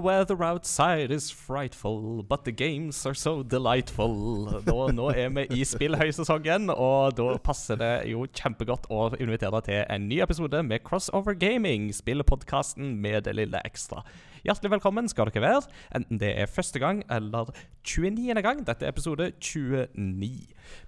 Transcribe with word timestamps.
weather 0.00 0.42
outside 0.42 1.10
is 1.10 1.30
frightful, 1.30 2.22
but 2.22 2.44
the 2.44 2.52
games 2.52 3.04
are 3.06 3.14
so 3.14 3.42
delightful. 3.42 4.48
Da, 4.64 4.86
nå 4.92 5.10
er 5.12 5.28
vi 5.36 5.46
i 5.60 5.66
spillhøysesongen, 5.68 6.70
og 6.72 7.16
da 7.18 7.36
passer 7.44 7.78
det 7.80 7.92
jo 8.10 8.24
kjempegodt 8.26 8.88
å 8.90 9.10
invitere 9.20 9.52
deg 9.58 9.68
til 9.68 9.84
en 9.86 10.08
ny 10.10 10.22
episode 10.24 10.64
med 10.66 10.82
Crossover 10.86 11.36
Gaming, 11.38 11.90
spillepodkasten 11.94 12.96
med 13.02 13.28
det 13.28 13.36
lille 13.38 13.62
ekstra. 13.68 14.02
Hjertelig 14.40 14.70
velkommen 14.72 15.08
skal 15.10 15.28
dere 15.28 15.42
være, 15.44 15.66
enten 15.98 16.16
det 16.20 16.30
er 16.40 16.48
første 16.48 16.80
gang 16.80 17.02
eller 17.12 17.50
29. 17.84 18.40
gang. 18.40 18.62
Dette 18.64 18.86
er 18.86 18.94
episode 18.94 19.26
29. 19.36 20.30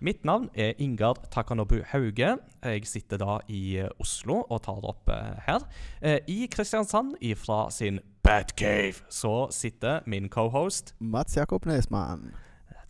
Mitt 0.00 0.24
navn 0.24 0.48
er 0.54 0.72
Ingar 0.80 1.20
Takanobu 1.34 1.82
Hauge. 1.90 2.30
Jeg 2.64 2.86
sitter 2.88 3.20
da 3.20 3.36
i 3.52 3.82
Oslo 4.00 4.38
og 4.48 4.62
tar 4.64 4.80
det 4.80 4.88
opp 4.94 5.12
eh, 5.12 5.44
her. 5.44 5.66
Eh, 6.00 6.18
I 6.32 6.48
Kristiansand, 6.48 7.18
ifra 7.20 7.66
sin 7.70 8.00
Batcave, 8.24 9.04
så 9.12 9.50
sitter 9.52 10.00
min 10.06 10.30
cohost 10.32 10.94
Mats 11.00 11.36
Jakob 11.36 11.66
Nesmann. 11.68 12.30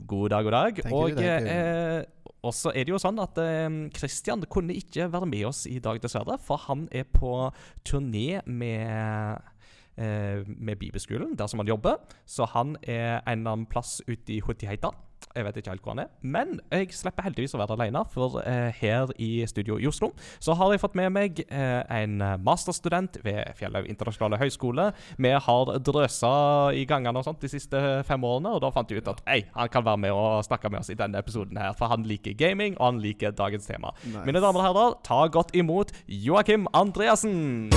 God 0.07 0.31
dag, 0.31 0.45
god 0.45 0.53
dag. 0.53 0.83
Thank 0.83 0.95
og 0.95 1.23
eh, 1.23 2.05
og 2.43 2.55
så 2.55 2.73
er 2.75 2.87
det 2.87 2.91
jo 2.91 2.99
sånn 2.99 3.21
at 3.23 3.39
eh, 3.39 4.47
kunne 4.51 4.75
ikke 4.75 5.07
være 5.13 5.27
med 5.31 5.47
oss 5.47 5.67
i 5.71 5.79
dag, 5.79 6.01
dessverre. 6.03 6.39
For 6.43 6.59
han 6.69 6.89
er 6.91 7.07
på 7.07 7.51
turné 7.87 8.43
med 8.47 8.87
eh, 8.87 9.52
med 9.97 10.79
bibelskolen, 10.81 11.35
der 11.39 11.51
som 11.51 11.61
han 11.61 11.69
jobber. 11.69 11.99
Så 12.27 12.47
han 12.49 12.77
er 12.83 13.21
en 13.21 13.43
eller 13.43 13.57
annen 13.59 13.67
plass 13.71 14.01
ute 14.09 14.39
i 14.39 14.41
Hutiheita. 14.41 14.95
Jeg 15.37 15.47
vet 15.47 15.59
ikke 15.61 15.73
helt 15.73 15.85
hvor 15.85 15.95
han 15.95 16.05
er. 16.05 16.11
Men 16.21 16.59
jeg 16.73 16.93
slipper 16.97 17.27
heldigvis 17.27 17.55
å 17.57 17.61
være 17.61 17.77
alene, 17.77 18.05
for 18.13 18.41
eh, 18.43 18.75
her 18.81 19.13
i 19.23 19.31
studio 19.49 19.79
i 19.81 19.89
Oslo 19.89 20.13
så 20.43 20.57
har 20.59 20.73
jeg 20.73 20.83
fått 20.83 20.97
med 20.99 21.13
meg 21.15 21.43
eh, 21.47 21.81
en 22.03 22.19
masterstudent 22.45 23.21
ved 23.25 23.55
Fjellhaug 23.59 23.89
internasjonale 23.91 24.41
høgskole. 24.43 24.91
Vi 25.17 25.33
har 25.47 25.73
drøsa 25.87 26.33
i 26.77 26.85
gangene 26.89 27.23
og 27.23 27.27
sånt 27.29 27.43
de 27.45 27.53
siste 27.53 27.81
fem 28.09 28.29
årene, 28.29 28.55
og 28.57 28.63
da 28.65 28.73
fant 28.75 28.91
jeg 28.91 29.03
ut 29.03 29.13
at 29.15 29.23
ei, 29.31 29.43
han 29.57 29.73
kan 29.73 29.87
være 29.87 30.05
med 30.07 30.17
og 30.17 30.43
snakke 30.47 30.73
med 30.73 30.83
oss 30.83 30.93
i 30.93 30.99
denne 30.99 31.21
episoden 31.23 31.61
her, 31.61 31.77
for 31.79 31.93
han 31.93 32.07
liker 32.09 32.37
gaming, 32.39 32.77
og 32.79 32.93
han 32.93 33.03
liker 33.05 33.37
dagens 33.37 33.69
tema. 33.69 33.95
Nice. 34.05 34.27
Mine 34.29 34.45
damer 34.45 34.63
og 34.63 34.69
herrer, 34.69 35.01
ta 35.07 35.25
godt 35.33 35.57
imot 35.57 35.95
Joakim 36.07 36.69
Andreassen. 36.77 37.71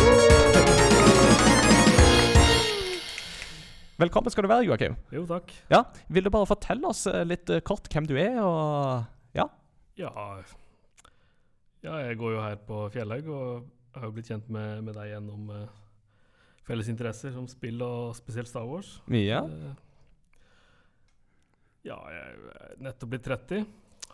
Velkommen 3.95 4.27
skal 4.27 4.43
du 4.43 4.49
være, 4.51 4.65
Joakim. 4.67 4.95
Jo, 5.15 5.21
takk. 5.29 5.53
Ja, 5.71 5.85
Vil 6.11 6.25
du 6.25 6.29
bare 6.33 6.47
fortelle 6.49 6.89
oss 6.89 7.05
eh, 7.07 7.21
litt 7.23 7.47
eh, 7.47 7.61
kort 7.63 7.85
hvem 7.93 8.03
du 8.09 8.17
er, 8.19 8.41
og 8.43 9.05
ja? 9.37 9.45
Ja, 9.95 10.11
ja 11.85 12.01
jeg 12.03 12.17
går 12.19 12.33
jo 12.35 12.41
her 12.43 12.57
på 12.67 12.81
Fjellhaug, 12.91 13.29
og 13.31 13.95
har 13.95 14.09
jo 14.09 14.15
blitt 14.17 14.27
kjent 14.27 14.49
med, 14.51 14.81
med 14.83 14.97
deg 14.99 15.13
gjennom 15.13 15.47
uh, 15.47 15.61
felles 16.67 16.89
interesser 16.91 17.31
som 17.31 17.47
spill, 17.47 17.79
og 17.87 18.11
spesielt 18.19 18.51
Star 18.51 18.67
Wars. 18.67 18.97
Ja. 19.15 19.45
Uh, 19.47 19.71
ja, 21.87 22.01
jeg 22.11 22.35
er 22.35 22.75
nettopp 22.89 23.13
blitt 23.15 23.31
30, 23.31 23.63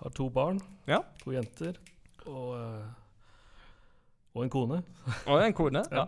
har 0.04 0.14
to 0.14 0.30
barn, 0.30 0.62
Ja. 0.86 1.02
to 1.24 1.34
jenter, 1.34 1.82
og, 2.28 2.54
uh, 2.54 2.86
og 4.38 4.46
en 4.46 4.54
kone. 4.54 4.84
Og 5.26 5.42
en 5.42 5.58
kone. 5.58 5.82
Ja. 6.04 6.06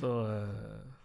Så 0.00 0.10
eh, 0.28 0.95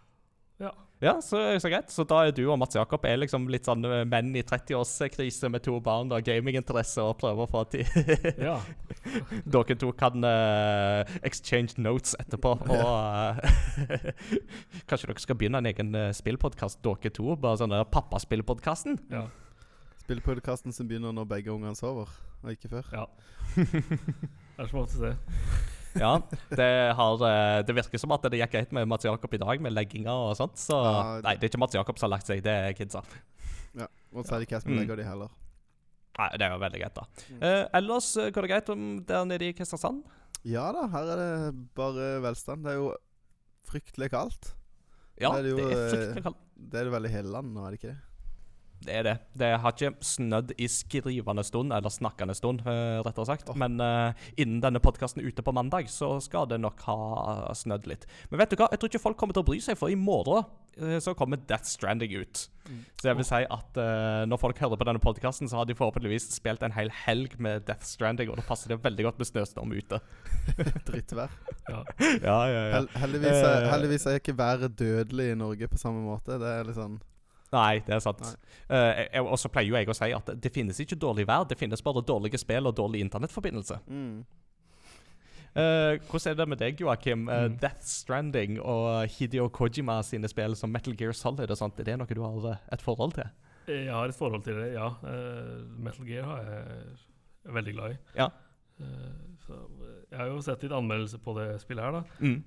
ja. 1.02 1.16
så, 1.22 1.40
så 1.60 1.70
greit. 1.72 1.90
Så 1.92 2.04
da 2.08 2.22
er 2.26 2.34
du 2.36 2.44
og 2.46 2.58
Mats 2.60 2.76
Jakob 2.78 3.04
er 3.08 3.18
liksom 3.20 3.48
litt 3.52 3.66
sånn 3.68 3.84
eh, 3.88 4.04
menn 4.08 4.30
i 4.38 4.44
30-årskrise 4.46 5.50
med 5.52 5.64
to 5.66 5.76
barn 5.84 6.12
og 6.14 6.24
gaminginteresse 6.26 7.04
og 7.04 7.18
prøver 7.20 7.44
å 7.44 7.50
få 7.50 7.64
til 7.72 7.84
ja. 8.48 8.56
Dere 9.54 9.76
to 9.78 9.90
kan 9.98 10.24
uh, 10.24 11.02
exchange 11.26 11.76
notes 11.82 12.14
etterpå. 12.22 12.54
Og 12.72 12.78
uh, 12.78 13.36
Kanskje 14.88 15.10
dere 15.10 15.24
skal 15.24 15.38
begynne 15.38 15.62
en 15.62 15.70
egen 15.72 15.92
uh, 15.96 16.08
spillpodkast, 16.14 16.80
dere 16.86 17.12
to? 17.14 17.34
Bare 17.36 17.60
sånn 17.60 17.76
pappaspillpodkasten? 17.92 19.00
ja. 19.12 19.26
Spillpodkasten 20.02 20.74
som 20.74 20.88
begynner 20.90 21.14
når 21.14 21.28
begge 21.30 21.52
ungene 21.52 21.78
sover, 21.78 22.10
og 22.42 22.50
ikke 22.50 22.72
før. 22.72 22.88
ja. 22.90 23.04
Det 23.54 24.58
er 24.58 24.68
som 24.68 24.82
oftest 24.82 25.04
det. 25.04 25.14
Ja, 25.98 26.12
det, 26.50 26.68
har, 26.96 27.22
eh, 27.28 27.62
det 27.68 27.74
virker 27.76 28.00
som 28.00 28.12
at 28.16 28.22
det 28.32 28.38
gikk 28.40 28.52
greit 28.54 28.72
med 28.72 28.88
Mats 28.88 29.04
Jakob 29.04 29.34
i 29.34 29.40
dag, 29.42 29.60
med 29.60 29.74
legginga 29.76 30.12
og 30.30 30.36
sånt. 30.38 30.56
Så 30.60 30.76
Ja, 30.78 31.20
Nei, 31.24 31.34
det 31.36 31.48
er 31.48 31.50
ikke 31.52 31.60
Mats 31.60 31.74
Jakob 31.76 31.98
som 32.00 32.08
har 32.10 32.14
lagt 32.18 32.26
seg, 32.30 32.42
det 32.44 32.52
er 32.54 32.72
kidsa. 32.78 33.02
Ja. 33.76 33.86
Og 34.14 34.24
så 34.24 34.34
er 34.36 34.40
det 34.42 34.48
ikke 34.48 34.56
jeg 34.58 34.62
som 34.66 34.72
Mm. 34.72 34.78
legger 34.82 34.96
de 34.96 35.04
heller. 35.08 35.28
Nei, 36.18 36.28
det 36.36 36.42
er 36.44 36.50
jo 36.52 36.58
veldig 36.60 36.80
greit, 36.82 36.94
da. 36.94 37.04
Mm. 37.30 37.42
Eh, 37.42 37.68
ellers 37.80 38.16
eh, 38.20 38.30
går 38.30 38.42
det 38.46 38.50
greit 38.50 38.68
om 38.74 38.82
der 39.08 39.24
nede 39.24 39.48
i 39.48 39.52
Kristiansand? 39.56 40.02
Ja 40.44 40.72
da, 40.72 40.86
her 40.92 41.12
er 41.14 41.16
det 41.22 41.52
bare 41.74 42.20
velstand. 42.20 42.64
Det 42.64 42.72
er 42.72 42.80
jo 42.80 42.90
fryktelig 43.68 44.10
kaldt. 44.12 44.52
Ja, 45.20 45.30
Det 45.32 45.38
er 45.38 45.42
det 45.42 45.56
det 45.56 45.66
er 45.66 45.84
eh, 45.84 45.90
fryktelig 45.92 46.22
kaldt. 46.26 46.40
Det 46.72 46.80
er 46.80 46.84
det 46.84 46.92
vel 46.92 47.06
i 47.06 47.12
hele 47.12 47.32
landet 47.32 47.52
nå, 47.56 47.64
er 47.66 47.70
det 47.70 47.80
ikke 47.80 47.92
det? 47.94 48.00
Det 48.82 48.94
er 48.94 49.04
det. 49.06 49.14
Det 49.38 49.50
har 49.62 49.74
ikke 49.74 49.92
snødd 50.02 50.54
i 50.58 50.66
skrivende 50.70 51.44
stund, 51.46 51.72
eller 51.74 51.92
snakkende 51.92 52.34
stund, 52.34 52.64
eh, 52.66 52.98
rettere 53.04 53.28
sagt. 53.28 53.52
Oh. 53.52 53.58
Men 53.58 53.78
uh, 53.80 54.10
innen 54.36 54.62
denne 54.64 54.82
podkasten 54.82 55.22
er 55.22 55.28
ute 55.30 55.44
på 55.44 55.54
mandag, 55.54 55.90
så 55.90 56.16
skal 56.22 56.48
det 56.50 56.58
nok 56.62 56.82
ha 56.88 57.52
snødd 57.58 57.86
litt. 57.90 58.08
Men 58.30 58.42
vet 58.42 58.52
du 58.52 58.58
hva? 58.58 58.70
Jeg 58.72 58.82
tror 58.82 58.90
ikke 58.90 59.04
folk 59.06 59.20
kommer 59.20 59.36
til 59.36 59.44
å 59.44 59.48
bry 59.52 59.60
seg, 59.62 59.78
for 59.78 59.92
i 59.92 59.98
morgen 59.98 60.42
uh, 60.82 60.98
så 61.02 61.14
kommer 61.18 61.38
Death 61.46 61.70
Stranding 61.70 62.16
ut. 62.18 62.46
Mm. 62.66 62.80
Så 62.98 63.10
jeg 63.10 63.18
vil 63.20 63.28
si 63.28 63.40
at 63.58 63.78
uh, 63.78 64.24
når 64.26 64.42
folk 64.42 64.64
hører 64.64 64.80
på 64.80 64.88
denne 64.90 65.02
podkasten, 65.02 65.50
så 65.50 65.60
har 65.60 65.70
de 65.70 65.78
forhåpentligvis 65.78 66.26
spilt 66.34 66.66
en 66.66 66.74
hel 66.74 66.90
helg 67.04 67.38
med 67.42 67.68
Death 67.68 67.86
Stranding, 67.86 68.32
og 68.32 68.40
da 68.40 68.46
passer 68.48 68.74
det 68.74 68.82
veldig 68.82 69.08
godt 69.10 69.22
med 69.22 69.30
snøstorm 69.30 69.76
ute. 69.78 70.02
Drittvær. 70.88 71.30
Ja. 71.70 71.84
Ja, 72.18 72.38
ja, 72.50 72.66
Hel 72.74 72.90
heldigvis, 72.98 73.38
er, 73.46 73.70
heldigvis 73.70 74.10
er 74.10 74.18
ikke 74.18 74.34
været 74.38 74.74
dødelig 74.78 75.30
i 75.30 75.38
Norge 75.38 75.70
på 75.70 75.78
samme 75.78 76.02
måte. 76.02 76.40
Det 76.42 76.50
er 76.58 76.66
litt 76.66 76.78
sånn 76.78 76.98
Nei, 77.52 77.82
det 77.86 77.96
er 77.96 78.00
sant. 78.04 78.22
Eh, 78.72 79.18
og 79.20 79.36
så 79.40 79.50
pleier 79.52 79.68
jo 79.68 79.76
jeg 79.76 79.90
å 79.92 79.96
si 79.96 80.08
at 80.16 80.30
det 80.40 80.52
finnes 80.54 80.78
ikke 80.80 80.96
dårlig 81.00 81.26
vær, 81.28 81.44
det 81.48 81.58
finnes 81.60 81.84
bare 81.84 82.04
dårlige 82.08 82.40
spill 82.40 82.70
og 82.70 82.78
dårlig 82.78 83.04
internettforbindelse. 83.08 83.82
mm. 83.88 84.22
Uh, 85.52 85.98
hvordan 86.08 86.30
er 86.30 86.36
det 86.38 86.44
med 86.48 86.56
deg, 86.62 86.78
Joakim? 86.80 87.26
Mm. 87.28 87.58
Death 87.60 87.84
Stranding 87.84 88.54
og 88.56 89.04
Hideo 89.12 89.50
Kojima 89.52 89.98
sine 90.00 90.24
spill 90.32 90.56
som 90.56 90.72
Metal 90.72 90.96
Gear 90.96 91.12
Solid 91.12 91.52
og 91.52 91.58
sånt, 91.60 91.76
er 91.76 91.90
det 91.90 91.98
noe 92.00 92.08
du 92.08 92.22
har 92.24 92.62
et 92.72 92.80
forhold 92.80 93.12
til? 93.18 93.28
Jeg 93.68 93.92
har 93.92 94.08
et 94.08 94.16
forhold 94.16 94.46
til 94.46 94.56
det, 94.56 94.70
ja. 94.78 94.86
Uh, 95.04 95.60
Metal 95.76 96.08
Gear 96.08 96.24
har 96.24 96.48
jeg 96.48 96.94
jeg 97.42 97.50
er 97.50 97.56
veldig 97.58 97.74
glad 97.74 97.92
i. 97.92 97.98
Ja. 98.16 98.28
Så 99.42 99.58
jeg 100.10 100.18
har 100.18 100.28
jo 100.30 100.40
sett 100.44 100.62
litt 100.62 100.74
anmeldelser 100.76 101.20
på 101.22 101.34
det 101.38 101.46
spillet 101.62 101.84
her, 101.84 101.96
da. 101.98 102.02
Mm. 102.22 102.38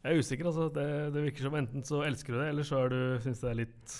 Jeg 0.00 0.14
er 0.14 0.22
usikker, 0.22 0.46
altså. 0.48 0.70
Det, 0.72 0.86
det 1.14 1.26
virker 1.26 1.44
som 1.48 1.58
enten 1.60 1.84
så 1.84 2.00
elsker 2.06 2.34
du 2.34 2.40
det, 2.40 2.48
eller 2.54 2.66
så 2.66 2.84
er 2.86 2.94
du 2.94 3.00
syns 3.24 3.42
det 3.42 3.50
er 3.50 3.58
litt 3.64 3.98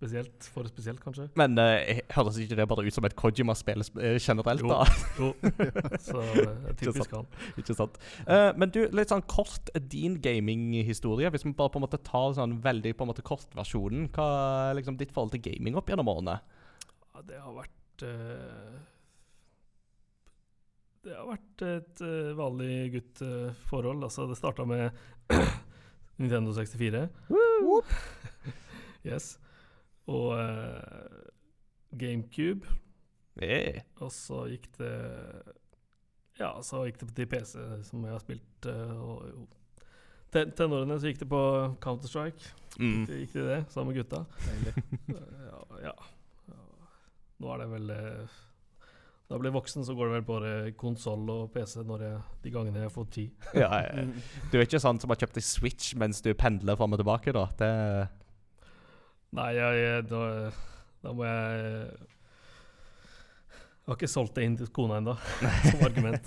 spesielt. 0.00 0.46
For 0.54 0.68
spesielt, 0.70 1.00
kanskje. 1.02 1.26
Men 1.36 1.58
uh, 1.60 1.98
høres 2.14 2.38
ikke 2.40 2.56
det 2.56 2.66
bare 2.70 2.84
ut 2.86 2.96
som 2.96 3.04
et 3.04 3.16
Kojima-spill 3.18 3.84
eh, 4.00 4.16
generelt, 4.22 4.62
Jo. 4.64 4.70
da? 4.70 4.86
Jo. 5.18 5.32
Så 6.08 6.22
eh, 6.22 6.38
det 6.38 6.70
er 6.72 6.78
typisk 6.80 7.16
han. 7.18 7.28
ikke 7.60 7.76
sant? 7.76 7.98
Uh, 8.24 8.48
men 8.56 8.72
du, 8.72 8.80
litt 8.96 9.12
sånn 9.12 9.26
kort 9.28 9.68
din 9.92 10.16
gaminghistorie. 10.24 11.32
Hvis 11.34 11.44
vi 11.44 11.52
bare 11.56 11.74
på 11.74 11.82
en 11.82 11.84
måte 11.84 12.00
tar 12.06 12.32
sånn 12.38 12.56
veldig 12.64 12.94
på 12.96 13.04
en 13.04 13.12
måte 13.12 13.26
kortversjonen. 13.26 14.08
Hva 14.14 14.30
er 14.70 14.80
liksom 14.80 14.96
ditt 15.00 15.12
forhold 15.12 15.34
til 15.36 15.44
gaming 15.50 15.76
opp 15.76 15.92
gjennom 15.92 16.08
årene? 16.14 16.38
Ja, 17.10 17.26
det 17.26 17.42
har 17.42 17.52
vært 17.58 18.06
eh, 18.08 18.80
Det 21.00 21.14
har 21.16 21.28
vært 21.30 21.62
et 21.64 22.00
uh, 22.04 22.32
vanlig 22.36 22.74
guttforhold. 22.92 24.02
altså, 24.04 24.26
det 24.28 24.36
starta 24.36 24.66
med 24.68 24.90
Nintendo 26.20 26.52
64. 26.52 27.06
yes. 29.08 29.30
Og 30.12 30.34
uh, 30.36 31.22
GameCube. 31.96 32.68
Hey. 33.40 33.80
Og 34.04 34.12
så 34.12 34.42
gikk 34.50 34.68
det 34.76 34.92
Ja, 36.40 36.52
så 36.66 36.84
gikk 36.84 37.00
det 37.00 37.14
til 37.16 37.30
PC, 37.32 37.56
som 37.88 38.04
jeg 38.04 38.12
har 38.12 38.20
spilt. 38.20 38.68
Uh. 38.68 39.48
Ten 40.30 40.52
tenårene 40.52 41.00
så 41.00 41.08
gikk 41.08 41.24
det 41.24 41.30
på 41.32 41.42
Counter-Strike. 41.80 42.52
Mm. 42.76 43.06
Det 43.08 43.22
gikk 43.22 43.32
det 43.40 43.46
det, 43.48 43.58
sammen 43.72 43.94
med 43.94 44.02
gutta. 44.02 44.20
Ja, 45.48 45.64
ja. 45.88 45.96
Nå 47.40 47.50
er 47.54 47.62
det 47.62 47.66
vel 47.72 47.90
eh, 47.94 48.38
Da 49.30 49.36
jeg 49.36 49.44
blir 49.44 49.52
voksen, 49.54 49.84
så 49.86 49.94
går 49.94 50.08
det 50.08 50.14
vel 50.16 50.24
bare 50.26 50.52
konsoll 50.74 51.28
og 51.30 51.52
PC 51.54 51.84
når 51.86 52.00
jeg, 52.02 52.14
de 52.42 52.50
gangene 52.50 52.80
jeg 52.82 52.90
får 52.90 53.04
tid. 53.14 53.44
Ja. 53.62 53.68
Du 54.50 54.56
er 54.58 54.64
ikke 54.66 54.80
sånn 54.82 54.98
som 54.98 55.12
har 55.12 55.20
kjøpt 55.20 55.38
deg 55.38 55.44
Switch 55.46 55.92
mens 55.94 56.18
du 56.24 56.32
pendler 56.34 56.74
fram 56.80 56.96
og 56.96 56.98
tilbake, 56.98 57.30
da? 57.36 57.44
Det 57.60 57.68
Nei, 59.38 59.52
jeg, 59.54 59.76
jeg, 59.78 60.06
da, 60.10 60.22
da 61.06 61.12
må 61.14 61.22
jeg 61.28 61.60
Jeg 63.78 63.86
har 63.92 64.00
ikke 64.00 64.10
solgt 64.10 64.34
det 64.34 64.48
inn 64.48 64.56
til 64.58 64.72
kona 64.74 64.98
ennå, 64.98 65.14
som 65.68 65.86
argument. 65.86 66.26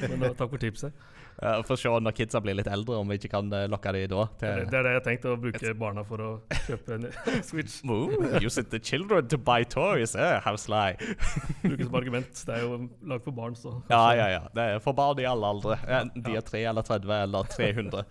Men 0.00 0.24
da, 0.24 0.32
takk 0.32 0.48
for 0.54 0.64
tipset. 0.64 0.96
Ja, 1.40 1.62
Få 1.64 1.76
se 1.80 1.88
når 1.88 2.12
kidsa 2.16 2.40
blir 2.44 2.56
litt 2.58 2.68
eldre, 2.68 2.98
om 3.00 3.08
vi 3.08 3.16
ikke 3.16 3.30
kan 3.32 3.48
eh, 3.56 3.66
lokke 3.70 3.92
de 3.96 4.02
da. 4.12 4.26
Det, 4.40 4.50
Til 4.50 4.66
det 4.70 4.78
er 4.80 4.86
det 4.86 4.92
jeg 4.98 5.04
tenkte, 5.06 5.32
å 5.32 5.38
bruke 5.40 5.72
barna 5.80 6.04
for 6.04 6.24
å 6.24 6.30
kjøpe 6.66 6.98
en 6.98 7.06
Switch. 7.48 7.78
Ooh, 7.88 8.36
use 8.42 8.60
the 8.72 8.78
children 8.78 9.28
to 9.32 9.38
buy 9.40 9.64
toys. 9.64 10.14
Eh, 10.14 10.36
how 10.44 10.56
sly. 10.60 10.92
Bruke 11.64 11.86
som 11.88 11.96
argument. 12.00 12.44
Det 12.46 12.58
er 12.58 12.66
jo 12.66 12.76
lagd 13.08 13.24
for 13.24 13.36
barn, 13.36 13.56
så 13.56 13.78
Ja, 13.92 14.02
ja, 14.18 14.28
ja. 14.36 14.42
Det 14.56 14.66
er 14.74 14.84
for 14.84 14.96
barn 14.96 15.20
i 15.22 15.28
alle 15.28 15.54
aldre. 15.54 15.80
Enten 15.88 16.26
de 16.26 16.36
er 16.36 16.44
3 16.44 16.64
eller 16.74 16.86
30 16.86 17.16
eller 17.22 17.50
300. 17.56 18.04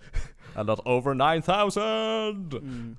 Eller 0.58 0.80
Over 0.82 1.14
9000! 1.14 2.58
Mm. 2.58 2.96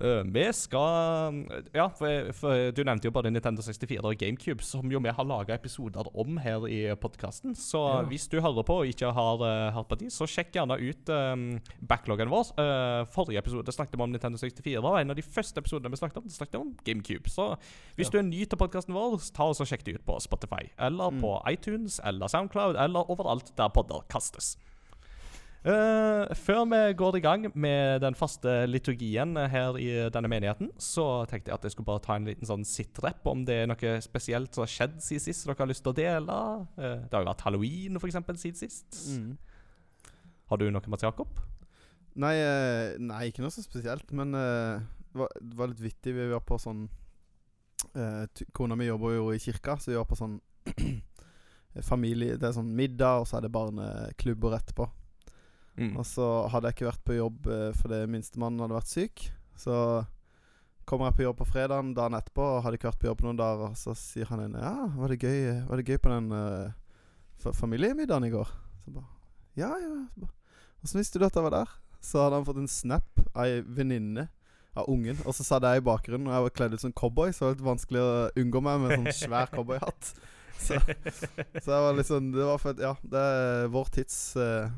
Eh, 0.00 0.22
vi 0.24 0.44
skal 0.56 1.34
Ja, 1.76 1.84
for, 1.92 2.30
for 2.32 2.70
du 2.72 2.80
nevnte 2.82 3.04
jo 3.04 3.12
både 3.12 3.28
Nintendo 3.30 3.60
64 3.60 4.00
og 4.08 4.16
GameCube, 4.16 4.64
som 4.64 4.88
jo 4.90 4.98
vi 5.04 5.12
har 5.12 5.24
laga 5.28 5.52
episoder 5.58 6.08
om 6.16 6.38
her 6.40 6.64
i 6.66 6.78
podkasten. 6.96 7.52
Så 7.54 7.76
Ja. 7.82 8.02
hvis 8.08 8.24
du 8.32 8.38
hører 8.40 8.64
på 8.64 8.78
og 8.80 8.86
ikke 8.88 9.12
har 9.12 9.36
uh, 9.44 9.72
hørt 9.76 9.88
på 9.90 9.98
de, 10.00 10.06
så 10.08 10.24
sjekk 10.24 10.52
gjerne 10.56 10.78
ut 10.80 11.12
um, 11.12 11.60
backloggen 11.86 12.30
vår. 12.32 12.54
Uh, 12.56 13.04
forrige 13.12 13.38
episode 13.44 13.68
snakket 13.76 13.98
vi 14.00 14.02
om 14.02 14.10
Nintendo 14.16 14.38
64, 14.40 14.80
og 14.80 14.98
en 15.02 15.10
av 15.12 15.16
de 15.16 15.22
første 15.28 15.60
episodene 15.60 15.90
vi 15.92 16.00
snakket 16.00 16.22
om, 16.22 16.28
snakket 16.28 16.60
om 16.62 16.72
GameCube. 16.88 17.28
Så 17.28 17.50
hvis 17.98 18.08
Ja. 18.08 18.12
du 18.12 18.18
er 18.18 18.28
ny 18.32 18.44
til 18.48 18.56
podkasten 18.58 18.94
vår, 18.96 19.20
ta 19.36 19.44
og 19.44 19.56
sjekk 19.60 19.84
det 19.84 19.94
ut 20.00 20.06
på 20.08 20.16
Spotify, 20.24 20.70
eller 20.78 21.10
Mm. 21.12 21.20
på 21.20 21.36
iTunes, 21.52 22.00
eller 22.02 22.28
Soundcloud, 22.28 22.76
eller 22.80 23.04
overalt 23.10 23.52
der 23.56 23.68
podder 23.68 24.00
kastes. 24.08 24.56
Eh, 25.62 26.32
før 26.34 26.64
vi 26.66 26.80
går 26.98 27.16
i 27.16 27.22
gang 27.22 27.44
med 27.54 28.00
den 28.02 28.16
faste 28.18 28.64
liturgien 28.66 29.36
her 29.36 29.76
i 29.78 29.90
denne 30.10 30.30
menigheten, 30.30 30.72
så 30.74 31.22
tenkte 31.30 31.52
jeg 31.52 31.54
at 31.60 31.66
jeg 31.68 31.76
skulle 31.76 31.86
bare 31.86 32.02
ta 32.02 32.16
en 32.18 32.26
liten 32.26 32.48
sånn 32.48 32.66
sitrep 32.66 33.22
om 33.30 33.44
det 33.46 33.60
er 33.60 33.70
noe 33.70 33.92
spesielt 34.02 34.50
som 34.50 34.64
har 34.64 34.72
skjedd 34.72 34.96
siden 34.98 35.22
sist 35.22 35.46
dere 35.46 35.60
har 35.60 35.70
lyst 35.70 35.84
til 35.86 35.94
å 35.94 35.98
dele. 36.00 36.38
Uh, 36.74 37.04
det 37.06 37.14
har 37.14 37.22
jo 37.22 37.30
vært 37.30 37.44
halloween, 37.46 38.00
for 38.02 38.10
eksempel, 38.10 38.40
siden 38.42 38.58
sist. 38.58 38.98
Mm. 39.14 39.36
Har 40.50 40.58
du 40.58 40.66
noe, 40.66 40.90
Mats 40.90 41.06
Jakob? 41.06 41.38
Nei, 42.20 42.34
eh, 42.42 42.98
nei, 43.00 43.28
ikke 43.30 43.44
noe 43.44 43.54
så 43.54 43.62
spesielt, 43.64 44.10
men 44.12 44.34
uh, 44.34 44.82
det, 44.82 45.20
var, 45.22 45.30
det 45.38 45.60
var 45.60 45.70
litt 45.70 45.84
vittig. 45.84 46.16
Vi 46.16 46.26
var 46.32 46.42
på 46.44 46.58
sånn 46.60 46.88
eh, 47.94 48.42
Kona 48.52 48.76
mi 48.76 48.88
jobber 48.90 49.14
jo 49.14 49.30
i 49.32 49.40
kirka, 49.40 49.78
så 49.78 49.92
vi 49.92 50.00
var 50.00 50.10
på 50.10 50.18
sånn 50.18 50.40
familie 51.92 52.36
Det 52.36 52.50
er 52.50 52.58
sånn 52.58 52.74
middag, 52.76 53.22
og 53.22 53.30
så 53.30 53.38
er 53.38 53.46
det 53.46 53.54
barneklubber 53.54 54.58
etterpå. 54.58 54.90
Mm. 55.78 55.94
Og 55.96 56.04
så 56.04 56.26
hadde 56.52 56.68
jeg 56.68 56.76
ikke 56.76 56.90
vært 56.90 57.06
på 57.06 57.16
jobb 57.16 57.46
eh, 57.48 57.70
fordi 57.78 58.02
minstemannen 58.12 58.64
hadde 58.64 58.76
vært 58.76 58.92
syk. 58.92 59.24
Så 59.58 59.76
kommer 60.88 61.08
jeg 61.08 61.20
på 61.20 61.26
jobb 61.26 61.38
på 61.38 61.48
fredagen 61.48 61.94
dagen 61.96 62.18
etterpå 62.18 62.44
og 62.44 62.62
hadde 62.64 62.78
ikke 62.78 62.90
vært 62.90 63.02
på 63.02 63.08
jobb 63.10 63.24
noen 63.26 63.40
dager. 63.40 63.72
Og 63.72 63.80
så 63.80 63.96
sier 63.98 64.28
han 64.32 64.44
inn 64.44 64.58
Ja, 64.58 64.74
var 64.98 65.12
det 65.12 65.22
gøy, 65.22 65.64
var 65.68 65.80
det 65.80 65.88
gøy 65.88 66.00
på 66.02 66.12
den 66.12 66.28
uh, 66.34 67.52
familiemiddagen 67.56 68.28
i 68.28 68.34
går? 68.34 68.52
Så 68.84 68.94
bare 68.94 69.08
Ja, 69.58 69.72
ja. 69.80 70.28
Åssen 70.82 70.98
visste 70.98 71.20
du 71.20 71.26
at 71.26 71.36
jeg 71.36 71.46
var 71.46 71.54
der? 71.54 71.74
Så 72.02 72.18
hadde 72.18 72.40
han 72.40 72.46
fått 72.46 72.58
en 72.58 72.70
snap 72.70 73.20
av 73.30 73.44
ei 73.46 73.60
venninne 73.62 74.26
av 74.74 74.88
ungen. 74.90 75.18
Og 75.28 75.36
så 75.36 75.44
satt 75.46 75.64
jeg 75.68 75.82
i 75.82 75.84
bakgrunnen, 75.86 76.26
og 76.26 76.34
jeg 76.34 76.46
var 76.46 76.54
kledd 76.56 76.76
ut 76.76 76.82
som 76.82 76.94
cowboy, 76.96 77.30
så 77.30 77.44
det 77.44 77.48
var 77.48 77.56
litt 77.56 77.66
vanskelig 77.66 78.02
å 78.02 78.14
unngå 78.42 78.62
meg 78.64 78.80
med 78.82 78.94
sånn 78.96 79.18
svær 79.20 79.52
cowboyhatt. 79.52 80.14
Så, 80.62 80.78
så 81.58 81.66
jeg 81.66 81.82
var 81.82 81.96
litt 81.96 82.06
sånn 82.06 82.28
Det 82.30 82.44
var 82.46 82.60
for 82.62 82.78
Ja, 82.78 82.92
det 83.02 83.18
er 83.18 83.70
vår 83.72 83.88
tids 83.96 84.18
eh, 84.38 84.68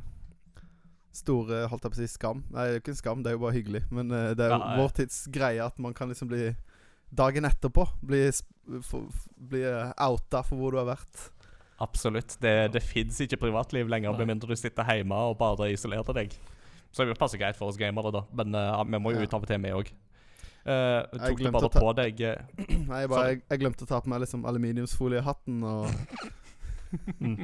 store 1.14 1.64
holdt 1.70 1.84
jeg 1.86 1.92
på 1.94 1.98
å 1.98 2.02
si 2.02 2.08
skam. 2.10 2.40
Nei, 2.50 2.64
det 2.64 2.70
er 2.70 2.76
jo 2.78 2.82
ikke 2.82 2.92
en 2.94 2.98
skam, 3.00 3.22
det 3.24 3.30
er 3.32 3.36
jo 3.38 3.42
bare 3.44 3.56
hyggelig. 3.56 3.82
Men 3.94 4.10
uh, 4.10 4.32
det 4.34 4.44
er 4.46 4.54
jo 4.54 4.58
Ja, 4.60 4.76
vår 4.80 4.94
tids 5.00 5.20
greie 5.34 5.62
at 5.64 5.78
man 5.78 5.94
kan 5.96 6.10
liksom 6.12 6.28
bli 6.32 6.54
Dagen 7.14 7.44
etterpå 7.46 7.84
bli, 8.02 8.24
få- 8.82 9.04
bli 9.38 9.60
eh, 9.68 9.92
outa 10.02 10.40
for 10.42 10.58
hvor 10.58 10.72
du 10.74 10.78
har 10.80 10.88
vært. 10.88 11.28
Absolutt. 11.84 12.34
Det, 12.42 12.72
det 12.74 12.80
fins 12.82 13.20
ikke 13.22 13.38
privatliv 13.44 13.86
lenger, 13.92 14.16
med 14.18 14.26
mindre 14.32 14.50
du 14.50 14.56
sitter 14.58 14.82
hjemme 14.88 15.14
og 15.30 15.36
bare 15.38 15.68
isolerer 15.70 16.16
deg. 16.16 16.34
Så 16.90 17.06
det 17.06 17.14
passer 17.20 17.38
greit 17.38 17.54
for 17.58 17.70
oss 17.70 17.78
gamere, 17.78 18.10
da. 18.14 18.24
Men 18.34 18.54
uh, 18.58 18.82
vi 18.82 18.98
må 18.98 19.12
jo 19.14 19.20
Ja. 19.22 19.28
ut 19.28 19.34
av 19.38 19.46
og 19.46 19.50
til, 19.52 19.62
vi 19.62 19.70
òg. 19.76 19.92
tok 20.64 21.38
du 21.38 21.50
bare 21.54 21.68
ta- 21.70 21.80
på 21.84 21.90
deg 22.00 22.20
Nei, 22.88 23.00
jeg, 23.04 23.08
bare, 23.12 23.24
jeg, 23.30 23.42
jeg 23.52 23.60
glemte 23.62 23.84
å 23.84 23.90
ta 23.90 24.00
på 24.00 24.08
meg 24.10 24.22
liksom 24.24 24.46
aluminiumsfoliehatten 24.48 25.62
og 25.62 25.86
Mm. 27.20 27.40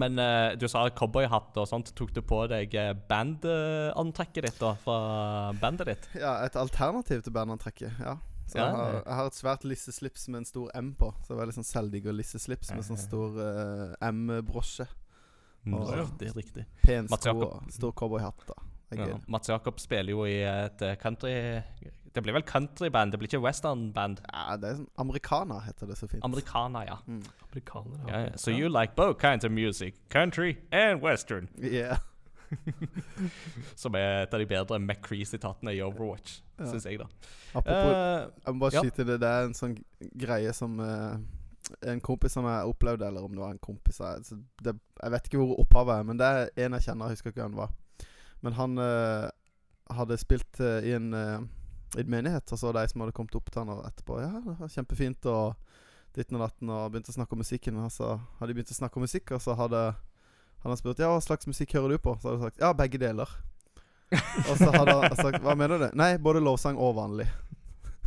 Men 0.00 0.18
uh, 0.18 0.52
du 0.58 0.66
sa 0.70 0.84
cowboyhatt 0.90 1.56
og 1.60 1.68
sånt. 1.70 1.92
Tok 1.96 2.12
du 2.16 2.20
på 2.26 2.40
deg 2.50 2.74
eh, 2.78 2.92
bandantrekket 3.08 4.48
ditt 4.48 4.60
da, 4.60 4.74
fra 4.82 4.98
bandet 5.60 5.90
ditt? 5.90 6.08
Ja, 6.18 6.36
et 6.46 6.56
alternativ 6.58 7.24
til 7.24 7.34
bandantrekket. 7.34 8.00
Ja. 8.02 8.16
Så 8.44 8.58
Ja, 8.58 8.66
jeg, 8.66 8.76
har, 8.76 8.96
jeg 8.98 9.16
har 9.18 9.30
et 9.30 9.38
svært 9.38 9.62
lisseslips 9.64 10.26
med 10.28 10.42
en 10.42 10.48
stor 10.48 10.70
M 10.76 10.92
på. 10.98 11.08
Så 11.24 11.32
det 11.32 11.38
var 11.38 11.48
litt 11.48 11.56
sånn 11.56 11.88
og 11.96 12.14
lisseslips 12.18 12.74
med 12.74 12.84
sånn 12.84 13.00
stor 13.00 13.38
uh, 13.40 14.10
M-brosje. 14.10 14.88
Riktig, 15.64 16.28
er 16.28 16.36
riktig. 16.36 16.66
Pen 16.84 17.08
sko 17.08 17.38
og 17.40 17.72
stor 17.72 17.94
cowboyhatt. 17.96 18.48
da 18.50 18.60
Ja. 18.94 19.16
Mats 19.26 19.48
Jakob 19.48 19.80
spiller 19.80 20.12
jo 20.12 20.26
i 20.28 20.42
et 20.44 20.82
country 21.00 21.32
Det 22.14 22.22
blir 22.22 22.32
vel 22.36 22.44
countryband, 22.46 23.10
det 23.12 23.18
blir 23.18 23.26
ikke 23.28 23.42
westernband. 23.42 24.20
Ja, 24.32 24.56
det 24.56 24.68
er 24.70 24.76
sånn 24.78 24.88
Americana, 25.02 25.56
heter 25.66 25.88
det 25.90 25.96
så 25.98 26.06
fint. 26.06 26.22
Americana, 26.24 26.84
ja. 26.86 26.98
Mm. 27.08 27.22
Amerikanere. 27.48 28.00
ja. 28.08 28.20
Yeah, 28.28 28.36
So 28.36 28.50
you 28.54 28.68
like 28.68 28.94
both 28.94 29.18
kinds 29.18 29.44
of 29.44 29.50
music, 29.50 29.94
country 30.10 30.56
and 30.72 31.02
western. 31.02 31.48
Yeah. 31.58 31.98
Som 33.76 33.94
er 33.98 34.22
et 34.24 34.34
av 34.34 34.40
de 34.42 34.46
bedre 34.46 34.78
McCree-sitatene 34.78 35.74
i 35.74 35.80
Overwatch, 35.82 36.40
Ja. 36.58 36.66
syns 36.70 36.84
jeg, 36.86 36.98
da. 37.00 37.06
Apropos 37.54 37.90
uh, 37.90 38.30
Jeg 38.44 38.54
må 38.54 38.60
bare 38.60 38.74
ja. 38.76 38.82
skyte 38.84 39.04
det. 39.08 39.16
Det 39.20 39.28
er 39.28 39.48
en 39.48 39.54
sånn 39.58 39.74
greie 40.14 40.52
som 40.54 40.78
uh, 40.78 41.16
En 41.82 42.00
kompis 42.04 42.32
som 42.36 42.44
jeg 42.46 42.68
opplevde, 42.70 43.06
eller 43.08 43.24
om 43.24 43.32
det 43.34 43.40
var 43.42 43.50
en 43.56 43.58
kompis 43.64 43.98
jeg, 43.98 44.22
så 44.28 44.36
det, 44.62 44.76
jeg 45.02 45.10
vet 45.14 45.26
ikke 45.30 45.40
hvor 45.40 45.58
opphavet 45.64 45.96
er, 45.98 46.06
men 46.06 46.18
det 46.20 46.26
er 46.28 46.50
en 46.66 46.76
jeg 46.78 46.86
kjenner. 46.86 47.08
Jeg 47.10 47.16
husker 47.18 47.32
ikke 47.32 47.42
hvem 47.42 47.56
det 47.56 47.62
var. 47.64 47.74
Men 48.44 48.52
han 48.60 48.78
uh, 48.78 49.28
hadde 49.96 50.18
spilt 50.20 50.60
i 50.60 50.92
en 50.94 51.10
uh, 51.16 51.40
i 51.96 52.02
en 52.04 52.10
menighet, 52.10 52.52
og 52.52 52.58
så 52.60 52.72
de 52.74 52.84
som 52.90 53.04
hadde 53.04 53.14
kommet 53.16 53.36
opp 53.38 53.50
til 53.52 53.62
han 53.64 53.84
etterpå. 53.86 54.18
Ja, 54.22 54.32
det 54.42 54.56
var 54.60 54.72
kjempefint, 54.72 55.26
og 55.30 55.54
ditten 56.14 56.38
og 56.38 56.44
datten, 56.46 56.70
og 56.70 56.90
begynte 56.94 57.12
å 57.14 57.16
snakke 57.18 57.36
om 57.36 57.42
musikken. 57.42 57.78
Og 57.82 57.90
så 57.94 58.14
hadde 58.40 58.50
de 58.50 58.58
begynt 58.58 58.74
å 58.74 58.78
snakke 58.80 59.00
om 59.00 59.06
musikk, 59.06 59.34
og 59.36 59.42
så 59.44 59.56
hadde 59.58 59.82
han 60.64 60.70
hadde 60.72 60.80
spurt 60.80 61.00
ja, 61.02 61.10
hva 61.12 61.20
slags 61.20 61.44
musikk 61.50 61.74
hører 61.76 61.92
du 61.92 61.98
på. 62.00 62.14
Så 62.20 62.30
hadde 62.30 62.38
jeg 62.38 62.44
sagt 62.48 62.62
ja, 62.64 62.70
begge 62.76 63.00
deler. 63.02 63.28
og 64.48 64.54
så 64.56 64.70
hadde 64.72 64.94
han 65.02 65.16
sagt 65.18 65.42
hva 65.44 65.54
mener 65.58 65.82
du? 65.82 65.88
Nei, 65.98 66.14
både 66.22 66.40
lovsang 66.44 66.78
og 66.80 66.94
vanlig. 66.96 67.26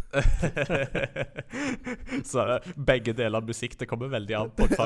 så 2.25 2.46
begge 2.79 3.12
deler 3.13 3.41
av 3.41 3.44
musikk 3.44 3.74
Det 3.75 3.86
kommer 3.91 4.08
veldig 4.08 4.38
an 4.39 4.51
på 4.56 4.63
hva 4.72 4.86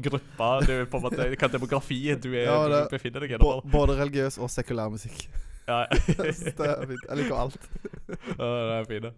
gruppa 0.00 0.48
du 0.64 0.72
på 0.88 0.96
en 0.96 1.04
måte 1.04 1.26
Hva 1.36 1.50
demografi 1.52 1.98
du, 2.16 2.30
er, 2.32 2.46
Ja, 2.48 2.54
det- 2.72 2.80
du 2.88 2.94
befinner 2.96 3.20
deg 3.26 3.34
i. 3.36 3.40
Både 3.68 3.98
religiøs 4.00 4.38
og 4.40 4.48
sekulær 4.50 4.88
musikk. 4.90 5.26
Ja. 5.66 5.84
Det 6.06 6.66
er 6.66 6.86
fint. 6.86 7.06
Jeg 7.08 7.18
liker 7.22 7.38
alt. 7.46 7.70
Ja, 8.38 8.46
det 8.46 8.76
er 8.80 8.90
fint, 8.90 9.14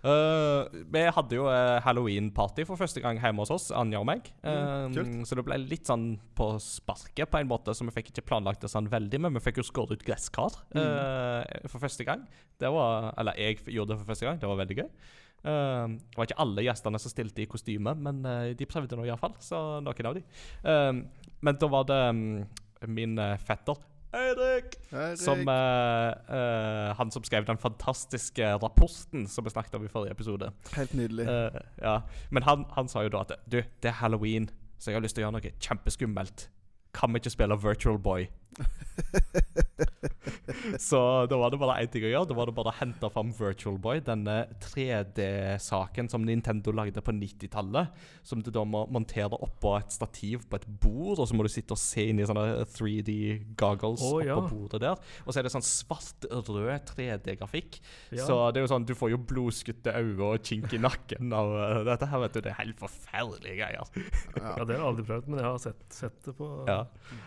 Uh, 0.00 0.64
vi 0.88 1.00
hadde 1.12 1.36
jo 1.36 1.42
eh, 1.52 1.76
halloween-party 1.84 2.64
for 2.64 2.80
første 2.80 3.02
gang 3.04 3.18
hjemme 3.20 3.42
hos 3.44 3.50
oss, 3.52 3.66
Anja 3.76 3.98
og 4.00 4.06
meg. 4.08 4.30
Mm, 4.40 4.94
Eh, 4.96 5.10
så 5.28 5.36
det 5.36 5.44
ble 5.44 5.58
litt 5.60 5.90
sånn 5.90 6.14
på 6.38 6.46
sparket, 6.64 7.28
på 7.28 7.36
en 7.42 7.50
måte, 7.50 7.74
så 7.76 7.84
vi 7.84 7.92
fikk 7.98 8.08
ikke 8.14 8.24
planlagt 8.30 8.64
det 8.64 8.70
sånn 8.72 8.88
veldig. 8.88 9.20
Men 9.26 9.36
vi 9.36 9.42
fikk 9.44 9.60
jo 9.60 9.66
skåret 9.68 10.00
ut 10.00 10.06
gresskar 10.06 10.56
eh, 10.72 11.68
for 11.68 11.84
første 11.84 12.06
gang. 12.08 12.24
Det 12.56 12.70
var, 12.72 13.10
Eller 13.20 13.36
jeg 13.36 13.60
gjorde 13.66 13.92
det 13.92 14.00
for 14.00 14.08
første 14.14 14.30
gang. 14.30 14.40
Det 14.40 14.48
var 14.48 14.62
veldig 14.62 14.78
gøy. 14.80 14.88
Eh, 14.88 15.84
det 16.00 16.16
var 16.16 16.30
ikke 16.30 16.40
alle 16.46 16.64
gjestene 16.64 17.02
som 17.04 17.12
stilte 17.12 17.44
i 17.44 17.50
kostyme, 17.52 17.94
men 18.08 18.24
eh, 18.24 18.48
de 18.56 18.70
prøvde 18.72 18.96
nå 18.96 19.04
iallfall. 19.04 19.36
Så 19.44 19.60
noen 19.84 20.10
av 20.14 20.16
de. 20.16 20.24
Eh, 20.64 20.92
men 21.44 21.60
da 21.60 21.72
var 21.76 21.84
det 21.92 22.00
mm, 22.08 22.34
min 22.96 23.20
eh, 23.20 23.36
fetter 23.44 23.76
Eirik 24.16 24.74
som 25.20 25.44
uh, 25.46 26.10
uh, 26.26 26.96
Han 26.98 27.12
som 27.14 27.22
skrev 27.24 27.46
den 27.46 27.58
fantastiske 27.58 28.54
rapporten 28.58 29.26
som 29.30 29.46
vi 29.46 29.52
snakket 29.54 29.76
om 29.78 29.84
i 29.86 29.90
forrige 29.92 30.16
episode. 30.16 30.50
Helt 30.74 30.94
nydelig. 30.94 31.28
Uh, 31.28 31.60
ja. 31.82 32.00
Men 32.30 32.42
han, 32.42 32.64
han 32.74 32.90
sa 32.90 33.04
jo 33.06 33.12
da 33.14 33.22
at 33.26 33.36
Du, 33.46 33.60
det 33.60 33.92
er 33.92 34.00
halloween, 34.02 34.50
så 34.78 34.90
jeg 34.90 34.98
har 34.98 35.06
lyst 35.06 35.18
til 35.18 35.24
å 35.24 35.28
gjøre 35.28 35.38
noe 35.38 35.54
kjempeskummelt. 35.62 36.48
Kan 36.94 37.14
vi 37.14 37.22
ikke 37.22 37.30
spille 37.36 37.58
Virtual 37.62 37.98
Boy? 38.02 38.26
så 40.78 41.26
da 41.30 41.38
var 41.38 41.52
det 41.52 41.58
bare 41.60 41.78
én 41.82 41.90
ting 41.90 42.04
å 42.06 42.10
gjøre. 42.10 42.28
Da 42.30 42.36
var 42.36 42.50
det 42.50 42.54
bare 42.56 42.72
å 42.72 42.78
hente 42.80 43.10
fram 43.12 43.32
Virtual 43.36 43.78
Boy, 43.80 44.00
denne 44.04 44.42
3D-saken 44.62 46.10
som 46.12 46.24
Nintendo 46.26 46.74
lagde 46.74 47.02
på 47.04 47.14
90-tallet. 47.16 47.92
Som 48.26 48.44
du 48.44 48.50
da 48.54 48.64
må 48.68 48.84
montere 48.92 49.38
oppå 49.40 49.76
et 49.78 49.94
stativ 49.94 50.46
på 50.50 50.60
et 50.60 50.66
bord, 50.82 51.18
og 51.18 51.28
så 51.28 51.36
må 51.36 51.46
du 51.46 51.52
sitte 51.52 51.76
og 51.76 51.82
se 51.82 52.06
inn 52.10 52.20
i 52.20 52.28
sånne 52.28 52.66
3D-goggles 52.74 54.04
oh, 54.06 54.18
ja. 54.24 54.38
oppå 54.38 54.64
bordet 54.64 54.82
der. 54.84 55.00
Og 55.24 55.32
så 55.32 55.40
er 55.40 55.48
det 55.48 55.54
sånn 55.54 55.66
svart-rød 55.66 56.92
3D-grafikk. 56.92 57.80
Ja. 58.14 58.26
Så 58.26 58.40
det 58.50 58.62
er 58.62 58.66
jo 58.66 58.72
sånn, 58.74 58.88
du 58.88 58.96
får 58.98 59.14
jo 59.14 59.22
blodskutte 59.30 59.94
øyne 59.96 60.32
og 60.32 60.46
kink 60.46 60.74
i 60.76 60.82
nakken 60.82 61.34
av 61.36 61.54
uh, 61.54 61.80
dette 61.88 62.08
her, 62.10 62.24
vet 62.26 62.36
du. 62.36 62.42
Det 62.44 62.52
er 62.52 62.60
helt 62.62 62.80
forferdelige 62.80 63.58
greier. 63.60 63.94
Ja. 64.40 64.54
Det 64.60 64.66
har 64.66 64.74
jeg 64.74 64.86
aldri 64.90 65.06
prøvd, 65.08 65.30
men 65.30 65.42
jeg 65.42 65.48
har 65.48 65.62
sett, 65.62 65.82
sett 65.94 66.18
det 66.26 66.36
på 66.38 66.50
Ja. 66.68 66.82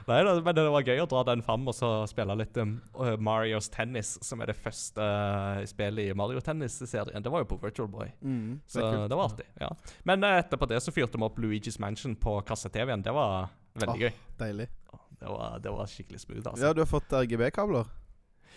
Nei, 0.07 0.19
men 0.43 0.55
det 0.55 0.65
var 0.73 0.85
gøy 0.85 1.03
å 1.03 1.09
dra 1.09 1.22
den 1.27 1.43
fram 1.45 1.67
og 1.69 1.75
så 1.77 1.89
spille 2.09 2.35
litt 2.39 2.57
um, 2.61 2.75
uh, 2.97 3.15
Marios 3.21 3.69
Tennis, 3.73 4.15
som 4.25 4.41
er 4.43 4.51
det 4.51 4.57
første 4.59 5.03
uh, 5.03 5.63
spillet 5.69 6.11
i 6.11 6.17
Mario 6.17 6.41
Tennis-serien. 6.43 7.23
Det 7.23 7.33
var 7.33 7.43
jo 7.43 7.49
på 7.53 7.59
Virtual 7.63 7.89
Boy. 7.91 8.11
Mm, 8.21 8.59
det 8.63 8.75
Så 8.75 8.91
det 9.07 9.17
var 9.19 9.31
artig. 9.31 9.47
ja. 9.61 9.71
Men 10.03 10.25
uh, 10.25 10.37
etterpå 10.37 10.69
det 10.69 10.81
så 10.83 10.93
fyrte 10.95 11.19
vi 11.19 11.27
opp 11.27 11.39
Luigi's 11.39 11.79
Mansion 11.81 12.15
på 12.15 12.39
kasse-TV-en. 12.47 13.05
Det 13.05 13.15
var 13.15 13.51
veldig 13.79 13.97
oh, 13.97 14.05
gøy. 14.07 14.21
Deilig. 14.39 14.69
Det 15.19 15.31
var, 15.31 15.59
det 15.63 15.71
var 15.71 15.87
skikkelig 15.87 16.19
smooth, 16.19 16.45
altså. 16.45 16.65
Ja, 16.65 16.73
du 16.75 16.83
har 16.83 16.89
fått 16.89 17.13
RGB-kabler? 17.13 17.89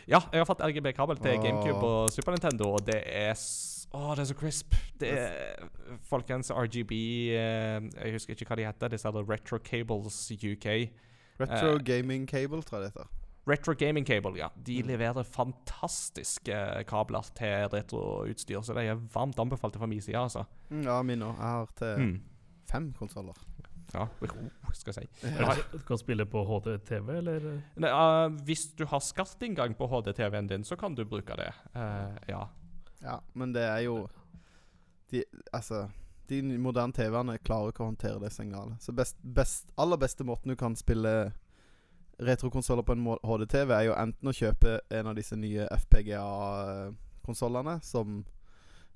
Ja, 0.06 0.20
jeg 0.30 0.42
har 0.42 0.46
fått 0.46 0.62
RGB-kabel 0.62 1.18
til 1.18 1.34
oh. 1.34 1.42
GameCube 1.42 1.86
og 1.86 2.12
Super 2.14 2.34
Nintendo, 2.36 2.72
og 2.76 2.84
det 2.86 3.00
er 3.06 3.34
å, 3.94 4.00
oh, 4.00 4.12
det 4.16 4.24
er 4.24 4.28
så 4.28 4.36
crisp. 4.36 4.74
Det 4.98 5.10
er 5.14 5.68
Folkens, 6.08 6.50
RGB 6.50 6.92
eh, 7.36 7.76
Jeg 7.86 8.16
husker 8.16 8.34
ikke 8.34 8.48
hva 8.50 8.58
de 8.58 8.66
heter. 8.66 8.92
Disse 8.92 9.12
Retro 9.14 9.60
Cables 9.62 10.18
UK. 10.34 10.66
Retro 11.40 11.74
Eh. 11.76 11.82
Gaming 11.84 12.26
Cable, 12.28 12.62
tror 12.62 12.80
jeg 12.80 12.86
det 12.86 12.92
heter. 12.94 13.08
Retro 13.48 13.74
Gaming 13.78 14.06
Cable, 14.06 14.32
ja. 14.38 14.48
De 14.66 14.82
Mm. 14.82 14.88
leverer 14.88 15.22
fantastiske 15.22 16.84
kabler 16.88 17.22
til 17.36 17.68
retroutstyr, 17.72 18.60
så 18.62 18.74
de 18.74 18.86
er 18.88 18.94
varmt 19.14 19.38
anbefalt 19.38 19.76
fra 19.76 19.86
min 19.86 20.00
side, 20.00 20.16
altså. 20.18 20.44
Mm, 20.70 20.82
ja, 20.82 21.02
min 21.02 21.22
òg. 21.22 21.36
Jeg 21.36 21.46
har 21.46 21.66
til 21.76 21.98
Mm. 21.98 22.22
fem 22.70 22.92
konsoller. 22.92 23.34
Ja, 23.94 24.02
oh, 24.02 24.72
skal 24.74 24.94
jeg 24.96 25.08
si. 25.22 25.28
Ja. 25.38 25.54
Du 25.72 25.78
kan 25.78 25.96
spille 25.98 26.26
på 26.26 26.44
HD-TV, 26.44 27.08
eller? 27.18 27.62
Nei, 27.76 27.90
uh, 27.90 28.28
hvis 28.44 28.66
du 28.76 28.84
har 28.84 28.98
skartinngang 28.98 29.76
på 29.76 29.86
HD-TV-en 29.86 30.46
din, 30.48 30.64
så 30.64 30.76
kan 30.76 30.94
du 30.94 31.04
bruke 31.04 31.36
det. 31.36 31.52
Uh, 31.74 32.16
ja. 32.28 32.48
Ja, 33.02 33.18
men 33.34 33.52
det 33.54 33.62
er 33.62 33.78
jo 33.84 34.08
de, 35.12 35.22
Altså, 35.54 35.88
de 36.28 36.58
moderne 36.58 36.92
TV-ene 36.96 37.38
klarer 37.44 37.68
ikke 37.72 37.84
å 37.84 37.90
håndtere 37.90 38.20
det 38.22 38.32
signalet. 38.34 38.78
Så 38.82 38.92
best, 38.96 39.16
best, 39.22 39.68
aller 39.80 39.98
beste 40.00 40.24
måten 40.26 40.50
du 40.52 40.56
kan 40.58 40.76
spille 40.78 41.32
retrokonsoller 42.22 42.82
på 42.86 42.92
en 42.96 43.06
HD-TV, 43.22 43.74
er 43.74 43.84
jo 43.90 43.94
enten 43.98 44.28
å 44.30 44.34
kjøpe 44.36 44.80
en 44.96 45.06
av 45.10 45.16
disse 45.18 45.36
nye 45.36 45.66
FPGA-konsollene, 45.84 47.74
som 47.84 48.24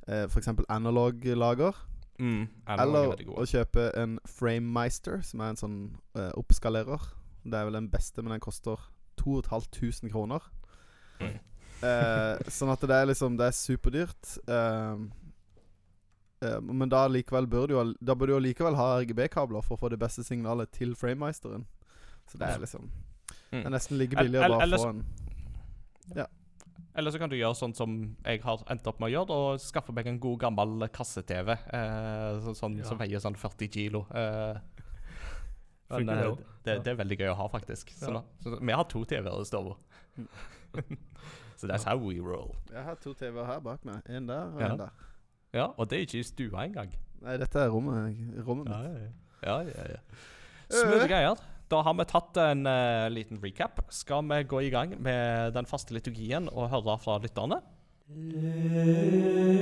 eh, 0.08 0.24
f.eks. 0.24 0.48
Analog 0.72 1.24
lager. 1.36 1.74
Mm, 2.20 2.48
Analog 2.66 3.12
er 3.12 3.20
Eller 3.20 3.40
å 3.40 3.44
kjøpe 3.48 3.90
en 4.00 4.18
Framemeister, 4.28 5.20
som 5.24 5.40
er 5.44 5.48
en 5.52 5.60
sånn 5.60 5.78
eh, 6.16 6.32
oppskalerer. 6.40 7.00
Det 7.44 7.56
er 7.56 7.68
vel 7.68 7.78
den 7.78 7.92
beste, 7.92 8.22
men 8.24 8.32
den 8.34 8.44
koster 8.44 8.80
2500 9.20 10.12
kroner. 10.12 10.40
Mm. 11.20 11.38
Eh, 11.80 12.50
sånn 12.52 12.68
at 12.72 12.82
det 12.84 12.92
er 12.92 13.06
liksom 13.08 13.38
Det 13.40 13.46
er 13.48 13.56
superdyrt. 13.56 14.34
Eh, 14.44 14.96
men 16.62 16.88
da 16.88 17.06
bør 17.08 17.66
du 17.68 17.94
Da 18.00 18.14
bør 18.14 18.26
du 18.26 18.32
jo 18.32 18.38
likevel 18.40 18.74
ha 18.76 19.00
RGB-kabler 19.00 19.62
for 19.62 19.76
å 19.76 19.80
få 19.80 19.90
det 19.90 19.98
beste 20.00 20.22
signalet 20.24 20.70
til 20.72 20.94
Framemeisteren. 20.94 21.66
Så 22.26 22.38
det 22.38 22.48
er 22.48 22.58
liksom 22.58 22.90
Det 23.50 23.64
er 23.64 23.68
Mm. 23.68 23.72
nesten 23.72 23.98
like 23.98 24.16
billig 24.16 24.38
å 24.40 24.48
bare 24.48 24.62
ellers- 24.62 24.80
få 24.84 24.88
en 24.90 25.04
Eller 26.96 27.10
så 27.10 27.18
kan 27.18 27.28
du 27.30 27.36
gjøre 27.36 27.54
sånn 27.54 27.74
som 27.76 28.16
jeg 28.24 28.40
har 28.42 28.58
endt 28.68 28.86
opp 28.86 28.98
med 29.00 29.10
å 29.10 29.12
gjøre, 29.14 29.30
og 29.30 29.60
skaffe 29.60 29.92
meg 29.94 30.06
en 30.10 30.18
god 30.18 30.40
gammel 30.40 30.88
kasse-TV. 30.88 31.52
Eh, 31.52 32.40
så, 32.42 32.54
sånn, 32.58 32.78
Ja. 32.78 32.84
Som 32.84 32.98
veier 32.98 33.20
sånn 33.20 33.36
40 33.36 33.68
kilo. 33.70 34.06
Eh, 34.10 34.58
men, 35.90 36.06
det 36.06 36.16
eh, 36.26 36.34
det, 36.64 36.84
det 36.84 36.86
er 36.92 36.96
veldig 37.04 37.18
gøy 37.18 37.30
å 37.30 37.36
ha, 37.36 37.48
faktisk. 37.48 37.90
Så, 37.94 38.10
Ja. 38.12 38.22
så 38.42 38.58
vi 38.60 38.72
har 38.72 38.84
to 38.84 39.04
TV-er 39.04 39.40
i 39.40 39.44
stua. 39.44 39.76
Mm. 40.18 40.28
så 41.56 41.66
that's 41.68 41.84
how 41.84 41.96
we 41.96 42.18
roll. 42.18 42.56
Jeg 42.72 42.82
har 42.84 42.96
to 42.96 43.14
TV-er 43.14 43.46
her 43.46 43.60
bak 43.60 43.84
meg. 43.84 44.02
En 44.08 44.26
der 44.26 44.42
og 44.52 44.60
Ja. 44.60 44.72
en 44.72 44.78
der. 44.78 44.90
Ja, 45.52 45.66
Og 45.76 45.90
det 45.90 45.98
er 45.98 46.06
ikke 46.06 46.20
i 46.20 46.26
stua 46.26 46.66
engang. 46.66 46.92
Nei, 47.20 47.36
dette 47.40 47.60
er 47.60 47.72
rommet, 47.72 48.16
rommet 48.46 48.70
mitt. 48.70 49.00
Ja, 49.42 49.56
ja, 49.66 49.88
ja. 49.96 50.00
Smooth 50.70 51.08
greier. 51.10 51.40
Da 51.70 51.82
har 51.86 51.94
vi 51.98 52.06
tatt 52.10 52.38
en 52.42 52.64
uh, 52.66 53.06
liten 53.12 53.38
recap. 53.42 53.80
Skal 53.94 54.24
vi 54.30 54.40
gå 54.50 54.62
i 54.66 54.72
gang 54.74 54.96
med 55.02 55.54
den 55.54 55.68
faste 55.70 55.94
liturgien 55.94 56.48
og 56.50 56.70
høre 56.72 56.98
fra 57.02 57.18
lytterne? 57.22 57.60
Det 58.10 59.60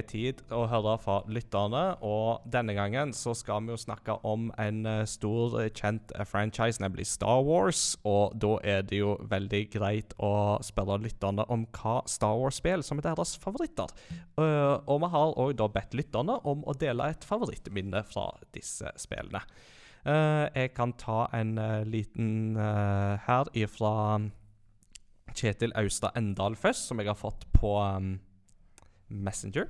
er 0.00 0.06
tid 0.08 0.40
å 0.54 0.64
høre 0.70 0.96
fra 1.00 1.20
lytterne, 1.30 1.82
og 2.06 2.46
denne 2.50 2.74
gangen 2.76 3.12
så 3.16 3.34
skal 3.36 3.64
vi 3.64 3.74
jo 3.74 3.80
snakke 3.80 4.16
om 4.26 4.48
en 4.60 4.82
eh, 4.88 5.02
stor, 5.08 5.56
eh, 5.60 5.70
kjent 5.76 6.14
eh, 6.16 6.26
franchise, 6.28 6.80
nemlig 6.82 7.06
Star 7.10 7.42
Wars. 7.46 7.94
Og 8.08 8.36
da 8.40 8.56
er 8.66 8.84
det 8.86 9.00
jo 9.02 9.14
veldig 9.30 9.62
greit 9.72 10.14
å 10.22 10.32
spørre 10.64 11.00
lytterne 11.04 11.46
om 11.52 11.66
hva 11.76 12.00
Star 12.10 12.38
Wars-spill 12.40 12.84
som 12.86 13.00
er 13.00 13.10
deres 13.10 13.36
favoritter. 13.40 13.92
Og 14.40 14.96
vi 15.02 15.10
har 15.12 15.36
òg 15.40 15.54
da 15.58 15.68
bedt 15.72 15.96
lytterne 15.98 16.38
om 16.48 16.64
å 16.68 16.76
dele 16.78 17.10
et 17.12 17.26
favorittminne 17.26 18.02
fra 18.08 18.30
disse 18.56 18.90
spillene. 19.00 19.42
Jeg 20.00 20.72
kan 20.72 20.94
ta 20.96 21.26
en 21.36 21.58
liten 21.92 22.56
her 22.56 23.50
ifra 23.52 23.92
Kjetil 25.36 25.74
Austad 25.78 26.16
Endal 26.18 26.56
først, 26.58 26.88
som 26.88 27.00
jeg 27.00 27.10
har 27.10 27.18
fått 27.18 27.44
på 27.54 27.76
um, 27.78 28.14
Messenger. 29.10 29.68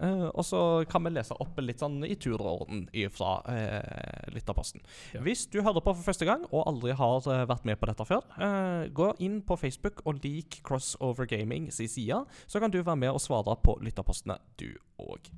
Uh, 0.00 0.30
og 0.32 0.44
så 0.48 0.58
kan 0.88 1.04
vi 1.04 1.12
lese 1.12 1.36
opp 1.44 1.58
litt 1.60 1.82
sånn 1.82 1.98
i 2.08 2.14
tur 2.16 2.38
og 2.38 2.62
orden 2.62 2.86
fra 3.12 3.34
uh, 3.44 4.30
lytterposten. 4.32 4.80
Ja. 5.12 5.20
Hvis 5.26 5.44
du 5.52 5.58
hører 5.60 5.84
på 5.84 5.92
for 5.92 6.06
første 6.06 6.24
gang 6.28 6.46
og 6.48 6.64
aldri 6.70 6.94
har 6.96 7.28
uh, 7.28 7.42
vært 7.50 7.66
med 7.68 7.76
på 7.80 7.90
dette 7.90 8.06
før, 8.08 8.24
uh, 8.40 8.88
gå 8.88 9.10
inn 9.20 9.42
på 9.44 9.58
Facebook 9.60 10.00
og 10.06 10.22
lik 10.24 10.62
Crossover 10.64 11.28
Gaming 11.28 11.68
sin 11.74 11.90
side, 11.92 12.22
så 12.48 12.62
kan 12.62 12.72
du 12.72 12.80
være 12.80 12.96
med 12.96 13.12
og 13.12 13.20
svare 13.20 13.58
på 13.60 13.76
lytterpostene, 13.84 14.40
du 14.56 14.72
òg. 15.04 15.28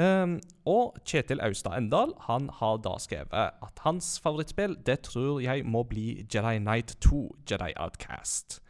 Um, 0.00 0.38
og 0.70 0.96
Kjetil 1.04 1.42
Austad 1.44 1.76
Endal 1.76 2.14
han 2.24 2.46
har 2.60 2.78
da 2.80 2.94
skrevet 3.02 3.58
at 3.60 3.82
hans 3.84 4.14
favorittspill 4.22 4.78
det 4.86 5.02
tror 5.10 5.42
jeg 5.44 5.66
må 5.66 5.82
bli 5.84 6.24
Jedi 6.24 6.56
Knight 6.62 6.94
2, 7.04 7.22
Jedi 7.50 7.72
Outcast. 7.76 8.60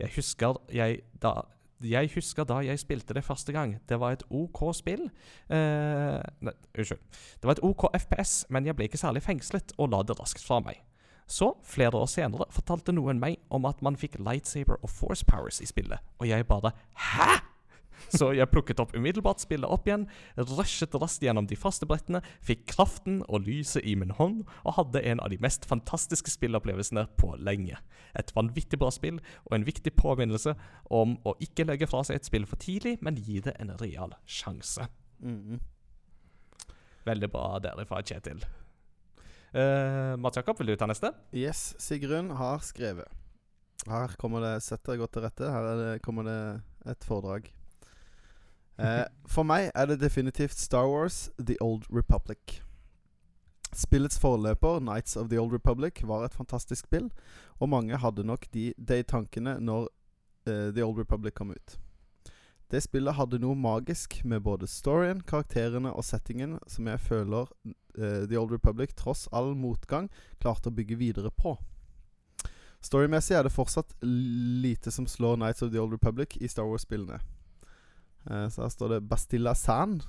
Jeg 0.00 0.12
husker 0.16 0.58
jeg 0.72 1.02
da 1.22 1.44
jeg 1.80 2.10
husker 2.14 2.44
da 2.48 2.60
jeg 2.64 2.80
spilte 2.82 3.14
det 3.16 3.24
første 3.24 3.52
gang. 3.52 3.78
Det 3.88 4.00
var 4.00 4.16
et 4.16 4.24
OK 4.30 4.62
spill. 4.76 5.06
Eh, 5.48 6.20
nei, 6.44 6.54
unnskyld. 6.76 7.02
Det 7.40 7.48
var 7.48 7.56
et 7.56 7.64
OK 7.64 7.88
FPS, 7.96 8.44
men 8.50 8.68
jeg 8.68 8.76
ble 8.76 8.88
ikke 8.90 9.00
særlig 9.00 9.24
fengslet 9.24 9.74
og 9.78 9.92
la 9.94 10.02
det 10.04 10.18
raskt 10.20 10.44
fra 10.44 10.60
meg. 10.64 10.82
Så, 11.30 11.52
flere 11.62 11.94
år 11.94 12.08
senere, 12.10 12.48
fortalte 12.50 12.92
noen 12.92 13.20
meg 13.22 13.38
om 13.54 13.68
at 13.70 13.82
man 13.86 13.96
fikk 13.96 14.18
lightsaber 14.18 14.80
og 14.82 14.90
force 14.90 15.24
powers 15.24 15.60
i 15.62 15.68
spillet, 15.70 16.02
og 16.18 16.26
jeg 16.28 16.46
bare 16.50 16.74
Hæ?! 16.98 17.49
Så 18.08 18.30
jeg 18.36 18.50
plukket 18.50 18.80
opp 18.82 18.94
umiddelbart 18.96 19.42
spillet 19.42 19.68
opp 19.70 19.88
igjen, 19.88 20.06
rushet 20.36 20.94
raskt 20.96 21.24
gjennom 21.24 21.48
de 21.50 21.58
faste 21.58 21.88
brettene, 21.88 22.22
fikk 22.44 22.66
kraften 22.72 23.20
og 23.28 23.44
lyset 23.48 23.84
i 23.84 23.96
min 23.98 24.14
hånd, 24.16 24.44
og 24.64 24.76
hadde 24.78 25.04
en 25.12 25.22
av 25.22 25.32
de 25.32 25.40
mest 25.42 25.66
fantastiske 25.68 26.32
spillopplevelsene 26.32 27.06
på 27.20 27.34
lenge. 27.38 27.78
Et 28.18 28.32
vanvittig 28.36 28.80
bra 28.80 28.90
spill, 28.94 29.20
og 29.48 29.58
en 29.58 29.68
viktig 29.68 29.92
påminnelse 29.98 30.56
om 30.90 31.18
å 31.28 31.36
ikke 31.44 31.68
legge 31.68 31.90
fra 31.90 32.02
seg 32.06 32.20
et 32.20 32.30
spill 32.30 32.48
for 32.48 32.60
tidlig, 32.62 32.96
men 33.04 33.20
gi 33.20 33.42
det 33.44 33.56
en 33.60 33.76
real 33.82 34.16
sjanse. 34.26 34.88
Mhm. 35.20 35.60
Veldig 37.04 37.30
bra 37.32 37.58
derifra, 37.64 38.02
Kjetil. 38.04 38.42
Uh, 39.50 40.16
Mats 40.20 40.36
Jakob, 40.36 40.58
vil 40.60 40.70
du 40.70 40.76
ta 40.78 40.86
neste? 40.86 41.10
Yes, 41.34 41.72
Sigrun 41.82 42.30
har 42.38 42.60
skrevet. 42.62 43.08
Her 43.88 44.12
kommer 44.20 44.44
det 44.44 44.60
setter 44.62 44.94
deg 44.94 45.00
godt 45.02 45.16
til 45.16 45.24
rette. 45.24 45.48
Her 45.48 45.68
er 45.72 45.80
det, 45.80 46.02
kommer 46.04 46.28
det 46.28 46.40
et 46.92 47.06
foredrag. 47.08 47.48
Eh, 48.80 49.06
for 49.28 49.44
meg 49.44 49.68
er 49.74 49.90
det 49.90 50.00
definitivt 50.00 50.56
Star 50.56 50.88
Wars 50.88 51.28
The 51.36 51.56
Old 51.60 51.84
Republic. 51.92 52.62
Spillets 53.76 54.18
forløper, 54.18 54.80
Nights 54.80 55.16
of 55.16 55.28
the 55.28 55.38
Old 55.40 55.52
Republic, 55.52 56.00
var 56.02 56.24
et 56.24 56.34
fantastisk 56.34 56.86
spill, 56.86 57.10
og 57.60 57.68
mange 57.68 57.96
hadde 57.96 58.24
nok 58.24 58.46
de, 58.54 58.72
de 58.78 59.02
tankene 59.02 59.58
når 59.60 59.86
uh, 60.48 60.72
The 60.74 60.84
Old 60.84 60.98
Republic 60.98 61.34
kom 61.34 61.50
ut. 61.50 61.76
Det 62.70 62.82
spillet 62.82 63.14
hadde 63.14 63.38
noe 63.42 63.54
magisk 63.58 64.20
med 64.24 64.40
både 64.46 64.66
storyen, 64.70 65.20
karakterene 65.26 65.92
og 65.92 66.06
settingen 66.06 66.58
som 66.70 66.88
jeg 66.88 67.02
føler 67.02 67.50
uh, 67.66 68.24
The 68.26 68.38
Old 68.38 68.54
Republic, 68.54 68.94
tross 68.96 69.28
all 69.30 69.52
motgang, 69.54 70.08
klarte 70.40 70.70
å 70.70 70.74
bygge 70.74 70.98
videre 70.98 71.30
på. 71.30 71.58
Storymessig 72.80 73.36
er 73.36 73.44
det 73.44 73.52
fortsatt 73.52 73.92
lite 74.02 74.90
som 74.90 75.06
slår 75.06 75.36
Nights 75.36 75.62
of 75.62 75.70
the 75.70 75.78
Old 75.78 75.92
Republic 75.92 76.38
i 76.40 76.48
Star 76.48 76.64
Wars-spillene. 76.64 77.20
Eh, 78.28 78.48
så 78.52 78.66
her 78.66 78.72
står 78.72 78.96
det 78.96 79.04
Bastilla 79.08 79.54
San. 79.54 80.00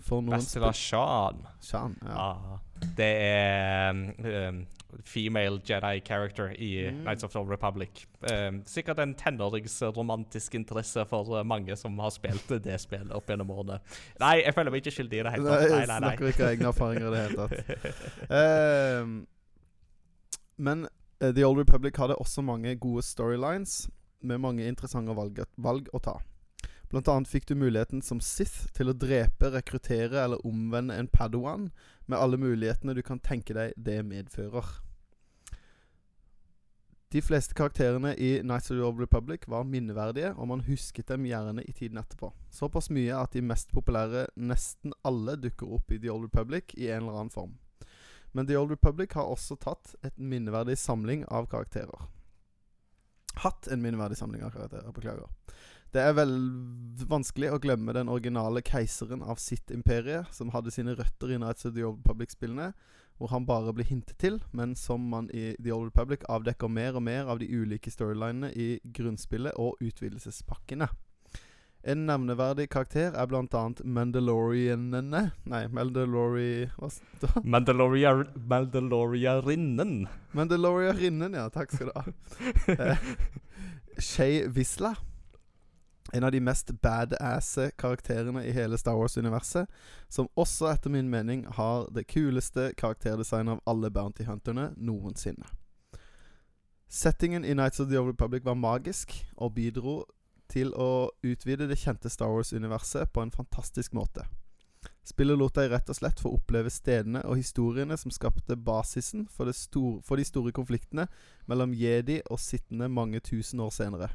For 0.00 0.22
noen 0.22 0.38
Bastila 0.38 0.70
Shan. 0.72 1.40
Shan, 1.60 1.96
ja. 2.06 2.16
Ah, 2.16 2.58
det 2.96 3.08
er 3.18 3.90
um, 3.90 4.02
um, 4.22 4.60
female 5.04 5.58
Jedi 5.66 6.00
character 6.06 6.52
i 6.54 6.68
Mm. 6.88 7.00
Knights 7.02 7.24
of 7.24 7.32
the 7.32 7.42
Republic. 7.42 8.06
Um, 8.22 8.62
sikkert 8.66 8.98
en 9.02 9.14
tenåringsromantisk 9.14 10.54
interesse 10.54 11.04
for 11.10 11.40
uh, 11.40 11.42
mange 11.42 11.76
som 11.76 11.98
har 11.98 12.10
spilt 12.14 12.48
det 12.64 12.78
spillet 12.80 13.10
opp 13.12 13.26
gjennom 13.28 13.50
årene. 13.50 13.80
Nei, 14.22 14.36
jeg 14.44 14.54
føler 14.54 14.70
meg 14.70 14.86
ikke 14.86 14.94
skyldig 15.00 15.18
i 15.18 15.26
det 15.26 15.34
hele 15.34 15.50
tatt. 15.50 15.66
Nei, 15.66 15.82
nei, 15.82 15.98
nei. 15.98 15.98
snakker 15.98 16.30
ikke 16.30 16.46
av 16.46 16.54
egne 16.54 16.70
erfaringer 16.72 17.08
i 17.08 17.12
det 17.16 17.26
hele 17.26 17.36
tatt. 17.42 19.02
Um, 19.02 19.12
men 20.70 20.86
eh, 21.20 21.34
The 21.34 21.44
Old 21.44 21.58
Republic 21.58 21.98
hadde 21.98 22.16
også 22.22 22.42
mange 22.46 22.76
gode 22.78 23.02
storylines 23.02 23.88
med 24.22 24.38
mange 24.42 24.66
interessante 24.66 25.14
valg, 25.14 25.42
valg 25.58 25.90
å 25.94 26.00
ta. 26.02 26.16
Blant 26.88 27.08
annet 27.12 27.28
fikk 27.28 27.48
du 27.50 27.54
muligheten 27.58 28.00
som 28.02 28.20
Sith 28.24 28.70
til 28.76 28.88
å 28.88 28.96
drepe, 28.96 29.50
rekruttere 29.52 30.22
eller 30.24 30.44
omvende 30.48 30.96
en 30.96 31.10
Padawan, 31.12 31.68
med 32.08 32.18
alle 32.18 32.40
mulighetene 32.40 32.96
du 32.96 33.02
kan 33.04 33.20
tenke 33.20 33.56
deg 33.56 33.74
det 33.76 34.00
medfører. 34.08 34.78
De 37.12 37.20
fleste 37.24 37.54
karakterene 37.56 38.14
i 38.20 38.42
Nights 38.44 38.70
of 38.70 38.76
the 38.76 38.84
Old 38.84 39.00
Republic 39.00 39.46
var 39.48 39.64
minneverdige, 39.64 40.34
og 40.36 40.48
man 40.48 40.64
husket 40.66 41.08
dem 41.08 41.24
gjerne 41.24 41.64
i 41.64 41.72
tiden 41.72 42.00
etterpå. 42.00 42.32
Såpass 42.52 42.90
mye 42.92 43.16
at 43.16 43.32
de 43.32 43.40
mest 43.44 43.72
populære 43.72 44.26
nesten 44.36 44.92
alle 45.08 45.38
dukker 45.40 45.72
opp 45.78 45.92
i 45.92 46.00
The 46.00 46.12
Old 46.12 46.28
Republic 46.28 46.74
i 46.76 46.90
en 46.90 47.06
eller 47.06 47.16
annen 47.16 47.32
form. 47.32 47.56
Men 48.36 48.48
The 48.48 48.58
Old 48.60 48.76
Republic 48.76 49.16
har 49.16 49.28
også 49.28 49.56
tatt 49.56 49.94
et 50.04 50.20
minneverdig 50.20 50.76
samling 50.76 51.24
av 51.32 51.48
karakterer. 51.48 52.08
Hatt 53.40 53.70
en 53.72 53.80
minneverdig 53.80 54.18
samling 54.20 54.44
av 54.44 54.52
karakterer, 54.52 54.92
beklager. 54.92 55.32
Det 55.94 56.02
er 56.04 56.12
vel 56.18 56.34
vanskelig 57.08 57.48
å 57.54 57.60
glemme 57.62 57.94
den 57.96 58.10
originale 58.12 58.60
keiseren 58.64 59.22
av 59.24 59.40
sitt 59.40 59.72
imperie, 59.72 60.24
som 60.36 60.52
hadde 60.52 60.72
sine 60.74 60.92
røtter 60.98 61.32
i 61.32 61.38
Nights 61.40 61.64
of 61.64 61.74
the 61.76 61.86
Old 61.86 62.02
Republic-spillene, 62.02 62.72
hvor 63.18 63.32
han 63.32 63.46
bare 63.48 63.72
blir 63.74 63.88
hintet 63.88 64.18
til, 64.20 64.38
men 64.52 64.76
som 64.78 65.08
man 65.10 65.30
i 65.34 65.54
The 65.58 65.72
Old 65.74 65.90
Republic 65.90 66.28
avdekker 66.28 66.70
mer 66.70 67.00
og 67.00 67.02
mer 67.08 67.32
av 67.32 67.40
de 67.40 67.48
ulike 67.50 67.90
storylinene 67.90 68.52
i 68.52 68.68
grunnspillet 68.94 69.56
og 69.58 69.80
utvidelsespakkene. 69.82 70.90
En 71.88 72.04
nevneverdig 72.08 72.66
karakter 72.68 73.14
er 73.14 73.34
annet 73.38 73.80
Mandalorianene 73.86 75.20
Nei, 75.48 75.60
Mandalori... 75.72 76.66
Hva 76.76 76.90
står 76.90 77.36
det? 77.38 77.44
Mandaloria, 77.46 78.12
Mandaloriarinnen. 78.34 80.08
Mandaloriarinnen, 80.34 81.36
ja. 81.38 81.46
Takk 81.54 81.72
skal 81.72 81.92
du 81.92 81.96
ha. 81.96 82.04
Eh, 82.78 82.98
Shay 83.98 84.42
Visla. 84.52 84.92
En 86.12 86.24
av 86.24 86.32
de 86.32 86.40
mest 86.40 86.70
badasse 86.82 87.70
karakterene 87.76 88.40
i 88.46 88.52
hele 88.56 88.78
Star 88.80 88.96
Wars-universet, 88.96 89.68
som 90.08 90.30
også 90.36 90.70
etter 90.72 90.90
min 90.90 91.10
mening 91.12 91.44
har 91.58 91.88
det 91.92 92.06
kuleste 92.08 92.70
karakterdesignet 92.80 93.58
av 93.58 93.62
alle 93.68 93.90
Bounty 93.92 94.24
Hunterne 94.24 94.70
noensinne. 94.76 95.44
Settingen 96.88 97.44
i 97.44 97.52
Nights 97.54 97.80
of 97.80 97.90
the 97.90 97.98
Old 98.00 98.14
Republic 98.14 98.44
var 98.44 98.56
magisk, 98.56 99.12
og 99.36 99.54
bidro 99.54 100.06
til 100.48 100.72
å 100.72 101.10
utvide 101.20 101.68
det 101.68 101.76
kjente 101.76 102.08
Star 102.08 102.32
Wars-universet 102.32 103.12
på 103.12 103.22
en 103.22 103.34
fantastisk 103.34 103.92
måte. 103.92 104.24
Spillet 105.04 105.36
lot 105.40 105.56
deg 105.56 105.70
rett 105.72 105.88
og 105.88 105.96
slett 105.96 106.20
få 106.20 106.32
oppleve 106.36 106.72
stedene 106.72 107.20
og 107.28 107.36
historiene 107.40 107.96
som 108.00 108.12
skapte 108.12 108.56
basisen 108.56 109.26
for, 109.32 109.52
for 110.04 110.20
de 110.20 110.24
store 110.24 110.52
konfliktene 110.56 111.04
mellom 111.48 111.72
jedi 111.76 112.18
og 112.28 112.40
sittende 112.40 112.88
mange 112.92 113.20
tusen 113.24 113.60
år 113.64 113.72
senere. 113.76 114.10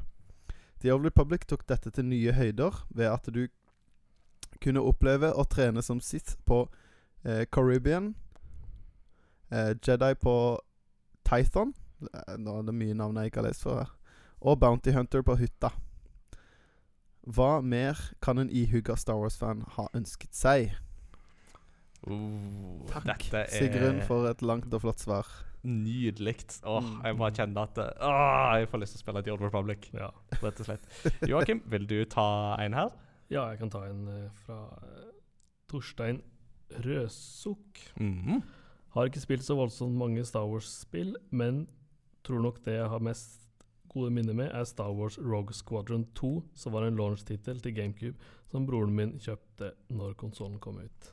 The 0.82 0.92
Old 0.92 1.04
Republic 1.04 1.46
tok 1.46 1.66
dette 1.68 1.90
til 1.94 2.04
nye 2.08 2.32
høyder 2.32 2.82
ved 2.90 3.08
at 3.12 3.28
du 3.32 3.46
kunne 4.62 4.82
oppleve 4.84 5.30
å 5.34 5.44
trene 5.48 5.82
som 5.82 6.00
Sith 6.00 6.36
på 6.46 6.64
eh, 7.24 7.44
Caribbean, 7.52 8.14
eh, 9.50 9.74
Jedi 9.84 10.14
på 10.20 10.34
Tython 11.24 11.74
Eh, 12.02 12.36
Nå 12.40 12.58
er 12.58 12.68
det 12.68 12.76
mye 12.76 12.96
navn 12.96 13.18
jeg 13.20 13.30
ikke 13.32 13.42
har 13.42 13.48
lest 13.50 13.64
før. 13.66 13.92
Og 14.44 14.58
Bounty 14.60 14.92
Hunter 14.94 15.24
på 15.24 15.36
hytta. 15.40 15.70
Hva 17.24 17.62
mer 17.64 18.00
kan 18.22 18.40
en 18.42 18.50
ihuga 18.52 18.96
Star 19.00 19.16
Wars-fan 19.20 19.62
ha 19.78 19.86
ønsket 19.96 20.36
seg? 20.36 20.74
Oh, 22.04 22.82
Takk, 22.90 23.06
dette 23.08 23.46
er 23.46 23.52
Sigrun, 23.52 24.02
for 24.04 24.28
et 24.28 24.42
langt 24.44 24.74
og 24.76 24.82
flott 24.84 25.00
svar. 25.00 25.30
Nydelig. 25.64 26.36
Åh, 26.64 26.80
Mm. 26.82 27.00
jeg 27.04 27.16
bare 27.18 27.30
kjenner 27.32 27.62
at 27.62 27.78
åh, 28.00 28.58
jeg 28.58 28.68
får 28.70 28.80
lyst 28.80 28.92
til 28.96 29.00
å 29.00 29.04
spille 29.04 29.22
The 29.24 29.32
Old 29.32 29.40
Republic, 29.42 29.90
Ja. 29.94 30.10
rett 30.42 30.60
og 30.60 30.66
slett. 30.66 30.86
Joakim, 31.28 31.62
vil 31.72 31.86
du 31.86 32.04
ta 32.04 32.56
en 32.60 32.72
her? 32.74 32.90
ja, 33.30 33.48
jeg 33.50 33.58
kan 33.58 33.70
ta 33.70 33.84
en 33.88 34.06
eh, 34.08 34.28
fra 34.44 34.58
eh, 34.82 35.10
Torstein 35.68 36.22
Røsuk. 36.84 37.80
Mhm. 38.00 38.42
Har 38.94 39.08
ikke 39.08 39.20
spilt 39.24 39.42
så 39.42 39.56
voldsomt 39.58 39.96
mange 39.98 40.24
Star 40.24 40.46
Wars-spill, 40.46 41.16
men 41.32 41.66
tror 42.22 42.40
nok 42.44 42.60
det 42.64 42.76
jeg 42.78 42.88
har 42.88 43.00
mest 43.02 43.40
gode 43.90 44.10
minner 44.14 44.34
med, 44.34 44.50
er 44.54 44.64
Star 44.64 44.92
Wars 44.94 45.18
Rogue 45.18 45.52
Squadron 45.54 46.04
2, 46.14 46.30
som 46.54 46.72
var 46.72 46.82
en 46.86 46.96
launch-tittel 46.98 47.60
til 47.62 47.74
GameCube 47.74 48.16
som 48.50 48.66
broren 48.66 48.94
min 48.94 49.12
kjøpte 49.18 49.72
når 49.90 50.14
konsollen 50.18 50.58
kom 50.62 50.78
ut. 50.78 51.10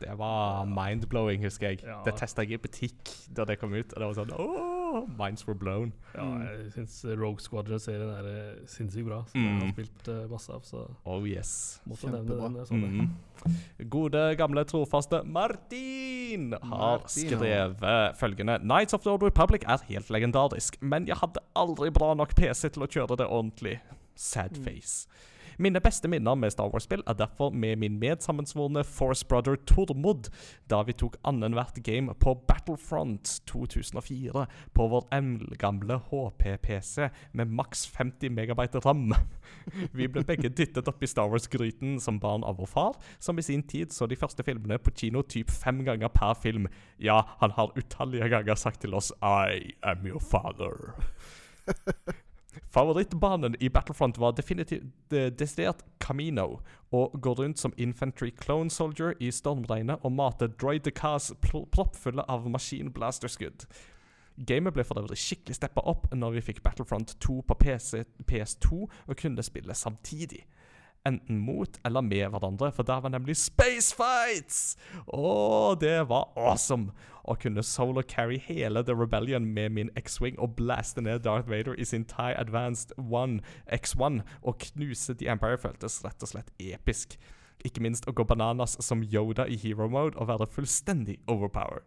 Det 0.00 0.14
var 0.18 0.64
mind-blowing, 0.66 1.42
husker 1.44 1.70
jeg. 1.74 1.82
Ja. 1.84 1.98
Det 2.06 2.14
testa 2.16 2.42
jeg 2.42 2.56
i 2.56 2.62
butikk 2.62 3.10
da 3.36 3.44
det 3.44 3.58
kom 3.60 3.74
ut, 3.76 3.92
og 3.92 3.98
det 4.00 4.06
var 4.08 4.14
sånn 4.16 4.32
åh, 4.32 5.04
minds 5.18 5.46
were 5.46 5.54
blown. 5.54 5.92
Ja, 6.14 6.24
Mm. 6.24 6.40
jeg 6.48 6.72
syns 6.74 6.94
Rogue 7.20 7.38
Squadron-serien 7.44 8.10
er 8.10 8.26
eh, 8.30 8.54
sinnssykt 8.66 9.06
bra, 9.06 9.20
som 9.28 9.40
jeg 9.44 9.58
har 9.60 9.66
Mm. 9.66 9.72
spilt 9.76 10.08
eh, 10.08 10.26
masse 10.32 10.50
av, 10.50 10.62
så 10.64 10.86
Oh 11.06 11.22
yes. 11.28 11.80
måtte 11.86 12.10
nevne 12.10 12.26
Kjempebra. 12.32 12.54
den. 12.54 12.66
Sånn 12.66 12.82
mm. 12.90 13.90
Gode, 13.90 14.24
gamle, 14.36 14.64
trofaste 14.64 15.22
Martin 15.24 16.52
har 16.52 16.98
Martin, 16.98 17.22
ja. 17.30 17.38
skrevet 17.38 18.16
følgende 18.18 18.58
Nights 18.64 18.94
of 18.94 19.02
the 19.04 19.10
Old 19.10 19.22
Republic 19.22 19.62
er 19.68 19.78
helt 19.88 20.08
legendarisk, 20.10 20.80
men 20.82 21.06
jeg 21.06 21.16
hadde 21.16 21.40
aldri 21.56 21.90
bra 21.92 22.14
nok 22.14 22.34
PC 22.36 22.68
til 22.72 22.82
å 22.84 22.88
kjøre 22.90 23.16
det 23.18 23.26
ordentlig. 23.28 23.80
Sad 24.16 24.52
Mm. 24.58 24.64
Mine 25.60 25.80
beste 25.84 26.08
minner 26.08 26.38
med 26.40 26.54
Star 26.54 26.70
Wars-spill 26.72 27.02
er 27.04 27.16
derfor 27.20 27.50
med 27.52 27.76
min 27.76 27.98
medsammensvorne 28.00 28.80
Force 28.84 29.26
Brother 29.28 29.58
Tormod, 29.68 30.30
da 30.72 30.78
vi 30.88 30.94
tok 30.96 31.18
annethvert 31.28 31.82
game 31.84 32.14
på 32.16 32.32
Battlefront 32.48 33.34
2004 33.50 34.46
på 34.72 34.86
vår 34.88 35.04
eldgamle 35.12 35.98
HP-PC 36.06 37.10
med 37.36 37.52
maks 37.52 37.84
50 37.92 38.32
megabyte 38.32 38.80
ram. 38.86 39.12
Vi 39.98 40.08
ble 40.08 40.24
begge 40.24 40.48
dyttet 40.48 40.88
opp 40.88 41.02
i 41.04 41.10
Star 41.10 41.28
Wars-gryten 41.28 42.00
som 42.00 42.22
barn 42.22 42.46
av 42.46 42.56
vår 42.56 42.72
far, 42.72 42.96
som 43.18 43.38
i 43.38 43.44
sin 43.44 43.66
tid 43.68 43.92
så 43.92 44.08
de 44.08 44.16
første 44.16 44.46
filmene 44.46 44.80
på 44.80 44.94
kino 44.96 45.20
typ 45.22 45.52
fem 45.52 45.84
ganger 45.84 46.08
per 46.08 46.40
film. 46.40 46.70
Ja, 46.96 47.20
han 47.44 47.52
har 47.58 47.76
utallige 47.76 48.32
ganger 48.32 48.56
sagt 48.56 48.80
til 48.80 48.96
oss 48.96 49.12
I 49.20 49.76
am 49.84 50.08
your 50.08 50.24
father. 50.24 50.96
Favorittbanen 52.70 53.54
i 53.60 53.68
Battlefront 53.68 54.18
var 54.18 54.32
definitivt 54.32 54.82
de- 55.10 55.30
desidert 55.30 55.84
Camino. 56.00 56.60
og 56.92 57.12
går 57.22 57.34
rundt 57.38 57.58
som 57.58 57.72
infantry 57.76 58.30
clone 58.30 58.70
soldier 58.70 59.12
i 59.20 59.30
stormregnet 59.30 59.98
og 60.02 60.12
mate 60.12 60.48
Cars 60.90 61.32
pl 61.40 61.64
proppfulle 61.70 62.24
av 62.28 62.48
maskinblasterskudd. 62.50 63.66
Gamet 64.46 64.72
ble 64.74 64.84
for 64.84 64.98
øvrig 64.98 65.18
skikkelig 65.18 65.54
steppa 65.54 65.80
opp 65.84 66.08
når 66.14 66.30
vi 66.30 66.40
fikk 66.40 66.62
Battlefront 66.62 67.16
2 67.20 67.42
på 67.46 67.54
PC, 67.54 68.04
PS2 68.26 68.88
og 69.06 69.16
kunne 69.16 69.42
spille 69.42 69.74
samtidig. 69.74 70.46
Enten 71.08 71.38
mot 71.40 71.78
eller 71.84 72.00
med 72.04 72.28
hverandre, 72.28 72.68
for 72.76 72.84
der 72.84 73.00
var 73.00 73.08
nemlig 73.08 73.36
Space 73.40 73.94
Fights! 73.96 74.76
Å, 75.06 75.72
det 75.80 76.08
var 76.10 76.28
awesome! 76.36 76.92
Å 77.24 77.36
kunne 77.40 77.62
solo 77.64 78.02
carry 78.04 78.36
hele 78.42 78.82
The 78.84 78.96
Rebellion 78.96 79.46
med 79.54 79.72
min 79.76 79.90
X-Wing 79.96 80.36
og 80.40 80.56
blaste 80.58 81.00
ned 81.04 81.22
Darth 81.24 81.48
Vader 81.48 81.76
i 81.78 81.86
sin 81.88 82.04
TIE 82.04 82.36
Advanced 82.36 82.92
1 82.98 83.40
X1 83.72 84.20
og 84.42 84.60
knuse 84.66 85.16
The 85.16 85.30
Empire 85.32 85.60
føltes 85.60 86.00
rett 86.04 86.24
og 86.24 86.32
slett 86.32 86.52
episk. 86.60 87.16
Ikke 87.64 87.84
minst 87.84 88.08
å 88.08 88.14
gå 88.16 88.24
bananas 88.24 88.76
som 88.84 89.04
Yoda 89.04 89.46
i 89.48 89.56
hero 89.60 89.88
mode 89.92 90.16
og 90.20 90.28
være 90.32 90.48
fullstendig 90.52 91.20
overpowered. 91.28 91.84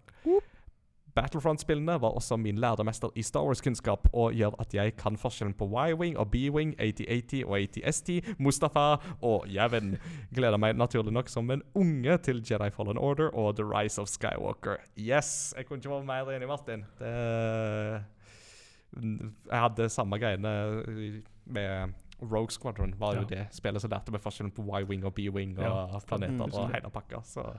Battlefront-spillene 1.15 1.99
var 2.01 2.09
også 2.17 2.37
min 2.41 2.57
læremester 2.57 3.09
i 3.15 3.21
Star 3.21 3.43
Wars-kunnskap, 3.45 4.07
og 4.13 4.33
gjør 4.33 4.55
at 4.59 4.73
jeg 4.73 4.95
kan 4.97 5.17
forskjellen 5.17 5.53
på 5.53 5.67
Y-Wing 5.69 6.17
og 6.17 6.31
B-Wing, 6.31 6.73
8080 6.79 7.43
og 7.45 7.59
80ST, 7.59 8.33
Mustafa 8.39 8.85
og 9.21 9.45
Jevin. 9.53 9.97
Gleder 10.35 10.57
meg 10.57 10.75
naturlig 10.75 11.13
nok 11.13 11.29
som 11.29 11.51
en 11.53 11.61
unge 11.75 12.17
til 12.25 12.41
Jedi 12.51 12.69
Fallen 12.73 12.97
Order 12.97 13.29
og 13.35 13.55
The 13.59 13.65
Rise 13.65 14.01
of 14.01 14.07
Skywalker. 14.09 14.77
Yes! 14.97 15.53
Jeg 15.57 15.65
kunne 15.67 15.77
ikke 15.83 15.89
vært 15.93 16.05
mer 16.09 16.33
enig, 16.33 16.47
Martin. 16.47 16.85
Det 16.99 18.03
Jeg 19.51 19.59
hadde 19.59 19.89
samme 19.89 20.17
greiene 20.21 21.21
med 21.45 21.93
Rogue 22.21 22.51
Squadron. 22.51 22.93
var 22.99 23.15
jo 23.15 23.21
Ja. 23.21 23.25
det 23.35 23.47
spillet 23.51 23.81
som 23.81 23.89
lærte 23.91 24.11
meg 24.11 24.21
forskjellen 24.21 24.51
på 24.53 24.61
Y-Wing 24.65 25.05
og 25.05 25.13
B-Wing 25.15 25.57
og 25.59 25.63
Ja. 25.65 25.99
planeter 26.07 26.33
Mm, 26.45 26.53
og 26.53 26.71
hele 26.73 26.89
pakka, 26.89 27.21
så 27.23 27.57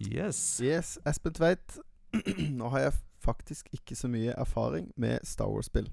Yes. 0.00 0.60
Yes, 0.62 0.98
Espen 1.06 1.32
Tveit. 1.32 1.78
Nå 2.58 2.70
har 2.74 2.86
jeg 2.86 2.96
faktisk 3.24 3.68
ikke 3.72 3.96
så 3.96 4.08
mye 4.10 4.34
erfaring 4.38 4.90
med 5.00 5.24
Star 5.24 5.50
Wars-spill. 5.50 5.88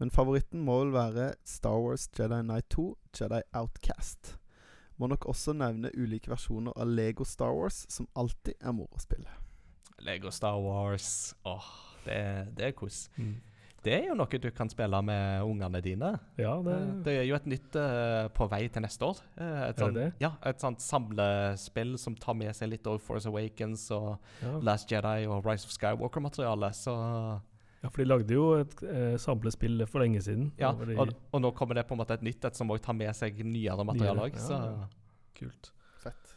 Men 0.00 0.10
favoritten 0.10 0.64
må 0.66 0.78
vel 0.80 0.92
være 0.94 1.32
Star 1.46 1.78
Wars 1.78 2.08
Jedi 2.18 2.40
Knight 2.42 2.70
2, 2.74 2.86
Jedi 3.20 3.42
Outcast. 3.54 4.36
Må 4.96 5.06
nok 5.06 5.26
også 5.30 5.54
nevne 5.56 5.92
ulike 5.94 6.30
versjoner 6.32 6.74
av 6.76 6.90
Lego 6.90 7.24
Star 7.24 7.54
Wars, 7.54 7.84
som 7.92 8.08
alltid 8.18 8.54
er 8.60 8.74
moro 8.76 8.90
å 8.96 9.02
spille. 9.02 9.30
Lego 10.02 10.30
Star 10.34 10.58
Wars. 10.62 11.34
Åh, 11.46 11.68
det, 12.04 12.20
det 12.58 12.66
er 12.70 12.76
kos. 12.76 13.06
Mm. 13.16 13.36
Det 13.82 13.92
er 13.96 14.04
jo 14.06 14.14
noe 14.14 14.38
du 14.38 14.46
kan 14.54 14.68
spille 14.70 14.98
med 15.02 15.42
ungene 15.42 15.80
dine. 15.82 16.12
Ja, 16.38 16.52
det, 16.62 16.74
Det 17.04 17.14
er 17.18 17.24
jo 17.26 17.34
et 17.34 17.46
nytt 17.50 17.74
uh, 17.74 18.28
på 18.30 18.46
vei 18.52 18.68
til 18.70 18.84
neste 18.84 19.02
år. 19.08 19.18
Eh, 19.36 19.42
et, 19.42 19.62
Er 19.64 19.72
det 19.72 19.78
sånt, 19.82 19.96
det? 19.98 20.04
Ja, 20.22 20.30
et 20.46 20.60
sånt 20.62 20.80
samlespill 20.84 21.96
som 21.98 22.14
tar 22.14 22.34
med 22.38 22.54
seg 22.54 22.70
litt 22.70 22.86
av 22.86 23.00
Force 23.02 23.26
Awakens 23.26 23.88
og 23.96 24.12
ja. 24.42 24.52
Last 24.62 24.90
Jedi 24.94 25.26
og 25.26 25.42
Rise 25.48 25.66
of 25.66 25.74
Skywalker-materiale. 25.74 26.70
Så 26.78 26.94
ja, 27.82 27.90
for 27.90 27.98
de 28.04 28.06
lagde 28.06 28.36
jo 28.38 28.44
et 28.60 28.76
eh, 28.86 29.16
samlespill 29.18 29.82
for 29.90 30.04
lenge 30.04 30.22
siden. 30.22 30.52
ja, 30.62 30.70
de- 30.78 30.94
og, 31.02 31.10
og 31.34 31.42
nå 31.42 31.50
kommer 31.58 31.74
det 31.74 31.88
på 31.88 31.96
en 31.96 32.04
måte 32.04 32.14
et 32.14 32.22
nytt 32.22 32.44
et 32.46 32.54
som 32.54 32.70
òg 32.70 32.78
tar 32.84 32.94
med 32.94 33.10
seg 33.18 33.42
nyere 33.42 33.82
materiale 33.88 34.28
òg. 34.28 34.38
ja, 34.38 34.46
Så 34.46 34.60
ja. 34.62 34.86
Kult. 35.42 35.72
Fett. 36.04 36.36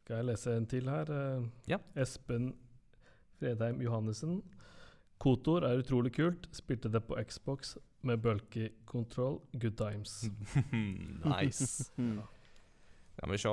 Skal 0.00 0.16
jeg 0.18 0.26
lese 0.32 0.56
en 0.58 0.66
til 0.66 0.90
her? 0.90 1.06
Eh, 1.14 1.46
Ja. 1.70 1.78
Espen 1.94 2.56
Fredheim 3.38 3.78
Johannessen. 3.86 4.40
Kotor 5.20 5.66
er 5.68 5.82
utrolig 5.82 6.14
kult. 6.16 6.48
Spilte 6.56 6.88
det 6.92 7.02
på 7.04 7.18
Xbox 7.28 7.76
med 8.02 8.22
bulky 8.24 8.70
control. 8.86 9.40
Good 9.52 9.76
times. 9.76 10.24
nice. 11.24 11.90
Skal 13.20 13.32
vi 13.32 13.38
se 13.38 13.50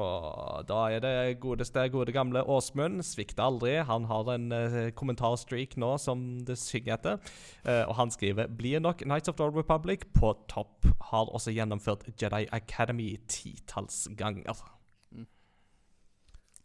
Da 0.70 0.78
er 0.96 1.02
det 1.04 1.40
godeste, 1.44 1.90
gode 1.92 2.14
gamle 2.16 2.44
Åsmund. 2.48 3.04
Svikter 3.04 3.44
aldri. 3.44 3.74
Han 3.84 4.06
har 4.08 4.32
en 4.32 4.52
uh, 4.52 4.78
kommentarstreak 4.96 5.76
nå, 5.76 5.98
som 6.00 6.40
det 6.48 6.56
synger 6.62 6.96
etter. 6.96 7.20
Uh, 7.68 7.84
og 7.90 7.96
han 8.00 8.16
skriver 8.16 8.48
Blir 8.48 8.80
nok 8.80 9.04
Nights 9.06 9.28
of 9.28 9.36
the 9.36 9.44
Old 9.44 9.60
Republic 9.60 10.08
på 10.16 10.32
topp. 10.48 10.88
Har 11.12 11.28
også 11.28 11.52
gjennomført 11.52 12.08
Jedi 12.16 12.46
Academy 12.52 13.18
titalls 13.28 14.08
ganger. 14.16 14.64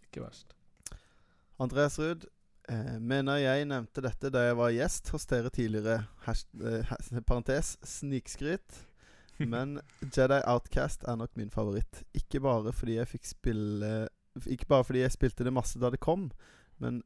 Ikke 0.06 0.22
verst. 0.22 0.54
Andreas 1.58 1.98
Ruud, 1.98 2.24
eh, 2.68 2.96
mener 3.00 3.40
jeg 3.42 3.66
nevnte 3.70 4.04
dette 4.04 4.30
da 4.32 4.46
jeg 4.46 4.56
var 4.58 4.72
gjest 4.74 5.12
hos 5.14 5.26
dere 5.30 5.50
tidligere. 5.54 6.02
Hasht, 6.26 6.48
eh, 6.60 6.94
parentes 7.28 7.76
snikskryt. 7.86 8.82
Men 9.52 9.80
Jedi 10.16 10.40
Outcast 10.46 11.04
er 11.08 11.16
nok 11.16 11.36
min 11.36 11.50
favoritt. 11.50 12.02
Ikke 12.14 12.40
bare 12.40 12.72
fordi 12.72 12.98
jeg 12.98 13.08
fikk 13.08 13.24
spille 13.26 14.08
Ikke 14.46 14.66
bare 14.68 14.84
fordi 14.84 15.02
jeg 15.02 15.12
spilte 15.12 15.44
det 15.44 15.52
masse 15.52 15.80
da 15.80 15.90
det 15.90 16.00
kom, 16.00 16.30
men 16.80 17.02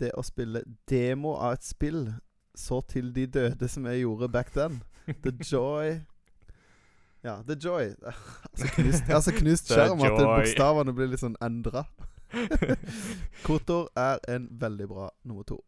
det 0.00 0.08
å 0.16 0.22
spille 0.24 0.62
demo 0.88 1.34
av 1.36 1.56
et 1.56 1.64
spill 1.64 2.06
så 2.56 2.80
til 2.88 3.10
de 3.12 3.26
døde 3.28 3.68
som 3.68 3.84
jeg 3.88 4.04
gjorde 4.04 4.28
back 4.32 4.52
then. 4.54 4.80
The 5.06 5.32
joy 5.52 6.00
Ja, 7.24 7.42
the 7.44 7.56
joy. 7.64 7.92
Altså 8.52 8.68
knust, 8.72 9.10
altså 9.10 9.32
knust 9.36 9.68
The 9.68 9.74
skjerm 9.74 10.04
at 10.06 10.16
bokstavene 10.16 10.94
blir 10.96 11.10
litt 11.12 11.20
sånn 11.20 11.36
endra. 11.44 11.84
Kotor 13.46 13.90
er 13.96 14.18
en 14.28 14.48
veldig 14.60 14.88
bra 14.88 15.10
nummer 15.24 15.42
to. 15.42 15.64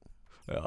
Ja. 0.48 0.64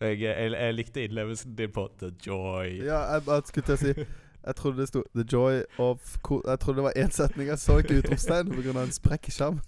Jeg, 0.00 0.20
jeg, 0.20 0.52
jeg 0.52 0.74
likte 0.74 1.04
innlevelsen 1.04 1.54
din 1.56 1.72
på 1.72 1.88
The 2.00 2.12
Joy. 2.26 2.80
Ja, 2.84 3.02
jeg 3.12 3.24
bare 3.26 3.42
skulle 3.46 3.66
til 3.66 3.74
å 3.74 3.80
si 3.80 3.94
Jeg 4.40 4.56
trodde 4.56 4.80
det 4.80 4.88
sto 4.88 5.02
'The 5.12 5.24
joy 5.32 5.62
of 5.78 6.16
Ko-" 6.24 6.40
Jeg 6.46 6.60
trodde 6.60 6.76
det 6.76 6.84
var 6.84 6.96
én 6.96 7.10
setning. 7.12 7.48
Jeg 7.48 7.58
så 7.58 7.76
ikke 7.78 7.98
utropstegn 8.00 8.48
pga. 8.48 8.82
en 8.82 8.92
sprekk 8.92 9.28
i 9.28 9.34
skjermen. 9.36 9.60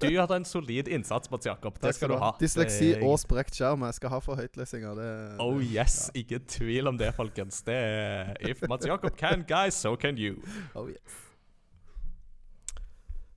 Du 0.00 0.06
gjør 0.06 0.30
en 0.36 0.44
solid 0.44 0.88
innsats, 0.88 1.30
Mats 1.30 1.46
Jakob. 1.46 1.76
Det 1.82 1.94
skal 1.94 2.08
du 2.08 2.16
ha. 2.16 2.30
Dysleksi 2.40 2.92
er- 2.92 3.04
og 3.04 3.18
sprekt 3.18 3.54
skjerm. 3.58 3.82
Jeg 3.84 3.94
skal 3.94 4.08
ha 4.08 4.18
for 4.18 4.38
høytlesinger. 4.38 4.94
Det 4.94 5.36
Oh 5.42 5.60
yes, 5.60 6.10
ikke 6.14 6.38
tvil 6.48 6.86
om 6.86 6.98
det, 6.98 7.14
folkens. 7.14 7.62
Det 7.62 7.74
er 7.74 8.34
If 8.40 8.62
Mats 8.68 8.86
Jakob 8.86 9.16
can, 9.16 9.44
guys, 9.48 9.74
so 9.74 9.96
can 9.96 10.16
you. 10.18 10.36
Oh, 10.74 10.88
yes. 10.88 11.20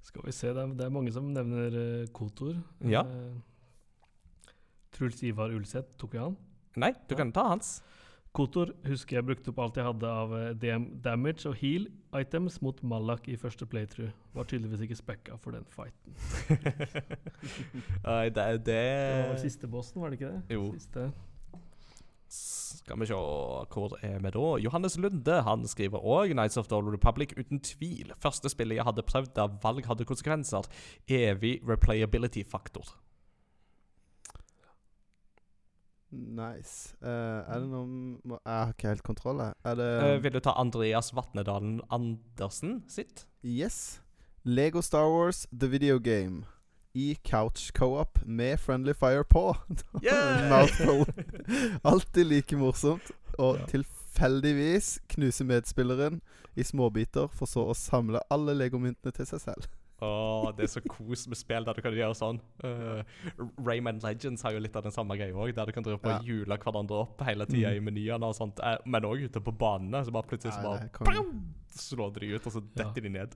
Skal 0.07 0.23
vi 0.23 0.31
se, 0.31 0.53
det 0.55 0.63
er, 0.63 0.73
det 0.79 0.85
er 0.85 0.93
mange 0.93 1.11
som 1.11 1.27
nevner 1.35 1.73
uh, 1.75 2.07
Kotor. 2.15 2.55
Ja. 2.87 3.03
Eh, 3.03 4.53
Truls 4.95 5.19
Ivar 5.27 5.51
Ulseth, 5.51 5.97
tok 5.99 6.15
vi 6.15 6.21
han? 6.21 6.37
Nei, 6.79 6.93
du 7.09 7.15
kan 7.19 7.33
ta 7.35 7.43
hans. 7.49 7.81
Kotor 8.37 8.71
husker 8.85 9.17
jeg 9.17 9.25
brukte 9.25 9.51
opp 9.51 9.59
alt 9.63 9.77
jeg 9.79 9.87
hadde 9.87 10.09
av 10.21 10.33
eh, 10.37 10.49
DM 10.61 10.85
damage 11.03 11.47
og 11.49 11.57
heal 11.57 11.87
items 12.15 12.59
mot 12.61 12.79
Malak 12.85 13.27
i 13.31 13.37
første 13.39 13.65
playthrough. 13.69 14.13
Var 14.37 14.47
tydeligvis 14.47 14.83
ikke 14.85 14.99
spekka 14.99 15.37
for 15.41 15.57
den 15.57 15.65
fighten. 15.73 16.13
Nei, 18.07 18.27
det, 18.29 18.45
det 18.67 18.67
Det 18.67 19.31
var 19.31 19.41
siste 19.41 19.69
bossen, 19.71 20.01
var 20.01 20.13
det 20.13 20.21
ikke 20.21 20.35
det? 20.35 20.43
Eh. 20.47 20.55
Jo. 20.55 20.69
Siste. 20.77 21.09
Skal 22.29 22.99
vi 22.99 23.05
se 23.07 23.15
Hvor 23.15 23.93
er 24.03 24.19
vi 24.19 24.29
da? 24.35 24.45
Johannes 24.63 24.97
Lunde 24.99 25.41
han 25.45 25.65
skriver 25.67 26.03
òg 26.03 26.33
Nights 26.35 26.57
of 26.57 26.67
the 26.67 26.75
Old 26.75 26.91
Republic 26.93 27.33
uten 27.37 27.59
tvil. 27.63 28.11
Første 28.19 28.49
spillet 28.51 28.75
jeg 28.79 28.85
hadde 28.87 29.03
prøvd 29.07 29.33
der 29.35 29.57
valg 29.63 29.85
hadde 29.87 30.05
konsekvenser. 30.05 30.67
Evig 31.07 31.61
replayability-faktor. 31.67 32.95
Nice. 36.11 36.95
Uh, 37.03 37.43
er 37.43 37.59
det 37.59 37.67
noen 37.67 37.95
må- 38.23 38.39
Jeg 38.45 38.53
har 38.63 38.69
ikke 38.73 38.87
helt 38.93 39.03
kontroll, 39.03 39.41
jeg. 39.43 39.53
Er 39.65 39.75
det 39.75 39.87
uh, 40.03 40.23
vil 40.23 40.33
du 40.33 40.39
ta 40.39 40.53
Andreas 40.55 41.11
Vatnedalen 41.15 41.81
Andersen 41.91 42.83
sitt? 42.87 43.25
Yes. 43.43 43.99
Lego 44.45 44.79
Star 44.81 45.09
Wars 45.11 45.45
The 45.51 45.67
Video 45.67 45.99
Game. 45.99 46.45
I 46.97 47.11
couch 47.29 47.67
co-op 47.77 48.17
med 48.25 48.57
Friendly 48.59 48.93
Fire 48.97 49.23
på. 49.29 49.43
Mouthful. 50.49 51.05
Alltid 51.83 52.25
like 52.25 52.57
morsomt. 52.57 53.11
Og 53.37 53.59
Ja. 53.59 53.65
tilfeldigvis 53.69 54.95
knuse 55.13 55.45
medspilleren 55.45 56.21
i 56.57 56.63
småbiter, 56.65 57.27
for 57.29 57.45
så 57.45 57.67
å 57.69 57.75
samle 57.77 58.19
alle 58.33 58.55
legomyntene 58.57 59.13
til 59.13 59.27
seg 59.29 59.43
selv. 59.43 59.67
Åh, 60.01 60.51
det 60.57 60.65
er 60.67 60.69
så 60.69 60.81
kos 60.85 61.23
med 61.29 61.37
spill 61.39 61.65
der 61.65 61.73
du 61.77 61.81
kan 61.81 61.93
gjøre 61.93 62.13
sånn. 62.17 62.39
Uh, 62.63 63.01
Rayman 63.65 63.97
Legends 64.03 64.43
har 64.45 64.53
jo 64.53 64.59
litt 64.61 64.75
av 64.77 64.83
den 64.85 64.93
samme 64.93 65.17
greia 65.17 65.33
òg, 65.33 65.53
der 65.57 65.65
du 65.65 65.71
kan 65.73 65.83
drive 65.85 66.01
på 66.01 66.09
Ja. 66.15 66.19
jule 66.25 66.57
hverandre 66.57 66.99
opp 67.03 67.21
hele 67.25 67.45
tida 67.49 67.69
Mm. 67.73 67.77
i 67.77 67.91
menyene 67.91 68.23
og 68.25 68.35
sånt. 68.35 68.59
Eh, 68.63 68.77
men 68.85 69.01
òg 69.03 69.23
ute 69.25 69.39
på 69.41 69.51
banene. 69.57 70.03
Så 70.05 70.11
bare 70.11 70.23
plutselig 70.29 70.53
så 70.53 70.61
bare 70.63 70.89
slår 71.77 72.13
de 72.19 72.33
ut, 72.35 72.45
og 72.45 72.53
så 72.53 72.61
Ja. 72.75 72.83
detter 72.83 73.01
de 73.01 73.09
ned. 73.09 73.35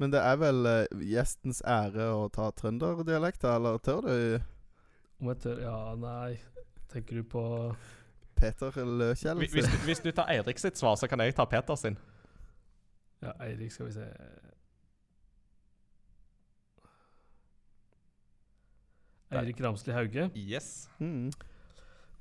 Men 0.00 0.14
det 0.14 0.20
er 0.24 0.36
vel 0.40 0.66
eh, 0.68 1.00
gjestens 1.12 1.60
ære 1.68 2.06
å 2.16 2.28
ta 2.32 2.48
trønderdialekt, 2.56 3.44
eller 3.44 3.80
tør 3.84 4.06
du, 4.06 4.14
Om 5.20 5.32
jeg 5.34 5.42
tør 5.44 5.60
Ja, 5.66 5.80
nei. 6.00 6.38
Tenker 6.90 7.20
du 7.20 7.26
på 7.28 7.42
Peter 8.40 8.72
Løkjell? 8.80 9.42
Hvis, 9.44 9.52
hvis, 9.52 9.68
du, 9.68 9.82
hvis 9.84 10.00
du 10.00 10.08
tar 10.16 10.32
Eirik 10.32 10.58
sitt 10.58 10.80
svar, 10.80 10.96
så 10.96 11.06
kan 11.06 11.20
jeg 11.20 11.36
ta 11.36 11.44
Peter 11.44 11.76
sin. 11.78 11.98
Ja, 13.20 13.36
Eirik, 13.44 13.70
skal 13.74 13.90
vi 13.90 13.98
se 13.98 14.08
Eirik 19.30 19.60
Ramsli 19.62 19.92
Hauge. 19.94 20.30
Yes. 20.34 20.88
Mm. 20.98 21.30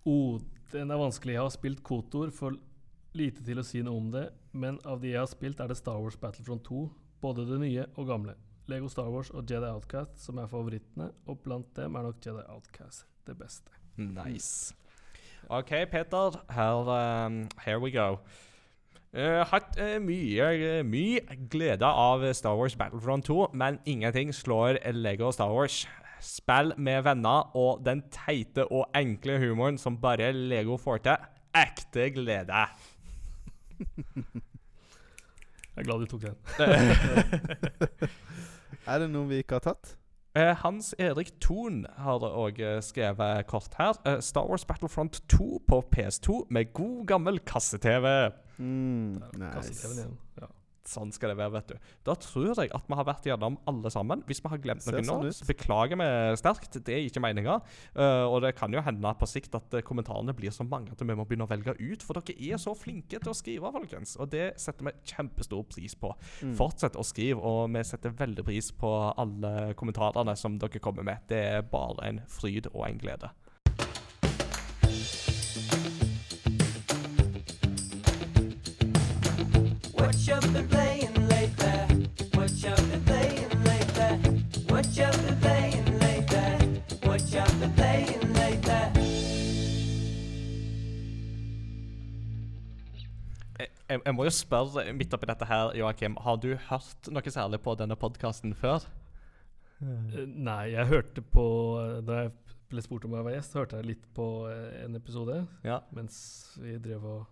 Oh, 0.06 0.40
den 0.72 0.92
er 0.92 1.00
vanskelig. 1.00 1.34
Jeg 1.34 1.42
har 1.42 1.54
spilt 1.56 1.82
Kotor, 1.84 2.30
for 2.30 2.60
lite 3.18 3.42
til 3.46 3.58
å 3.58 3.66
si 3.66 3.82
noe 3.86 3.98
om 3.98 4.12
det. 4.14 4.28
Men 4.54 4.78
av 4.86 5.02
de 5.02 5.16
jeg 5.16 5.24
har 5.24 5.32
spilt, 5.32 5.64
er 5.64 5.72
det 5.72 5.80
Star 5.80 5.98
Wars 5.98 6.20
Battlefront 6.20 6.68
2. 6.68 6.84
Både 7.22 7.46
det 7.50 7.60
nye 7.62 7.86
og 7.96 8.08
gamle. 8.08 8.36
Lego 8.70 8.88
Star 8.88 9.10
Wars 9.10 9.30
og 9.34 9.50
Jedi 9.50 9.66
Outcast 9.66 10.22
som 10.22 10.38
er 10.38 10.50
favorittene, 10.50 11.10
og 11.28 11.40
blant 11.44 11.72
dem 11.76 11.96
er 11.96 12.06
nok 12.06 12.22
Jedi 12.26 12.44
Outcast 12.48 13.08
det 13.28 13.38
beste. 13.40 13.74
Nice. 13.98 14.76
OK, 15.50 15.70
Peter. 15.92 16.38
Her, 16.50 17.26
um, 17.26 17.50
here 17.66 17.80
we 17.80 17.92
go. 17.92 18.20
Uh, 19.10 19.42
hatt 19.50 19.74
uh, 19.82 19.98
mye, 20.02 20.50
uh, 20.54 20.84
mye 20.86 21.38
glede 21.50 21.88
av 21.88 22.22
Star 22.38 22.54
Wars 22.60 22.76
Battlefront 22.78 23.26
2, 23.26 23.48
men 23.58 23.80
ingenting 23.86 24.34
slår 24.36 24.78
Lego 24.94 25.32
Star 25.32 25.50
Wars. 25.50 25.88
Spill 26.22 26.74
med 26.78 27.02
venner 27.08 27.50
og 27.58 27.82
den 27.86 28.04
teite 28.14 28.68
og 28.68 28.92
enkle 28.96 29.40
humoren 29.42 29.80
som 29.82 29.98
bare 29.98 30.32
Lego 30.36 30.78
får 30.78 31.02
til. 31.08 31.28
Ekte 31.58 32.10
glede. 32.14 32.68
Jeg 35.80 35.86
er 35.86 35.88
glad 35.88 36.00
du 36.00 36.06
tok 36.12 36.22
den. 36.28 36.36
Er 38.90 39.00
det 39.00 39.08
noen 39.14 39.30
vi 39.30 39.38
ikke 39.40 39.56
har 39.60 39.64
tatt? 39.64 39.94
Eh, 40.36 40.52
Hans 40.60 40.92
Erik 41.00 41.30
Thon 41.40 41.86
har 42.04 42.20
òg 42.28 42.60
skrevet 42.84 43.48
kort 43.48 43.74
her. 43.80 43.94
Eh, 44.04 44.20
Star 44.26 44.44
Wars 44.50 44.66
Battlefront 44.68 45.22
2 45.32 45.48
på 45.70 45.80
PS2 45.94 46.42
med 46.52 46.74
god 46.76 47.06
gammel 47.08 47.40
kasse-TV. 47.48 48.06
Mm, 48.58 49.24
nice. 49.40 49.88
igjen. 49.88 50.18
Ja. 50.42 50.48
Sånn 50.88 51.12
skal 51.14 51.34
det 51.34 51.40
være, 51.40 51.54
vet 51.58 51.74
du. 51.74 51.92
Da 52.08 52.16
tror 52.20 52.54
jeg 52.54 52.72
at 52.76 52.88
vi 52.88 52.98
har 52.98 53.08
vært 53.08 53.28
gjennom 53.28 53.58
alle 53.70 53.92
sammen. 53.94 54.24
Hvis 54.30 54.42
vi 54.44 54.52
har 54.52 54.62
glemt 54.64 54.86
noe 54.88 55.02
nå, 55.04 55.08
sånn 55.10 55.34
så 55.36 55.48
beklager 55.50 56.00
vi 56.00 56.08
sterkt. 56.40 56.80
Det 56.86 56.96
er 56.96 57.08
ikke 57.08 57.24
meninga. 57.24 57.60
og 58.30 58.40
det 58.46 58.56
kan 58.58 58.74
jo 58.74 58.84
hende 58.86 59.14
på 59.20 59.28
sikt 59.30 59.56
at 59.58 59.76
eh, 59.76 59.86
kommentarene 59.86 60.34
blir 60.36 60.54
så 60.56 60.66
mange 60.68 60.94
at 60.94 61.04
vi 61.04 61.16
må 61.16 61.26
begynne 61.28 61.48
å 61.48 61.52
velge 61.52 61.76
ut. 61.80 62.06
For 62.06 62.20
dere 62.20 62.38
er 62.38 62.62
så 62.62 62.76
flinke 62.78 63.20
til 63.20 63.32
å 63.32 63.38
skrive, 63.38 63.74
folkens. 63.76 64.16
Og 64.20 64.32
det 64.34 64.54
setter 64.62 64.90
vi 64.90 64.96
kjempestor 65.14 65.66
pris 65.70 65.98
på. 66.00 66.14
Mm. 66.44 66.56
Fortsett 66.60 66.98
å 67.00 67.06
skrive, 67.06 67.44
og 67.44 67.74
vi 67.76 67.84
setter 67.88 68.16
veldig 68.16 68.48
pris 68.48 68.72
på 68.76 68.94
alle 69.20 69.74
kommentarene 69.80 70.36
som 70.40 70.58
dere 70.62 70.82
kommer 70.84 71.06
med. 71.08 71.28
Det 71.30 71.44
er 71.60 71.70
bare 71.70 72.08
en 72.10 72.24
fryd 72.30 72.72
og 72.74 72.88
en 72.88 73.02
glede. 73.02 73.34
Jeg, 93.90 94.02
jeg, 94.06 94.16
må 94.16 94.26
jo 94.26 94.34
spørre 94.34 94.88
midt 94.98 95.14
oppi 95.14 95.30
dette 95.30 95.46
her, 95.46 95.78
Joakim. 95.78 96.18
Har 96.26 96.42
du 96.42 96.56
hørt 96.72 97.14
noe 97.14 97.38
særlig 97.38 97.62
på 97.62 97.78
denne 97.78 97.94
podkasten 97.94 98.58
før? 98.58 98.90
Eh, 99.86 100.26
Nei, 100.26 100.72
jeg 100.74 100.90
hørte 100.90 101.22
på 101.22 101.46
Da 102.02 102.24
jeg 102.26 102.34
ble 102.70 102.82
spurt 102.82 103.06
om 103.06 103.14
jeg 103.14 103.30
var 103.30 103.38
gjest, 103.38 103.54
hørte 103.62 103.78
jeg 103.78 103.94
litt 103.94 104.14
på 104.18 104.48
eh, 104.50 104.88
en 104.88 104.98
episode 104.98 105.44
Ja. 105.62 105.84
mens 105.94 106.18
vi 106.58 106.82
drev 106.82 107.06
og 107.06 107.28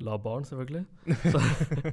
La 0.00 0.14
barn, 0.16 0.44
selvfølgelig. 0.48 0.84
Så 1.34 1.40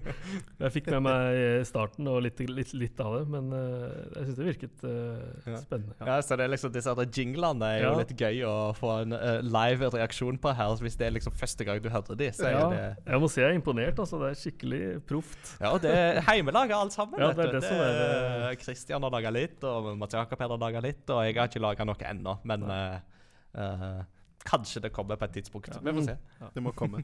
jeg 0.64 0.72
fikk 0.78 0.86
med 0.94 1.02
meg 1.04 1.38
eh, 1.42 1.64
starten 1.68 2.08
og 2.08 2.22
litt, 2.24 2.40
litt, 2.48 2.72
litt 2.78 3.02
av 3.04 3.18
det, 3.18 3.24
men 3.34 3.50
eh, 3.52 3.98
jeg 4.16 4.30
syns 4.30 4.38
det 4.38 4.46
virket 4.48 4.86
uh, 4.88 5.26
Ja. 5.44 5.60
spennende. 5.60 5.96
Ja, 6.00 6.16
så 6.24 6.38
det 6.40 6.46
er 6.46 6.54
liksom 6.54 6.72
Disse 6.76 6.94
jinglene 7.18 7.68
er 7.68 7.82
jo 7.84 7.90
Ja. 7.90 7.98
litt 8.00 8.14
gøy 8.16 8.40
å 8.48 8.56
få 8.78 8.94
en 9.02 9.18
uh, 9.18 9.42
live 9.44 9.92
reaksjon 9.98 10.40
på 10.40 10.56
her. 10.56 10.72
Hvis 10.80 10.96
det 11.00 11.10
er 11.10 11.16
liksom 11.18 11.36
første 11.36 11.68
gang 11.68 11.84
du 11.84 11.90
hører 11.92 12.16
de, 12.20 12.32
så 12.36 12.48
er 12.48 12.56
Ja, 12.56 12.64
det 12.72 13.12
jeg 13.12 13.24
må 13.24 13.32
si 13.34 13.42
jeg 13.44 13.52
er 13.52 13.60
imponert. 13.60 14.00
altså 14.00 14.22
Det 14.24 14.32
er 14.32 14.42
skikkelig 14.46 14.82
proft. 15.10 15.54
Ja, 15.60 15.74
og 15.74 15.84
det 15.84 15.92
er 15.92 16.22
heimelaga 16.30 16.80
alt 16.80 16.96
sammen. 16.96 17.20
Ja, 17.28 17.34
det 17.36 17.50
er 17.50 17.56
det 17.58 17.64
som 17.66 17.84
er, 17.84 18.02
er 18.54 18.60
Christian 18.62 19.04
har 19.04 19.12
laga 19.12 19.32
litt, 19.36 19.60
og 19.68 19.92
Mats 20.00 20.16
Jakob 20.16 20.40
har 20.40 20.56
laga 20.56 20.84
litt, 20.86 21.04
og 21.12 21.26
jeg 21.28 21.36
har 21.36 21.52
ikke 21.52 21.64
laga 21.64 21.88
noe 21.88 22.12
ennå. 22.14 22.40
Men 22.48 22.64
uh, 22.72 23.00
eh, 23.58 24.04
kanskje 24.48 24.88
det 24.88 24.96
kommer 24.96 25.20
på 25.20 25.28
et 25.28 25.40
tidspunkt. 25.42 25.76
Ja. 25.76 25.84
Vi 25.84 26.00
får 26.00 26.14
se. 26.14 26.20
Det 26.56 26.64
må 26.64 26.72
komme. 26.78 27.04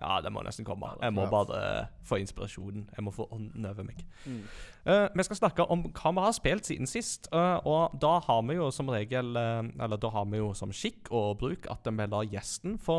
Ja, 0.00 0.20
det 0.22 0.30
må 0.32 0.42
nesten 0.46 0.64
komme. 0.64 0.92
Jeg 1.02 1.12
må 1.12 1.24
bare 1.30 1.56
eh, 1.80 1.86
få 2.06 2.20
inspirasjonen. 2.22 2.84
Jeg 2.94 3.02
må 3.04 3.10
få 3.10 3.26
ånden 3.34 3.66
over 3.66 3.82
meg. 3.82 4.04
Mm. 4.26 4.44
Uh, 4.86 5.08
vi 5.18 5.24
skal 5.26 5.36
snakke 5.40 5.66
om 5.74 5.82
hva 5.90 6.12
vi 6.14 6.22
har 6.22 6.32
spilt 6.36 6.68
siden 6.70 6.86
sist. 6.86 7.26
Uh, 7.34 7.58
og 7.66 7.96
da 8.00 8.12
har 8.28 8.42
vi 8.46 8.54
jo 8.60 8.68
som 8.72 8.88
regel 8.94 9.34
uh, 9.36 9.66
Eller 9.82 9.98
da 10.00 10.08
har 10.14 10.24
vi 10.30 10.38
jo 10.38 10.52
som 10.54 10.70
skikk 10.72 11.10
og 11.10 11.34
bruk 11.42 11.66
at 11.70 11.84
vi 11.90 12.06
lar 12.06 12.24
gjesten 12.30 12.78
få 12.78 12.98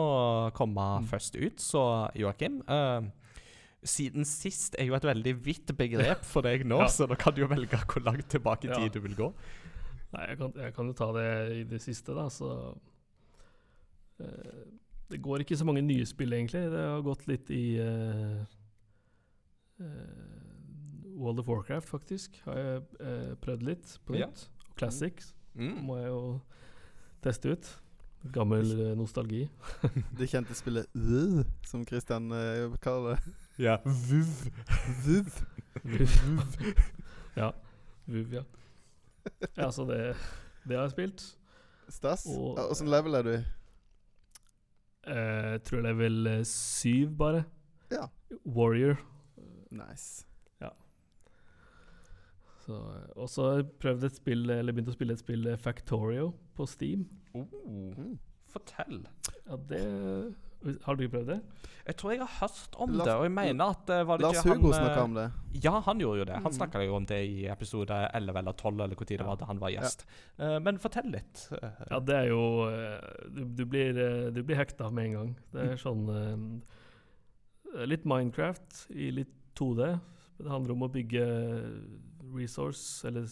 komme 0.59 0.89
Mm. 0.99 1.07
først 1.07 1.35
ut. 1.39 1.59
Så 1.63 1.81
Joakim 2.15 2.59
Siden 3.83 4.25
sist 4.27 4.75
er 4.77 4.89
jo 4.89 4.95
et 4.97 5.05
veldig 5.07 5.33
vidt 5.45 5.71
begrep 5.79 6.25
for 6.27 6.43
deg 6.43 6.65
nå, 6.67 6.81
Ja. 6.83 6.87
så 6.91 7.07
da 7.07 7.15
kan 7.15 7.31
du 7.33 7.41
jo 7.45 7.47
velge 7.47 7.79
hvor 7.87 8.03
langt 8.03 8.27
tilbake 8.29 8.67
i 8.67 8.71
Ja. 8.73 8.75
tid 8.75 8.91
du 8.91 8.99
vil 9.07 9.15
gå. 9.15 9.31
Nei, 10.11 10.25
jeg 10.33 10.37
kan, 10.37 10.51
jeg 10.57 10.73
kan 10.75 10.87
jo 10.91 10.93
ta 10.99 11.07
det 11.15 11.29
i 11.55 11.63
det 11.63 11.79
siste, 11.81 12.11
da, 12.17 12.27
så 12.33 12.75
Det 15.09 15.21
går 15.25 15.41
ikke 15.43 15.57
så 15.57 15.65
mange 15.65 15.81
nye 15.81 16.05
spill, 16.05 16.33
egentlig. 16.37 16.61
Det 16.71 16.79
har 16.85 17.01
gått 17.05 17.23
litt 17.27 17.49
i 17.55 17.63
uh, 17.81 18.43
uh, 19.81 21.17
World 21.19 21.39
of 21.39 21.47
Warcraft, 21.49 21.89
faktisk. 21.89 22.37
Har 22.45 22.57
jeg 22.59 22.81
uh, 23.01 23.35
prøvd 23.41 23.63
litt 23.65 23.95
på 24.05 24.15
Ja. 24.19 24.27
nytt. 24.27 24.47
Og 24.69 24.77
Classics 24.77 25.33
Mm. 25.55 25.79
må 25.83 25.97
jeg 25.97 26.07
jo 26.07 26.41
teste 27.25 27.51
ut. 27.51 27.69
Gammel 28.31 28.95
nostalgi. 28.95 29.49
Det 30.19 30.27
kjente 30.29 30.53
spillet 30.55 30.85
Vuv, 30.93 31.43
som 31.65 31.85
Christian 31.87 32.29
uh, 32.31 32.75
kaller 32.83 33.15
det. 33.15 33.33
Ja. 33.65 33.77
Vuv. 33.83 34.51
Vuv. 35.05 35.41
ja. 37.39 37.51
Vuv, 38.07 38.33
ja. 38.33 38.43
Ja, 39.57 39.69
så 39.71 39.85
det, 39.89 40.15
det 40.67 40.75
har 40.77 40.85
jeg 40.87 40.91
spilt. 40.91 41.25
Stas. 41.89 42.23
Åssen 42.29 42.87
level 42.91 43.15
er 43.15 43.23
du 43.25 43.31
i? 43.33 43.41
Eh, 45.07 45.51
Jeg 45.51 45.63
tror 45.63 45.81
level 45.81 46.27
eh, 46.27 46.43
syv, 46.43 47.15
bare. 47.17 47.43
Ja. 47.91 48.07
Warrior. 48.45 48.97
Nice. 49.71 50.25
Så, 52.59 52.75
eh, 52.75 53.05
og 53.17 53.29
så 53.29 53.43
har 53.47 53.55
jeg 53.61 53.69
prøvd 53.81 54.03
et 54.05 54.17
spill, 54.19 54.49
eller 54.53 54.73
begynt 54.75 54.91
å 54.91 54.93
spille 54.93 55.13
et 55.15 55.21
spill, 55.23 55.47
eh, 55.49 55.55
Factorio, 55.57 56.33
på 56.55 56.67
Steam. 56.69 57.07
Oh, 57.33 57.45
Mm. 57.65 58.19
fortell. 58.51 59.05
Ja, 59.47 59.55
det 59.69 60.35
Har 60.83 60.95
du 60.99 61.03
ikke 61.05 61.13
prøvd 61.17 61.29
det? 61.31 61.37
Jeg 61.87 61.95
tror 61.97 62.11
jeg 62.11 62.19
har 62.19 62.33
hørt 62.41 62.73
om 62.83 62.89
Lars- 62.91 63.05
det, 63.07 63.13
og 63.15 63.23
jeg 63.23 63.31
mener 63.31 63.69
at 63.73 63.89
eh, 63.95 64.01
var 64.05 64.17
det 64.19 64.25
Lars 64.25 64.39
ikke 64.41 64.55
Hugo 64.57 64.71
han, 64.71 64.73
eh, 64.73 64.79
snakka 64.83 65.03
om 65.07 65.13
det. 65.15 65.27
Ja, 65.63 65.71
han 65.85 65.99
gjorde 66.03 66.19
jo 66.19 66.25
det. 66.25 66.33
Han 66.35 66.51
Mm. 66.51 66.57
snakka 66.57 66.81
jo 66.85 66.95
om 66.97 67.05
det 67.05 67.19
i 67.29 67.45
episode 67.47 67.99
11 68.13 68.37
eller 68.41 68.51
12, 68.53 68.81
eller 68.83 68.95
hvor 68.99 69.05
tid 69.07 69.17
det 69.19 69.25
var 69.29 69.37
da 69.39 69.45
han 69.45 69.59
var 69.59 69.69
gjest. 69.71 70.03
Eh, 70.37 70.59
men 70.59 70.77
fortell 70.77 71.09
litt. 71.11 71.45
Ja, 71.89 71.99
det 71.99 72.15
er 72.15 72.27
jo 72.27 72.43
Du, 73.31 73.41
du 73.45 73.65
blir, 73.65 73.93
du 74.31 74.43
blir 74.43 74.55
hekta 74.59 74.91
med 74.91 75.05
en 75.05 75.13
gang. 75.13 75.35
Det 75.53 75.61
er 75.71 75.75
sånn 75.77 76.03
uh, 76.09 77.85
Litt 77.85 78.03
Minecraft 78.05 78.87
i 78.91 79.11
litt 79.11 79.31
2D. 79.55 79.99
Det 80.39 80.49
handler 80.49 80.71
om 80.73 80.83
å 80.83 80.91
bygge 80.91 81.23
resource, 82.35 83.05
eller 83.07 83.27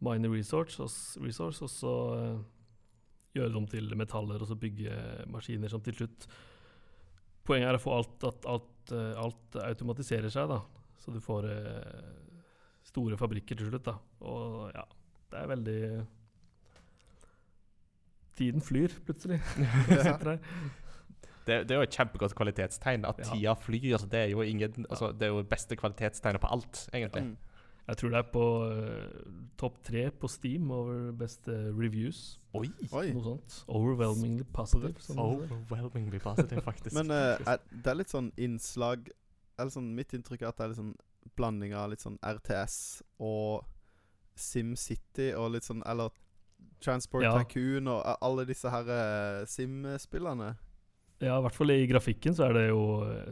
mine 0.00 0.28
resource, 0.30 0.78
resource, 1.20 1.62
og 1.62 1.68
så 1.70 1.92
eh, 3.34 3.44
det 3.48 3.56
om 3.56 3.66
til 3.68 3.90
metaller, 3.96 4.40
og 4.40 4.48
så 4.48 4.56
bygge 4.58 4.94
maskiner 5.30 5.68
som 5.72 5.84
til 5.84 5.94
slutt 6.00 6.28
Poenget 7.48 7.70
er 7.70 7.78
å 7.78 7.80
få 7.80 7.94
alt, 7.96 8.24
at 8.28 8.44
alt, 8.44 8.90
eh, 8.92 9.14
alt 9.16 9.56
automatiserer 9.64 10.28
seg, 10.28 10.50
da. 10.50 10.58
Så 11.00 11.14
du 11.14 11.20
får 11.24 11.46
eh, 11.48 12.10
store 12.84 13.16
fabrikker 13.16 13.56
til 13.56 13.70
slutt, 13.70 13.86
da. 13.86 13.94
Og 14.28 14.68
ja, 14.74 14.84
det 15.32 15.40
er 15.40 15.52
veldig 15.54 15.78
Tiden 18.38 18.62
flyr, 18.62 18.92
plutselig. 19.06 19.40
ja. 19.90 20.12
Det, 21.48 21.56
det 21.66 21.72
er 21.72 21.80
jo 21.80 21.86
et 21.88 21.96
kjempegodt 21.96 22.36
kvalitetstegn. 22.38 23.06
At 23.08 23.18
Ja. 23.18 23.32
tida 23.32 23.54
flyr, 23.58 24.04
det 24.12 24.20
er 24.20 24.28
jo 24.30 24.44
ingen 24.44 24.84
altså, 24.90 25.10
Det 25.12 25.26
er 25.26 25.32
jo 25.32 25.42
beste 25.42 25.74
kvalitetstegnet 25.76 26.40
på 26.44 26.50
alt, 26.52 26.84
egentlig. 26.92 27.24
Mm. 27.32 27.36
Jeg 27.88 27.96
tror 27.96 28.10
det 28.12 28.18
er 28.18 28.26
på 28.32 28.44
uh, 28.68 29.28
topp 29.56 29.78
tre 29.86 30.02
på 30.12 30.28
Steam 30.28 30.70
over 30.70 31.12
beste 31.16 31.54
reviews. 31.72 32.38
Oi! 32.52 32.68
Oi. 32.92 33.06
Noe 33.16 33.24
sånt. 33.24 33.56
Overwhelmingly 33.64 34.44
positive. 34.52 35.00
Sånn. 35.00 35.20
Overwhelmingly 35.22 36.20
positive, 36.20 36.60
faktisk. 36.66 36.92
Men 36.98 37.14
uh, 37.14 37.40
er, 37.48 37.62
det 37.72 37.88
er 37.88 37.96
litt 38.02 38.12
sånn 38.12 38.28
innslag 38.36 39.08
Eller 39.58 39.72
sånn 39.72 39.88
Mitt 39.96 40.12
inntrykk 40.14 40.44
er 40.44 40.50
at 40.50 40.60
det 40.60 40.66
er 40.66 40.72
litt 40.74 40.80
sånn 40.82 40.94
blanding 41.38 41.72
av 41.76 41.88
litt 41.92 42.04
sånn 42.04 42.18
RTS 42.24 42.76
og 43.24 43.64
SimCity 44.38 45.32
og 45.36 45.54
litt 45.56 45.66
sånn 45.66 45.80
Eller 45.88 46.12
Transport 46.84 47.24
Ja. 47.24 47.32
Tycoon 47.40 47.88
og 47.90 48.04
alle 48.20 48.44
disse 48.48 48.70
her 48.70 48.90
uh, 48.92 49.46
Sim-spillene. 49.48 50.52
Ja, 51.24 51.38
i 51.38 51.42
hvert 51.42 51.56
fall 51.56 51.72
i 51.74 51.86
grafikken 51.90 52.36
så 52.36 52.50
er 52.50 52.54
det 52.54 52.66
jo, 52.68 52.82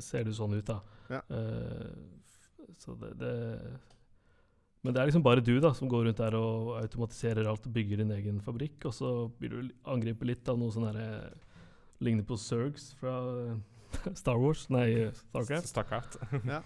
ser 0.02 0.24
det 0.24 0.32
jo 0.32 0.38
sånn 0.40 0.56
ut, 0.56 0.72
da. 0.72 0.80
Ja. 1.12 1.20
Uh, 1.30 2.72
så 2.82 2.96
det, 2.98 3.12
det 3.20 3.34
Men 4.86 4.94
det 4.94 5.00
er 5.02 5.08
liksom 5.10 5.24
bare 5.26 5.42
du 5.42 5.56
da 5.58 5.72
som 5.74 5.88
går 5.90 6.04
rundt 6.06 6.20
der 6.22 6.36
og 6.38 6.76
automatiserer 6.78 7.48
alt 7.50 7.64
og 7.66 7.72
bygger 7.74 8.04
din 8.04 8.12
egen 8.14 8.36
fabrikk, 8.44 8.84
og 8.86 8.92
så 8.94 9.08
blir 9.40 9.50
du 9.50 9.72
angrepet 9.82 10.30
litt 10.30 10.50
av 10.52 10.60
noe 10.60 10.70
sånn 10.70 10.86
herre 10.86 11.08
Ligner 12.04 12.26
på 12.28 12.36
Zergs 12.38 12.92
fra 13.00 13.16
eh, 13.42 13.56
Star 14.20 14.38
Wars, 14.38 14.68
nei, 14.70 15.10
Starcraft. 15.24 15.72
Starcraft. 15.72 16.18
Ja. 16.54 16.62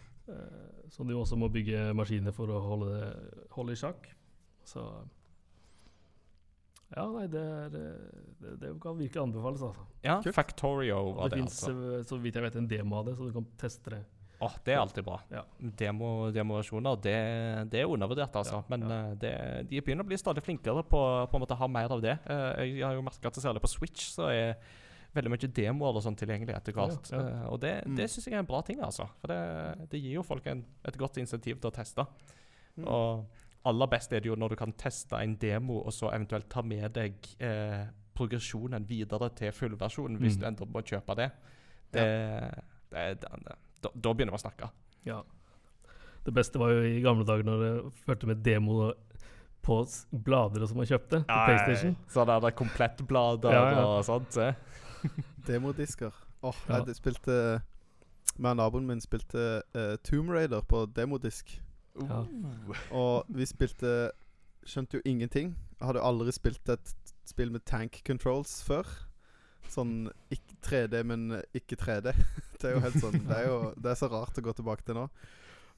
Som 0.94 1.08
du 1.08 1.16
også 1.16 1.34
må 1.38 1.48
bygge 1.50 1.88
maskiner 1.96 2.34
for 2.34 2.50
å 2.54 2.60
holde 2.62 2.92
holde 3.50 3.74
i 3.74 3.78
sjakk. 3.80 4.04
Så 4.68 4.84
Ja, 6.92 7.06
nei, 7.10 7.24
det 7.30 7.40
er 7.40 7.74
eh, 7.80 8.22
Det, 8.42 8.54
det 8.60 8.70
kan 8.84 8.98
virkelig 8.98 9.24
anbefales, 9.24 9.64
altså. 9.64 9.88
Ja, 10.04 10.20
Kult. 10.22 10.36
Factorio 10.36 11.00
var 11.16 11.32
det 11.32 11.40
det, 11.40 11.44
fins, 11.46 11.62
altså. 11.64 12.02
så 12.12 12.20
vidt 12.20 12.38
jeg 12.38 12.46
vet, 12.46 12.60
en 12.60 12.70
demo 12.70 13.00
av 13.00 13.08
det, 13.08 13.16
så 13.18 13.26
du 13.26 13.34
kan 13.34 13.48
teste 13.58 13.96
det. 13.96 14.04
Åh, 14.40 14.54
det 14.64 14.72
er 14.72 14.78
alltid 14.80 15.04
bra. 15.04 15.18
Ja. 15.30 15.42
Demo, 15.76 16.30
demoversjoner, 16.32 16.96
det, 17.04 17.16
det 17.70 17.80
er 17.82 17.90
undervurdert, 17.92 18.36
altså. 18.40 18.62
Ja, 18.62 18.64
Men 18.72 18.86
ja. 18.88 19.00
eh, 19.10 19.14
det, 19.20 19.32
de 19.68 19.80
begynner 19.84 20.06
å 20.06 20.08
bli 20.08 20.16
stadig 20.16 20.42
flinkere 20.46 20.82
på, 20.88 21.00
på 21.28 21.40
å 21.44 21.58
ha 21.60 21.68
mer 21.68 21.92
av 21.92 22.00
det. 22.00 22.14
Eh, 22.24 22.62
jeg 22.78 22.84
har 22.86 22.94
jo 22.96 23.02
merka 23.04 23.28
at 23.28 23.36
særlig 23.42 23.60
på 23.60 23.68
Switch 23.68 24.06
så 24.14 24.30
er 24.32 24.54
veldig 25.12 25.30
mye 25.34 25.50
demoer 25.60 25.98
og 25.98 26.02
sånn 26.06 26.16
tilgjengelig 26.16 26.54
etter 26.56 26.72
hvert. 26.72 27.12
Eh, 27.12 27.44
og 27.52 27.60
det, 27.60 27.74
Mm. 27.84 27.96
det 27.98 28.08
syns 28.10 28.26
jeg 28.30 28.34
er 28.38 28.38
en 28.44 28.48
bra 28.48 28.62
ting, 28.62 28.80
altså. 28.80 29.08
For 29.20 29.28
det, 29.28 29.88
det 29.90 30.00
gir 30.00 30.14
jo 30.20 30.22
folk 30.22 30.46
en, 30.46 30.64
et 30.88 30.96
godt 30.96 31.18
insentiv 31.20 31.60
til 31.60 31.68
å 31.70 31.74
teste. 31.74 32.06
Mm. 32.78 32.86
Og 32.86 33.26
aller 33.68 33.86
best 33.92 34.12
er 34.16 34.20
det 34.24 34.30
jo 34.30 34.36
når 34.40 34.54
du 34.54 34.56
kan 34.56 34.72
teste 34.72 35.18
en 35.20 35.34
demo, 35.36 35.82
og 35.84 35.92
så 35.92 36.08
eventuelt 36.14 36.48
ta 36.48 36.62
med 36.62 36.94
deg 36.96 37.14
eh, 37.44 37.88
progresjonen 38.16 38.86
videre 38.88 39.28
til 39.36 39.52
fullversjonen, 39.52 40.16
hvis 40.20 40.36
Mm. 40.36 40.40
du 40.40 40.46
ender 40.46 40.66
med 40.72 40.80
å 40.80 40.88
kjøpe 40.94 41.16
det. 41.16 41.30
Det, 41.92 42.06
det, 42.92 43.20
det, 43.20 43.56
da, 43.82 43.90
da 43.94 44.12
begynner 44.14 44.34
vi 44.36 44.40
å 44.40 44.44
snakke. 44.44 44.70
Ja. 45.08 45.20
Det 46.26 46.34
beste 46.36 46.60
var 46.60 46.74
jo 46.74 46.82
i 46.84 47.00
gamle 47.04 47.24
dager 47.24 47.46
når 47.48 47.62
det 47.64 47.70
fulgte 48.04 48.28
med 48.28 48.42
demo 48.44 48.90
på 49.64 49.76
blader 50.24 50.66
som 50.68 50.76
man 50.80 50.88
kjøpte 50.88 51.22
på 51.28 51.38
PlayStation. 51.46 51.96
Så 52.12 52.24
det 52.28 52.34
er 52.36 52.44
det 52.46 52.54
komplettblader 52.58 53.52
Ja, 53.56 53.64
ja. 53.72 53.86
og 53.86 54.04
sånt. 54.08 54.32
se. 54.36 54.50
Demodisker. 55.48 56.12
Åh, 56.42 56.54
Ja. 56.68 56.82
jeg 56.86 56.96
spilte 56.96 57.62
Meg 58.40 58.52
og 58.54 58.56
naboen 58.60 58.86
min 58.86 59.00
spilte 59.02 59.62
uh, 59.76 59.96
Tomb 60.06 60.30
Raider 60.32 60.62
på 60.64 60.84
demodisk. 60.96 61.56
Ja. 62.00 62.22
Og 62.94 63.24
vi 63.28 63.44
spilte 63.48 64.10
Skjønte 64.64 64.98
jo 64.98 65.02
ingenting. 65.08 65.54
Jeg 65.80 65.86
hadde 65.88 65.98
jo 66.02 66.04
aldri 66.06 66.32
spilt 66.36 66.68
et 66.68 66.92
spill 67.28 67.50
med 67.50 67.64
tank 67.64 68.02
controls 68.06 68.58
før. 68.62 68.84
Sånn 69.70 70.10
ikke 70.34 70.56
3D, 70.66 71.02
men 71.06 71.40
ikke 71.56 71.78
3D. 71.78 72.14
Det 72.60 72.68
er 72.68 72.74
jo 72.74 72.82
helt 72.84 72.98
sånn 73.00 73.14
Det 73.24 73.36
er 73.38 73.46
jo 73.48 73.60
Det 73.80 73.88
er 73.88 73.96
så 73.96 74.08
rart 74.12 74.36
å 74.36 74.42
gå 74.44 74.52
tilbake 74.58 74.84
til 74.84 74.98
nå. 74.98 75.06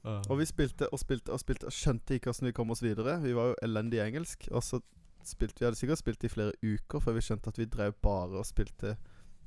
Og 0.03 0.35
vi 0.41 0.45
spilte 0.49 0.89
og 0.91 0.99
spilte 0.99 1.31
og 1.31 1.39
spilte 1.39 1.69
og 1.69 1.75
skjønte 1.75 2.17
ikke 2.17 2.31
hvordan 2.31 2.49
vi 2.49 2.55
kom 2.57 2.73
oss 2.73 2.83
videre. 2.83 3.19
Vi 3.23 3.35
var 3.37 3.53
jo 3.53 3.59
elendig 3.63 4.01
i 4.01 4.03
engelsk. 4.03 4.49
Og 4.51 4.63
så 4.65 4.81
spilte 5.23 5.61
vi 5.61 5.67
hadde 5.69 5.79
sikkert 5.79 6.01
spilt 6.01 6.25
i 6.27 6.31
flere 6.31 6.55
uker 6.59 7.03
før 7.03 7.15
vi 7.15 7.23
skjønte 7.23 7.53
at 7.53 7.59
vi 7.61 7.69
drev 7.71 7.95
bare 8.03 8.41
og 8.41 8.47
spilte 8.47 8.97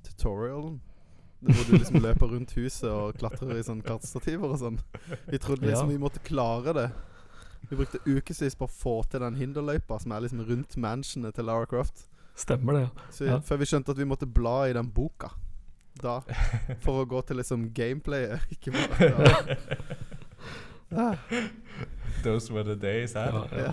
tutorialen. 0.07 0.79
Hvor 1.45 1.69
du 1.69 1.77
liksom 1.77 2.01
løper 2.01 2.33
rundt 2.33 2.55
huset 2.57 2.89
og 2.89 3.19
klatrer 3.21 3.59
i 3.59 3.67
sånn 3.67 3.85
kartstativer 3.85 4.55
og 4.55 4.61
sånn. 4.63 4.81
Vi 5.29 5.41
trodde 5.43 5.69
liksom 5.69 5.93
vi 5.93 6.01
måtte 6.01 6.25
klare 6.25 6.73
det. 6.77 6.89
Vi 7.69 7.77
brukte 7.77 8.01
ukevis 8.07 8.57
på 8.57 8.65
å 8.65 8.73
få 8.73 8.97
til 9.11 9.21
den 9.25 9.37
hinderløypa 9.37 9.99
som 10.01 10.15
er 10.15 10.25
liksom 10.25 10.45
rundt 10.49 10.77
mansionet 10.81 11.37
til 11.37 11.49
Lara 11.51 11.69
Croft. 11.69 12.07
Stemmer 12.37 12.77
det, 12.77 12.81
ja. 12.87 13.09
Så 13.11 13.25
Ja. 13.31 13.39
Før 13.41 13.57
vi 13.63 13.69
skjønte 13.71 13.95
at 13.95 13.99
vi 13.99 14.05
måtte 14.09 14.27
bla 14.29 14.67
i 14.69 14.75
den 14.77 14.91
boka. 14.93 15.31
da. 16.03 16.19
For 16.85 17.01
å 17.03 17.07
gå 17.09 17.23
til 17.27 17.39
liksom 17.41 17.71
gameplayet, 17.75 18.45
ikke 18.55 18.75
bare 18.77 19.09
ja. 19.09 19.57
Ah, 20.95 21.17
Those 22.23 22.53
were 22.53 22.63
the 22.65 22.77
days, 22.79 23.15
hæ? 23.17 23.25
Ja, 23.27 23.47
ja. 23.51 23.73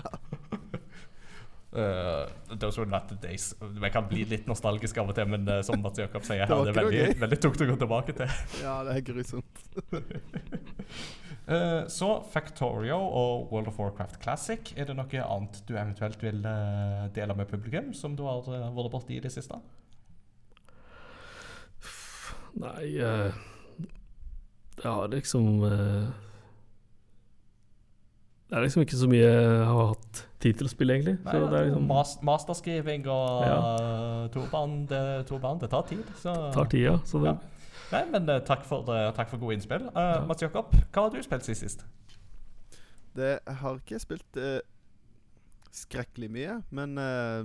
Uh, 1.74 2.26
those 2.62 2.78
were 2.80 2.86
not 2.90 3.08
the 3.08 3.16
days. 3.28 3.54
Vi 3.60 3.90
kan 3.90 4.08
bli 4.08 4.24
litt 4.30 4.46
nostalgiske 4.50 5.00
av 5.02 5.08
og 5.12 5.14
til, 5.18 5.28
men 5.30 5.46
uh, 5.48 5.60
som 5.66 5.78
Mats 5.82 5.98
Jakob 6.02 6.24
sier, 6.26 6.42
Det 6.42 6.48
her, 6.50 6.64
det 6.64 6.72
er 6.74 6.80
veldig, 6.80 7.20
veldig 7.22 7.38
tungt 7.44 7.62
å 7.62 7.68
gå 7.70 7.76
tilbake 7.84 8.16
til. 8.18 8.34
ja, 8.64 8.74
det 8.86 8.96
er 8.96 9.04
grusomt. 9.06 9.64
Uh, 11.44 11.84
så 11.92 12.22
Factorio 12.32 12.96
og 12.96 13.52
World 13.52 13.68
of 13.68 13.78
Warcraft 13.78 14.22
Classic. 14.22 14.72
Er 14.76 14.88
det 14.88 14.96
noe 14.96 15.24
annet 15.24 15.58
du 15.68 15.74
eventuelt 15.76 16.22
vil 16.24 16.40
uh, 16.40 17.04
dele 17.12 17.36
med 17.36 17.50
publikum, 17.50 17.92
som 17.92 18.16
du 18.16 18.24
har 18.24 18.46
uh, 18.48 18.70
vært 18.72 18.92
borti 18.94 19.18
i 19.18 19.20
det 19.24 19.32
siste? 19.32 19.60
Nei 22.54 22.86
Det 22.94 24.84
har 24.86 25.08
liksom 25.10 25.64
Det 28.46 28.54
er 28.54 28.62
liksom 28.62 28.84
ikke 28.86 29.00
så 29.00 29.08
mye 29.10 29.26
jeg 29.26 29.66
har 29.66 29.88
hatt 29.90 30.20
tid 30.44 30.60
til 30.60 30.68
å 30.68 30.70
spille, 30.70 30.94
egentlig. 30.98 31.16
Nei, 31.24 31.32
Så 31.32 31.48
det 31.50 31.58
er 31.58 31.66
liksom 31.68 31.88
mas 31.88 32.12
masterskriving 32.28 33.08
og 33.10 33.44
uh, 33.48 34.28
torband, 34.34 34.84
det, 34.92 35.02
det 35.64 35.70
tar 35.72 35.84
tid. 35.88 36.04
Så. 36.20 36.34
tar 36.54 36.70
tida. 36.72 36.98
Så 37.08 37.20
det, 37.24 37.32
Ja. 37.32 37.53
Nei, 37.92 38.04
men 38.10 38.28
uh, 38.28 38.38
takk, 38.46 38.64
for, 38.64 38.86
uh, 38.88 39.10
takk 39.16 39.28
for 39.28 39.38
gode 39.42 39.58
innspill. 39.58 39.88
Uh, 39.92 40.02
Ja. 40.02 40.24
Mats 40.26 40.42
Jakob, 40.42 40.72
hva 40.92 41.02
har 41.06 41.10
du 41.10 41.22
spilt 41.22 41.44
siden 41.44 41.60
sist? 41.60 41.86
Det 43.16 43.38
har 43.46 43.74
ikke 43.78 43.98
spilt 44.02 44.38
uh, 44.40 44.58
skrekkelig 45.72 46.30
mye, 46.30 46.62
men 46.70 46.98
uh, 46.98 47.44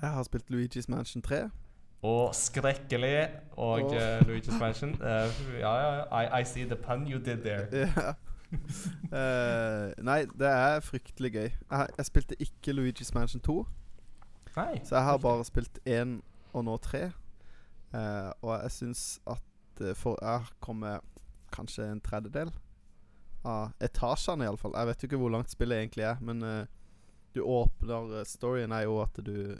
jeg 0.00 0.10
har 0.10 0.22
spilt 0.22 0.50
Luigi's 0.50 0.88
Mansion 0.88 1.22
3. 1.22 1.44
Og 2.02 2.34
skrekkelig 2.34 3.28
og 3.52 3.82
oh. 3.84 3.94
uh, 3.94 4.20
Luigi's 4.26 4.58
Mansion. 4.58 4.96
Uh, 5.02 5.58
ja, 5.60 5.74
ja, 5.76 6.22
I, 6.22 6.40
I 6.40 6.44
see 6.44 6.64
the 6.64 6.76
pun 6.76 7.06
you 7.06 7.18
did 7.18 7.36
there. 7.44 7.68
Yeah. 7.72 8.14
Eh, 9.12 9.92
nei, 10.04 10.24
det 10.38 10.48
er 10.48 10.80
fryktelig 10.80 11.32
gøy. 11.32 11.48
Jeg, 11.70 11.86
jeg 11.96 12.06
spilte 12.06 12.36
ikke 12.38 12.72
Luigi's 12.72 13.10
Mansion 13.14 13.40
2, 13.40 13.66
Nei. 14.56 14.80
så 14.84 14.96
jeg 14.96 15.04
har 15.04 15.16
bare 15.18 15.44
spilt 15.44 15.78
én 15.88 16.20
og 16.52 16.64
nå 16.64 16.76
tre. 16.76 17.10
Eh, 17.92 18.30
og 18.40 18.54
jeg 18.56 18.72
syns 18.72 19.02
at 19.28 19.82
eh, 19.84 19.92
For 19.98 20.16
jeg 20.24 20.48
kommer 20.64 21.02
kanskje 21.52 21.90
en 21.90 22.00
tredjedel 22.00 22.52
av 23.44 23.74
etasjene, 23.82 24.46
iallfall. 24.46 24.74
Jeg 24.78 24.88
vet 24.88 25.02
jo 25.02 25.10
ikke 25.10 25.20
hvor 25.20 25.32
langt 25.34 25.52
spillet 25.52 25.82
egentlig 25.82 26.06
er, 26.08 26.20
men 26.24 26.42
eh, 26.46 26.70
du 27.34 27.42
åpner 27.42 28.22
Storyen 28.28 28.72
er 28.72 28.86
jo 28.86 29.00
at 29.02 29.18
du 29.24 29.58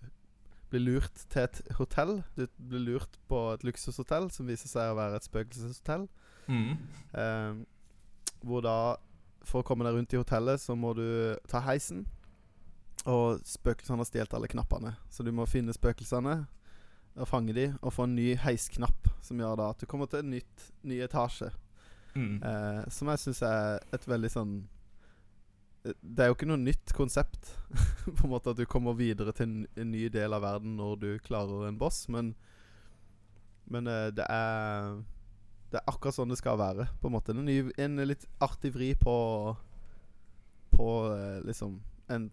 blir 0.72 0.84
lurt 0.86 1.24
til 1.28 1.44
et 1.44 1.60
hotell. 1.76 2.22
Du 2.36 2.46
blir 2.56 2.84
lurt 2.86 3.18
på 3.28 3.42
et 3.52 3.64
luksushotell 3.66 4.30
som 4.32 4.48
viser 4.48 4.70
seg 4.70 4.92
å 4.92 4.96
være 4.96 5.18
et 5.18 5.28
spøkelseshotell. 5.28 6.06
Mm. 6.48 6.76
Eh, 7.20 7.62
hvor 8.42 8.64
da 8.64 8.76
For 9.42 9.58
å 9.58 9.66
komme 9.66 9.82
deg 9.82 9.96
rundt 9.96 10.12
i 10.14 10.18
hotellet, 10.20 10.60
så 10.62 10.76
må 10.78 10.92
du 10.94 11.34
ta 11.50 11.58
heisen. 11.66 12.04
Og 13.10 13.40
spøkelsene 13.42 13.98
har 13.98 14.06
stjålet 14.06 14.36
alle 14.38 14.50
knappene. 14.52 14.92
Så 15.10 15.26
du 15.26 15.32
må 15.34 15.48
finne 15.50 15.74
spøkelsene 15.74 16.44
og 17.16 17.28
fange 17.28 17.54
de 17.56 17.66
og 17.82 17.92
få 17.92 18.06
en 18.08 18.14
ny 18.16 18.32
heisknapp 18.40 19.10
som 19.22 19.40
gjør 19.40 19.58
da 19.60 19.70
at 19.72 19.82
du 19.82 19.88
kommer 19.88 20.08
til 20.10 20.22
en 20.22 20.32
nytt, 20.32 20.68
ny 20.88 21.00
etasje. 21.04 21.50
Mm. 22.14 22.42
Eh, 22.44 22.80
som 22.92 23.08
jeg 23.08 23.20
syns 23.22 23.42
er 23.48 23.78
et 23.96 24.04
veldig 24.04 24.28
sånn 24.28 24.50
eh, 25.86 25.94
Det 25.96 26.20
er 26.20 26.28
jo 26.28 26.34
ikke 26.36 26.48
noe 26.50 26.60
nytt 26.60 26.92
konsept. 26.96 27.54
på 28.18 28.26
en 28.26 28.32
måte 28.34 28.52
At 28.52 28.60
du 28.60 28.66
kommer 28.68 28.92
videre 28.98 29.32
til 29.32 29.48
en, 29.48 29.54
en 29.80 29.92
ny 29.94 30.10
del 30.12 30.36
av 30.36 30.44
verden 30.44 30.76
når 30.76 30.98
du 31.00 31.08
klarer 31.24 31.68
en 31.68 31.80
boss, 31.80 32.04
men 32.12 32.34
Men 33.64 33.88
eh, 33.88 34.10
det 34.12 34.26
er 34.28 35.00
Det 35.72 35.80
er 35.80 35.88
akkurat 35.88 36.18
sånn 36.18 36.32
det 36.32 36.40
skal 36.42 36.60
være. 36.60 36.90
På 37.00 37.08
En 37.08 37.16
måte 37.16 37.32
En, 37.32 37.44
ny, 37.48 37.62
en 37.80 38.04
litt 38.04 38.28
artig 38.44 38.74
vri 38.76 38.92
på 38.98 39.16
På 40.76 40.88
eh, 41.14 41.40
liksom 41.48 41.80
en 42.12 42.28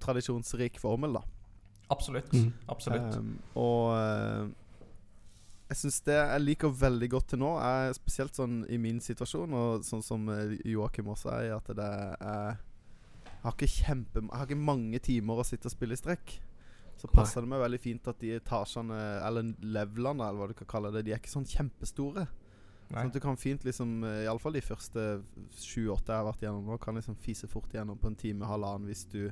tradisjonsrik 0.00 0.78
formel, 0.80 1.18
da. 1.18 1.20
Absolutt. 1.90 2.32
Mm. 2.32 2.50
Absolutt. 2.70 3.16
Um, 3.18 3.30
og 3.58 3.86
eh, 3.96 4.50
jeg 5.70 5.78
syns 5.84 6.00
det 6.06 6.16
jeg 6.18 6.42
liker 6.42 6.74
veldig 6.74 7.08
godt 7.12 7.32
til 7.32 7.42
nå, 7.42 7.50
er 7.62 7.94
spesielt 7.94 8.34
sånn 8.34 8.64
i 8.70 8.78
min 8.82 8.98
situasjon, 9.02 9.54
og 9.54 9.86
sånn 9.86 10.02
som 10.02 10.28
eh, 10.34 10.56
Joakim 10.70 11.10
også 11.12 11.30
er, 11.36 11.48
i 11.48 11.54
at 11.54 11.70
det 11.78 11.86
er 11.86 12.58
Jeg 13.30 13.44
har 13.44 13.54
ikke 13.54 13.72
kjempe 13.72 14.22
Jeg 14.24 14.36
har 14.36 14.48
ikke 14.48 14.68
mange 14.70 14.98
timer 14.98 15.40
å 15.40 15.46
sitte 15.46 15.70
og 15.70 15.74
spille 15.74 15.96
i 15.96 16.00
strekk. 16.00 16.34
Så 17.00 17.08
Nei. 17.08 17.14
passer 17.16 17.40
det 17.40 17.48
meg 17.48 17.62
veldig 17.62 17.80
fint 17.80 18.08
at 18.10 18.18
de 18.20 18.34
etasjene, 18.36 18.98
eller 19.24 19.54
levelene, 19.62 20.26
eller 20.26 20.42
hva 20.42 20.50
du 20.50 20.58
kan 20.58 20.68
kalle 20.68 20.90
det, 20.92 21.06
de 21.06 21.14
er 21.14 21.22
ikke 21.22 21.32
sånn 21.32 21.48
kjempestore. 21.48 22.26
Nei. 22.90 22.96
Sånn 22.98 23.12
at 23.12 23.16
du 23.16 23.22
kan 23.22 23.38
fint 23.40 23.64
liksom 23.64 24.02
eh, 24.04 24.24
Iallfall 24.26 24.58
de 24.58 24.64
første 24.66 25.06
sju-åtte 25.54 26.10
jeg 26.10 26.18
har 26.18 26.26
vært 26.26 26.42
gjennom 26.44 26.66
nå, 26.66 26.80
kan 26.82 26.98
liksom 26.98 27.16
fise 27.22 27.48
fort 27.48 27.72
gjennom 27.72 27.98
på 27.98 28.10
en 28.10 28.18
time, 28.18 28.48
halvannen 28.50 28.90
hvis 28.90 29.06
du 29.14 29.22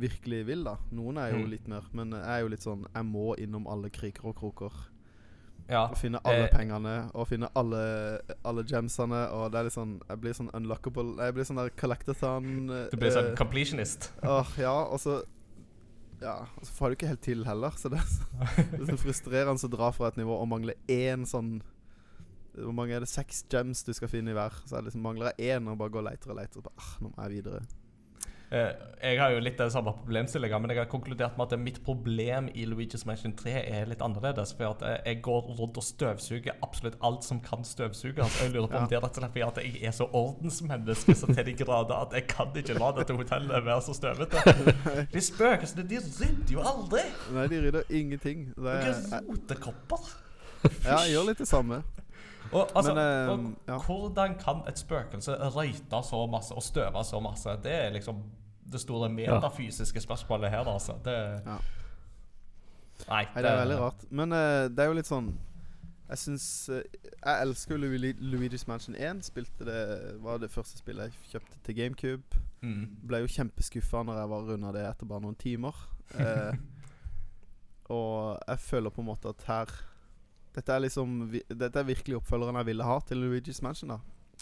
virkelig 0.00 0.42
vil, 0.46 0.64
da. 0.64 0.76
Noen 0.92 1.18
er 1.18 1.32
jo 1.32 1.38
Mm. 1.44 1.50
litt 1.50 1.68
mer, 1.68 1.82
men 1.92 2.10
jeg 2.12 2.24
er 2.26 2.40
jo 2.42 2.48
litt 2.48 2.62
sånn 2.64 2.86
Jeg 2.94 3.04
må 3.04 3.34
innom 3.38 3.66
alle 3.68 3.90
kriker 3.90 4.26
og 4.26 4.36
kroker. 4.36 4.72
Ja. 5.68 5.88
Og 5.90 5.96
finne 5.98 6.20
alle 6.24 6.44
eh, 6.46 6.52
pengene, 6.54 7.10
og 7.14 7.26
finne 7.26 7.48
alle, 7.58 8.20
alle 8.44 8.62
gemsene, 8.62 9.24
og 9.34 9.50
det 9.50 9.58
er 9.58 9.64
litt 9.64 9.74
sånn 9.74 10.00
Jeg 10.08 10.20
blir 10.22 10.32
sånn 10.38 10.50
unlockable 10.54 11.16
Jeg 11.24 11.34
blir 11.34 11.44
sånn 11.48 11.56
der 11.58 11.70
collectathon 11.70 12.68
Du 12.92 12.96
blir 12.96 13.10
sånn 13.10 13.32
eh, 13.32 13.34
completionist. 13.34 14.12
Åh, 14.22 14.46
ja, 14.62 14.72
og 14.86 15.00
så 15.02 15.24
Ja, 16.22 16.46
og 16.56 16.62
så 16.64 16.72
får 16.72 16.88
du 16.88 16.94
ikke 16.96 17.08
helt 17.10 17.20
til 17.26 17.42
heller. 17.44 17.70
Så 17.76 17.90
det 17.90 17.98
er, 17.98 18.06
så, 18.06 18.22
det 18.70 18.80
er 18.80 18.92
så 18.92 19.00
frustrerende 19.02 19.66
å 19.66 19.72
dra 19.74 19.90
fra 19.92 20.08
et 20.08 20.16
nivå 20.16 20.38
og 20.40 20.46
mangle 20.48 20.74
én 20.88 21.26
sånn 21.26 21.58
Hvor 22.54 22.72
mange 22.72 22.94
er 22.96 23.00
det? 23.04 23.08
Seks 23.10 23.42
gems 23.52 23.82
du 23.84 23.92
skal 23.92 24.08
finne 24.08 24.30
i 24.30 24.34
hver. 24.38 24.54
Så 24.64 24.76
jeg 24.78 24.84
liksom 24.86 25.02
mangler 25.02 25.32
jeg 25.36 25.58
én 25.58 25.66
og 25.68 25.76
bare 25.82 25.90
går 25.92 26.04
og 26.04 26.08
leter 26.12 26.30
og 26.32 26.38
leter. 26.38 26.56
Og 26.62 26.64
bare, 26.70 26.78
ah, 26.80 26.94
nå 27.02 27.10
må 27.10 27.26
jeg 27.26 27.42
videre. 27.42 27.60
Eh, 28.50 28.68
jeg 29.02 29.18
har 29.18 29.32
jo 29.34 29.40
litt 29.42 29.58
den 29.58 29.70
samme 29.74 29.90
problemstillinga, 29.96 30.58
men 30.62 30.70
jeg 30.70 30.78
har 30.78 30.88
konkludert 30.90 31.34
med 31.38 31.50
at 31.52 31.60
mitt 31.60 31.80
problem 31.84 32.46
i 32.54 32.62
Luigi's 32.68 33.02
Mansion 33.06 33.34
3 33.36 33.54
er 33.58 33.88
litt 33.90 34.02
annerledes. 34.04 34.52
For 34.56 34.70
at 34.70 34.84
eh, 34.86 34.96
jeg 35.10 35.20
går 35.26 35.50
rundt 35.58 35.80
og 35.80 35.84
støvsuger 35.84 36.54
absolutt 36.64 36.96
alt 37.06 37.26
som 37.26 37.40
kan 37.42 37.66
støvsuges. 37.66 38.38
Jeg 38.42 38.54
lurer 38.54 38.70
på 38.70 38.78
om 38.78 38.88
det 38.90 38.98
er 38.98 39.04
rett 39.04 39.18
og 39.18 39.22
slett 39.24 39.34
fordi 39.34 39.44
at 39.48 39.60
jeg 39.64 39.82
er 39.90 39.96
så 39.96 40.06
ordensmenneske 40.14 41.16
så 41.18 41.30
til 41.32 41.48
de 41.50 41.56
grader 41.58 41.96
at 42.06 42.14
jeg 42.16 42.28
kan 42.30 42.54
ikke 42.62 42.78
la 42.78 42.92
dette 43.00 43.18
hotellet 43.18 43.66
være 43.66 43.82
så 43.88 43.96
støvete. 43.98 44.44
De 45.16 45.22
spøkelsene, 45.22 45.84
de 45.88 45.98
rydder 46.00 46.54
jo 46.54 46.62
aldri! 46.66 47.02
Nei, 47.34 47.46
de 47.50 47.60
rydder 47.66 47.90
ingenting. 47.90 48.48
Det 48.56 48.72
er, 48.78 48.96
Noen 49.10 49.30
rotekopper. 49.32 50.10
ja, 50.84 51.00
jeg 51.04 51.14
gjør 51.16 51.28
litt 51.30 51.42
det 51.42 51.48
samme. 51.50 51.82
Og, 52.52 52.68
altså, 52.76 52.94
Men, 52.94 53.02
eh, 53.02 53.28
og 53.32 53.54
ja. 53.68 53.78
hvordan 53.86 54.34
kan 54.38 54.62
et 54.68 54.78
spøkelse 54.78 55.34
røyte 55.56 56.02
så 56.04 56.26
masse 56.30 56.54
og 56.54 56.62
støve 56.62 57.04
så 57.04 57.20
masse? 57.20 57.48
Det 57.64 57.72
er 57.72 57.90
liksom 57.90 58.22
det 58.72 58.80
store 58.80 59.08
metafysiske 59.08 60.00
spørsmålet 60.00 60.50
her, 60.50 60.64
altså. 60.66 60.92
Det 61.04 61.16
Ja. 61.46 61.56
Nei, 63.08 63.24
Nei, 63.34 63.42
det 63.42 63.50
er 63.50 63.58
veldig 63.60 63.78
rart. 63.78 64.04
Men 64.10 64.32
uh, 64.32 64.38
det 64.72 64.78
er 64.78 64.86
jo 64.88 64.94
litt 64.96 65.06
sånn 65.06 65.26
Jeg 66.08 66.18
syns 66.18 66.44
Jeg 66.70 67.42
elsker 67.42 67.74
jo 67.76 67.82
Lu- 67.82 68.22
Luigi's 68.32 68.64
Mansion 68.66 68.94
1. 68.96 69.20
Spilte 69.26 69.66
det 69.66 70.14
var 70.22 70.38
det 70.38 70.50
første 70.50 70.78
spillet 70.78 71.10
jeg 71.10 71.30
kjøpte 71.34 71.58
til 71.66 71.76
GameCube. 71.76 72.40
Mm. 72.62 72.86
Ble 73.06 73.20
jo 73.24 73.26
kjempeskuffa 73.26 74.02
når 74.06 74.20
jeg 74.22 74.30
var 74.32 74.46
runda 74.48 74.72
det 74.72 74.86
etter 74.88 75.06
bare 75.10 75.20
noen 75.26 75.36
timer. 75.36 75.74
Uh, 76.14 76.54
og 77.98 78.38
jeg 78.48 78.58
føler 78.58 78.90
på 78.90 79.02
en 79.02 79.10
måte 79.10 79.28
at 79.34 79.44
her 79.50 79.76
Dette 80.56 80.72
er 80.72 80.80
liksom 80.80 81.30
vi- 81.30 81.44
Dette 81.52 81.76
er 81.78 81.84
virkelig 81.84 82.16
oppfølgeren 82.20 82.56
jeg 82.62 82.66
ville 82.66 82.84
ha 82.84 82.98
til 83.00 83.16
Luigi's 83.22 83.62
Mansion. 83.62 83.88
da 83.88 83.98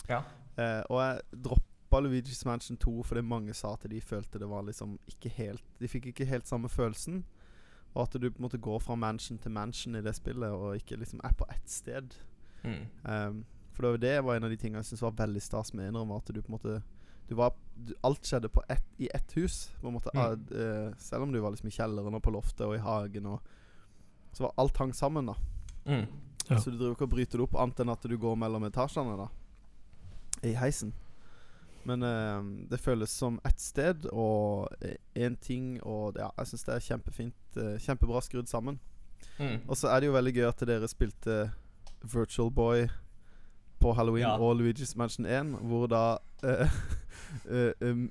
Ja. 0.09 0.23
Eh, 0.57 0.83
og 0.91 1.01
jeg 1.01 1.21
droppa 1.43 2.01
Luigi's 2.01 2.45
Mansion 2.47 2.77
2 2.77 3.03
fordi 3.03 3.21
mange 3.23 3.55
sa 3.55 3.73
at 3.75 3.87
de 3.91 4.01
følte 4.01 4.39
det 4.39 4.49
var 4.49 4.63
liksom 4.63 4.99
ikke 5.09 5.29
helt 5.35 5.63
De 5.81 5.89
fikk 5.89 6.07
ikke 6.13 6.27
helt 6.27 6.47
samme 6.49 6.69
følelsen. 6.69 7.25
Og 7.95 8.03
at 8.03 8.21
du 8.21 8.31
på 8.31 8.39
en 8.39 8.43
måte 8.49 8.59
går 8.61 8.79
fra 8.81 8.95
mansion 8.97 9.39
til 9.39 9.51
mansion 9.53 9.95
i 9.97 10.01
det 10.03 10.15
spillet, 10.17 10.51
og 10.51 10.75
ikke 10.75 10.97
liksom 10.99 11.21
er 11.25 11.33
på 11.33 11.45
ett 11.51 11.69
sted. 11.71 12.15
Mm. 12.65 12.87
Um, 13.05 13.45
for 13.73 13.83
det 13.83 13.91
var, 13.91 13.97
det 13.99 14.25
var 14.25 14.35
en 14.37 14.45
av 14.45 14.51
de 14.51 14.57
tingene 14.57 14.79
jeg 14.83 14.85
syntes 14.85 15.03
var 15.03 15.13
veldig 15.13 15.43
stas 15.43 15.73
med 15.75 15.89
eneren. 15.93 16.09
Var 16.09 16.17
at 16.17 16.35
du 16.35 16.43
på 16.43 16.49
en 16.49 16.59
måte 16.59 16.83
du 17.29 17.35
var, 17.37 17.53
du, 17.87 17.95
Alt 18.05 18.23
skjedde 18.27 18.49
på 18.51 18.63
ett, 18.69 18.83
i 18.99 19.09
ett 19.15 19.33
hus. 19.37 19.71
På 19.81 19.89
en 19.89 19.95
måte 19.95 20.11
Mm. 20.13 20.89
eh, 20.89 20.93
Selv 20.99 21.23
om 21.23 21.33
du 21.33 21.41
var 21.41 21.51
liksom 21.53 21.69
i 21.69 21.71
kjelleren 21.71 22.15
og 22.15 22.23
på 22.23 22.33
loftet 22.33 22.61
og 22.67 22.75
i 22.75 22.79
hagen. 22.79 23.27
Og, 23.27 23.41
så 24.33 24.41
var 24.41 24.53
alt 24.59 24.77
hang 24.77 24.93
sammen. 24.93 25.27
da 25.27 25.35
Mm. 25.87 26.07
Ja. 26.51 26.59
Så 26.61 26.71
du 26.71 26.77
driver 26.79 26.93
ikke 26.95 27.07
og 27.09 27.11
bryter 27.15 27.39
det 27.39 27.47
opp, 27.47 27.55
annet 27.57 27.81
enn 27.81 27.93
at 27.93 28.03
du 28.09 28.17
går 28.21 28.37
mellom 28.37 28.65
etasjene. 28.69 29.17
da 29.17 29.29
I 30.49 30.55
heisen. 30.61 30.93
Men 31.85 32.03
eh, 32.03 32.43
det 32.71 32.81
føles 32.81 33.11
som 33.13 33.39
ett 33.45 33.61
sted 33.61 34.07
og 34.13 34.69
én 35.17 35.37
ting, 35.41 35.79
og 35.85 36.17
ja, 36.17 36.31
jeg 36.39 36.47
syns 36.53 36.65
det 36.65 36.75
er 36.75 36.85
kjempefint. 36.89 37.57
eh, 37.57 37.79
kjempebra 37.79 38.21
skrudd 38.25 38.49
sammen. 38.49 38.79
Mm. 39.39 39.61
Og 39.69 39.77
så 39.77 39.89
er 39.89 40.01
det 40.01 40.07
jo 40.07 40.13
veldig 40.17 40.35
gøy 40.37 40.49
at 40.49 40.65
dere 40.69 40.89
spilte 40.89 41.53
Virtual 42.03 42.51
Boy 42.51 42.87
på 43.81 43.93
Halloween 43.97 44.25
Ja. 44.29 44.37
og 44.39 44.57
Luigi's 44.61 44.97
Mansion 44.97 45.27
1, 45.27 45.59
hvor 45.69 45.87
da 45.89 46.19
eh, 46.45 46.69
eh, 47.51 47.73
um, 47.91 48.11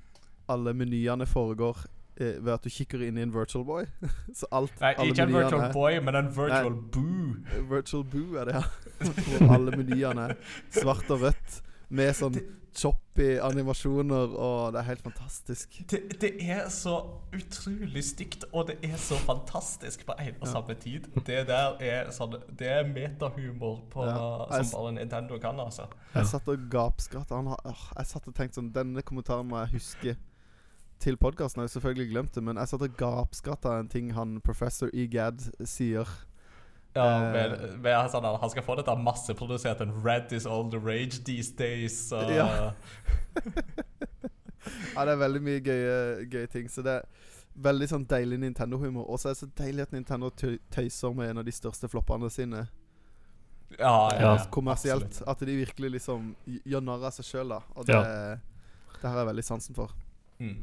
alle 0.49 0.74
menyene 0.74 1.26
foregår 1.26 1.78
ved 2.18 2.53
at 2.53 2.64
du 2.64 2.70
kikker 2.70 3.01
inn 3.07 3.18
i 3.18 3.22
en 3.26 3.34
virtual 3.34 3.66
boy. 3.66 3.86
så 4.39 4.45
alt 4.51 4.80
Nei, 4.82 4.93
alle 4.97 5.09
ikke 5.14 5.24
en 5.28 5.34
virtual 5.34 5.61
er- 5.68 5.74
boy, 5.74 5.99
men 5.99 6.16
en 6.16 6.30
virtual 6.36 6.76
boo. 6.93 7.36
Virtual 7.70 8.03
Boo 8.03 8.36
er 8.41 8.45
det, 8.45 8.53
ja. 8.55 8.64
Hvor 9.39 9.53
alle 9.55 9.72
menyene 9.78 10.30
er 10.30 10.36
svart 10.72 11.09
og 11.09 11.22
rødt. 11.28 11.61
Med 11.93 12.14
sånn 12.18 12.38
choppy 12.74 13.36
animasjoner, 13.38 14.32
og 14.34 14.72
det 14.74 14.80
er 14.80 14.86
helt 14.88 15.03
fantastisk. 15.05 15.76
Det, 15.91 15.99
det 16.22 16.32
er 16.49 16.64
så 16.74 16.95
utrolig 17.38 18.01
stygt, 18.07 18.47
og 18.49 18.72
det 18.72 18.80
er 18.88 18.95
så 18.97 19.14
fantastisk 19.22 20.01
på 20.07 20.16
en 20.18 20.32
og 20.41 20.47
Ja. 20.47 20.51
samme 20.55 20.74
tid. 20.82 21.05
Det 21.28 21.43
der 21.51 21.78
er 21.86 22.09
sånn 22.16 22.34
Det 22.57 22.68
er 22.68 22.88
metahumor 22.89 23.84
på, 23.93 24.05
Ja. 24.07 24.47
Jeg 24.57 24.66
som 24.66 24.80
bare 24.80 24.93
Nintendo 24.97 25.38
kan, 25.38 25.59
altså. 25.59 25.86
Jeg 26.16 26.26
satt 26.32 26.47
og 26.49 26.66
gapskratta. 26.72 27.36
Han 27.36 27.47
har- 27.53 27.61
åh, 27.66 27.84
Jeg 27.97 28.05
satt 28.07 28.28
og 28.28 28.34
tenkte 28.36 28.55
sånn 28.61 28.72
Denne 28.74 29.01
kommentaren 29.03 29.45
må 29.47 29.59
jeg 29.66 29.74
huske 29.78 30.16
til 31.04 31.18
podkasten. 31.20 31.60
Jeg 31.62 31.68
har 31.68 31.74
selvfølgelig 31.76 32.10
glemt 32.14 32.36
det, 32.36 32.43
men 32.43 32.60
jeg 32.60 32.72
satt 32.72 32.86
og 32.86 32.93
gapskratta 32.99 33.74
en 33.80 33.89
ting 33.91 34.14
han 34.16 34.38
professor 34.43 34.91
Egad 34.93 35.41
sier. 35.68 36.08
Ja, 36.95 37.08
men, 37.20 37.34
med, 37.34 37.80
med 37.82 38.12
sånn 38.14 38.26
Han 38.28 38.51
skal 38.54 38.64
få 38.64 38.76
dette 38.78 38.93
masseprodusert. 39.01 39.82
En 39.82 39.93
Red 40.06 40.32
is 40.32 40.45
all 40.45 40.70
the 40.70 40.80
rage 40.80 41.24
these 41.26 41.51
days. 41.58 41.97
Så. 42.10 42.22
Ja. 42.38 42.72
Ja, 44.93 45.04
det 45.04 45.12
er 45.12 45.20
veldig 45.20 45.41
mye 45.43 45.60
gøye, 45.60 45.95
gøye 46.32 46.47
ting. 46.54 46.70
Så 46.72 46.86
det 46.86 46.93
er 47.01 47.32
veldig 47.66 47.89
sånn 47.89 48.06
deilig 48.08 48.38
Nintendo-humor. 48.45 49.10
Og 49.10 49.20
så 49.20 49.32
er 49.32 49.36
det 49.36 49.41
så 49.41 49.49
deilig 49.58 49.88
at 49.88 49.91
Nintendo 49.95 50.30
tøyser 50.38 51.18
med 51.18 51.34
en 51.34 51.41
av 51.41 51.47
de 51.49 51.54
største 51.56 51.89
floppene 51.91 52.30
sine 52.32 52.64
ja, 53.74 53.89
ja, 53.89 54.22
Ja. 54.22 54.32
ja, 54.38 54.47
kommersielt. 54.54 55.10
absolutt. 55.10 55.28
At 55.34 55.43
de 55.49 55.58
virkelig 55.58 55.91
liksom 55.97 56.32
gjør 56.45 56.86
narr 56.86 57.10
av 57.10 57.18
seg 57.18 57.28
sjøl, 57.28 57.56
da. 57.58 57.62
Og 57.76 57.89
det, 57.89 57.99
det 59.01 59.10
har 59.10 59.20
jeg 59.24 59.32
veldig 59.34 59.45
sansen 59.49 59.76
for. 59.76 59.91
Mm. 60.39 60.60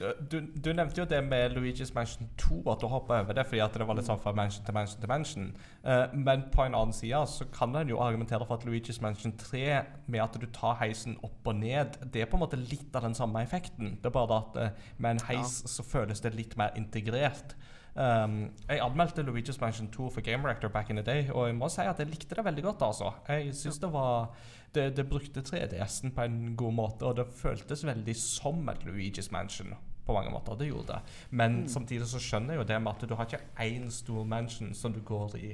Du, 0.00 0.40
du 0.40 0.70
nevnte 0.72 1.02
jo 1.02 1.04
det 1.04 1.18
med 1.24 1.52
Luigi's 1.52 1.90
Mansion 1.94 2.28
2, 2.40 2.62
at 2.72 2.80
du 2.80 2.86
hoppa 2.88 3.18
over 3.20 3.36
det 3.36 3.44
fordi 3.46 3.60
at 3.60 3.74
det 3.76 3.84
var 3.84 3.98
litt 3.98 4.06
sånn 4.08 4.20
fra 4.22 4.32
mansion 4.36 4.64
til 4.64 4.76
mansion 4.76 5.02
til 5.02 5.10
mansion. 5.12 5.48
Uh, 5.84 6.14
men 6.16 6.46
på 6.54 6.64
en 6.64 6.76
annen 6.78 6.96
side 6.96 7.20
så 7.28 7.44
kan 7.52 7.76
en 7.76 7.92
jo 7.92 8.00
argumentere 8.00 8.46
for 8.48 8.56
at 8.56 8.64
Luigi's 8.64 9.02
Mansion 9.04 9.34
3, 9.36 9.66
med 10.08 10.24
at 10.24 10.38
du 10.40 10.46
tar 10.56 10.78
heisen 10.80 11.18
opp 11.26 11.50
og 11.52 11.58
ned, 11.60 11.98
det 12.14 12.24
er 12.24 12.30
på 12.30 12.38
en 12.38 12.46
måte 12.46 12.60
litt 12.60 12.96
av 12.96 13.04
den 13.04 13.16
samme 13.18 13.42
effekten. 13.44 13.98
Det 14.00 14.08
er 14.08 14.16
bare 14.16 14.40
at 14.40 14.56
uh, 14.56 14.86
med 14.96 15.18
en 15.18 15.26
heis 15.28 15.58
så 15.68 15.84
føles 15.84 16.24
det 16.24 16.32
litt 16.38 16.56
mer 16.60 16.72
integrert. 16.80 17.52
Um, 17.90 18.54
jeg 18.70 18.80
anmeldte 18.80 19.26
Luigi's 19.26 19.60
Mansion 19.60 19.90
2 19.92 20.08
for 20.14 20.24
Game 20.24 20.48
Rector 20.48 20.72
back 20.72 20.88
in 20.88 20.96
the 20.96 21.04
day, 21.04 21.28
og 21.28 21.50
jeg 21.50 21.58
må 21.60 21.68
si 21.68 21.84
at 21.84 22.00
jeg 22.00 22.08
likte 22.08 22.38
det 22.38 22.46
veldig 22.48 22.64
godt. 22.70 22.88
altså. 22.88 23.12
Jeg 23.28 23.52
synes 23.54 23.84
det 23.84 23.92
var 23.92 24.32
det, 24.72 24.96
det 24.96 25.08
brukte 25.10 25.44
3DS-en 25.44 26.16
på 26.16 26.24
en 26.24 26.56
god 26.56 26.72
måte, 26.72 27.04
og 27.04 27.20
det 27.20 27.28
føltes 27.36 27.84
veldig 27.84 28.16
som 28.16 28.68
et 28.72 28.88
Luigi's 28.88 29.28
Mansion 29.34 29.74
på 30.10 30.18
mange 30.18 30.34
måter. 30.34 30.58
Det 30.60 30.68
gjorde 30.68 30.94
det. 30.98 31.16
Men 31.40 31.60
samtidig 31.70 32.06
så 32.10 32.20
skjønner 32.22 32.56
jeg 32.56 32.62
jo 32.64 32.68
det 32.72 32.78
med 32.82 32.92
at 32.92 33.08
du 33.10 33.14
har 33.18 33.28
ikke 33.28 33.42
én 33.66 33.90
stor 33.94 34.24
mansion 34.28 34.74
som 34.74 34.92
du 34.94 35.00
går 35.06 35.36
i. 35.40 35.50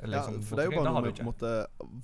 Ja, 0.00 0.08
liksom, 0.08 0.38
for 0.46 0.56
det 0.56 0.64
er 0.64 0.70
jo 0.70 0.78
bare 0.78 0.92
noe 0.94 1.02
med 1.04 1.16
på 1.18 1.22
en 1.22 1.28
måte 1.28 1.50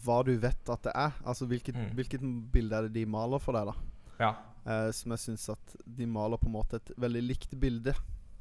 hva 0.05 0.18
du 0.26 0.35
vet 0.43 0.70
at 0.74 0.83
det 0.85 0.93
er. 0.95 1.14
Altså 1.24 1.47
hvilket, 1.49 1.74
Mm. 1.79 1.95
hvilket 1.97 2.26
bilde 2.53 2.76
er 2.76 2.83
det 2.89 2.93
de 2.99 3.07
maler 3.07 3.41
for 3.41 3.57
deg, 3.57 3.70
da. 3.70 3.74
Ja. 4.20 4.35
Uh, 4.68 4.91
som 4.93 5.14
jeg 5.14 5.18
syns 5.22 5.49
at 5.55 5.76
de 5.87 6.07
maler 6.07 6.37
på 6.37 6.47
en 6.51 6.53
måte 6.59 6.76
et 6.76 6.91
veldig 6.99 7.22
likt 7.24 7.55
bilde 7.61 7.95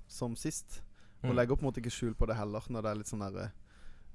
som 0.08 0.36
sist. 0.36 0.82
Og 1.24 1.30
Mm. 1.32 1.36
legger 1.38 1.56
på 1.56 1.64
en 1.64 1.70
måte 1.72 1.80
ikke 1.82 1.94
skjul 1.96 2.14
på 2.14 2.28
det 2.28 2.36
heller, 2.36 2.62
når 2.70 2.82
det 2.84 2.92
er 2.92 2.96
litt 3.00 3.08
sånn 3.08 3.24
derre 3.24 3.52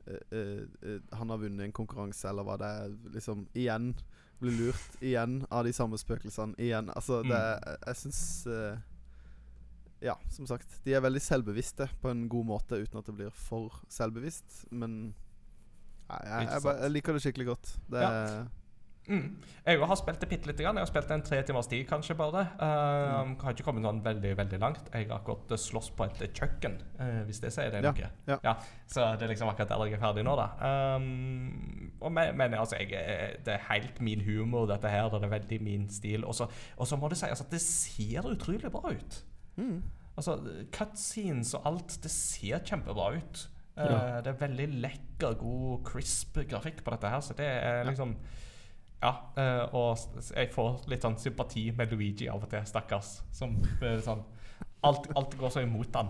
uh, 0.07 0.19
uh, 0.33 0.67
eh, 0.83 0.99
Han 1.17 1.31
har 1.31 1.39
vunnet 1.39 1.65
en 1.65 1.73
konkurranse, 1.73 2.29
eller 2.29 2.43
hva 2.45 2.59
det 2.59 2.67
er. 2.69 2.89
Liksom 3.15 3.47
igjen 3.55 3.95
blir 4.41 4.53
lurt 4.59 5.01
igjen 5.01 5.47
av 5.51 5.65
de 5.65 5.73
samme 5.73 5.97
spøkelsene. 5.99 6.55
Igjen. 6.59 6.91
Altså, 6.91 7.23
det 7.23 7.31
Mm. 7.31 7.77
Jeg 7.87 7.97
syns 7.97 8.47
eh, 8.47 8.77
Ja, 10.03 10.17
som 10.35 10.47
sagt. 10.51 10.81
De 10.85 10.95
er 10.97 11.05
veldig 11.05 11.21
selvbevisste 11.23 11.87
på 12.03 12.11
en 12.11 12.25
god 12.29 12.49
måte, 12.49 12.81
uten 12.83 12.99
at 12.99 13.07
det 13.07 13.15
blir 13.21 13.31
for 13.35 13.83
selvbevisst. 13.93 14.65
Men 14.75 15.13
nei, 16.09 16.25
jeg, 16.27 16.49
jeg, 16.51 16.67
jeg 16.83 16.91
liker 16.97 17.17
det 17.19 17.23
skikkelig 17.29 17.53
godt. 17.55 17.77
Det 17.93 18.03
Ja. 18.09 18.43
Mm. 19.11 19.33
Jeg 19.67 19.81
har 19.83 19.97
spilt 19.99 20.21
det 20.23 20.29
bitte 20.31 20.47
lite 20.47 20.63
grann. 20.63 20.77
Jeg 20.79 20.85
har 20.87 20.91
spilt 20.93 21.11
en 21.11 21.23
tre 21.27 21.41
timers 21.43 21.67
tid, 21.67 21.81
kanskje 21.91 22.15
bare. 22.15 22.45
Uh, 22.55 23.25
Mm. 23.27 23.33
Har 23.43 23.51
ikke 23.51 23.65
kommet 23.67 23.83
sånn 23.83 23.99
veldig 24.05 24.37
veldig 24.39 24.61
langt. 24.63 24.91
Jeg 24.95 25.09
har 25.09 25.17
akkurat 25.19 25.51
eh, 25.51 25.59
slåss 25.59 25.89
på 25.99 26.07
et 26.07 26.23
kjøkken, 26.39 26.77
uh, 27.01 27.25
hvis 27.27 27.41
det 27.43 27.51
sier 27.53 27.71
det 27.75 27.81
Ja, 27.83 27.91
noe. 27.91 28.39
ja. 28.47 28.55
Så 28.87 29.03
det 29.19 29.27
er 29.27 29.33
liksom 29.33 29.51
akkurat 29.51 29.69
der 29.75 29.85
jeg 29.89 29.97
er 29.99 30.05
ferdig 30.05 30.23
nå, 30.25 30.37
da. 30.39 30.47
Um, 30.97 31.91
men, 32.15 32.37
men 32.39 32.55
altså, 32.55 32.79
jeg, 32.79 32.95
det 33.45 33.57
er 33.57 33.67
helt 33.73 34.01
min 34.01 34.23
humor, 34.23 34.67
dette 34.71 34.89
her. 34.89 35.11
Det 35.11 35.23
er 35.27 35.35
veldig 35.35 35.61
min 35.67 35.89
stil. 35.91 36.25
Og 36.25 36.35
så 36.39 36.97
må 36.97 37.11
det 37.11 37.19
sies 37.19 37.43
at 37.43 37.51
det 37.51 37.61
ser 37.61 38.23
utrolig 38.31 38.71
bra 38.71 38.95
ut. 38.95 39.25
Mm. 39.57 39.83
Altså, 40.17 40.35
Cutscenes 40.73 41.55
og 41.57 41.63
alt, 41.67 41.95
det 42.03 42.11
ser 42.13 42.59
kjempebra 42.69 43.15
ut. 43.17 43.49
Eh, 43.79 43.85
Ja. 43.89 44.21
Det 44.21 44.27
er 44.35 44.41
veldig 44.47 44.67
lekker, 44.83 45.35
god, 45.41 45.85
crisp 45.89 46.37
grafikk 46.51 46.83
på 46.85 46.91
dette 46.93 47.09
her, 47.09 47.21
så 47.25 47.33
det 47.39 47.47
er 47.49 47.85
liksom 47.89 48.17
Ja. 49.03 49.15
eh, 49.37 49.75
og 49.75 49.99
jeg 50.37 50.53
får 50.53 50.85
litt 50.89 51.03
sånn 51.03 51.17
sympati 51.19 51.71
med 51.75 51.91
Luigi 51.91 52.29
av 52.29 52.43
og 52.45 52.51
til, 52.51 52.61
stakkars. 52.69 53.23
Som 53.33 53.57
eh, 53.83 53.99
sånn 54.05 54.23
Alt, 54.85 55.07
alt 55.17 55.39
går 55.39 55.49
så 55.51 55.63
imot 55.63 55.95
han. 55.95 56.09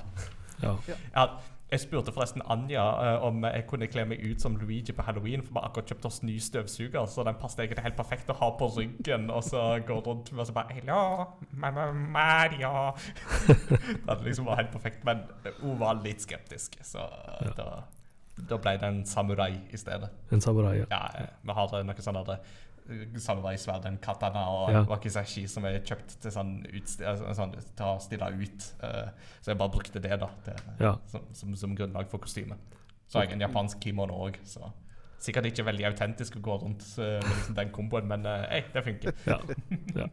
Ja. 0.62 0.76
Ja, 1.14 1.26
jeg 1.72 1.80
spurte 1.80 2.12
forresten 2.12 2.42
Anja 2.52 2.82
uh, 2.84 3.24
om 3.26 3.44
jeg 3.48 3.64
kunne 3.70 3.88
kle 3.88 4.04
meg 4.10 4.20
ut 4.26 4.42
som 4.44 4.56
Luigi 4.60 4.92
på 4.92 5.04
halloween, 5.06 5.40
for 5.44 5.54
vi 5.54 5.60
har 5.62 5.70
akkurat 5.70 5.92
kjøpt 5.92 6.08
oss 6.10 6.18
ny 6.26 6.34
støvsuger, 6.42 7.06
så 7.08 7.24
den 7.24 7.38
passet 7.40 7.64
egentlig 7.64 7.86
helt 7.86 7.96
perfekt 7.96 8.30
å 8.32 8.36
ha 8.38 8.50
på 8.60 8.68
ryggen, 8.76 9.30
og 9.32 9.40
så 9.46 9.62
går 9.88 10.02
rundt 10.06 10.32
og 10.36 10.44
så 10.48 10.56
bare 10.56 10.76
Hello, 10.76 11.00
mamma 11.56 12.26
det 12.52 12.60
hadde 12.68 14.22
liksom 14.26 14.46
var 14.48 14.60
helt 14.60 14.72
perfekt, 14.74 15.04
men 15.08 15.24
hun 15.62 15.78
var 15.80 16.00
litt 16.04 16.24
skeptisk, 16.24 16.76
så 16.86 17.06
Ja. 17.42 17.54
da, 17.56 17.68
da 18.50 18.58
ble 18.60 18.76
det 18.78 18.88
en 18.88 19.04
samurai 19.08 19.52
i 19.72 19.80
stedet. 19.80 20.10
En 20.32 20.40
samurai, 20.40 20.76
ja. 20.82 20.86
Ja, 20.90 21.26
vi 21.42 21.56
har 21.56 21.78
eh, 21.78 21.86
noe 21.88 22.38
eh, 22.90 23.96
katana 24.00 24.44
og 24.50 24.70
Ja. 24.72 24.82
wakizashi 24.88 25.46
som 25.48 25.64
er 25.64 25.80
kjøpt 25.80 26.20
til 26.20 26.30
sånn, 26.30 26.66
altså, 26.66 27.34
sånn 27.34 27.52
til 27.60 27.86
å 27.86 27.98
stille 28.00 28.28
ut. 28.32 28.68
Uh, 28.82 29.10
så 29.40 29.52
jeg 29.52 29.58
bare 29.58 29.70
brukte 29.70 30.00
det 30.00 30.20
da 30.20 30.28
til, 30.44 30.54
Ja. 30.80 30.96
som, 31.06 31.20
som, 31.32 31.56
som 31.56 31.76
grunnlag 31.76 32.08
for 32.08 32.18
kostyme. 32.18 32.56
Så 33.08 33.18
har 33.18 33.26
jeg 33.26 33.34
en 33.34 33.40
japansk 33.48 33.80
kimono 33.80 34.14
òg, 34.26 34.38
sikkert 35.22 35.46
ikke 35.46 35.64
veldig 35.64 35.84
autentisk 35.92 36.36
å 36.36 36.40
gå 36.42 36.60
rundt 36.62 36.82
uh, 36.98 37.20
med 37.20 37.34
liksom 37.36 37.54
den 37.54 37.70
komboen, 37.70 38.08
men 38.08 38.26
uh, 38.26 38.46
hey, 38.50 38.62
det 38.72 38.84
funker. 38.84 39.12
ja. 39.26 39.38
ja. 39.94 40.08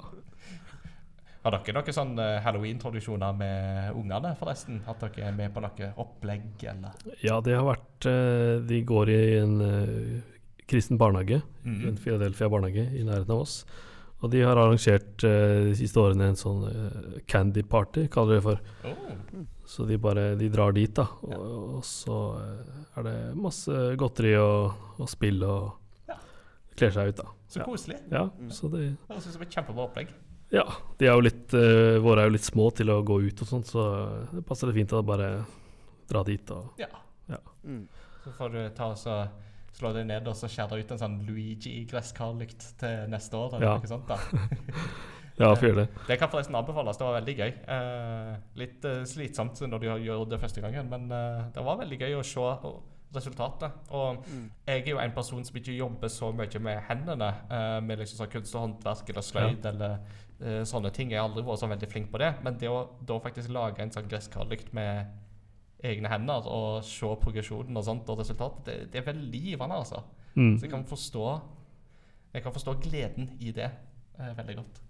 Har 1.40 1.56
dere 1.56 1.72
noen 1.78 1.96
sånn 1.96 2.18
eh, 2.20 2.38
halloween-tradisjoner 2.44 3.36
med 3.40 3.94
ungene, 3.96 4.34
forresten? 4.36 4.82
At 4.92 5.00
dere 5.06 5.30
er 5.30 5.38
med 5.38 5.54
på 5.56 5.64
noe 5.64 5.92
opplegg, 6.04 6.50
eller? 6.68 6.98
Ja, 7.24 7.38
det 7.40 7.56
har 7.56 7.64
vært 7.64 8.08
eh, 8.12 8.58
De 8.68 8.82
går 8.88 9.12
i 9.14 9.20
en 9.40 9.54
eh, 9.64 10.36
kristen 10.70 10.98
barnehage, 10.98 11.42
mm 11.66 11.76
-hmm. 11.76 11.98
Philadelphia 12.04 12.50
barnehage 12.50 12.86
i 12.96 13.04
nærheten 13.04 13.32
av 13.32 13.42
oss. 13.42 13.66
Og 14.22 14.32
de 14.32 14.42
har 14.44 14.58
arrangert 14.58 15.24
uh, 15.24 15.64
de 15.70 15.76
siste 15.76 15.96
årene 16.00 16.28
en 16.28 16.36
sånn 16.36 16.64
uh, 16.68 17.20
candy 17.28 17.62
party, 17.64 18.08
kaller 18.12 18.34
de 18.34 18.36
det 18.36 18.44
for. 18.44 18.60
Oh. 18.84 19.46
Så 19.66 19.86
de 19.86 19.98
bare 19.98 20.36
de 20.36 20.50
drar 20.50 20.72
dit, 20.74 20.94
da. 20.96 21.06
Og, 21.24 21.30
Ja. 21.32 21.38
og 21.38 21.84
så 21.84 22.36
eh, 22.42 22.98
er 22.98 23.04
det 23.04 23.36
masse 23.38 23.72
godteri 23.96 24.36
og, 24.36 24.74
og 25.00 25.10
spill 25.10 25.44
og 25.44 25.72
Ja. 26.10 26.16
Kler 26.76 26.90
seg 26.90 27.08
ut, 27.10 27.16
da. 27.18 27.24
Så 27.48 27.60
koselig. 27.64 27.98
Ja, 28.12 28.30
Mm. 28.40 28.50
så 28.50 28.68
det 28.72 28.80
Det 28.80 28.98
høres 29.10 29.28
ut 29.28 29.34
som 29.34 29.42
et 29.42 29.50
kjempebra 29.50 29.84
opplegg. 29.88 30.08
Ja. 30.52 30.64
De 30.98 31.06
er 31.06 31.14
jo 31.14 31.22
litt 31.22 31.54
uh, 31.54 32.00
Våre 32.02 32.22
er 32.22 32.26
jo 32.26 32.32
litt 32.34 32.50
små 32.50 32.72
til 32.74 32.90
å 32.90 33.04
gå 33.06 33.22
ut 33.28 33.42
og 33.42 33.48
sånt, 33.48 33.66
så 33.68 34.26
det 34.34 34.46
passer 34.46 34.68
det 34.68 34.74
fint 34.76 34.92
å 34.94 35.06
bare 35.06 35.46
dra 36.10 36.24
dit 36.24 36.52
og 36.52 36.74
Ja. 36.80 36.88
Mm. 37.64 37.88
Så 38.24 38.32
får 38.32 38.50
du 38.52 38.70
ta 38.76 38.86
og 38.92 38.98
så 38.98 39.28
slå 39.80 39.94
deg 39.96 40.06
ned 40.10 40.28
og 40.28 40.36
så 40.36 40.50
skjære 40.52 40.80
ut 40.84 40.92
en 40.92 41.00
sånn 41.02 41.20
Luigi-gresskarlykt 41.28 42.66
til 42.80 43.08
neste 43.12 43.34
år. 43.40 43.56
Eller 43.56 43.68
Ja. 43.68 43.78
noe 43.78 43.88
sånt 43.88 44.08
da. 44.08 44.18
Ja, 45.40 45.54
får 45.56 45.72
det. 45.78 45.86
Det 46.06 46.18
kan 46.20 46.28
forresten 46.28 46.56
anbefales. 46.60 46.98
Det 47.00 47.06
var 47.08 47.22
veldig 47.22 47.36
gøy. 47.38 47.52
Eh, 47.72 48.32
litt 48.60 48.84
eh, 48.84 49.06
slitsomt 49.08 49.62
når 49.72 49.80
du 49.80 49.86
gjør 50.04 50.26
det 50.28 50.40
første 50.42 50.60
gangen, 50.60 50.90
men 50.92 51.06
eh, 51.16 51.46
det 51.56 51.64
var 51.64 51.78
veldig 51.80 51.98
gøy 52.02 52.18
å 52.20 52.24
se 52.28 52.74
resultatet. 53.16 53.72
Og 53.96 54.20
Mm. 54.28 54.50
jeg 54.68 54.82
er 54.84 54.90
jo 54.92 54.98
en 55.00 55.12
person 55.16 55.46
som 55.46 55.56
ikke 55.56 55.78
jobber 55.78 56.10
så 56.12 56.34
mye 56.36 56.60
med 56.60 56.82
hendene, 56.90 57.30
eh, 57.50 57.80
med 57.80 58.00
liksom 58.00 58.20
sånn 58.20 58.32
kunst 58.34 58.54
og 58.56 58.62
håndverk 58.68 59.10
eller 59.10 59.22
sløyd 59.22 59.66
eller 59.66 60.00
eh, 60.42 60.64
sånne 60.68 60.92
ting. 60.92 61.10
Jeg 61.12 61.20
har 61.22 61.30
aldri 61.30 61.44
vært 61.48 61.60
så 61.64 61.70
veldig 61.72 61.90
flink 61.90 62.12
på 62.12 62.20
det, 62.20 62.34
men 62.44 62.58
det 62.58 62.68
å 62.68 62.90
da 63.06 63.18
faktisk 63.20 63.50
lage 63.50 63.80
en 63.80 63.92
sånn 63.92 64.10
gresskarlykt 64.12 64.74
med 64.74 65.08
egne 65.84 66.12
hender 66.12 66.48
og 66.52 66.84
se 66.84 67.08
progresjonen 67.22 67.78
og 67.80 67.86
sånt 67.88 68.10
og 68.12 68.20
resultatet, 68.20 68.66
det, 68.66 68.78
det 68.94 69.02
er 69.02 69.08
veldig 69.12 69.42
givende, 69.46 69.80
altså. 69.80 70.04
Mm. 70.36 70.58
Så 70.58 70.66
jeg 70.66 70.72
kan 70.72 70.86
forstå 70.86 71.40
Jeg 72.34 72.44
kan 72.44 72.54
forstå 72.54 72.74
gleden 72.84 73.32
i 73.42 73.52
det 73.52 73.66
eh, 74.20 74.38
veldig 74.38 74.56
godt. 74.56 74.82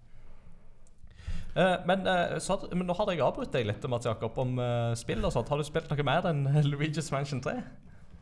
Eh, 1.56 1.86
men, 1.86 2.06
eh, 2.06 2.38
så, 2.38 2.58
men 2.72 2.86
nå 2.86 2.94
har 2.94 3.10
jeg 3.10 3.22
avbrutt 3.24 3.52
deg 3.54 3.66
litt, 3.66 3.86
Mats 3.90 4.06
Jakob, 4.06 4.36
om 4.38 4.58
eh, 4.62 4.92
spill 4.98 5.24
og 5.24 5.32
sånt. 5.34 5.48
Har 5.50 5.58
du 5.58 5.66
spilt 5.66 5.90
noe 5.90 6.06
mer 6.06 6.28
enn 6.30 6.44
Luigi's 6.70 7.10
Mansion 7.14 7.42
3? 7.42 7.56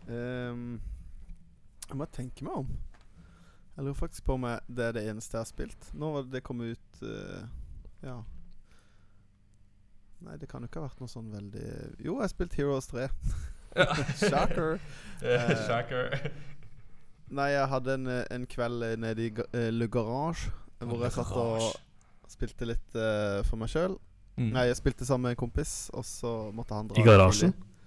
Um, 0.09 0.79
jeg 1.89 1.99
må 1.99 2.07
tenke 2.15 2.47
meg 2.47 2.63
om. 2.63 2.71
Jeg 3.75 3.85
lurer 3.85 3.99
faktisk 3.99 4.25
på 4.27 4.39
om 4.39 4.47
det 4.67 4.87
er 4.87 4.97
det 4.97 5.05
eneste 5.11 5.37
jeg 5.37 5.45
har 5.45 5.51
spilt. 5.51 5.91
Nå 5.99 6.13
var 6.15 6.31
det 6.31 6.45
kommet 6.47 6.79
ut 6.79 7.03
uh, 7.05 7.45
Ja. 8.07 8.21
Nei, 10.27 10.37
det 10.41 10.49
kan 10.51 10.65
jo 10.65 10.69
ikke 10.71 10.81
ha 10.83 10.89
vært 10.89 11.01
noe 11.03 11.11
sånn 11.13 11.29
veldig 11.31 11.67
Jo, 12.03 12.17
jeg 12.23 12.33
spilte 12.33 12.59
Heroes 12.59 12.89
3. 12.91 13.09
Shocker. 14.29 14.79
Eh, 15.19 15.51
Eh, 15.51 15.57
Shocker. 15.67 16.13
Nei, 17.35 17.49
jeg 17.51 17.69
hadde 17.73 17.95
en, 17.99 18.07
eh, 18.07 18.25
en 18.31 18.45
kveld 18.47 18.85
eh, 18.87 18.97
nede 19.03 19.25
i 19.27 19.31
eh, 19.35 19.69
Le 19.75 19.89
Garage 19.91 20.53
hvor 20.79 21.03
jeg 21.03 21.11
satt 21.17 21.33
og 21.35 21.65
spilte 22.31 22.69
litt 22.69 22.95
uh, 22.95 23.41
for 23.49 23.59
meg 23.59 23.71
sjøl. 23.73 23.97
Mm. 24.39 24.53
Nei, 24.55 24.69
jeg 24.69 24.77
spilte 24.79 25.07
sammen 25.09 25.27
med 25.27 25.35
en 25.35 25.41
kompis, 25.41 25.73
og 25.91 26.05
så 26.07 26.31
måtte 26.55 26.77
han 26.77 26.87
dra 26.87 27.01
I 27.01 27.07
garasjen? 27.07 27.51
tidlig. 27.57 27.78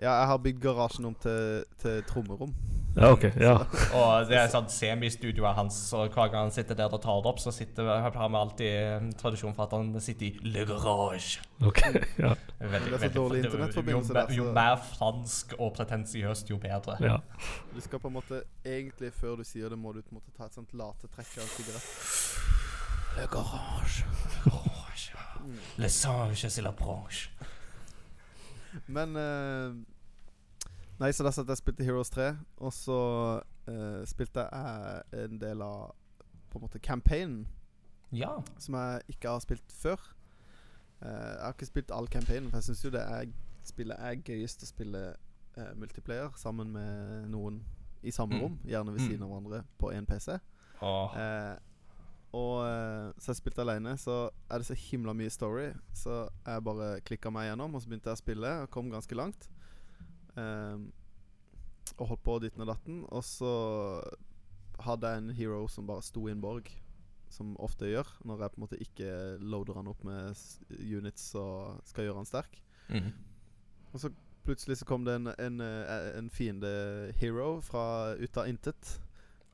Ja, 0.00 0.14
jeg 0.22 0.28
har 0.30 0.38
bygd 0.40 0.60
garasjen 0.64 1.04
om 1.10 1.14
til, 1.20 1.64
til 1.82 2.02
trommerom. 2.08 2.54
Ja, 2.96 3.10
ok. 3.12 3.22
Ja. 3.38 3.52
Og 3.98 4.26
det 4.30 4.38
er 4.40 4.48
sånn 4.50 4.66
semistudioet 4.72 5.54
hans, 5.58 5.76
så 5.90 6.06
hver 6.08 6.30
gang 6.32 6.48
han 6.48 6.54
sitter 6.54 6.74
der 6.78 6.90
og 6.90 7.02
tar 7.04 7.20
det 7.22 7.28
opp, 7.30 7.38
så 7.42 7.52
sitter, 7.54 7.86
har 8.02 8.10
vi 8.16 8.38
alltid 8.40 9.10
tradisjon 9.20 9.54
for 9.54 9.68
at 9.68 9.76
han 9.76 9.92
sitter 10.02 10.26
i 10.26 10.50
Le 10.56 10.64
Garage. 10.66 11.42
Ok. 11.62 11.82
Ja. 12.18 12.32
Veldig, 12.58 12.90
Det 12.90 12.96
er 12.96 13.04
så 13.04 13.12
dårlig 13.14 13.44
internettforbindelse 13.44 14.10
jo, 14.10 14.16
der, 14.18 14.34
jo 14.40 14.48
så- 14.48 14.56
mer 14.56 14.80
fransk 14.88 15.54
og 15.58 15.72
pretensiøst, 15.76 16.50
jo 16.50 16.58
bedre. 16.64 16.96
ja. 17.04 17.18
Du 17.74 17.80
skal 17.80 18.00
på 18.02 18.08
en 18.08 18.14
måte 18.18 18.42
Egentlig, 18.64 19.12
før 19.14 19.36
du 19.36 19.44
sier 19.44 19.68
det, 19.68 19.78
må 19.78 19.92
du 19.94 20.02
på 20.02 20.10
en 20.12 20.18
måte 20.18 20.32
ta 20.36 20.44
et 20.50 20.54
sånt 20.56 20.72
latetrekk 20.74 21.38
av 21.44 21.48
sigarett. 21.54 21.88
Le 23.20 23.26
Garage. 23.36 24.04
Le 24.44 24.50
Garage. 24.50 25.12
Mm. 25.44 25.56
Le 25.78 25.88
Sange 25.88 26.34
c'est 26.50 26.62
la 26.62 26.72
branche. 26.72 27.30
Men 28.86 29.16
uh, 29.16 29.74
Nei, 31.00 31.12
så 31.16 31.24
da 31.24 31.30
satt 31.32 31.46
jeg 31.48 31.56
og 31.56 31.60
spilte 31.62 31.84
Heroes 31.86 32.10
3, 32.12 32.26
og 32.60 32.72
så 32.76 32.96
uh, 33.70 34.02
spilte 34.04 34.42
jeg 34.44 35.02
en 35.24 35.38
del 35.40 35.62
av 35.64 35.94
på 36.50 36.58
en 36.58 36.64
måte 36.66 36.78
campaignen, 36.82 37.46
Ja. 38.12 38.34
som 38.58 38.74
jeg 38.74 39.00
ikke 39.08 39.28
har 39.32 39.40
spilt 39.40 39.72
før. 39.72 39.96
Uh, 41.00 41.08
jeg 41.08 41.40
har 41.46 41.54
ikke 41.54 41.66
spilt 41.70 41.90
all 41.94 42.08
campaignen, 42.12 42.50
for 42.50 42.58
jeg 42.60 42.64
syns 42.68 42.84
jo 42.84 42.90
det 42.90 43.00
er 43.00 43.30
spillet 43.64 43.96
er 43.98 44.14
gøyest 44.26 44.62
å 44.62 44.66
spille 44.68 45.02
multiplayer 45.76 46.30
sammen 46.36 46.70
med 46.72 47.26
noen 47.32 47.62
i 48.02 48.10
samme 48.14 48.36
Mm. 48.36 48.40
rom, 48.42 48.58
gjerne 48.64 48.92
ved 48.92 49.00
Mm. 49.00 49.06
siden 49.08 49.22
av 49.22 49.28
hverandre 49.30 49.62
på 49.78 49.90
én 49.92 50.06
PC. 50.06 50.38
Oh. 50.82 51.16
Eh, 51.16 51.56
og 52.36 52.62
eh, 52.62 53.10
så 53.18 53.32
jeg 53.32 53.40
spilte 53.40 53.64
alene, 53.64 53.96
så 53.98 54.28
er 54.50 54.60
det 54.60 54.68
så 54.68 54.76
himla 54.78 55.14
mye 55.16 55.32
story. 55.34 55.70
Så 55.96 56.22
jeg 56.46 56.66
bare 56.66 56.92
klikka 57.06 57.32
meg 57.34 57.48
gjennom, 57.48 57.74
og 57.74 57.82
så 57.82 57.90
begynte 57.90 58.12
jeg 58.12 58.18
å 58.18 58.22
spille 58.22 58.52
og 58.62 58.70
kom 58.74 58.90
ganske 58.92 59.18
langt. 59.18 59.48
Um, 60.36 60.92
og 61.98 62.12
holdt 62.12 62.22
på 62.22 62.36
ditten 62.44 62.62
og 62.62 62.70
datten. 62.70 63.02
Og 63.10 63.24
så 63.26 63.50
hadde 64.86 65.10
jeg 65.10 65.22
en 65.24 65.34
hero 65.36 65.64
som 65.68 65.88
bare 65.90 66.06
sto 66.06 66.28
i 66.28 66.34
en 66.34 66.42
borg, 66.42 66.70
som 67.30 67.52
ofte 67.62 67.86
gjør 67.86 68.08
når 68.26 68.40
jeg 68.42 68.52
på 68.52 68.58
en 68.58 68.64
måte 68.64 68.80
ikke 68.82 69.10
loader 69.42 69.76
han 69.78 69.90
opp 69.90 70.00
med 70.06 70.38
units 70.82 71.28
og 71.38 71.82
skal 71.86 72.08
gjøre 72.08 72.22
han 72.22 72.30
sterk. 72.30 72.58
Mm. 72.90 73.12
Og 73.90 74.02
så 74.02 74.10
plutselig 74.46 74.80
så 74.80 74.88
kom 74.88 75.04
det 75.06 75.18
en, 75.18 75.30
en, 75.34 75.60
eh, 75.62 76.10
en 76.18 76.30
fiende 76.32 76.70
hero 77.20 77.58
fra 77.64 78.14
ut 78.18 78.40
av 78.40 78.50
intet. 78.50 78.96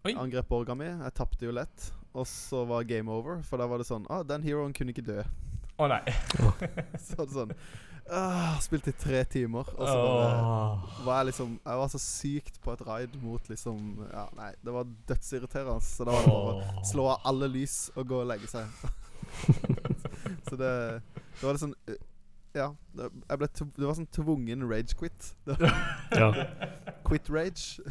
Oi. 0.07 0.15
Angrep 0.15 0.49
borga 0.49 0.77
mi. 0.79 0.87
Jeg 0.87 1.17
tapte 1.19 1.49
jo 1.49 1.57
lett. 1.57 1.91
Og 2.17 2.25
så 2.29 2.63
var 2.65 2.87
game 2.89 3.13
over, 3.13 3.43
for 3.45 3.61
da 3.61 3.67
var 3.69 3.83
det 3.83 3.89
sånn 3.89 4.07
Ah, 4.09 4.23
den 4.25 4.45
heroen 4.47 4.73
kunne 4.77 4.95
ikke 4.95 5.05
dø. 5.05 5.21
Å 5.77 5.89
nei. 5.93 6.01
Så 7.05 7.19
var 7.19 7.27
det 7.29 7.35
sånn 7.35 7.53
ah, 8.09 8.55
Spilt 8.65 8.89
i 8.89 8.95
tre 8.97 9.21
timer, 9.29 9.69
og 9.77 9.83
så 9.85 9.97
bare 10.01 11.03
var 11.05 11.19
jeg 11.19 11.29
liksom 11.33 11.51
Jeg 11.59 11.81
var 11.83 11.91
så 11.93 12.01
sykt 12.01 12.61
på 12.65 12.73
et 12.73 12.85
raid 12.89 13.19
mot 13.21 13.51
liksom 13.53 13.83
Ja, 14.09 14.25
nei, 14.39 14.53
det 14.65 14.73
var 14.73 14.89
dødsirriterende. 15.11 15.85
Så 15.85 16.09
da 16.09 16.17
var 16.17 16.25
det 16.25 16.33
bare 16.33 16.81
å 16.81 16.87
slå 16.89 17.09
av 17.13 17.29
alle 17.29 17.51
lys 17.53 17.77
og 17.97 18.09
gå 18.09 18.23
og 18.23 18.31
legge 18.33 18.49
seg. 18.49 18.73
så 20.49 20.57
det 20.57 20.73
Det 21.37 21.45
var 21.45 21.53
litt 21.53 21.67
sånn 21.67 21.77
Ja. 22.57 22.71
Det, 22.97 23.11
jeg 23.29 23.39
ble 23.43 23.49
tv- 23.53 23.75
det 23.77 23.87
var 23.91 23.97
sånn 23.99 24.09
tvungen 24.17 24.63
rage 24.71 24.97
quit. 24.97 25.31
Ja. 26.17 26.31
Quit 27.07 27.29
rage. 27.31 27.85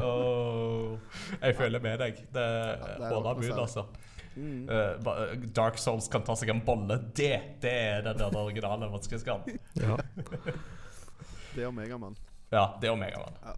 oh, 0.00 0.94
Jeg 1.42 1.56
føler 1.58 1.82
med 1.84 1.98
deg. 2.00 2.20
Det 2.32 2.44
det 3.02 3.10
er 3.10 3.34
bud, 3.40 3.50
altså. 3.58 3.84
Mm. 4.34 4.64
Uh, 4.66 5.34
Dark 5.54 5.76
Souls 5.78 6.08
kan 6.10 6.24
ta 6.26 6.34
seg 6.38 6.50
en 6.54 6.62
bolle. 6.66 6.96
Det 7.14 7.32
det 7.62 7.74
er 7.74 8.06
den 8.06 8.18
der 8.22 8.38
originale 8.40 8.88
vanskelighetsgraden. 8.90 9.58
ja. 9.82 9.98
Det 11.54 11.66
og 11.68 11.74
Megamann. 11.76 12.16
Ja, 12.50 12.64
det 12.80 12.88
er 12.88 12.92
Omegaman. 12.96 13.36
Ja. 13.44 13.52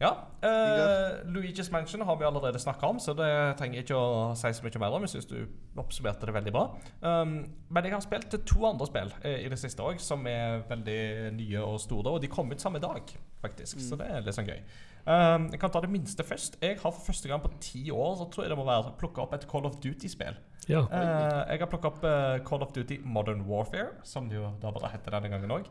Ja. 0.00 0.10
eh, 0.40 1.18
Luigi's 1.28 1.68
Mansion 1.72 2.00
har 2.08 2.16
vi 2.16 2.24
allerede 2.24 2.58
snakka 2.58 2.88
om, 2.88 2.98
så 2.98 3.12
det 3.12 3.28
trenger 3.58 3.76
jeg 3.76 3.84
ikke 3.84 3.98
å 4.00 4.30
si 4.38 4.52
så 4.56 4.64
mye 4.64 4.80
mer 4.80 4.94
om. 4.96 5.04
Jeg 5.04 5.12
syns 5.12 5.28
du 5.28 5.36
oppsummerte 5.76 6.24
det 6.28 6.34
veldig 6.34 6.54
bra. 6.54 6.62
Um, 7.04 7.34
men 7.68 7.84
jeg 7.84 7.92
har 7.92 8.04
spilt 8.04 8.36
to 8.48 8.64
andre 8.64 8.88
spill 8.88 9.12
eh, 9.20 9.42
i 9.44 9.50
det 9.52 9.58
siste 9.60 9.84
òg, 9.84 10.00
som 10.00 10.24
er 10.30 10.64
veldig 10.70 11.00
nye 11.36 11.66
og 11.66 11.76
store. 11.84 12.14
Og 12.14 12.24
de 12.24 12.32
kom 12.32 12.48
ut 12.48 12.64
samme 12.64 12.80
dag, 12.80 13.12
faktisk, 13.44 13.82
så 13.84 14.00
det 14.00 14.08
er 14.08 14.24
litt 14.24 14.38
sånn 14.38 14.48
gøy. 14.48 14.64
Um, 15.04 15.50
jeg 15.52 15.60
kan 15.60 15.72
ta 15.72 15.84
det 15.84 15.92
minste 15.92 16.24
først. 16.24 16.56
Jeg 16.64 16.80
har 16.80 16.96
for 16.96 17.04
første 17.04 17.28
gang 17.28 17.44
på 17.44 17.52
ti 17.60 17.86
år 17.92 18.16
så 18.20 18.30
tror 18.32 18.46
jeg 18.46 18.54
det 18.54 18.60
må 18.60 18.66
være 18.68 18.96
plukka 19.00 19.26
opp 19.26 19.36
et 19.36 19.48
Call 19.52 19.68
of 19.68 19.78
Duty-spill. 19.84 20.40
ja. 20.68 20.80
Uh, 20.88 21.44
jeg 21.52 21.60
har 21.60 21.68
plukka 21.68 21.92
opp 21.92 22.04
uh, 22.08 22.40
Call 22.48 22.64
of 22.64 22.72
Duty 22.72 23.02
Modern 23.04 23.44
Warfare, 23.48 23.98
som 24.04 24.32
det 24.32 24.40
jo 24.40 24.48
da 24.62 24.72
bare 24.72 24.96
heter 24.96 25.18
denne 25.18 25.32
gangen 25.32 25.58
òg. 25.60 25.68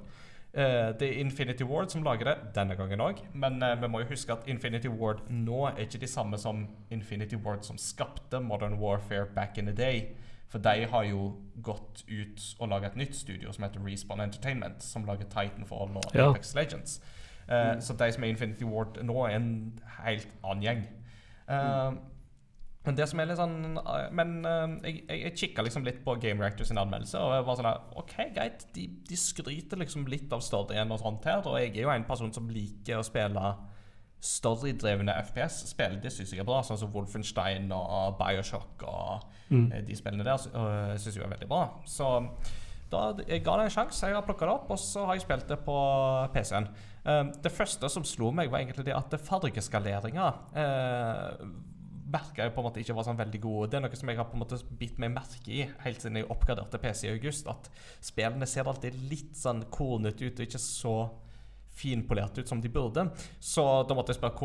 Det 1.00 1.08
er 1.08 1.20
Infinity 1.22 1.64
Ward 1.64 1.89
som 1.93 2.04
lager 2.04 2.26
det 2.26 2.38
denne 2.56 2.76
gangen 2.76 3.02
òg. 3.06 3.22
Men 3.34 3.62
eh, 3.64 3.76
vi 3.82 3.88
må 3.88 4.00
jo 4.02 4.10
huske 4.10 4.34
at 4.34 4.47
Infinity 4.50 4.89
Ward 4.89 5.22
nå 5.30 5.68
er 5.68 5.84
ikke 5.86 6.02
de 6.02 6.10
samme 6.10 6.39
som 6.41 6.68
Infinity 6.89 7.38
Ward 7.38 7.64
som 7.68 7.78
skapte 7.78 8.39
Modern 8.41 8.80
Warfare 8.82 9.28
back 9.36 9.58
in 9.58 9.66
the 9.70 9.76
day. 9.76 10.16
For 10.50 10.58
de 10.58 10.88
har 10.89 11.04
jo 11.06 11.36
gått 11.62 12.04
ut 12.10 12.41
og 12.60 12.72
laga 12.72 12.89
et 12.89 12.95
nytt 12.97 13.16
studio 13.16 13.52
som 13.54 13.64
heter 13.68 13.84
Respawn 13.86 14.22
Entertainment, 14.26 14.82
som 14.84 15.06
lager 15.06 15.30
Titanfall 15.30 15.93
og 15.95 16.16
Ja. 16.16 16.30
Apex 16.32 16.56
Legends. 16.56 17.02
Mm. 17.50 17.82
Så 17.82 17.93
de 17.97 18.12
som 18.12 18.24
er 18.24 18.28
Infinity 18.28 18.64
Ward 18.64 18.97
nå, 19.04 19.26
er 19.26 19.36
en 19.36 19.80
helt 20.06 20.28
annen 20.43 20.64
gjeng. 20.64 20.82
Eh, 21.50 21.91
men 22.86 22.95
det 22.95 23.05
som 23.11 23.19
er 23.19 23.27
litt 23.27 23.38
sånn 23.38 23.75
eh, 23.77 24.05
Men 24.15 24.30
eh, 24.47 24.75
jeg, 24.88 25.01
jeg, 25.09 25.21
jeg 25.25 25.34
kikka 25.41 25.65
liksom 25.65 25.84
litt 25.84 25.99
på 26.05 26.15
Game 26.21 26.39
Reactor 26.41 26.65
sin 26.65 26.80
anmeldelse, 26.80 27.19
og 27.19 27.34
jeg 27.36 27.47
var 27.49 27.59
sånn 27.59 27.97
OK, 28.03 28.13
greit, 28.38 28.63
de, 28.75 28.86
de 29.09 29.17
skryter 29.19 29.82
liksom 29.84 30.07
litt 30.07 30.32
av 30.34 30.41
storyen 30.45 30.91
og 30.95 31.01
sånt 31.03 31.27
her, 31.27 31.43
og 31.45 31.59
jeg 31.59 31.73
er 31.75 31.84
jo 31.84 31.91
en 31.93 32.07
person 32.07 32.32
som 32.34 32.47
liker 32.49 33.01
å 33.01 33.03
spille 33.05 33.51
storydrevne 34.19 35.13
FPS-spill. 35.30 35.99
Det 36.03 36.11
syns 36.11 36.34
jeg 36.34 36.41
er 36.43 36.47
bra, 36.47 36.61
sånn 36.67 36.80
som 36.82 36.89
Wolfenstein 36.91 37.69
og 37.75 38.17
Bioshock 38.19 38.84
og 38.88 39.27
Mm. 39.49 39.71
eh, 39.73 39.82
de 39.82 39.95
spillene 39.97 40.21
der 40.23 40.38
syns 40.38 41.15
jeg 41.15 41.23
er 41.25 41.32
veldig 41.32 41.47
bra. 41.49 41.63
Så 41.89 42.05
da, 42.91 43.13
jeg 43.27 43.41
ga 43.43 43.55
det 43.57 43.63
en 43.65 43.71
sjanse, 43.73 44.05
jeg 44.05 44.13
har 44.13 44.21
plukka 44.27 44.45
det 44.45 44.53
opp, 44.53 44.67
og 44.69 44.77
så 44.77 45.05
har 45.07 45.15
jeg 45.17 45.23
spilt 45.23 45.47
det 45.49 45.57
på 45.65 45.77
PC-en. 46.36 46.67
Um, 47.05 47.32
det 47.41 47.51
første 47.51 47.89
som 47.89 48.03
slo 48.05 48.30
meg, 48.32 48.51
var 48.51 48.59
egentlig 48.59 48.86
det 48.86 48.93
at 48.93 49.15
fargeskaleringa 49.25 50.27
uh, 50.53 51.47
merka 52.10 52.45
jeg 52.45 52.53
på 52.55 52.62
en 52.62 52.68
måte 52.70 52.82
ikke 52.82 52.95
var 52.97 53.07
sånn 53.07 53.20
veldig 53.20 53.41
god. 53.43 53.70
Det 53.70 53.80
er 53.80 53.86
noe 53.86 54.01
som 54.01 54.12
jeg 54.12 54.20
har 54.20 54.28
på 54.30 54.38
en 54.38 54.43
måte 54.43 54.60
bitt 54.80 54.99
meg 55.01 55.14
merke 55.16 55.53
i 55.53 55.64
helt 55.86 56.03
siden 56.03 56.20
jeg 56.20 56.30
oppgraderte 56.34 56.82
PC 56.82 57.07
i 57.07 57.16
august. 57.16 57.49
At 57.51 57.72
spillene 58.03 58.49
ser 58.49 58.70
alltid 58.70 58.97
litt 59.12 59.36
sånn 59.39 59.66
kornete 59.74 60.30
ut 60.30 60.39
og 60.39 60.47
ikke 60.47 60.62
så 60.64 60.95
finpolert 61.80 62.38
ut 62.38 62.47
som 62.47 62.62
de 62.62 62.70
burde. 62.70 63.05
Så 63.39 63.64
da 63.88 63.95
måtte 63.95 64.12
jeg 64.12 64.20
spørre 64.20 64.36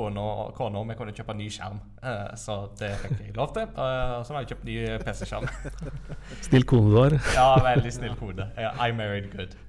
kona 0.55 0.81
om 0.81 0.93
jeg 0.93 0.99
kunne 0.99 1.15
kjøpe 1.17 1.35
en 1.35 1.41
ny 1.43 1.49
skjerm. 1.51 1.81
Eh, 2.03 2.35
så 2.39 2.59
det 2.79 2.93
fikk 3.03 3.17
jeg 3.25 3.37
lov 3.39 3.55
til. 3.57 3.67
Uh, 3.75 4.21
så 4.23 4.35
nå 4.35 4.39
har 4.39 4.45
jeg 4.45 4.53
kjøpt 4.55 4.69
ny 4.69 4.77
PC-skjerm. 5.03 5.49
Snill 6.47 6.69
kone 6.71 6.93
du 6.93 6.99
har. 7.01 7.19
Ja, 7.35 7.49
veldig 7.65 7.95
snill 7.97 8.15
kone. 8.21 8.49
I 8.55 8.91
married 8.97 9.31
good. 9.35 9.59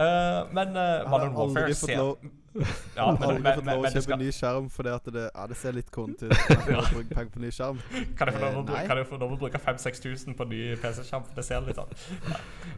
Eh, 0.00 0.46
men 0.56 0.70
uh, 0.78 1.04
Modern 1.10 1.34
Warfare 1.36 1.74
ser 1.76 1.98
lov, 1.98 2.22
ja, 2.50 3.04
men, 3.12 3.22
aldri 3.22 3.42
men, 3.42 3.54
fått 3.54 3.64
men, 3.64 3.74
lov 3.76 3.78
å 3.78 3.84
men 3.84 3.94
kjøpe 3.94 4.04
skal, 4.06 4.18
ny 4.18 4.30
skjerm 4.34 4.68
fordi 4.74 4.92
at 4.92 5.08
det, 5.14 5.24
ja, 5.28 5.46
det 5.52 5.58
ser 5.60 5.76
litt 5.76 5.90
kornete 5.94 6.30
ut. 6.30 6.52
ja. 6.74 6.82
penger 7.12 7.30
på 7.30 7.42
ny 7.44 7.50
skjerm? 7.54 7.80
Kan 8.18 8.30
jeg 8.30 8.36
få 8.36 8.42
lov 8.42 8.50
å 8.50 8.60
Eh, 8.60 8.66
bru- 8.66 8.74
nei. 8.74 8.84
kan 8.90 9.00
jeg 9.00 9.08
få 9.10 9.18
lov 9.22 9.34
å 9.36 9.40
bruke 9.44 9.60
5000-6000 9.62 10.38
på 10.38 10.46
ny 10.50 10.60
PC-skjerm? 10.82 11.28
Det 11.36 11.44
ser 11.46 11.62
litt 11.66 11.78
sånn. 11.78 11.92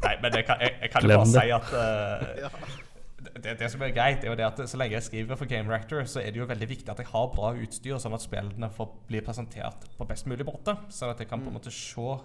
Nei, 0.04 0.16
men 0.22 0.36
jeg 0.36 0.48
kan, 0.48 0.60
jeg, 0.60 0.76
jeg 0.82 0.92
kan 0.92 1.06
jo 1.06 1.16
bare 1.16 1.30
si 1.32 1.54
at 1.56 1.72
uh, 1.72 2.90
det, 3.38 3.54
det 3.60 3.70
som 3.72 3.84
er 3.86 3.94
greit, 3.96 4.24
er 4.24 4.32
jo 4.32 4.36
det 4.38 4.46
at 4.46 4.60
så 4.68 4.80
lenge 4.80 4.96
jeg 4.98 5.06
skriver 5.06 5.38
for 5.40 5.48
Game 5.50 5.70
Reactor, 5.72 6.04
så 6.10 6.20
er 6.20 6.34
det 6.34 6.42
jo 6.42 6.48
veldig 6.50 6.68
viktig 6.68 6.92
at 6.92 7.00
jeg 7.00 7.08
har 7.12 7.30
bra 7.32 7.52
utstyr, 7.56 7.96
sånn 8.02 8.16
at 8.16 8.24
spillene 8.24 8.70
får 8.76 8.90
bli 9.08 9.22
presentert 9.24 9.88
på 9.96 10.08
best 10.08 10.28
mulig 10.30 10.46
måte. 10.48 10.76
Sånn 10.92 11.12
at 11.14 11.22
jeg 11.22 11.30
kan 11.30 11.40
på 11.42 11.52
en 11.52 11.56
måte 11.56 11.72
se 11.72 12.18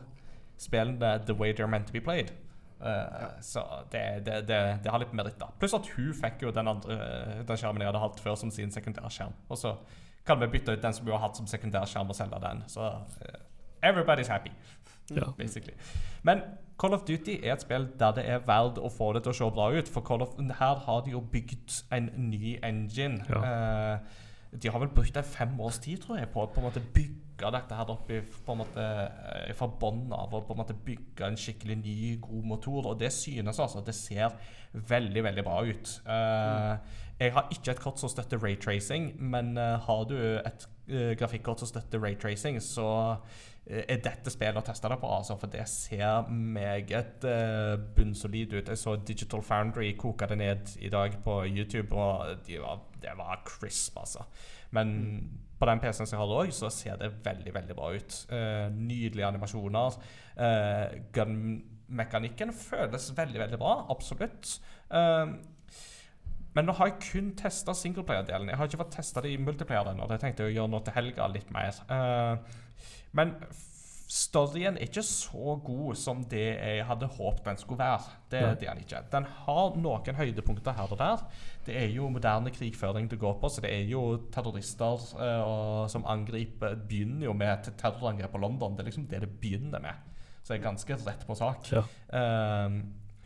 spillene 0.58 1.16
the 1.28 1.36
way 1.38 1.54
they're 1.54 1.70
meant 1.70 1.88
to 1.88 1.96
be 1.96 2.04
played. 2.04 2.34
Eh, 2.82 3.30
Så 3.42 3.64
det, 3.92 4.26
det, 4.26 4.48
det, 4.48 4.58
det 4.84 4.92
har 4.92 5.00
litt 5.00 5.14
meritt, 5.14 5.38
da. 5.40 5.48
Pluss 5.60 5.74
at 5.74 5.88
hun 5.96 6.14
fikk 6.14 6.42
jo 6.44 6.52
den 6.52 6.68
andre 6.68 6.98
Den 7.48 7.58
skjermen 7.58 7.82
jeg 7.82 7.88
hadde 7.92 8.00
hatt 8.04 8.20
før, 8.20 8.36
som 8.36 8.52
sin 8.52 8.72
sekundærskjerm. 8.72 9.34
Og 9.50 9.58
så 9.58 9.76
kan 10.28 10.40
vi 10.42 10.48
bytte 10.48 10.74
ut 10.76 10.82
den 10.84 10.94
som 10.94 11.06
hun 11.06 11.14
har 11.16 11.24
hatt 11.30 11.38
som 11.40 11.48
sekundærskjerm, 11.48 12.10
og 12.10 12.16
selge 12.16 12.40
den. 12.44 12.64
Så 12.68 12.86
eh, 13.26 13.40
everybody's 13.90 14.28
happy 14.30 14.52
Ja. 15.16 15.24
basically. 15.38 15.74
Men 16.24 16.42
Call 16.80 16.94
of 16.94 17.02
Duty 17.08 17.38
er 17.44 17.54
et 17.54 17.62
spill 17.62 17.88
der 18.00 18.12
det 18.12 18.26
er 18.30 18.40
verdt 18.46 18.78
å 18.78 18.90
få 18.92 19.14
det 19.16 19.24
til 19.24 19.32
å 19.32 19.36
se 19.38 19.46
bra 19.56 19.70
ut. 19.72 19.88
For 19.88 20.02
Call 20.06 20.22
of, 20.22 20.36
her 20.60 20.76
har 20.86 21.02
de 21.06 21.12
jo 21.16 21.22
bygd 21.22 21.78
en 21.96 22.10
ny 22.30 22.58
engine. 22.64 23.22
Eh, 23.30 23.98
de 24.62 24.70
har 24.70 24.80
vel 24.80 24.90
brukt 24.90 25.18
en 25.18 25.24
fem 25.24 25.60
års 25.60 25.80
tid, 25.80 25.98
tror 26.04 26.18
jeg, 26.20 26.30
på 26.34 26.44
å 26.44 26.50
på 26.52 26.60
en 26.62 26.68
måte 26.68 26.84
bygge 26.94 27.16
bygge 27.38 27.52
dette 27.54 27.76
her 27.76 27.90
opp 27.92 28.12
i, 28.12 28.22
på 28.22 28.54
en 28.54 28.62
måte, 28.62 28.84
eh, 28.84 29.54
fra 29.56 29.68
bunnen 29.68 30.14
av 30.14 30.34
og 30.34 30.48
på 30.48 30.54
en 30.54 30.62
måte 30.62 30.74
bygge 30.74 31.26
en 31.26 31.38
skikkelig 31.38 31.78
ny, 31.84 32.20
god 32.22 32.46
motor. 32.46 32.88
Og 32.88 33.00
det 33.00 33.12
synes 33.14 33.60
altså. 33.60 33.84
Det 33.86 33.96
ser 33.96 34.34
veldig, 34.74 35.24
veldig 35.24 35.44
bra 35.44 35.62
ut. 35.64 36.02
Mm. 36.06 36.80
Jeg 37.20 37.34
har 37.34 37.48
ikke 37.52 37.72
et 37.72 37.80
kort 37.80 38.00
som 38.00 38.10
støtter 38.10 38.38
raytracing, 38.38 39.16
men 39.20 39.58
eh, 39.58 39.78
har 39.80 40.04
du 40.10 40.18
et 40.18 40.68
grafikkort 41.20 41.60
som 41.60 41.68
støtter 41.68 42.00
raytracing, 42.00 42.62
så 42.64 43.18
er 43.68 44.00
dette 44.00 44.32
spillet 44.32 44.56
å 44.56 44.64
teste 44.64 44.88
det 44.88 44.96
på, 45.02 45.08
altså, 45.12 45.36
for 45.36 45.52
det 45.52 45.66
ser 45.68 46.30
meget 46.32 47.26
uh, 47.28 47.74
bunnsolid 47.98 48.54
ut. 48.54 48.70
Jeg 48.70 48.80
så 48.80 48.94
Digital 48.96 49.44
Foundry 49.44 49.90
koke 50.00 50.30
det 50.32 50.38
ned 50.40 50.72
i 50.80 50.88
dag 50.94 51.18
på 51.26 51.42
YouTube, 51.50 51.92
og 51.92 52.46
de 52.48 52.62
var, 52.64 52.86
det 53.04 53.18
var 53.20 53.42
crisp, 53.44 54.00
altså. 54.00 54.24
Men 54.76 54.96
på 55.58 55.66
den 55.66 55.82
PC-en 55.82 56.06
som 56.06 56.18
jeg 56.18 56.22
har 56.22 56.36
òg, 56.44 56.54
så 56.54 56.70
ser 56.74 57.00
det 57.02 57.12
veldig 57.26 57.54
veldig 57.56 57.78
bra 57.78 57.92
ut. 57.96 58.18
Eh, 58.30 58.68
nydelige 58.74 59.28
animasjoner. 59.28 60.00
Uh, 60.38 60.98
Gun-mekanikken 61.16 62.54
føles 62.54 63.10
veldig 63.18 63.42
veldig 63.42 63.60
bra, 63.62 63.78
absolutt. 63.90 64.60
Eh, 64.94 65.32
men 66.58 66.66
nå 66.66 66.74
har 66.78 66.90
jeg 66.90 67.02
kun 67.12 67.32
testa 67.38 67.74
singleplayer-delen. 67.78 68.50
Jeg 68.50 68.58
har 68.58 68.70
ikke 68.70 68.82
fått 68.82 68.96
testa 68.98 69.22
det 69.22 69.34
i 69.36 69.42
multiplayer 69.42 69.92
ennå. 69.92 70.08
Det 70.10 70.18
tenkte 70.24 70.46
jeg 70.46 70.56
å 70.56 70.58
gjøre 70.60 70.74
nå 70.74 70.80
til 70.86 70.96
helga 70.96 71.28
litt 71.30 71.52
mer. 71.54 71.82
Eh, 71.94 72.62
men 73.18 73.36
storyen 74.08 74.80
er 74.80 74.88
ikke 74.88 75.04
så 75.06 75.58
god 75.68 76.00
som 76.00 76.24
det 76.32 76.48
jeg 76.48 76.86
hadde 76.88 77.10
håpet 77.18 77.46
den 77.52 77.62
skulle 77.62 77.84
være. 77.84 78.16
Det, 78.32 78.42
det 78.62 78.70
er 78.70 78.74
den 78.74 78.86
ikke. 78.86 79.04
Den 79.14 79.28
har 79.44 79.78
noen 79.78 80.18
høydepunkter 80.22 80.78
her 80.80 80.94
og 80.96 81.02
der. 81.02 81.26
Det 81.68 81.76
er 81.76 81.90
jo 81.92 82.08
moderne 82.10 82.52
krigføring 82.56 83.10
det 83.12 83.20
går 83.20 83.34
på, 83.42 83.50
så 83.52 83.62
det 83.64 83.74
er 83.74 83.90
jo 83.92 84.04
terrorister 84.32 85.02
eh, 85.20 85.42
og, 85.44 85.90
som 85.92 86.06
angriper 86.08 86.78
Begynner 86.88 87.28
jo 87.28 87.34
med 87.36 87.52
et 87.52 87.74
terrorangrep 87.80 88.32
på 88.32 88.40
London. 88.42 88.78
Det 88.78 88.86
er 88.86 88.90
liksom 88.92 89.08
det 89.12 89.22
det 89.26 89.34
begynner 89.42 89.84
med. 89.84 90.06
Så 90.44 90.54
det 90.54 90.62
er 90.62 90.70
ganske 90.70 90.96
rett 91.04 91.26
på 91.28 91.36
sak. 91.36 91.68
Ja. 91.74 91.84
Um, 92.08 92.78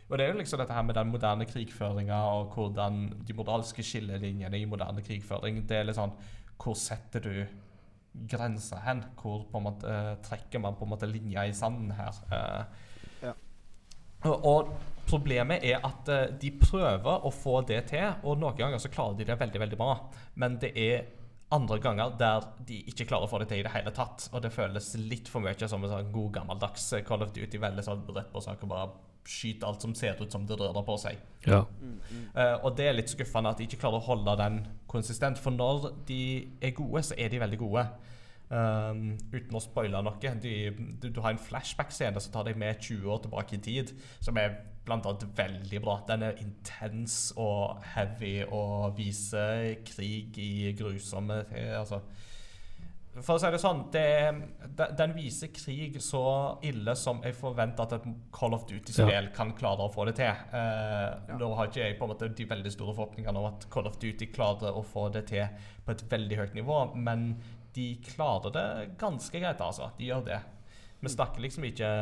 og 0.08 0.18
det 0.18 0.24
er 0.26 0.32
jo 0.32 0.40
liksom 0.40 0.58
dette 0.60 0.74
her 0.74 0.82
med 0.82 0.98
den 0.98 1.12
moderne 1.12 1.46
krigføringa 1.46 2.16
og 2.34 2.56
hvordan 2.56 3.04
de 3.28 3.36
moralske 3.38 3.84
skillelinjene 3.86 4.58
i 4.58 4.66
moderne 4.68 5.00
krigføring 5.06 5.62
Det 5.68 5.78
er 5.78 5.86
litt 5.88 5.96
sånn 5.96 6.12
Hvor 6.60 6.76
setter 6.76 7.24
du 7.24 7.38
grensa 8.28 8.82
hen? 8.84 9.04
Hvor 9.16 9.46
på 9.48 9.62
en 9.62 9.68
måte 9.70 9.88
uh, 9.88 10.16
trekker 10.26 10.60
man 10.60 10.76
på 10.76 10.84
en 10.84 10.92
måte 10.92 11.08
linja 11.08 11.46
i 11.48 11.54
sanden 11.56 11.94
her? 11.96 12.18
Uh, 12.32 12.88
Ja. 13.22 13.32
og, 14.24 14.44
og 14.44 14.74
problemet 15.08 15.64
er 15.66 15.82
at 15.84 16.08
eh, 16.12 16.28
de 16.40 16.52
prøver 16.60 17.26
å 17.26 17.32
få 17.34 17.60
det 17.68 17.82
til, 17.92 18.08
og 18.22 18.40
noen 18.40 18.58
ganger 18.58 18.82
så 18.82 18.90
klarer 18.92 19.18
de 19.18 19.28
det 19.28 19.38
veldig, 19.40 19.60
veldig 19.64 19.80
bra. 19.80 19.96
Men 20.40 20.58
det 20.62 20.72
er 20.78 21.04
andre 21.52 21.78
ganger 21.84 22.14
der 22.16 22.46
de 22.66 22.78
ikke 22.88 23.06
klarer 23.10 23.28
å 23.28 23.30
få 23.30 23.42
det 23.42 23.50
til 23.50 23.60
i 23.60 23.66
det 23.66 23.72
hele 23.74 23.92
tatt. 23.94 24.28
Og 24.32 24.42
det 24.44 24.52
føles 24.54 24.92
litt 25.00 25.28
for 25.28 25.44
mye 25.44 25.68
som 25.68 25.84
en 25.84 25.92
sånn 25.92 26.12
god 26.14 26.36
gammeldags 26.38 26.92
eh, 26.96 27.04
Call 27.06 27.24
of 27.26 27.34
Duty. 27.36 27.60
Veldig 27.60 27.84
sånn 27.86 28.06
rett 28.14 28.30
på 28.32 28.44
sak 28.44 28.64
og 28.64 28.72
bare 28.72 28.92
skyte 29.28 29.66
alt 29.68 29.84
som 29.84 29.92
ser 29.94 30.18
ut 30.18 30.32
som 30.32 30.46
det 30.48 30.56
rører 30.58 30.82
på 30.86 30.96
seg. 30.98 31.20
Ja. 31.46 31.60
Uh, 32.34 32.56
og 32.64 32.72
det 32.78 32.88
er 32.88 32.96
litt 32.96 33.12
skuffende 33.12 33.52
at 33.52 33.60
de 33.60 33.68
ikke 33.68 33.78
klarer 33.84 34.00
å 34.00 34.06
holde 34.08 34.34
den 34.40 34.56
konsistent. 34.90 35.38
For 35.38 35.54
når 35.54 35.92
de 36.08 36.22
er 36.58 36.74
gode, 36.74 37.04
så 37.06 37.14
er 37.14 37.30
de 37.30 37.38
veldig 37.42 37.60
gode. 37.60 37.84
Um, 38.52 39.14
uten 39.32 39.56
å 39.56 39.62
spoile 39.62 40.02
noe. 40.04 40.34
De, 40.42 40.56
du, 41.00 41.06
du 41.06 41.22
har 41.22 41.32
en 41.32 41.40
flashback-scene 41.40 42.20
som 42.20 42.34
tar 42.34 42.50
deg 42.50 42.58
med 42.58 42.82
20 42.82 43.14
år 43.14 43.22
tilbake 43.22 43.56
i 43.56 43.62
tid, 43.62 43.94
som 44.20 44.36
er 44.42 44.58
blant 44.84 45.06
annet 45.06 45.24
veldig 45.38 45.80
bra. 45.84 46.00
Den 46.08 46.22
er 46.26 46.40
intens 46.42 47.32
og 47.38 47.80
heavy 47.94 48.42
og 48.50 48.96
viser 48.98 49.76
krig 49.86 50.38
i 50.42 50.72
grusomme 50.78 51.44
Altså 51.78 52.02
for 53.20 53.36
å 53.36 53.40
si 53.42 53.48
det 53.52 53.58
sånn, 53.60 53.80
det, 53.92 54.02
de- 54.78 54.86
den 54.96 55.10
viser 55.12 55.50
krig 55.52 55.98
så 56.00 56.22
ille 56.64 56.94
som 56.96 57.18
jeg 57.20 57.34
forventer 57.36 57.84
at 57.84 57.92
et 57.98 58.06
Call 58.32 58.54
of 58.56 58.62
Duty-spill 58.70 59.26
kan 59.36 59.50
klare 59.52 59.84
å 59.84 59.90
få 59.92 60.06
det 60.08 60.14
til. 60.16 60.30
Eh, 60.56 61.34
Nå 61.36 61.50
har 61.58 61.68
ikke 61.68 61.82
jeg 61.82 61.98
på 61.98 62.06
en 62.06 62.12
måte 62.14 62.30
de 62.32 62.46
veldig 62.48 62.72
store 62.72 62.94
forhåpningene 62.96 63.36
om 63.42 63.50
at 63.50 63.66
Call 63.68 63.90
of 63.90 63.98
Duty 64.00 64.30
klarer 64.32 64.72
å 64.72 64.80
få 64.82 65.10
det 65.12 65.26
til 65.28 65.44
på 65.84 65.92
et 65.92 66.06
veldig 66.08 66.38
høyt 66.40 66.54
nivå, 66.56 66.78
men 66.96 67.26
de 67.76 67.90
klarer 68.14 68.50
det 68.56 68.66
ganske 68.96 69.44
greit, 69.44 69.60
altså. 69.60 69.90
De 70.00 70.08
gjør 70.08 70.24
det. 70.30 70.40
Vi 71.04 71.12
snakker 71.12 71.44
liksom 71.44 71.64
ikke 71.68 71.92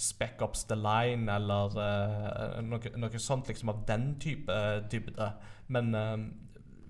Spec 0.00 0.40
Ops 0.44 0.64
The 0.70 0.78
Line 0.80 1.28
eller 1.28 1.76
uh, 1.76 2.60
noe, 2.64 2.92
noe 2.96 3.20
sånt 3.20 3.50
liksom 3.50 3.72
av 3.72 3.82
den 3.88 4.14
type 4.22 4.56
dybde. 4.90 5.32
Men 5.70 5.94
eh, 5.94 6.16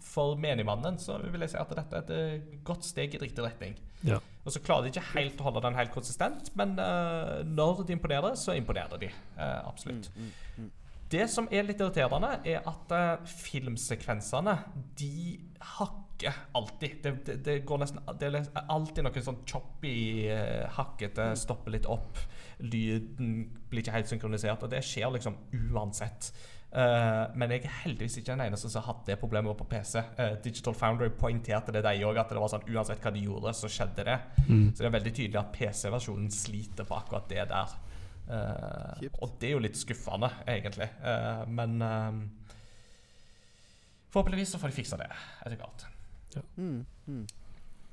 for 0.01 0.39
menigmannen 0.41 0.99
så 1.01 1.19
vil 1.21 1.45
jeg 1.45 1.53
si 1.53 1.61
at 1.61 1.73
dette 1.77 1.99
er 1.99 2.05
et 2.05 2.13
eh, 2.17 2.59
godt 2.67 2.87
steg 2.87 3.15
i 3.15 3.21
riktig 3.21 3.45
retning. 3.45 3.77
Ja. 4.07 4.21
Og 4.47 4.55
så 4.55 4.63
klarer 4.65 4.87
de 4.87 4.95
ikke 4.95 5.11
helt 5.13 5.41
å 5.43 5.49
holde 5.51 5.63
den 5.67 5.77
helt 5.77 5.93
konsistent, 5.93 6.49
men 6.57 6.73
uh, 6.81 7.43
når 7.45 7.83
de 7.85 7.93
imponerer, 7.99 8.39
så 8.41 8.55
imponerer 8.57 9.03
de. 9.03 9.11
Uh, 9.37 9.59
absolutt. 9.69 10.09
Det 11.11 11.27
som 11.29 11.49
er 11.53 11.67
litt 11.67 11.83
irriterende, 11.83 12.39
er 12.49 12.65
at 12.71 12.95
uh, 12.95 13.29
filmsekvensene 13.29 14.57
de 14.99 15.37
hakker 15.77 16.39
alltid. 16.57 17.03
Det, 17.03 17.13
det, 17.27 17.37
det 17.45 17.57
går 17.69 17.83
nesten 17.83 18.01
Det 18.21 18.31
er 18.33 18.65
alltid 18.73 19.05
noe 19.05 19.25
sånn 19.25 19.43
choppy, 19.49 20.29
eh, 20.33 20.65
hakkete, 20.77 21.33
stopper 21.41 21.77
litt 21.77 21.89
opp. 21.91 22.21
Lyden 22.63 23.45
blir 23.71 23.85
ikke 23.85 23.95
helt 23.95 24.11
synkronisert, 24.11 24.63
og 24.65 24.73
det 24.73 24.83
skjer 24.87 25.13
liksom 25.15 25.37
uansett. 25.71 26.33
Uh, 26.71 27.27
men 27.35 27.51
jeg 27.51 27.65
er 27.67 27.79
heldigvis 27.83 28.21
ikke 28.21 28.31
den 28.31 28.45
eneste 28.45 28.69
som 28.71 28.85
har 28.85 28.93
hatt 28.93 29.09
det 29.09 29.19
problemet 29.19 29.59
på 29.59 29.67
PC. 29.73 30.05
Uh, 30.19 30.37
Digital 30.45 30.77
Foundry 30.79 31.09
poengterte 31.11 31.75
det 31.75 31.83
de 31.83 32.05
òg, 32.07 32.21
at 32.23 32.31
det 32.31 32.39
var 32.39 32.53
sånn 32.53 32.69
uansett 32.71 33.03
hva 33.03 33.11
de 33.15 33.25
gjorde, 33.25 33.55
så 33.59 33.71
skjedde 33.71 34.07
det. 34.07 34.19
Mm. 34.47 34.69
Så 34.71 34.83
det 34.83 34.91
er 34.91 34.99
veldig 34.99 35.15
tydelig 35.17 35.41
at 35.41 35.55
PC-versjonen 35.57 36.31
sliter 36.35 36.87
på 36.87 36.99
akkurat 37.01 37.27
det 37.33 37.49
der. 37.51 37.79
Uh, 38.31 39.09
og 39.19 39.33
det 39.41 39.49
er 39.49 39.57
jo 39.57 39.63
litt 39.65 39.79
skuffende, 39.79 40.31
egentlig. 40.47 40.87
Eh, 41.03 41.41
men 41.51 41.81
eh, 41.83 42.19
forhåpentligvis 44.13 44.55
så 44.55 44.61
får 44.63 44.71
de 44.71 44.77
fiksa 44.77 44.99
det 45.01 45.09
etter 45.11 45.59
hvert. 45.59 45.87
Mm, 46.57 46.85
mm. 47.07 47.25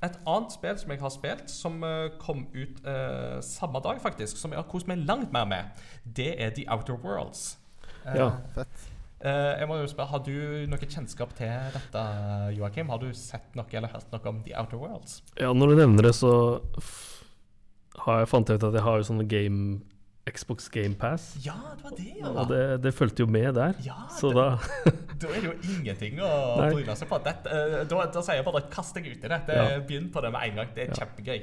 Et 0.02 0.18
annet 0.30 0.52
spill 0.54 0.76
som 0.78 0.90
jeg 0.94 1.00
har 1.02 1.10
spilt, 1.10 1.48
som 1.50 1.80
eh, 1.82 2.10
kom 2.22 2.44
ut 2.54 2.84
eh, 2.86 3.40
samme 3.42 3.80
dag, 3.82 3.98
faktisk, 4.00 4.36
som 4.38 4.52
jeg 4.54 4.60
har 4.60 4.68
kost 4.70 4.86
meg 4.86 5.02
langt 5.08 5.32
mer 5.34 5.44
med, 5.50 5.80
det 6.04 6.28
er 6.40 6.50
The 6.54 6.64
Outer 6.70 6.94
Worlds. 7.02 7.56
Eh, 8.06 8.14
Ja. 8.20 8.28
Fett. 8.54 8.84
eh, 9.20 9.58
jeg 9.58 9.66
må 9.68 9.80
jo 9.80 9.88
spørre, 9.90 10.06
Har 10.12 10.18
du 10.22 10.66
noe 10.70 10.78
kjennskap 10.86 11.34
til 11.34 11.50
dette, 11.74 12.04
Joakim? 12.56 12.88
Har 12.94 12.98
du 13.02 13.08
sett 13.12 13.54
noe 13.58 13.66
eller 13.72 13.88
hørt 13.90 14.12
noe 14.14 14.26
om 14.30 14.42
The 14.46 14.54
Outer 14.60 14.78
Worlds? 14.78 15.22
ja, 15.40 15.50
når 15.52 15.66
du 15.74 15.76
nevner 15.82 16.02
det, 16.02 16.14
så 16.14 16.60
f 16.78 17.24
har 17.98 18.20
jeg 18.20 18.28
fant 18.30 18.50
ut 18.54 18.62
at 18.62 18.72
jeg 18.78 18.82
har 18.86 18.96
jo 19.00 19.02
sånne 19.08 19.26
game 19.26 19.80
Xbox 20.34 20.68
Game 20.74 20.94
Pass. 20.98 21.30
Ja, 21.44 21.54
det 21.76 21.84
var 21.84 21.94
det, 21.96 22.08
ja. 22.20 22.30
Og 22.32 22.48
det, 22.50 22.60
det 22.84 22.92
fulgte 22.94 23.24
jo 23.24 23.28
med 23.30 23.54
der. 23.58 23.74
ja 23.84 23.96
Så 24.14 24.30
det, 24.32 24.36
da 24.36 24.90
da 25.22 25.30
er 25.34 25.40
det 25.40 25.48
jo 25.50 25.54
ingenting 25.74 26.20
å 26.22 26.30
bryne 26.70 26.94
seg 26.98 27.08
på. 27.10 27.18
Dette, 27.24 27.50
eh, 27.50 27.80
da, 27.90 28.04
da 28.14 28.22
sier 28.22 28.40
jeg 28.40 28.46
bare 28.46 28.62
kast 28.72 28.94
deg 28.98 29.08
ut 29.10 29.24
i 29.24 29.32
det. 29.32 29.40
det 29.48 29.56
Ja. 29.58 29.66
Begynn 29.88 30.10
på 30.14 30.22
det 30.24 30.30
med 30.34 30.48
en 30.50 30.60
gang. 30.62 30.70
Det 30.76 30.84
er 30.86 30.92
Ja. 30.94 31.00
kjempegøy. 31.02 31.40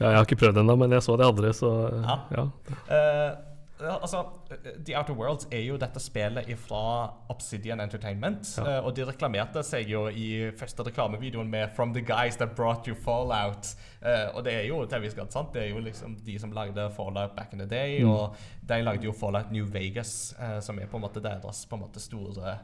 Ja, 0.00 0.06
jeg 0.08 0.16
har 0.16 0.24
ikke 0.26 0.40
prøvd 0.40 0.58
ennå, 0.64 0.76
men 0.80 0.90
jeg 0.96 1.02
så 1.04 1.16
de 1.20 1.24
andre, 1.28 1.52
så 1.54 1.70
Ja. 2.02 2.16
ja. 2.34 2.44
Uh, 2.88 3.51
altså, 3.90 4.24
eh, 4.50 4.70
The 4.86 4.98
Outer 4.98 5.14
Worlds 5.14 5.48
er 5.52 5.62
jo 5.66 5.76
dette 5.80 6.00
spillet 6.00 6.48
fra 6.58 7.12
Obsidian 7.32 7.80
Entertainment. 7.80 8.54
Ja. 8.58 8.78
eh, 8.78 8.84
og 8.84 8.96
de 8.96 9.06
reklamerte 9.08 9.62
seg 9.66 9.90
jo 9.90 10.06
i 10.08 10.50
første 10.58 10.86
reklamevideoen 10.86 11.50
med 11.50 11.70
'From 11.76 11.94
the 11.94 12.02
guys 12.02 12.36
that 12.36 12.54
brought 12.56 12.86
you 12.86 12.94
Fallout'. 12.94 13.76
Eh, 14.02 14.28
og 14.34 14.44
det 14.44 14.54
er 14.54 14.62
jo 14.68 14.84
til 14.84 14.96
en 14.96 15.02
viss 15.02 15.14
grad 15.14 15.30
sant. 15.32 15.54
Det 15.54 15.62
er 15.62 15.68
jo 15.68 15.78
liksom 15.78 16.16
de 16.26 16.38
som 16.38 16.52
lagde 16.52 16.90
Fallout 16.96 17.36
back 17.36 17.52
in 17.52 17.58
the 17.58 17.68
day. 17.68 18.02
Mm. 18.02 18.10
Og 18.10 18.36
de 18.68 18.82
lagde 18.82 19.04
jo 19.04 19.12
Fallout 19.12 19.52
New 19.52 19.66
Vegas, 19.66 20.34
som 20.60 20.78
er 20.78 20.86
på 20.86 20.96
en 20.96 21.02
måte 21.02 21.22
deres 21.22 21.66
på 21.66 21.76
en 21.76 21.82
måte 21.82 22.00
store 22.00 22.58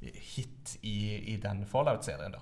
hit 0.00 0.76
i, 0.82 1.34
i 1.34 1.36
den 1.36 1.66
Fallout-serien. 1.66 2.32
da 2.32 2.38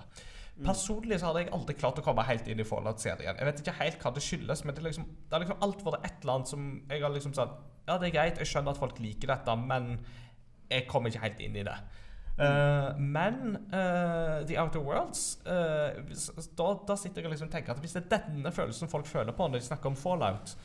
Personlig 0.61 1.17
så 1.17 1.31
hadde 1.31 1.41
jeg 1.41 1.53
aldri 1.55 1.73
klart 1.73 1.97
å 1.97 2.03
komme 2.05 2.25
helt 2.27 2.45
inn 2.51 2.61
i 2.61 2.65
Fallout-serien. 2.67 3.39
Jeg 3.39 3.47
vet 3.47 3.61
ikke 3.63 3.73
helt 3.79 4.03
hva 4.03 4.11
det 4.13 4.21
skyldes, 4.21 4.61
men 4.63 4.75
det, 4.75 4.83
er 4.83 4.85
liksom, 4.91 5.07
det 5.09 5.33
har 5.33 5.41
liksom 5.41 5.63
alt 5.65 5.81
vært 5.87 6.05
et 6.05 6.19
eller 6.21 6.33
annet 6.35 6.51
som 6.51 6.67
jeg 6.91 7.01
har 7.01 7.13
liksom 7.15 7.33
sagt 7.37 7.57
Ja, 7.87 7.97
det 7.97 8.11
er 8.11 8.13
greit, 8.15 8.37
jeg 8.39 8.51
skjønner 8.51 8.75
at 8.75 8.79
folk 8.79 9.01
liker 9.01 9.33
dette, 9.33 9.55
men 9.59 9.95
jeg 10.69 10.85
kommer 10.89 11.09
ikke 11.09 11.23
helt 11.25 11.41
inn 11.43 11.57
i 11.57 11.65
det. 11.65 11.75
Uh, 12.37 12.93
men 12.97 13.57
uh, 13.73 14.39
The 14.45 14.55
Outer 14.57 14.81
Worlds 14.81 15.37
uh, 15.45 15.99
da, 16.57 16.69
da 16.81 16.95
sitter 16.97 17.21
jeg 17.21 17.29
og 17.29 17.35
liksom 17.35 17.51
tenker 17.53 17.75
at 17.75 17.81
hvis 17.83 17.93
det 17.93 18.07
er 18.07 18.23
denne 18.23 18.49
følelsen 18.49 18.89
folk 18.89 19.05
føler 19.05 19.35
på 19.37 19.45
når 19.45 19.61
de 19.61 19.67
snakker 19.67 19.91
om 19.91 19.97
Fallout, 19.99 20.55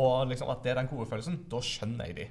og 0.00 0.30
liksom 0.30 0.52
at 0.52 0.62
det 0.64 0.72
er 0.72 0.80
den 0.80 0.88
gode 0.88 1.08
følelsen, 1.10 1.42
da 1.50 1.60
skjønner 1.64 2.08
jeg 2.08 2.16
de. 2.20 2.28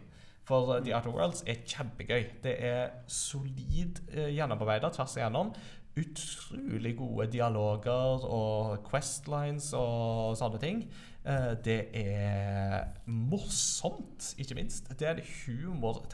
For 0.49 0.79
The 0.81 0.95
Outer 0.97 1.13
Worlds 1.13 1.43
er 1.45 1.59
kjempegøy. 1.61 2.23
Det 2.41 2.55
er 2.65 2.95
solid 3.05 4.01
uh, 4.15 4.29
gjennomarbeida 4.33 4.89
tvers 4.95 5.17
igjennom. 5.19 5.53
Utrolig 5.99 6.95
gode 6.99 7.27
dialoger 7.33 8.25
og 8.25 8.83
questlines 8.87 9.71
og 9.77 10.37
sånne 10.39 10.61
ting. 10.61 10.83
Eh, 11.27 11.53
det 11.65 11.79
er 11.99 12.87
morsomt, 13.11 14.31
ikke 14.39 14.55
minst. 14.55 14.87
Det 14.99 15.07
er 15.09 15.21
humor 15.43 16.05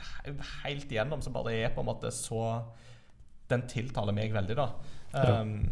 helt 0.64 0.90
igjennom 0.90 1.22
som 1.22 1.36
bare 1.36 1.54
er 1.60 1.74
på 1.76 1.84
en 1.84 1.92
måte 1.92 2.12
så 2.14 2.64
Den 3.46 3.68
tiltaler 3.70 4.16
meg 4.16 4.34
veldig, 4.34 4.56
da. 4.58 4.64
Ja. 5.14 5.42
Um, 5.42 5.68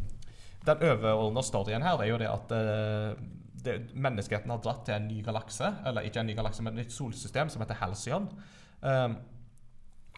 den 0.63 0.83
overordna 0.85 1.41
storyen 1.41 1.81
her 1.81 1.97
er 2.03 2.11
jo 2.11 2.19
det 2.21 2.27
at 2.29 2.51
uh, 2.53 3.15
det, 3.65 3.73
Menneskeheten 3.97 4.51
har 4.53 4.61
dratt 4.61 4.83
til 4.85 4.93
en 4.93 5.07
ny 5.09 5.23
galakse, 5.25 5.71
eller 5.89 6.05
ikke 6.05 6.21
en 6.21 6.29
ny 6.29 6.35
galakse, 6.37 6.61
men 6.61 6.77
et 6.77 6.83
nytt 6.83 6.93
solsystem 6.93 7.49
som 7.49 7.63
heter 7.63 7.79
Halcyon. 7.81 8.29
Um, 8.83 9.17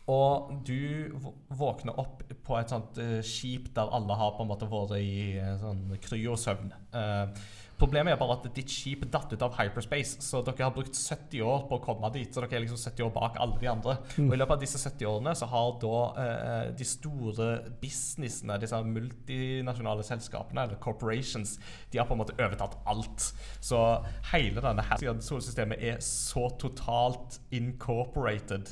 og 0.06 0.53
du 0.66 1.10
våkner 1.49 1.97
opp 1.97 2.22
på 2.45 2.58
et 2.60 2.70
sånt 2.70 2.97
eh, 3.01 3.20
skip 3.26 3.72
der 3.74 3.89
alle 3.89 4.18
har 4.20 4.36
på 4.38 4.45
en 4.45 4.51
måte 4.51 4.68
vært 4.70 4.99
i 5.01 5.38
eh, 5.41 5.56
sånn 5.58 5.95
kryosøvn. 6.03 6.74
Uh, 6.93 7.32
problemet 7.80 8.14
er 8.14 8.20
bare 8.20 8.36
at 8.38 8.45
ditt 8.53 8.70
skip 8.70 9.01
datt 9.12 9.34
ut 9.34 9.41
av 9.41 9.56
hyperspace, 9.58 10.22
så 10.22 10.43
dere 10.45 10.68
har 10.68 10.76
brukt 10.76 10.93
70 10.93 11.41
år 11.41 11.66
på 11.66 11.80
å 11.80 11.82
komme 11.84 12.12
dit. 12.14 12.30
Så 12.30 12.43
dere 12.43 12.60
er 12.60 12.64
liksom 12.68 12.78
70 12.78 13.08
år 13.08 13.14
bak 13.16 13.39
alle 13.41 13.58
de 13.60 13.70
andre. 13.72 13.95
Og 14.22 14.36
i 14.36 14.38
løpet 14.38 14.53
av 14.53 14.62
disse 14.62 14.82
70 14.84 15.10
årene 15.10 15.34
så 15.39 15.49
har 15.49 15.72
da 15.82 16.01
eh, 16.22 16.68
de 16.78 16.88
store 16.88 17.47
businessene, 17.82 18.60
disse 18.62 18.82
multinasjonale 18.86 20.06
selskapene, 20.06 20.68
eller 20.68 20.82
corporations, 20.86 21.56
de 21.89 22.01
har 22.01 22.06
på 22.06 22.14
en 22.14 22.22
måte 22.22 22.38
overtatt 22.38 22.78
alt. 22.93 23.32
Så 23.58 23.82
hele 24.36 24.62
denne 24.62 24.86
her 24.86 25.01
solsystemet 25.26 25.82
er 25.82 25.97
så 26.06 26.45
totalt 26.62 27.41
incorporated 27.58 28.70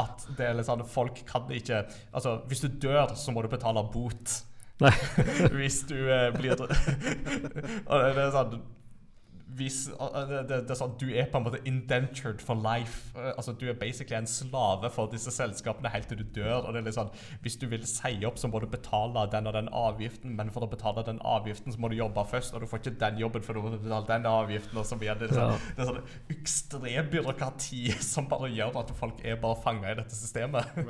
at 0.00 0.26
det 0.38 0.46
er 0.46 0.58
litt 0.58 0.68
sånn 0.68 0.84
Folk 0.88 1.22
kan 1.28 1.50
ikke 1.54 1.84
Altså, 2.10 2.38
hvis 2.50 2.64
du 2.64 2.68
dør, 2.82 3.14
så 3.18 3.34
må 3.34 3.44
du 3.44 3.50
betale 3.52 3.84
bot. 3.92 4.36
Nei. 4.80 4.92
hvis 5.58 5.82
du 5.88 5.96
eh, 6.08 6.30
blir 6.36 6.56
Og 6.64 6.66
det, 6.66 8.12
det 8.16 8.26
er 8.26 8.34
sånn 8.34 8.60
hvis, 9.56 9.78
det, 9.90 10.40
det, 10.48 10.56
det 10.68 10.72
er 10.74 10.78
sånn, 10.78 10.92
Du 11.00 11.06
er 11.10 11.26
på 11.30 11.38
en 11.40 11.44
måte 11.46 11.60
indentured 11.68 12.42
for 12.44 12.58
life. 12.60 13.10
Eh, 13.16 13.30
Altså 13.36 13.52
Du 13.58 13.64
er 13.68 13.76
basically 13.78 14.18
en 14.18 14.26
slave 14.30 14.90
for 14.94 15.10
disse 15.12 15.32
selskapene 15.34 15.90
helt 15.92 16.08
til 16.10 16.20
du 16.20 16.26
dør. 16.36 16.66
Og 16.66 16.74
det 16.74 16.82
er 16.82 16.86
litt 16.88 16.96
sånn 16.98 17.10
Hvis 17.42 17.56
du 17.60 17.66
vil 17.70 17.86
si 17.88 18.12
opp, 18.28 18.38
så 18.38 18.50
må 18.52 18.60
du 18.62 18.66
betale 18.70 19.26
den 19.32 19.48
og 19.50 19.56
den 19.56 19.70
avgiften, 19.72 20.36
men 20.36 20.52
for 20.54 20.66
å 20.66 20.70
betale 20.70 21.04
den 21.06 21.18
avgiften, 21.26 21.72
så 21.74 21.80
må 21.80 21.90
du 21.90 21.96
jobbe 21.98 22.24
først, 22.30 22.54
og 22.54 22.62
du 22.62 22.68
får 22.70 22.82
ikke 22.84 22.94
den 23.00 23.18
jobben 23.22 23.42
før 23.46 23.58
du 23.58 23.62
må 23.64 23.72
betale 23.76 24.06
den 24.08 24.28
avgiften, 24.30 24.78
og 24.78 24.86
så 24.86 24.98
videre. 25.00 25.18
Det 25.20 25.30
er 25.30 25.40
sånn, 25.40 25.66
det 25.76 25.84
er 25.84 25.90
sånn 25.90 26.36
ekstrem 26.36 27.10
byråkrati 27.16 27.82
som 28.12 28.28
bare 28.30 28.52
gjør 28.54 28.80
at 28.84 28.94
folk 29.00 29.24
er 29.24 29.40
bare 29.42 29.58
fanga 29.64 29.90
i 29.92 29.98
dette 30.02 30.16
systemet. 30.16 30.80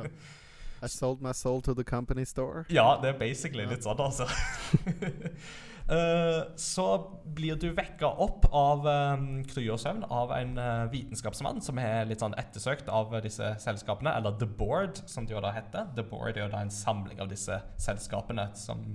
I 0.82 0.88
sold 0.88 1.20
my 1.20 1.32
soul 1.36 1.60
to 1.62 1.74
the 1.74 1.84
company 1.84 2.24
store. 2.24 2.64
Ja, 2.72 2.94
det 3.02 3.14
er 3.14 3.18
basically 3.20 3.66
litt 3.68 3.84
sånn, 3.84 4.00
altså. 4.00 4.24
Eh, 5.90 6.42
så 6.56 7.10
blir 7.24 7.56
du 7.58 7.72
vekka 7.74 8.06
opp 8.22 8.44
av 8.54 8.84
um, 8.86 9.40
kryosøvn 9.50 10.04
av 10.06 10.30
en 10.36 10.52
eh, 10.62 10.84
vitenskapsmann 10.92 11.58
som 11.66 11.80
er 11.82 12.06
litt 12.06 12.22
sånn 12.22 12.36
ettersøkt 12.38 12.86
av 12.94 13.16
disse 13.24 13.56
selskapene, 13.58 14.12
eller 14.14 14.36
The 14.38 14.46
Board, 14.46 15.00
som 15.10 15.26
det 15.26 15.34
jo 15.34 15.42
da 15.42 15.50
heter. 15.56 15.88
The 15.96 16.06
Board 16.06 16.36
er 16.36 16.46
jo 16.46 16.52
da 16.54 16.62
en 16.62 16.70
samling 16.70 17.18
av 17.18 17.32
disse 17.32 17.58
selskapene 17.74 18.52
som 18.54 18.86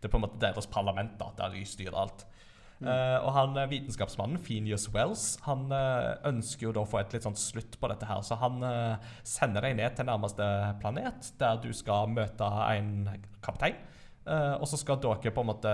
Det 0.00 0.06
er 0.06 0.14
på 0.14 0.20
en 0.20 0.24
måte 0.28 0.38
deres 0.40 0.70
parlament, 0.70 1.18
da, 1.18 1.32
der 1.36 1.58
de 1.58 1.66
styrer 1.66 1.98
alt. 1.98 2.22
Eh, 2.80 3.18
og 3.18 3.34
han 3.34 3.58
vitenskapsmannen, 3.68 4.38
Phineas 4.40 4.86
Wells, 4.94 5.34
han 5.44 5.66
uh, 5.68 6.14
ønsker 6.30 6.70
jo 6.70 6.72
da 6.72 6.86
å 6.86 6.88
få 6.88 7.02
et 7.02 7.12
litt 7.12 7.26
sånn 7.26 7.36
slutt 7.36 7.74
på 7.76 7.90
dette 7.90 8.06
her. 8.08 8.22
Så 8.24 8.38
han 8.40 8.62
uh, 8.64 9.12
sender 9.26 9.66
deg 9.66 9.76
ned 9.82 9.98
til 9.98 10.08
nærmeste 10.08 10.46
planet, 10.80 11.34
der 11.42 11.58
du 11.60 11.72
skal 11.76 12.08
møte 12.14 12.54
en 12.70 13.10
kaptein. 13.44 13.76
Eh, 14.30 14.54
og 14.60 14.68
så 14.70 14.78
skal 14.78 15.00
dere 15.02 15.32
på 15.34 15.42
en 15.42 15.50
måte 15.50 15.72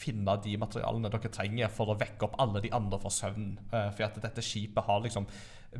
finne 0.00 0.34
de 0.44 0.56
materialene 0.60 1.08
dere 1.12 1.32
trenger 1.32 1.72
for 1.72 1.92
å 1.92 1.96
vekke 2.00 2.28
opp 2.28 2.36
alle 2.42 2.60
de 2.64 2.72
andre 2.76 3.00
fra 3.00 3.12
søvnen. 3.14 3.54
Uh, 3.72 3.88
for 3.94 4.06
at 4.06 4.20
dette 4.20 4.44
skipet 4.44 4.84
har 4.84 5.00
liksom 5.04 5.28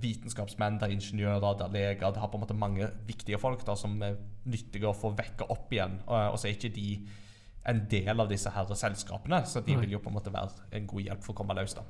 vitenskapsmenn, 0.00 0.78
det 0.78 0.86
er 0.86 0.94
ingeniører, 0.94 1.56
det 1.58 1.66
er 1.66 1.74
leger 1.74 2.12
Det 2.14 2.22
har 2.22 2.30
på 2.30 2.38
en 2.38 2.44
måte 2.44 2.54
mange 2.54 2.86
viktige 3.08 3.40
folk 3.42 3.64
da 3.66 3.74
som 3.78 3.96
er 4.06 4.20
nyttige 4.46 4.88
å 4.88 4.94
få 4.96 5.10
vekke 5.18 5.48
opp 5.50 5.72
igjen. 5.74 5.98
Eh, 6.06 6.28
og 6.30 6.38
så 6.38 6.48
er 6.48 6.56
ikke 6.56 6.72
de 6.74 6.92
en 7.70 7.82
del 7.90 8.22
av 8.22 8.30
disse 8.30 8.50
her 8.54 8.70
selskapene, 8.72 9.42
så 9.46 9.60
de 9.60 9.76
vil 9.76 9.92
jo 9.92 10.00
på 10.00 10.08
en 10.08 10.16
måte 10.16 10.32
være 10.32 10.70
en 10.78 10.86
god 10.88 11.08
hjelp 11.08 11.24
for 11.26 11.34
å 11.34 11.40
komme 11.42 11.56
løs. 11.58 11.74
da. 11.76 11.84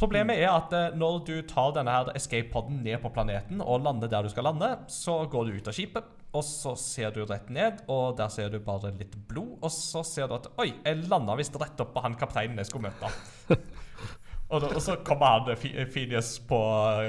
Problemet 0.00 0.40
er 0.40 0.50
at 0.50 0.74
eh, 0.76 0.96
når 0.98 1.22
du 1.28 1.34
tar 1.48 1.74
denne 1.76 1.94
her 1.94 2.12
escape-podden 2.18 2.82
ned 2.84 3.00
på 3.00 3.12
planeten 3.14 3.62
og 3.62 3.84
lander 3.84 4.10
der 4.10 4.26
du 4.26 4.32
skal 4.32 4.50
lande, 4.50 4.74
så 4.88 5.22
går 5.30 5.46
du 5.46 5.60
ut 5.60 5.70
av 5.70 5.76
skipet, 5.76 6.16
og 6.30 6.44
så 6.46 6.76
ser 6.78 7.14
du 7.14 7.24
rett 7.26 7.48
ned, 7.50 7.82
og 7.90 8.16
der 8.18 8.30
ser 8.30 8.52
du 8.52 8.60
bare 8.62 8.92
litt 8.94 9.16
blod, 9.28 9.56
og 9.66 9.72
så 9.74 10.04
ser 10.06 10.30
du 10.30 10.36
at 10.36 10.46
Oi, 10.62 10.68
jeg 10.84 11.06
landa 11.10 11.34
visst 11.38 11.56
rett 11.58 11.80
opp 11.82 11.94
på 11.96 12.04
han 12.04 12.14
kapteinen 12.18 12.60
jeg 12.62 12.70
skulle 12.70 12.90
møte. 12.90 13.10
og, 14.52 14.60
da, 14.62 14.68
og 14.70 14.82
så 14.84 14.98
kommer 15.06 15.40
han 15.40 15.88
Phineas 15.90 16.36
på 16.46 16.60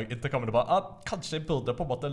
intercomen 0.07 0.49
og 0.49 0.57
bare 0.57 0.77
ah, 0.77 0.89
Kanskje 1.05 1.37
jeg 1.37 1.47
burde 1.49 1.77
på 1.77 1.85
en 1.85 1.93
måte 1.93 2.11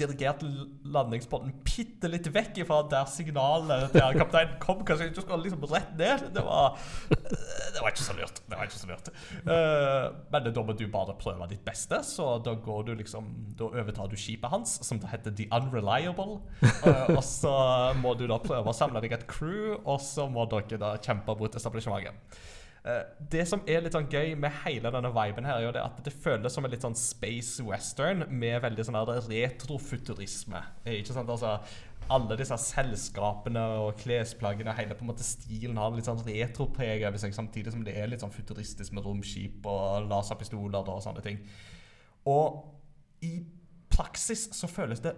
l- 0.00 0.10
dirigert 0.10 0.42
l- 0.46 1.52
bitte 1.64 2.10
litt 2.10 2.26
vekk 2.32 2.60
ifra 2.64 2.80
der 2.90 3.06
signalet 3.10 3.94
han 3.96 4.18
kapteinen 4.18 4.58
kom. 4.62 4.82
Kanskje 4.86 5.06
jeg 5.06 5.12
ikke 5.14 5.24
skulle 5.26 5.44
liksom 5.46 5.66
rett 5.70 5.92
ned. 5.98 6.26
Det 6.34 6.44
var, 6.46 6.76
det 7.10 7.80
var 7.80 7.90
ikke 7.92 8.04
så 8.06 8.16
lurt. 8.18 8.42
Det 8.46 8.58
var 8.58 8.68
ikke 8.68 8.80
så 8.80 8.90
lurt. 8.90 9.10
Uh, 9.46 10.06
men 10.32 10.50
da 10.50 10.64
må 10.66 10.76
du 10.78 10.86
bare 10.92 11.16
prøve 11.20 11.48
ditt 11.50 11.64
beste, 11.66 12.02
så 12.06 12.32
da 12.44 12.54
går 12.54 12.88
du 12.88 12.94
liksom 12.98 13.28
Da 13.58 13.68
overtar 13.70 14.08
du 14.10 14.16
skipet 14.20 14.50
hans, 14.52 14.78
som 14.86 15.00
da 15.02 15.10
heter 15.12 15.34
The 15.36 15.48
Unreliable. 15.54 16.40
Uh, 16.84 17.16
og 17.16 17.22
så 17.26 17.52
må 18.00 18.14
du 18.18 18.26
da 18.30 18.40
prøve 18.42 18.72
å 18.72 18.76
samle 18.76 19.02
deg 19.04 19.14
et 19.16 19.28
crew, 19.30 19.76
og 19.84 20.00
så 20.04 20.28
må 20.30 20.46
dere 20.50 20.80
da 20.80 20.94
kjempe 21.02 21.36
mot 21.38 21.54
establishementet. 21.60 22.40
Eh, 22.80 23.02
det 23.32 23.42
som 23.48 23.60
er 23.68 23.82
litt 23.84 23.92
sånn 23.92 24.08
gøy 24.08 24.32
med 24.40 24.54
hele 24.62 24.92
denne 24.92 25.10
viben 25.12 25.44
her, 25.44 25.58
er 25.58 25.66
jo 25.66 25.72
at 25.82 26.00
det 26.04 26.14
føles 26.16 26.54
som 26.54 26.64
en 26.64 26.72
litt 26.72 26.84
sånn 26.86 26.96
space 26.96 27.64
western 27.66 28.24
med 28.32 28.62
veldig 28.64 28.86
sånn 28.88 29.00
retrofuturisme. 29.28 30.62
Eh, 30.86 31.00
Ikke 31.02 31.16
sant? 31.16 31.28
Altså, 31.28 31.58
alle 32.10 32.38
disse 32.40 32.56
selskapene 32.58 33.62
og 33.84 34.00
klesplaggene, 34.00 34.74
hele 34.74 34.96
på 34.98 35.04
en 35.04 35.12
måte 35.12 35.26
stilen 35.26 35.78
har 35.78 35.92
litt 35.94 36.08
sånn 36.08 36.24
retropreg 36.26 37.04
over 37.06 37.20
seg, 37.22 37.36
samtidig 37.36 37.74
som 37.74 37.84
det 37.86 37.94
er 38.00 38.10
litt 38.10 38.24
sånn 38.24 38.34
futuristisk 38.34 38.96
med 38.96 39.06
romskip 39.06 39.66
og 39.70 40.08
laserpistoler 40.10 40.90
og 40.90 41.04
sånne 41.04 41.22
ting. 41.26 41.38
Og 42.30 42.64
i 43.26 43.36
praksis 43.92 44.48
så 44.56 44.70
føles 44.70 45.02
det 45.04 45.12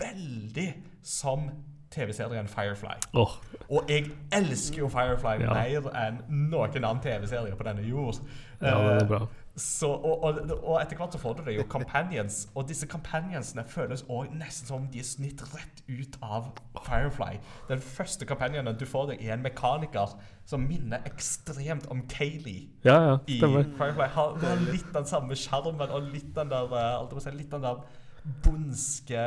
veldig 0.00 0.68
som 1.06 1.46
TV-serien 1.94 2.48
Firefly. 2.50 2.96
Oh. 3.14 3.36
Og 3.70 3.88
jeg 3.88 4.10
elsker 4.34 4.82
jo 4.84 4.88
Firefly 4.92 5.38
Ja. 5.44 5.54
mer 5.54 5.88
enn 6.02 6.20
noen 6.50 6.74
annen 6.84 7.00
TV-serie 7.04 7.54
på 7.56 7.64
denne 7.70 7.86
jord. 7.88 8.20
ja, 8.60 8.66
det 8.66 8.92
Eh, 8.92 9.00
er 9.02 9.06
bra. 9.10 9.26
så, 9.56 9.86
og, 9.92 10.22
og, 10.24 10.38
og 10.64 10.80
etter 10.82 10.96
hvert 10.98 11.12
så 11.14 11.18
får 11.22 11.34
du 11.38 11.42
det 11.46 11.54
jo 11.56 11.62
companions, 11.70 12.48
og 12.54 12.68
disse 12.68 12.86
companionsene 12.90 13.64
føles 13.68 14.02
også 14.08 14.32
nesten 14.34 14.66
som 14.66 14.76
om 14.82 14.86
de 14.92 14.98
er 14.98 15.04
snitt 15.06 15.42
rett 15.54 15.82
ut 15.88 16.16
av 16.22 16.48
Firefly. 16.86 17.38
Den 17.68 17.80
første 17.84 18.26
companionen 18.26 18.76
du 18.80 18.86
får 18.86 19.12
deg, 19.12 19.22
er 19.28 19.34
en 19.36 19.42
mekaniker 19.44 20.16
som 20.46 20.60
minner 20.68 20.98
ekstremt 21.06 21.86
om 21.90 22.02
Kayleigh 22.08 22.66
Ja, 22.84 22.96
ja, 23.10 23.16
i. 23.26 23.38
Firefly. 23.40 24.08
Har, 24.16 24.34
har 24.42 24.64
litt 24.72 24.90
den 24.94 25.06
samme 25.06 25.36
sjarmen 25.38 25.90
og 25.90 26.02
litt 26.12 26.34
den 26.36 26.50
der 26.50 26.72
eh, 26.74 27.30
litt 27.38 27.50
den 27.52 27.62
der 27.62 27.84
bondske 28.44 29.18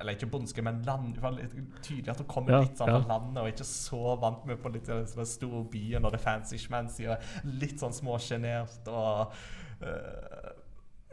Eller 0.00 0.14
ikke 0.16 0.28
bondske, 0.32 0.62
men 0.64 0.78
land, 0.86 1.14
det 1.16 1.22
var 1.24 1.34
litt 1.36 1.52
tydelig 1.84 2.08
at 2.14 2.22
hun 2.22 2.28
kommer 2.30 2.54
Ja, 2.56 2.60
litt 2.64 2.78
sånn 2.80 2.88
ja. 2.92 3.00
landet 3.08 3.42
og 3.42 3.50
ikke 3.52 3.66
så 3.68 4.14
vant 4.22 4.46
med 4.48 4.60
på 4.62 4.72
litt 4.72 4.88
den 4.88 5.04
sånn 5.10 5.28
store 5.28 5.64
byen 5.72 6.04
og 6.08 6.14
det 6.14 6.22
fancy 6.24 6.58
schmancy 6.62 7.06
og 7.12 7.28
litt 7.60 7.82
sånn 7.82 7.92
småsjenert 7.96 8.88
og 8.88 9.36
eh, 9.84 10.50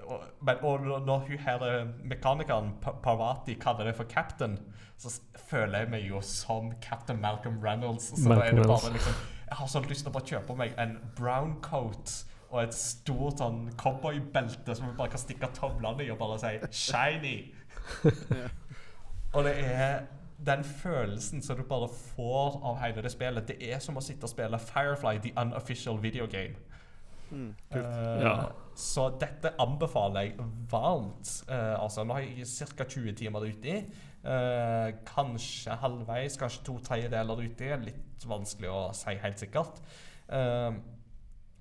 og, 0.10 0.24
men, 0.42 0.62
og 0.66 0.86
når- 1.06 1.28
hun 1.28 1.38
her 1.44 1.64
eh, 1.68 1.90
mekanikeren 2.10 2.72
Pa- 2.82 2.96
Parvati 3.04 3.54
kaller 3.62 3.86
det 3.86 3.96
for 4.00 4.08
captain, 4.10 4.56
så 4.98 5.12
føler 5.52 5.84
jeg 5.84 5.90
meg 5.92 6.08
jo 6.08 6.22
som 6.26 6.72
captain 6.82 7.20
Malcolm 7.22 7.60
Reynolds. 7.62 8.08
Så 8.18 8.26
da 8.32 8.40
er 8.48 8.56
det 8.58 8.66
bare 8.66 8.90
liksom 8.96 9.14
Jeg 9.50 9.58
har 9.60 9.68
så 9.68 9.80
lyst 9.86 10.04
til 10.06 10.10
å 10.10 10.16
bare 10.16 10.26
kjøpe 10.32 10.56
meg 10.58 10.74
en 10.82 10.96
brown 11.18 11.54
coat 11.62 12.24
og 12.50 12.64
et 12.64 12.74
stort 12.74 13.42
sånn 13.42 13.68
cowboybelte 13.78 14.76
som 14.76 14.88
vi 14.90 14.96
bare 14.98 15.14
kan 15.14 15.22
stikke 15.22 15.52
tavlene 15.54 16.06
i 16.06 16.10
og 16.12 16.18
bare 16.18 16.40
si 16.42 16.54
'shiny'. 16.70 17.54
Og 19.34 19.44
det 19.46 19.54
er 19.66 20.02
den 20.46 20.64
følelsen 20.64 21.42
som 21.42 21.58
du 21.58 21.64
bare 21.64 21.90
får 22.16 22.62
av 22.64 22.80
hele 22.82 23.02
det 23.02 23.12
spillet. 23.12 23.48
Det 23.48 23.58
er 23.74 23.80
som 23.80 23.98
å 23.98 24.02
sitte 24.02 24.24
og 24.24 24.30
spille 24.30 24.60
Firefly, 24.60 25.18
the 25.20 25.34
unofficial 25.38 25.98
video 26.02 26.26
game. 26.28 26.56
Mm. 27.32 27.56
Eh, 27.72 28.22
Ja. 28.22 28.52
Så 28.76 29.10
dette 29.20 29.52
anbefaler 29.60 30.22
jeg 30.22 30.34
varmt. 30.72 31.44
Uh, 31.50 31.84
altså, 31.84 32.04
nå 32.04 32.14
har 32.14 32.22
jeg 32.22 32.48
ca. 32.78 32.84
20 32.84 33.14
timer 33.14 33.40
uti. 33.40 33.74
Uh, 34.24 34.96
kanskje 35.06 35.76
halvveis, 35.76 36.38
kanskje 36.38 36.64
to 36.64 36.78
tredjedeler 36.80 37.44
uti. 37.44 37.76
Litt 37.84 38.26
vanskelig 38.26 38.70
å 38.72 38.94
si 38.96 39.16
helt 39.20 39.40
sikkert. 39.40 39.82
Eh, 40.30 40.74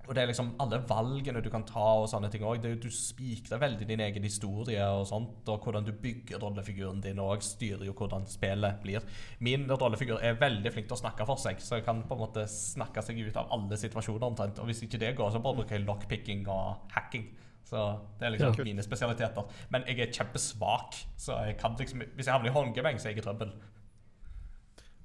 og 0.09 0.15
det 0.17 0.23
er 0.23 0.29
liksom 0.31 0.47
alle 0.63 0.79
valgene 0.89 1.41
du 1.45 1.51
kan 1.53 1.61
ta 1.69 1.83
og 2.01 2.07
sånne 2.09 2.31
ting 2.33 2.41
òg. 2.41 2.63
Du 2.81 2.87
spikrer 2.89 3.59
veldig 3.61 3.85
din 3.87 4.01
egen 4.01 4.23
historie 4.25 4.81
og 4.89 5.03
sånt. 5.05 5.47
Og 5.53 5.61
hvordan 5.61 5.85
du 5.85 5.91
bygger 5.93 6.41
rollefiguren 6.41 6.99
din 7.03 7.21
òg, 7.21 7.43
styrer 7.45 7.85
jo 7.85 7.93
hvordan 7.93 8.25
spillet 8.25 8.79
blir. 8.81 9.05
Min 9.45 9.67
rollefigur 9.69 10.17
er 10.25 10.39
veldig 10.41 10.71
flink 10.73 10.89
til 10.89 10.97
å 10.97 11.01
snakke 11.03 11.27
for 11.29 11.37
seg, 11.37 11.61
så 11.61 11.77
jeg 11.77 11.85
kan 11.85 12.01
på 12.09 12.17
en 12.17 12.23
måte 12.23 12.47
snakke 12.49 13.03
seg 13.05 13.21
ut 13.21 13.37
av 13.37 13.53
alle 13.53 13.77
situasjoner 13.77 14.25
omtrent. 14.31 14.57
Og 14.59 14.65
hvis 14.71 14.81
ikke 14.87 14.97
det 15.05 15.13
går, 15.15 15.29
så 15.35 15.43
bare 15.45 15.61
bruker 15.61 15.77
jeg 15.77 15.85
lockpicking 15.85 16.47
og 16.49 16.89
hacking. 16.97 17.29
Så 17.69 17.77
det 18.17 18.25
er 18.25 18.31
liksom 18.33 18.55
Ja. 18.57 18.63
mine 18.65 18.81
spesialiteter. 18.81 19.45
Men 19.69 19.83
jeg 19.85 19.99
er 19.99 20.11
kjempesvak, 20.11 20.95
så 21.17 21.37
jeg 21.45 21.59
kan 21.59 21.75
liksom 21.77 22.01
Hvis 22.15 22.25
jeg 22.25 22.33
havner 22.33 22.49
i 22.49 22.53
håndgemeng, 22.53 22.97
så 22.99 23.09
er 23.09 23.13
jeg 23.13 23.19
i 23.19 23.27
trøbbel. 23.29 23.51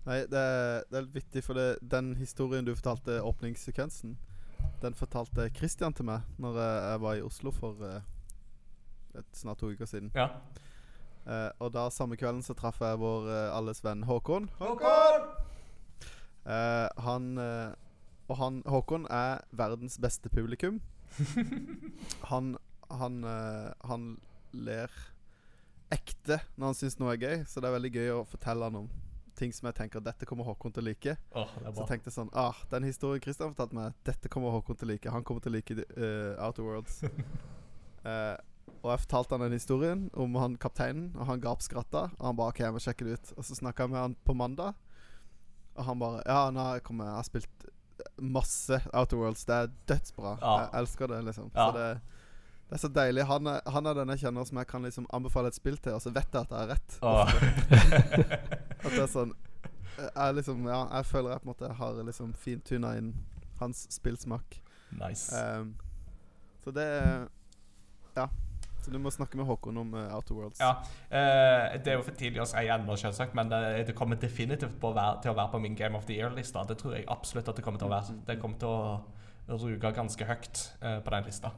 Nei, 0.07 0.19
det 0.29 0.37
er, 0.41 0.83
det 0.91 0.97
er 0.99 1.03
litt 1.07 1.15
vittig, 1.15 1.43
for 1.45 1.55
det, 1.57 1.79
den 1.89 2.15
historien 2.17 2.65
du 2.67 2.75
fortalte, 2.75 3.21
åpningssekvensen, 3.25 4.17
den 4.83 4.95
fortalte 4.95 5.49
Christian 5.57 5.95
til 5.97 6.07
meg 6.09 6.27
Når 6.39 6.59
jeg 6.61 7.01
var 7.01 7.15
i 7.19 7.23
Oslo 7.25 7.53
for 7.55 7.81
eh, 7.87 8.03
et, 9.15 9.29
snart 9.33 9.59
to 9.59 9.71
uker 9.71 9.87
siden. 9.87 10.11
Ja. 10.15 10.29
Eh, 11.25 11.51
og 11.63 11.73
da 11.73 11.87
samme 11.91 12.19
kvelden 12.21 12.43
så 12.43 12.57
traff 12.59 12.81
jeg 12.83 12.99
vår 13.01 13.31
eh, 13.31 13.57
alles 13.57 13.85
venn 13.85 14.05
Håkon. 14.09 14.51
Eh, 16.45 16.89
han 17.07 17.31
eh, 17.39 17.73
Og 18.29 18.37
han 18.41 18.63
Håkon 18.67 19.07
er 19.11 19.45
verdens 19.53 19.97
beste 20.03 20.29
publikum. 20.29 20.81
han 22.31 22.57
han, 22.91 23.25
eh, 23.25 23.73
han 23.89 24.05
ler 24.53 24.93
ekte 25.95 26.41
når 26.57 26.67
han 26.71 26.77
syns 26.79 26.99
noe 27.01 27.15
er 27.15 27.23
gøy, 27.23 27.43
så 27.49 27.61
det 27.61 27.69
er 27.69 27.77
veldig 27.77 27.93
gøy 27.95 28.11
å 28.15 28.27
fortelle 28.29 28.69
han 28.69 28.85
om 28.85 28.91
ting 29.39 29.53
som 29.55 29.69
jeg 29.69 29.77
tenker 29.79 30.03
dette 30.05 30.27
kommer 30.29 30.47
Håkon 30.49 30.75
til 30.75 30.85
å 30.85 30.87
like. 30.89 31.17
Oh, 31.35 31.51
Så 31.75 31.87
tenkte 31.89 32.11
jeg 32.11 32.17
sånn 32.17 32.33
ah, 32.39 32.57
Den 32.71 32.87
historien 32.87 33.23
Christian 33.25 33.53
fortalte 33.53 33.77
meg, 33.79 33.99
dette 34.07 34.31
kommer 34.33 34.55
Håkon 34.55 34.79
til 34.81 34.89
å 34.89 34.93
like. 34.93 35.13
Han 35.15 35.27
kommer 35.27 35.45
til 35.45 35.53
å 35.53 35.57
like 35.57 35.77
uh, 35.79 36.47
Outer 36.47 36.67
Worlds. 36.67 37.03
uh, 38.07 38.37
og 38.85 38.89
jeg 38.93 39.05
fortalte 39.05 39.37
han 39.37 39.47
den 39.47 39.57
historien 39.57 40.09
om 40.13 40.35
han 40.41 40.59
kapteinen, 40.61 41.13
og 41.19 41.29
han 41.31 41.43
gapskratta. 41.45 42.09
Og 42.19 42.27
han 42.29 42.41
bare 42.41 42.55
OK, 42.55 42.65
jeg 42.65 42.77
må 42.77 42.83
sjekke 42.83 43.09
det 43.09 43.19
ut. 43.19 43.37
Og 43.37 43.47
så 43.49 43.59
snakka 43.59 43.87
jeg 43.87 43.95
med 43.95 44.03
han 44.03 44.19
på 44.27 44.37
mandag, 44.39 44.75
og 45.75 45.87
han 45.89 46.03
bare 46.03 46.23
Ja, 46.29 46.51
nå 46.55 46.67
kommet 46.87 47.09
Jeg 47.11 47.19
har 47.19 47.27
spilt 47.27 47.71
masse 48.19 48.81
Outer 48.93 49.17
Worlds. 49.17 49.45
Det 49.49 49.55
er 49.55 49.73
dødsbra. 49.89 50.37
Ja. 50.41 50.55
Jeg 50.65 50.71
elsker 50.83 51.11
det, 51.11 51.23
liksom. 51.29 51.51
Ja. 51.55 51.67
Så 51.67 51.79
det, 51.79 51.89
det 52.69 52.79
er 52.79 52.81
så 52.81 52.89
deilig. 52.89 53.25
Han 53.29 53.47
er, 53.47 53.61
han 53.71 53.87
er 53.87 53.95
den 53.99 54.13
jeg 54.15 54.23
kjenner 54.25 54.47
som 54.49 54.59
jeg 54.59 54.69
kan 54.71 54.83
liksom 54.87 55.07
anbefale 55.15 55.51
et 55.53 55.57
spill 55.59 55.77
til, 55.85 55.95
og 55.99 56.03
så 56.03 56.11
vet 56.15 56.33
jeg 56.33 56.47
at 56.47 56.55
jeg 56.55 56.59
har 56.59 56.71
rett. 56.73 56.97
Åh. 57.05 57.35
At 58.85 58.91
det 58.91 59.03
er 59.05 59.11
sånn 59.19 59.35
Jeg 59.95 60.35
liksom 60.41 60.65
Ja, 60.67 60.81
jeg 60.97 61.07
føler 61.07 61.35
jeg 61.35 61.43
på 61.43 61.47
en 61.47 61.53
måte 61.53 61.69
har 61.79 62.01
liksom 62.09 62.33
fintuna 62.35 62.97
inn 62.99 63.13
hans 63.61 63.85
spillsmak. 63.95 64.57
nice. 64.99 65.31
Um, 65.37 65.75
så 66.65 66.73
det 66.75 66.89
Ja. 68.17 68.29
Så 68.85 68.91
du 68.93 68.99
må 69.01 69.09
snakke 69.11 69.39
med 69.39 69.47
Håkon 69.49 69.79
om 69.81 69.95
uh, 69.95 70.15
Outer 70.17 70.35
Worlds. 70.37 70.61
Ja, 70.61 70.73
uh, 70.81 71.79
Det 71.81 71.93
er 71.93 71.95
jo 71.97 72.03
for 72.05 72.17
tidlig 72.19 72.43
å 72.43 72.49
si 72.49 72.67
ennå, 72.69 72.97
selvsagt, 73.01 73.33
men 73.39 73.49
det, 73.49 73.87
det 73.89 73.95
kommer 73.97 74.17
definitivt 74.21 74.75
på 74.81 74.91
å 74.91 74.97
være, 74.97 75.23
til 75.25 75.33
å 75.33 75.37
være 75.39 75.53
på 75.55 75.61
min 75.63 75.77
Game 75.79 75.97
of 75.97 76.05
the 76.05 76.19
Year-lista. 76.19 76.65
Det 76.69 76.77
tror 76.83 76.99
jeg 76.99 77.07
absolutt 77.09 77.49
at 77.49 77.57
det 77.57 77.65
kommer 77.65 77.81
til 77.81 77.89
å 77.89 77.95
være. 77.95 78.19
Det 78.29 78.37
kommer 78.43 78.61
til 78.61 78.69
å 78.69 79.57
ruge 79.63 79.93
ganske 79.97 80.29
høyt 80.29 80.61
uh, 80.83 80.99
på 81.01 81.15
den 81.17 81.25
lista. 81.31 81.55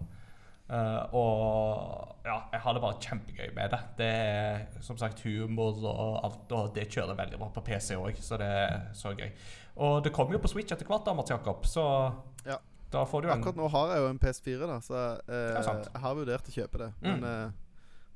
Eh, 0.66 1.14
og 1.14 2.16
ja, 2.26 2.40
jeg 2.52 2.60
har 2.60 2.74
det 2.74 2.82
bare 2.82 2.98
kjempegøy 3.02 3.52
med 3.54 3.70
det. 3.70 3.80
Det 4.00 4.08
er 4.10 4.80
som 4.82 4.98
sagt 4.98 5.22
humor 5.26 5.76
og 5.86 6.24
alt, 6.26 6.54
og 6.56 6.72
det 6.74 6.88
kjører 6.90 7.18
veldig 7.18 7.38
bra 7.42 7.50
på 7.54 7.62
PC 7.68 7.94
òg, 7.98 8.18
så 8.22 8.38
det 8.40 8.48
er 8.64 8.88
så 8.98 9.14
gøy. 9.14 9.28
Og 9.76 10.00
det 10.04 10.12
kommer 10.16 10.34
jo 10.34 10.40
på 10.42 10.50
Switch 10.50 10.74
etter 10.74 10.88
hvert, 10.88 11.04
da, 11.06 11.14
Mats 11.14 11.30
Jakob, 11.30 11.66
så 11.66 11.84
Ja. 12.46 12.58
da 12.92 13.04
får 13.04 13.22
du 13.22 13.28
en 13.28 13.38
Akkurat 13.38 13.56
nå 13.56 13.68
har 13.68 13.94
jeg 13.94 14.02
jo 14.02 14.08
en 14.08 14.18
PS4, 14.18 14.66
da, 14.66 14.80
så 14.80 14.94
uh, 15.28 15.30
er 15.30 15.62
jeg 15.62 16.02
har 16.02 16.14
vurdert 16.14 16.48
å 16.50 16.56
kjøpe 16.58 16.78
det. 16.82 16.92
Mm. 17.02 17.08
Men 17.12 17.24
uh, 17.24 17.50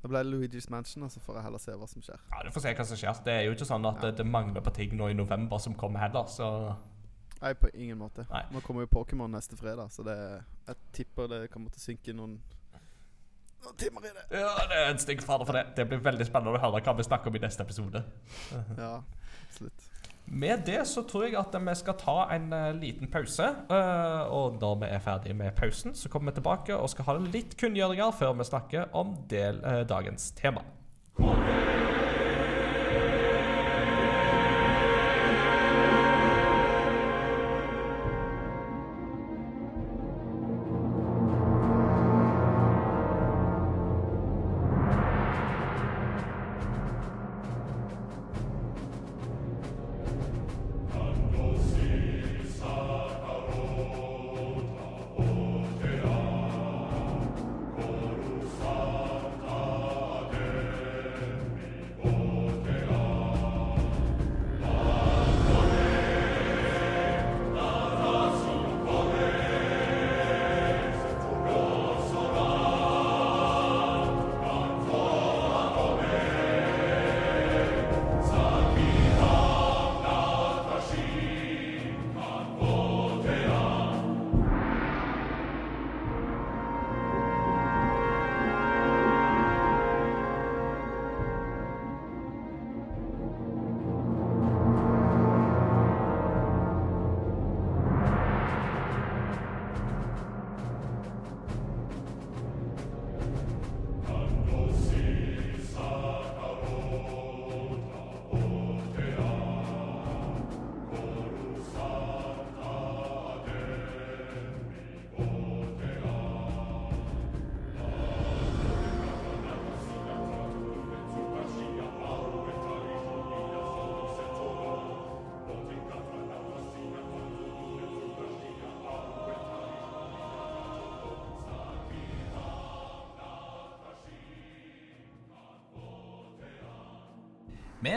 da 0.03 0.09
ble 0.09 0.23
det 0.25 0.33
Luigi's 0.33 0.71
Mansion, 0.71 1.03
og 1.05 1.11
så 1.13 1.21
får 1.21 1.37
jeg 1.37 1.45
heller 1.45 1.63
se 1.63 1.73
hva 1.77 1.87
som 1.87 2.03
skjer. 2.03 2.19
Ja, 2.33 2.43
Du 2.43 2.51
får 2.51 2.65
se 2.65 2.75
hva 2.75 2.85
som 2.89 2.97
skjer. 2.97 3.23
Det 3.25 3.33
er 3.35 3.43
jo 3.47 3.53
ikke 3.55 3.69
sånn 3.69 3.87
at 3.87 4.01
det, 4.03 4.17
det 4.17 4.27
mangler 4.27 4.65
på 4.65 4.73
ting 4.75 4.97
nå 4.97 5.11
i 5.13 5.15
november 5.15 5.59
som 5.59 5.75
kommer 5.75 6.01
heller, 6.01 6.27
så 6.27 6.75
Nei, 7.41 7.55
på 7.57 7.69
ingen 7.75 7.99
måte. 7.99 8.27
Nei. 8.31 8.43
Nå 8.53 8.61
kommer 8.61 8.85
jo 8.85 8.91
Pokémon 8.93 9.31
neste 9.33 9.57
fredag, 9.57 9.89
så 9.95 10.05
det, 10.05 10.17
jeg 10.67 10.77
tipper 10.93 11.29
det 11.31 11.39
kommer 11.53 11.73
til 11.73 11.81
å 11.81 11.85
synke 11.87 12.13
noen, 12.17 12.35
noen 13.65 13.79
timer 13.81 14.11
i 14.11 14.13
det. 14.17 14.27
Ja, 14.43 14.51
det 14.69 14.81
er 14.83 14.91
en 14.91 15.01
stygg 15.01 15.23
fader 15.25 15.49
for 15.49 15.57
det. 15.57 15.63
Det 15.79 15.87
blir 15.89 16.03
veldig 16.05 16.27
spennende 16.29 16.59
å 16.59 16.61
høre 16.61 16.83
hva 16.85 16.97
vi 16.99 17.07
snakker 17.09 17.33
om 17.33 17.39
i 17.41 17.45
neste 17.47 17.65
episode. 17.65 18.05
Ja, 18.83 18.99
absolutt. 19.47 19.87
Med 20.31 20.61
det 20.63 20.85
så 20.87 21.03
tror 21.11 21.25
jeg 21.27 21.35
at 21.41 21.57
vi 21.59 21.73
skal 21.75 21.97
ta 21.99 22.17
en 22.37 22.53
eh, 22.55 22.69
liten 22.77 23.09
pause. 23.11 23.49
eh, 23.73 24.21
og 24.31 24.61
når 24.61 24.77
vi 24.85 24.91
er 24.95 25.03
ferdig 25.03 25.33
med 25.35 25.57
pausen, 25.59 25.97
så 25.99 26.09
kommer 26.13 26.31
vi 26.31 26.37
tilbake 26.39 26.77
og 26.77 26.93
skal 26.93 27.09
ha 27.09 27.17
litt 27.25 27.57
kunngjøringer 27.59 28.15
før 28.15 28.37
vi 28.39 28.47
snakker 28.47 28.93
om 28.95 29.17
del, 29.33 29.59
eh, 29.65 29.83
dagens 29.91 30.31
tema. 30.39 30.63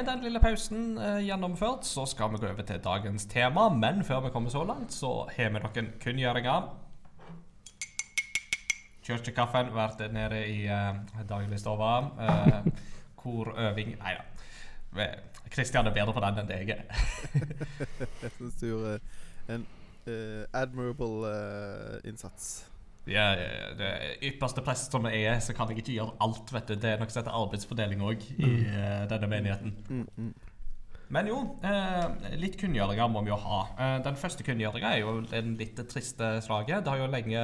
Den 0.04 0.24
lille 0.24 0.40
pausen 0.44 0.98
eh, 0.98 1.22
gjennomført, 1.24 1.86
så 1.88 2.04
skal 2.06 2.32
vi 2.34 2.40
gå 2.42 2.48
over 2.50 2.66
til 2.68 2.80
dagens 2.84 3.26
tema. 3.26 3.70
Men 3.70 4.04
før 4.04 4.26
vi 4.26 4.32
kommer 4.34 4.50
så 4.50 4.64
langt, 4.68 4.92
så 4.92 5.30
har 5.32 5.54
vi 5.54 5.62
noen 5.64 5.92
kunngjøringer. 6.04 6.66
Kirkekaffen 9.04 9.72
vært 9.76 10.04
nede 10.12 10.42
i 10.48 10.66
eh, 10.68 11.00
dagligstova. 11.30 11.94
eh, 12.28 12.74
korøving 13.24 13.96
Nei 14.02 14.18
da. 14.20 15.08
Kristian 15.54 15.88
er 15.88 15.96
bedre 15.96 16.14
på 16.14 16.22
den 16.24 16.42
enn 16.42 16.50
det 16.50 16.60
jeg 16.68 16.76
er. 16.76 16.84
Jeg 18.22 18.32
syns 18.36 18.60
du 18.60 18.68
gjorde 18.68 19.00
en 19.54 19.66
uh, 20.08 20.44
admirable 20.54 21.30
uh, 21.30 21.98
innsats. 22.10 22.66
Ja, 23.10 23.34
ja, 23.36 23.74
det 23.76 23.92
ypperste 24.24 24.64
prest 24.64 24.94
som 24.94 25.04
jeg 25.10 25.26
er, 25.28 25.42
så 25.44 25.56
kan 25.56 25.70
jeg 25.70 25.82
ikke 25.84 25.98
gjøre 25.98 26.16
alt. 26.24 26.54
vet 26.56 26.72
du 26.72 26.76
Det 26.80 26.94
er 26.94 27.02
noe 27.02 27.12
som 27.12 27.20
heter 27.20 27.36
arbeidsfordeling 27.36 28.04
òg 28.06 28.24
i 28.38 28.52
uh, 28.64 29.04
denne 29.12 29.28
menigheten. 29.28 29.76
Mm, 29.90 30.08
mm. 30.16 30.34
Men 31.14 31.28
jo, 31.30 31.38
eh, 31.62 32.30
litt 32.42 32.56
kunngjøringer 32.58 33.10
må 33.12 33.22
vi 33.26 33.30
jo 33.30 33.38
ha. 33.38 33.60
Eh, 33.78 33.98
den 34.06 34.16
første 34.18 34.46
kunngjøringa 34.46 34.96
er 34.96 35.04
jo 35.04 35.20
den 35.30 35.54
litt 35.60 35.78
triste 35.92 36.30
slaget. 36.42 36.82
Det 36.82 36.90
har 36.90 37.04
jo 37.04 37.12
lenge 37.12 37.44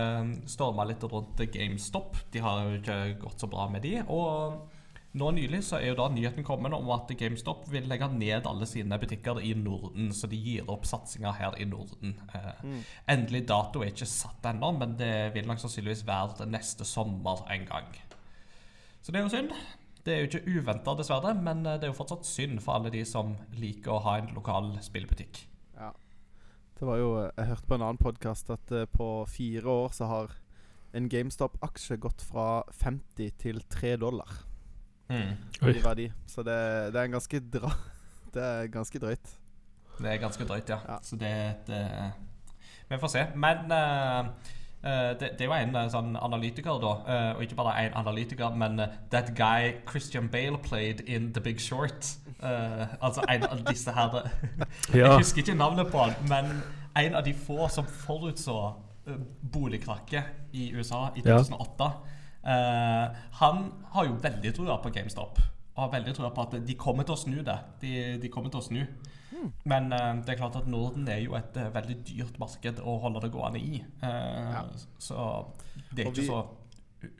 storma 0.49 0.88
litt 0.89 1.03
rundt 1.05 1.43
GameStop. 1.53 2.18
De 2.34 2.41
har 2.41 2.64
jo 2.64 2.80
ikke 2.80 2.97
gått 3.22 3.43
så 3.43 3.49
bra 3.51 3.68
med 3.70 3.86
de. 3.86 3.99
Og 4.07 4.64
nå 5.18 5.32
nylig 5.34 5.64
så 5.66 5.80
er 5.80 5.88
jo 5.89 5.95
da 5.97 6.05
nyheten 6.14 6.45
kommet 6.45 6.74
om 6.78 6.89
at 6.93 7.10
GameStop 7.18 7.64
vil 7.72 7.88
legge 7.89 8.05
ned 8.14 8.45
alle 8.45 8.68
sine 8.70 8.99
butikker 9.01 9.39
i 9.41 9.55
Norden. 9.57 10.12
Så 10.14 10.30
de 10.30 10.38
gir 10.38 10.68
opp 10.70 10.86
satsinga 10.86 11.32
her 11.39 11.57
i 11.57 11.66
Norden. 11.66 12.16
Eh, 12.34 12.51
Mm. 12.64 12.84
Endelig 13.07 13.47
dato 13.47 13.82
er 13.82 13.89
ikke 13.89 14.05
satt 14.05 14.43
ennå, 14.45 14.72
men 14.78 14.97
det 14.97 15.34
vil 15.34 15.47
nok 15.47 15.60
sannsynligvis 15.60 16.05
være 16.05 16.45
neste 16.45 16.86
sommer 16.86 17.45
en 17.49 17.66
gang. 17.66 17.88
Så 19.01 19.12
det 19.12 19.20
er 19.20 19.24
jo 19.24 19.30
synd. 19.30 19.53
Det 20.05 20.14
er 20.14 20.20
jo 20.20 20.28
ikke 20.28 20.60
uventa, 20.60 20.93
dessverre, 20.95 21.34
men 21.34 21.66
eh, 21.66 21.78
det 21.80 21.84
er 21.88 21.93
jo 21.93 21.97
fortsatt 21.97 22.26
synd 22.26 22.60
for 22.62 22.76
alle 22.76 22.91
de 22.91 23.03
som 23.05 23.36
liker 23.57 23.91
å 23.91 24.03
ha 24.03 24.18
en 24.20 24.30
lokal 24.36 24.78
spillbutikk. 24.82 25.47
Ja. 25.78 25.91
Det 26.80 26.88
var 26.88 26.97
jo 26.97 27.10
Jeg 27.38 27.45
hørte 27.47 27.68
på 27.68 27.76
en 27.76 27.82
annen 27.82 27.97
podkast 27.97 28.49
at 28.49 28.72
eh, 28.72 28.86
på 28.86 29.26
fire 29.28 29.66
år 29.66 29.89
så 29.91 30.05
har 30.05 30.38
en 30.93 31.10
GameStop-aksje 31.10 31.97
gått 31.97 32.22
fra 32.22 32.64
50 32.72 33.32
til 33.38 33.62
3 33.70 33.97
dollar 33.97 34.45
Mm. 35.10 35.36
I 35.62 35.84
verdi. 35.84 36.12
Så 36.28 36.43
det, 36.43 36.57
det 36.93 37.01
er 37.01 37.10
en 37.10 37.18
ganske 37.18 37.41
dra... 37.53 37.74
Det 38.30 38.43
er 38.45 38.68
ganske 38.70 38.99
drøyt. 39.01 39.30
Det 39.97 40.05
er 40.12 40.18
ganske 40.22 40.45
drøyt, 40.45 40.70
ja. 40.70 40.76
Ja. 40.88 40.97
Så 41.01 41.16
det, 41.18 41.55
det 41.68 41.80
Vi 42.89 42.97
får 43.01 43.07
se. 43.07 43.24
Men 43.36 43.72
eh, 43.74 44.20
eh, 44.84 45.10
det, 45.20 45.32
det 45.39 45.41
er 45.41 45.45
jo 45.45 45.55
en 45.57 45.76
eh, 45.76 45.88
sånn 45.89 46.12
analytiker, 46.14 46.78
da. 46.78 46.91
Uh, 47.07 47.32
og 47.38 47.41
ikke 47.41 47.57
bare 47.57 47.74
en 47.88 47.97
analytiker, 47.97 48.53
men 48.53 48.80
uh, 48.80 48.93
That 49.10 49.34
guy 49.34 49.82
Christian 49.89 50.30
Bale 50.30 50.62
played 50.62 51.01
in 51.10 51.34
The 51.34 51.41
Big 51.41 51.57
Short. 51.57 52.05
Eh, 52.43 52.88
altså 53.01 53.24
en 53.30 53.43
av 53.43 53.64
disse 53.68 53.91
her 53.91 54.14
Jeg 54.93 55.18
husker 55.18 55.41
ikke 55.43 55.57
navnet 55.60 55.89
på 55.91 55.99
han, 55.99 56.14
men 56.30 56.62
en 56.95 57.18
av 57.20 57.26
de 57.26 57.34
få 57.36 57.68
som 57.68 57.86
forutså 57.86 58.55
eh, 59.07 59.18
boligkrakket 59.53 60.55
i 60.55 60.70
USA 60.72 61.10
i 61.16 61.22
2008. 61.26 61.89
Eh, 61.89 62.16
han 62.43 63.63
har 63.93 64.05
jo 64.07 64.13
veldig 64.23 64.53
trua 64.55 64.77
på 64.83 64.91
GameStop. 64.95 65.39
Og 65.75 65.83
har 65.85 65.91
veldig 65.93 66.13
trua 66.17 66.29
på 66.35 66.43
at 66.47 66.57
de 66.67 66.75
kommer 66.75 67.03
til 67.07 67.15
å 67.15 67.19
snu 67.19 67.37
det. 67.43 67.57
De, 67.81 67.91
de 68.19 68.29
kommer 68.31 68.49
til 68.51 68.59
å 68.59 68.65
snu. 68.65 68.81
Men 69.69 69.91
eh, 69.95 70.15
det 70.25 70.33
er 70.33 70.39
klart 70.41 70.55
at 70.59 70.67
Norden 70.67 71.05
er 71.07 71.21
jo 71.23 71.35
et 71.37 71.55
eh, 71.55 71.69
veldig 71.71 71.99
dyrt 72.09 72.39
marked 72.41 72.81
å 72.83 72.97
holde 72.99 73.21
det 73.23 73.29
gående 73.31 73.59
i. 73.61 73.77
Eh, 74.03 74.49
Ja. 74.51 74.63
Så 74.99 75.45
det 75.93 76.03
er 76.03 76.09
Og 76.09 76.17
ikke 76.17 76.21
vi- 76.21 76.27
så 76.27 76.41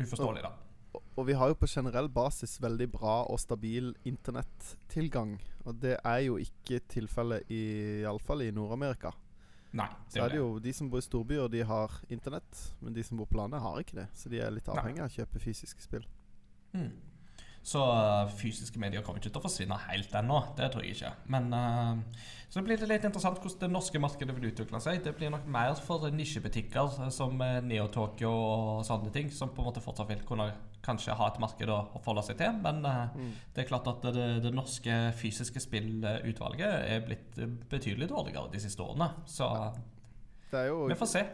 uforståelig, 0.04 0.42
da. 0.44 0.52
Og, 0.98 1.04
og 1.16 1.28
vi 1.28 1.34
har 1.38 1.48
jo 1.52 1.54
på 1.62 1.68
generell 1.70 2.10
basis 2.10 2.58
veldig 2.62 2.90
bra 2.92 3.22
og 3.30 3.40
stabil 3.40 3.94
internettilgang. 4.10 5.38
Og 5.66 5.80
det 5.80 5.98
er 6.04 6.20
jo 6.26 6.38
ikke 6.42 6.82
tilfellet 6.90 7.48
i 7.54 7.62
iallfall 8.02 8.42
i 8.42 8.52
Nord-Amerika. 8.52 9.12
Nei. 9.78 9.90
Så 10.10 10.24
er 10.24 10.32
det 10.34 10.40
jo 10.40 10.48
de 10.64 10.72
som 10.74 10.90
bor 10.90 11.02
i 11.02 11.06
storbyer, 11.06 11.50
de 11.54 11.62
har 11.68 12.00
internett. 12.10 12.64
Men 12.82 12.96
de 12.96 13.04
som 13.06 13.20
bor 13.20 13.30
på 13.30 13.38
landet, 13.38 13.62
har 13.62 13.82
ikke 13.84 14.00
det. 14.02 14.08
Så 14.18 14.32
de 14.32 14.42
er 14.42 14.54
litt 14.54 14.70
avhengig 14.72 15.04
av 15.04 15.12
å 15.12 15.16
kjøpe 15.20 15.42
fysiske 15.44 15.86
spill. 15.86 16.08
Mm. 16.74 16.90
Så 17.64 17.82
eh, 17.84 18.30
fysiske 18.40 18.80
medier 18.80 19.02
kommer 19.04 19.20
ikke 19.20 19.30
til 19.34 19.42
å 19.42 19.44
forsvinne 19.44 19.76
helt 19.90 20.14
ennå. 20.16 20.38
Det 20.58 20.70
tror 20.72 20.84
jeg 20.86 20.96
ikke. 20.96 21.12
Men 21.28 21.50
uh, 21.54 21.98
så 22.50 22.64
blir 22.66 22.80
det 22.82 22.88
litt 22.90 23.04
interessant 23.06 23.38
hvordan 23.44 23.60
det 23.62 23.70
norske 23.74 24.00
markedet 24.02 24.34
vil 24.38 24.48
utvikle 24.50 24.80
seg. 24.82 25.04
Det 25.06 25.12
blir 25.18 25.30
nok 25.30 25.46
mer 25.52 25.76
for 25.86 26.08
nisjebutikker 26.10 26.96
eh, 27.04 27.10
som 27.14 27.36
Neo-Tokyo 27.38 28.32
og 28.32 28.86
sånne 28.88 29.12
ting, 29.14 29.30
som 29.36 29.52
på 29.54 29.62
en 29.62 29.68
måte 29.70 29.84
fortsatt 29.84 30.10
vil 30.10 30.24
kunne 30.26 30.48
kanskje 30.82 31.14
ha 31.20 31.28
et 31.28 31.40
marked 31.44 31.70
å 31.70 31.82
forholde 32.00 32.24
seg 32.30 32.40
til. 32.40 32.56
Men 32.64 32.80
uh, 32.88 33.12
Mm. 33.20 33.34
det 33.54 33.64
er 33.66 33.68
klart 33.70 33.88
at 33.92 34.02
det, 34.16 34.26
det 34.48 34.54
norske 34.56 34.96
fysiske 35.20 35.60
spillutvalget 35.62 36.88
er 36.96 37.04
blitt 37.06 37.38
betydelig 37.70 38.08
dårligere 38.10 38.50
de 38.54 38.60
siste 38.64 38.82
årene. 38.82 39.12
Så 39.28 39.46
vi 40.52 40.96
får 40.98 41.06
se. 41.12 41.26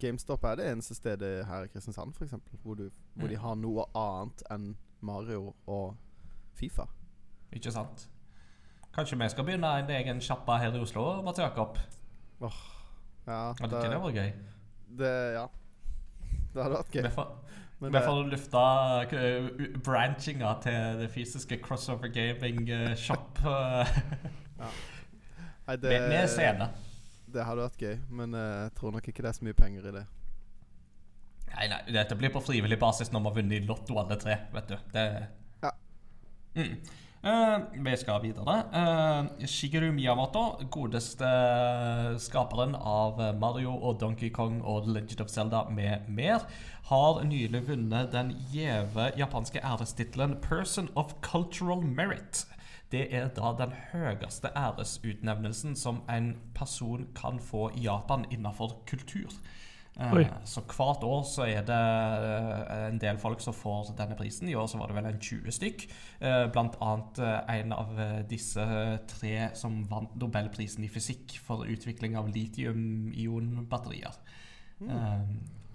GameStop 0.00 0.44
er 0.48 0.56
det 0.58 0.66
eneste 0.72 0.94
stedet 0.96 1.44
her 1.46 1.66
i 1.66 1.68
Kristiansand 1.70 2.14
for 2.16 2.24
eksempel, 2.24 2.56
hvor, 2.64 2.74
du, 2.74 2.88
hvor 3.14 3.28
de 3.28 3.36
Mm. 3.36 3.42
har 3.44 3.54
noe 3.60 3.84
annet 3.94 4.42
enn 4.50 4.70
Mario 5.04 5.52
og 5.70 5.94
Fifa. 6.58 6.86
Ikke 7.54 7.72
sant? 7.74 8.08
Kanskje 8.94 9.18
vi 9.18 9.28
skal 9.32 9.46
begynne 9.46 9.70
en 9.80 9.90
egen 9.90 10.20
sjappa 10.22 10.56
her 10.62 10.74
i 10.74 10.80
Oslo, 10.82 11.04
Mats 11.26 11.38
Jakob? 11.42 11.78
Ja, 12.40 12.50
Hadde 13.58 13.78
ikke 13.80 13.90
det 13.90 14.00
vært 14.02 14.18
gøy? 14.18 14.32
det, 14.98 15.12
ja. 15.34 15.44
det 16.54 16.62
hadde 16.62 16.76
vært 16.78 16.94
gøy. 16.94 17.02
Vi 17.06 17.12
får, 17.16 17.30
Men 17.80 17.90
vi 17.90 17.98
det, 17.98 18.02
får 18.06 18.20
lufta 18.30 18.64
eh, 19.18 19.48
branchinga 19.84 20.52
til 20.62 21.00
det 21.02 21.08
fysiske 21.10 21.58
crossover 21.64 22.12
gaming 22.14 22.68
eh, 22.70 22.92
shop 22.96 23.40
ja. 23.44 23.86
nei, 25.66 25.76
det, 25.76 25.88
med, 25.90 26.08
med 26.12 26.28
scene. 26.30 26.68
det 27.34 27.44
hadde 27.48 27.66
vært 27.66 27.82
gøy, 27.82 27.96
men 28.14 28.36
eh, 28.38 28.52
jeg 28.66 28.76
tror 28.78 28.94
nok 28.94 29.08
ikke 29.10 29.24
det 29.26 29.32
er 29.32 29.38
så 29.40 29.48
mye 29.48 29.58
penger 29.58 29.90
i 29.90 29.96
det. 29.98 30.04
Nei, 31.54 31.68
nei, 31.70 31.80
dette 31.94 32.16
blir 32.18 32.32
på 32.34 32.42
frivillig 32.42 32.78
basis 32.80 33.12
når 33.12 33.22
vi 33.22 33.30
har 33.30 33.38
vunnet 33.38 33.56
i 33.62 33.68
Lotto 33.68 33.96
alle 34.00 34.18
tre, 34.20 34.38
vet 34.54 34.68
du. 34.68 34.76
Det 34.94 35.06
Ja. 35.62 35.72
Mm. 36.56 36.76
Uh, 37.24 37.84
vi 37.86 37.96
skal 37.96 38.20
videre. 38.20 38.54
Uh, 38.74 39.46
Shigeru 39.48 39.86
Miyamoto, 39.96 40.42
godeste 40.70 41.30
skaperen 42.20 42.74
av 42.76 43.22
Mario 43.40 43.72
og 43.72 43.96
Donkey 44.02 44.28
Kong 44.28 44.58
og 44.60 44.90
Legend 44.90 45.22
of 45.24 45.32
Zelda 45.32 45.62
med 45.70 46.04
mer, 46.08 46.44
har 46.90 47.22
nylig 47.24 47.62
vunnet 47.68 48.12
den 48.12 48.34
gjeve 48.52 49.08
japanske 49.16 49.62
ærestittelen 49.64 50.36
Person 50.44 50.90
of 51.00 51.16
Cultural 51.22 51.80
Merit. 51.80 52.44
Det 52.92 53.08
er 53.10 53.30
da 53.34 53.54
den 53.58 53.72
høyeste 53.92 54.52
æresutnevnelsen 54.54 55.72
som 55.76 56.02
en 56.12 56.34
person 56.54 57.08
kan 57.16 57.40
få 57.40 57.70
i 57.74 57.86
Japan 57.88 58.26
innenfor 58.30 58.82
kultur. 58.86 59.32
Eh, 59.94 60.12
Oi. 60.16 60.24
Så 60.44 60.60
hvert 60.66 61.04
år 61.06 61.20
så 61.28 61.44
er 61.46 61.62
det 61.68 61.76
eh, 61.78 62.86
en 62.88 62.98
del 62.98 63.18
folk 63.22 63.40
som 63.44 63.54
får 63.54 63.92
denne 63.98 64.16
prisen. 64.18 64.48
I 64.50 64.56
år 64.58 64.66
så 64.70 64.78
var 64.80 64.90
det 64.90 64.96
vel 64.96 65.06
en 65.12 65.20
20 65.22 65.54
stykk. 65.54 65.84
Eh, 66.20 66.46
Blant 66.54 66.74
annet 66.82 67.20
eh, 67.22 67.52
en 67.60 67.74
av 67.76 67.92
eh, 68.02 68.22
disse 68.30 68.64
tre 69.12 69.34
som 69.54 69.84
vant 69.90 70.16
Nobelprisen 70.18 70.82
i 70.86 70.90
fysikk 70.90 71.36
for 71.46 71.62
utvikling 71.70 72.16
av 72.18 72.26
litium-ion-batterier. 72.34 74.18
Eh, 74.82 75.20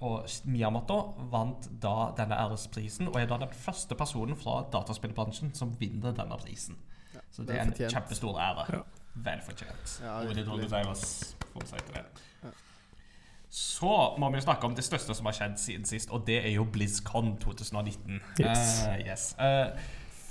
og 0.03 0.27
Miyamoto 0.47 0.99
vant 1.31 1.65
da 1.83 1.95
denne 2.15 2.37
æresprisen, 2.39 3.09
og 3.11 3.17
er 3.19 3.27
da 3.27 3.39
den 3.41 3.51
første 3.55 3.95
personen 3.99 4.37
fra 4.39 4.61
dataspillbransjen 4.71 5.51
som 5.55 5.73
vinner 5.79 6.15
denne 6.15 6.37
prisen. 6.39 6.77
Ja, 7.15 7.23
Så 7.31 7.43
det 7.43 7.47
det 7.47 7.55
er 7.55 7.65
er 7.65 7.71
en 7.71 7.95
kjempestor 7.95 8.39
ære. 8.39 8.67
Ja. 8.75 8.83
Vel 9.19 9.41
fortjent. 9.43 9.95
Ja, 10.03 10.19
Så 13.49 14.15
må 14.21 14.29
vi 14.29 14.37
jo 14.37 14.45
snakke 14.45 14.67
om 14.69 14.75
det 14.77 14.85
største 14.85 15.15
som 15.17 15.25
har 15.25 15.33
skjedd 15.33 15.55
siden 15.57 15.87
sist, 15.89 16.11
og 16.13 16.27
det 16.27 16.43
er 16.43 16.51
jo 16.53 16.67
BlizzCon 16.69 17.33
2019. 17.41 18.19
Yes. 18.37 18.83
Uh, 18.85 18.99
yes. 19.01 19.31
Uh, 19.41 19.73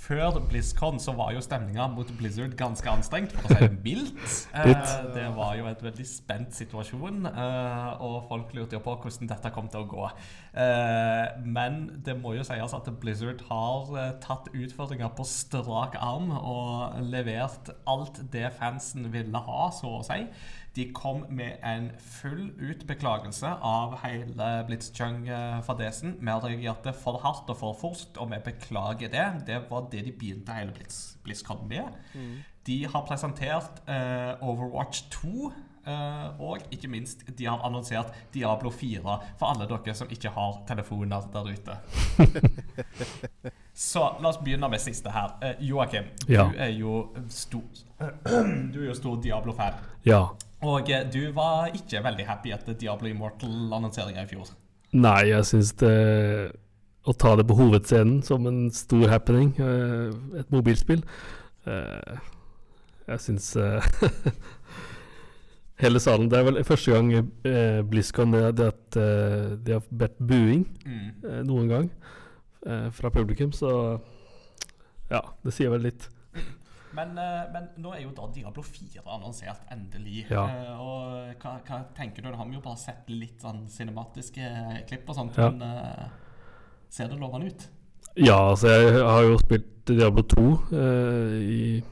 før 0.09 0.39
BlizzCon 0.49 1.01
så 1.03 1.13
var 1.19 1.33
jo 1.35 1.41
stemninga 1.43 1.89
mot 1.93 2.09
Blizzard 2.17 2.55
ganske 2.57 2.87
anstrengt, 2.89 3.35
for 3.35 3.51
å 3.51 3.57
si 3.57 3.67
det 3.67 3.81
mildt. 3.83 4.15
Uh, 4.59 4.71
det 5.15 5.27
var 5.37 5.57
jo 5.59 5.67
et 5.69 5.83
veldig 5.83 6.07
spent 6.09 6.55
situasjon, 6.57 7.27
og 7.27 8.15
folk 8.31 8.55
lurte 8.57 8.79
jo 8.79 8.81
på 8.83 8.95
hvordan 9.03 9.31
dette 9.31 9.53
kom 9.55 9.69
til 9.71 9.85
å 9.85 9.89
gå. 9.91 10.07
Men 11.45 11.79
det 12.07 12.17
må 12.19 12.33
jo 12.39 12.47
sies 12.47 12.75
at 12.75 12.89
Blizzard 13.03 13.45
har 13.51 13.93
tatt 14.25 14.49
utfordringer 14.55 15.13
på 15.19 15.27
strak 15.29 15.99
arm 16.01 16.33
og 16.39 16.99
levert 17.13 17.71
alt 17.87 18.23
det 18.33 18.49
fansen 18.59 19.11
ville 19.15 19.45
ha, 19.47 19.69
så 19.75 19.99
å 20.01 20.03
si. 20.07 20.25
De 20.77 20.85
kom 20.95 21.25
med 21.31 21.57
en 21.67 21.91
full 21.99 22.51
ut 22.61 22.85
beklagelse 22.87 23.51
av 23.67 23.97
hele 24.05 24.51
Blitzchung-fadesen. 24.69 26.17
Vi 26.21 26.31
har 26.31 26.45
reagert 26.45 26.87
for 27.03 27.19
hardt 27.25 27.51
og 27.51 27.57
for 27.59 27.79
fort, 27.81 28.17
og 28.17 28.31
vi 28.31 28.39
beklager 28.45 29.11
det. 29.13 29.27
Det 29.49 29.63
var 29.71 29.89
det 29.93 30.05
de 30.07 30.13
begynte 30.13 30.55
hele 30.55 30.73
Blitz, 30.77 31.17
BlitzCon 31.25 31.65
med. 31.69 31.89
Mm. 32.15 32.37
De 32.69 32.79
har 32.93 33.07
presentert 33.09 33.83
eh, 33.89 34.37
Overwatch 34.45 35.09
2. 35.11 35.53
Uh, 35.89 36.41
og 36.41 36.59
ikke 36.71 36.89
minst, 36.93 37.23
de 37.39 37.47
har 37.49 37.63
annonsert 37.65 38.11
Diablo 38.35 38.69
4 38.71 39.01
for 39.41 39.47
alle 39.49 39.65
dere 39.71 39.95
som 39.97 40.11
ikke 40.13 40.29
har 40.35 40.59
telefoner 40.69 41.25
der 41.33 41.47
ute. 41.49 41.77
Så 43.73 44.03
la 44.21 44.29
oss 44.29 44.41
begynne 44.43 44.69
med 44.69 44.83
siste 44.83 45.09
her. 45.15 45.33
Uh, 45.41 45.55
Joakim, 45.65 46.11
Ja. 46.29 46.45
du 46.51 46.59
er 46.61 46.75
jo 46.77 47.09
stor 47.33 47.63
Du 48.75 48.83
er 48.83 48.87
jo 48.91 48.95
stor 48.99 49.17
Diablo-fan. 49.23 49.81
Ja. 50.05 50.27
Og 50.67 50.91
eh, 50.91 51.05
du 51.13 51.31
var 51.37 51.69
ikke 51.77 52.01
veldig 52.03 52.27
happy 52.27 52.51
etter 52.55 52.75
Diablo 52.79 53.09
Immortal-annonseringa 53.13 54.25
i 54.25 54.31
fjor. 54.31 54.49
Nei, 54.99 55.29
jeg 55.31 55.45
syns 55.45 55.75
det 55.83 55.93
Å 57.09 57.13
ta 57.17 57.35
det 57.37 57.45
på 57.49 57.55
hovedscenen 57.59 58.23
som 58.25 58.47
en 58.49 58.71
stor 58.75 59.07
happening, 59.13 59.53
eh, 59.61 60.09
et 60.41 60.51
mobilspill 60.53 61.03
eh, 61.69 62.17
Jeg 63.09 63.21
syns 63.27 63.51
Hele 65.83 66.01
salen 66.03 66.27
Det 66.33 66.39
er 66.41 66.47
vel 66.49 66.59
første 66.67 66.91
gang 66.97 67.13
eh, 67.15 67.81
BlizzCon 67.87 68.33
det, 68.35 68.43
det 68.59 68.71
at 68.73 68.99
eh, 68.99 69.53
de 69.63 69.77
har 69.77 69.85
bedt 70.03 70.19
buing 70.19 70.65
Mm. 70.89 71.09
eh, 71.29 71.43
noen 71.45 71.69
gang 71.71 71.91
eh, 72.67 72.89
fra 72.97 73.11
publikum, 73.13 73.53
så 73.53 73.71
ja, 75.13 75.21
det 75.45 75.53
sier 75.55 75.69
vel 75.73 75.85
litt. 75.85 76.09
Men, 76.97 77.19
eh, 77.21 77.49
men 77.53 77.69
nå 77.83 77.93
er 77.95 78.03
jo 78.07 78.13
da 78.17 78.27
Diablo 78.33 78.63
4 78.65 79.03
annonsert, 79.05 79.61
endelig. 79.75 80.25
Ja. 80.31 80.45
Eh, 80.49 80.79
og 80.81 81.43
hva, 81.43 81.59
hva 81.67 81.81
tenker 81.97 82.23
du? 82.25 82.31
Nå 82.31 82.39
har 82.41 82.49
vi 82.49 82.57
jo 82.57 82.63
bare 82.65 82.81
sett 82.81 83.11
litt 83.13 83.43
sånn 83.45 83.67
cinematiske 83.69 84.49
klipp 84.89 85.09
og 85.13 85.19
sånt, 85.21 85.37
Ja. 85.37 85.51
men 85.51 85.63
eh, 85.69 86.09
ser 86.89 87.09
det 87.13 87.19
lovende 87.21 87.53
ut? 87.53 87.69
Ja, 88.17 88.39
altså 88.51 88.73
jeg 88.73 89.03
har 89.05 89.23
jo 89.23 89.37
spilt 89.39 89.85
Diablo 89.87 90.23
2 90.23 90.49
eh, 90.73 91.37
i 91.45 91.83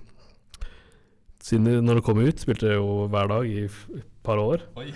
Siden 1.47 1.85
når 1.87 2.01
det 2.01 2.03
kom 2.09 2.19
ut, 2.19 2.41
spilte 2.43 2.67
jeg 2.73 2.81
jo 2.81 3.05
hver 3.07 3.29
dag 3.31 3.45
i 3.47 3.61
et 3.69 4.07
par 4.27 4.41
år. 4.43 4.65
Oi. 4.81 4.89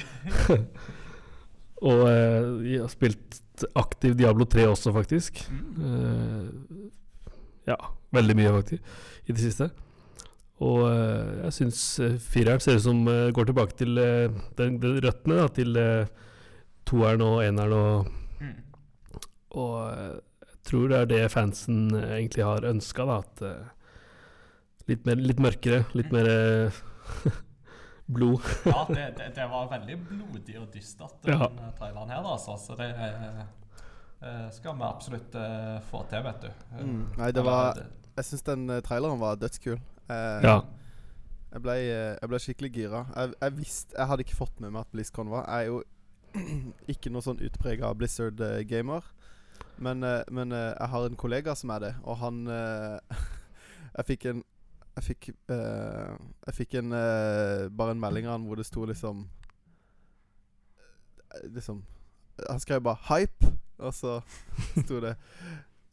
Og 1.87 2.01
eh, 2.11 2.49
jeg 2.73 2.81
har 2.83 2.91
spilt 2.91 3.39
aktiv 3.79 4.17
Diablo 4.19 4.49
3 4.51 4.65
også, 4.73 4.91
faktisk. 4.97 5.39
Mm. 5.47 5.85
Eh, 5.87 7.31
ja, 7.71 7.77
veldig 8.17 8.37
mye, 8.41 8.57
faktisk, 8.59 8.83
i 9.29 9.37
det 9.37 9.45
siste. 9.45 9.71
Og 10.61 10.83
eh, 10.91 11.45
jeg 11.47 11.53
syns 11.57 11.83
uh, 12.05 12.17
fireren 12.21 12.61
ser 12.61 12.77
ut 12.77 12.85
som 12.85 12.99
eh, 13.09 13.31
går 13.33 13.49
tilbake 13.49 13.77
til 13.81 13.97
eh, 13.99 14.29
den, 14.59 14.75
den 14.83 14.99
røttene, 15.01 15.39
da, 15.41 15.47
til 15.57 15.79
uh, 15.81 16.07
toeren 16.89 17.23
og 17.25 17.39
eneren 17.47 17.77
og 17.79 18.17
Mm. 18.41 18.57
Og 19.61 19.75
eh, 19.91 20.15
jeg 20.47 20.59
tror 20.69 20.89
det 20.93 20.99
er 21.03 21.09
det 21.11 21.23
fansen 21.33 21.81
eh, 21.97 22.13
egentlig 22.21 22.45
har 22.47 22.65
ønska, 22.69 23.05
da. 23.09 23.17
At 23.25 23.43
eh, 23.45 23.67
litt, 24.89 25.03
mer, 25.09 25.17
litt 25.21 25.41
mørkere, 25.45 25.83
litt 25.99 26.09
mer 26.15 26.29
eh, 26.31 26.81
blod. 28.17 28.41
Ja, 28.65 28.85
det, 28.89 29.05
det, 29.19 29.27
det 29.37 29.47
var 29.53 29.69
veldig 29.73 29.97
blodig 30.09 30.57
og 30.61 30.69
dystert, 30.75 31.19
Ja. 31.29 31.37
den 31.49 31.59
eh, 31.67 31.73
traileren 31.79 32.11
her, 32.15 32.25
altså. 32.33 32.57
Så 32.61 32.77
det 32.81 32.89
eh, 32.97 33.43
eh, 34.25 34.47
skal 34.57 34.77
vi 34.81 34.87
absolutt 34.89 35.37
eh, 35.41 35.77
få 35.91 36.05
til, 36.11 36.25
vet 36.29 36.47
du. 36.47 36.49
Eh, 36.49 36.85
Mm. 36.85 37.05
Nei, 37.21 37.31
det 37.37 37.45
var 37.45 37.77
Jeg 38.17 38.25
syns 38.31 38.43
den 38.49 38.69
eh, 38.71 38.81
traileren 38.87 39.21
var 39.21 39.37
dødskul. 39.41 39.77
Eh, 40.11 40.43
Ja. 40.45 40.59
Jeg 41.51 41.63
ble, 41.65 41.73
eh, 41.83 42.17
jeg 42.21 42.29
ble 42.31 42.39
skikkelig 42.39 42.71
gira. 42.75 42.99
Jeg, 43.17 43.33
jeg 43.41 43.57
visste 43.57 43.97
Jeg 43.99 44.07
hadde 44.07 44.23
ikke 44.23 44.37
fått 44.39 44.61
med 44.63 44.71
meg 44.71 44.85
at 44.85 44.93
BlizzCon 44.93 45.31
var. 45.33 45.49
Jeg 45.49 45.65
er 45.65 45.67
jo 45.67 45.83
ikke 46.95 47.11
noe 47.11 47.25
sånn 47.27 47.41
utprega 47.43 47.91
Blizzard-gamer. 47.99 49.09
Men, 49.83 50.05
eh, 50.07 50.23
men 50.31 50.53
eh, 50.55 50.71
jeg 50.79 50.89
har 50.93 51.07
en 51.09 51.19
kollega 51.19 51.57
som 51.59 51.73
er 51.75 51.81
det, 51.89 51.93
og 52.05 52.17
han 52.23 52.45
Jeg 53.97 54.07
fikk 54.07 54.25
en 54.31 54.43
Jeg 54.97 55.05
fikk 55.09 55.29
Jeg 55.51 56.55
fikk 56.55 56.75
en 56.79 56.91
bare 57.77 57.95
en 57.97 58.01
melding 58.01 58.29
av 58.29 58.37
han 58.39 58.47
hvor 58.47 58.61
det 58.61 58.67
sto 58.69 58.85
liksom 58.87 59.25
Liksom 61.51 61.83
Han 62.49 62.61
skrev 62.61 62.83
bare 62.83 62.97
'hype', 63.09 63.51
og 63.79 63.95
så 63.95 64.21
sto 64.85 65.01
det 65.01 65.17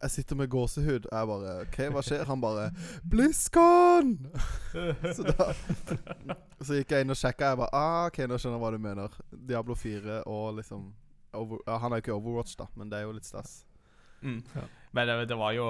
jeg 0.01 0.11
sitter 0.13 0.35
med 0.39 0.49
gåsehud. 0.53 1.07
Jeg 1.11 1.27
bare 1.31 1.53
OK, 1.65 1.77
hva 1.95 2.01
skjer? 2.05 2.23
Han 2.29 2.41
bare 2.41 2.69
'BlizzCon!' 3.09 4.13
så 5.17 5.23
da 5.31 5.51
Så 6.61 6.77
gikk 6.77 6.91
jeg 6.93 7.05
inn 7.05 7.13
og 7.13 7.17
sjekka. 7.17 7.51
Jeg 7.53 7.57
bare 7.63 7.73
ah, 7.73 8.05
OK, 8.11 8.19
nå 8.29 8.37
skjønner 8.37 8.57
jeg 8.57 8.63
hva 8.65 8.71
du 8.75 8.79
mener. 8.83 9.19
Diablo 9.31 9.75
4 9.75 10.23
og 10.25 10.57
liksom 10.59 10.89
over, 11.33 11.59
ja, 11.67 11.77
Han 11.77 11.91
er 11.93 11.97
jo 12.01 12.05
ikke 12.05 12.17
Overwatch, 12.17 12.55
da, 12.57 12.65
men 12.75 12.89
det 12.89 12.99
er 12.99 13.07
jo 13.07 13.15
litt 13.17 13.25
stas. 13.27 13.63
Mm. 14.21 14.41
Ja. 14.55 14.65
Men 14.97 15.07
det, 15.07 15.17
det 15.29 15.37
var 15.37 15.51
jo 15.53 15.65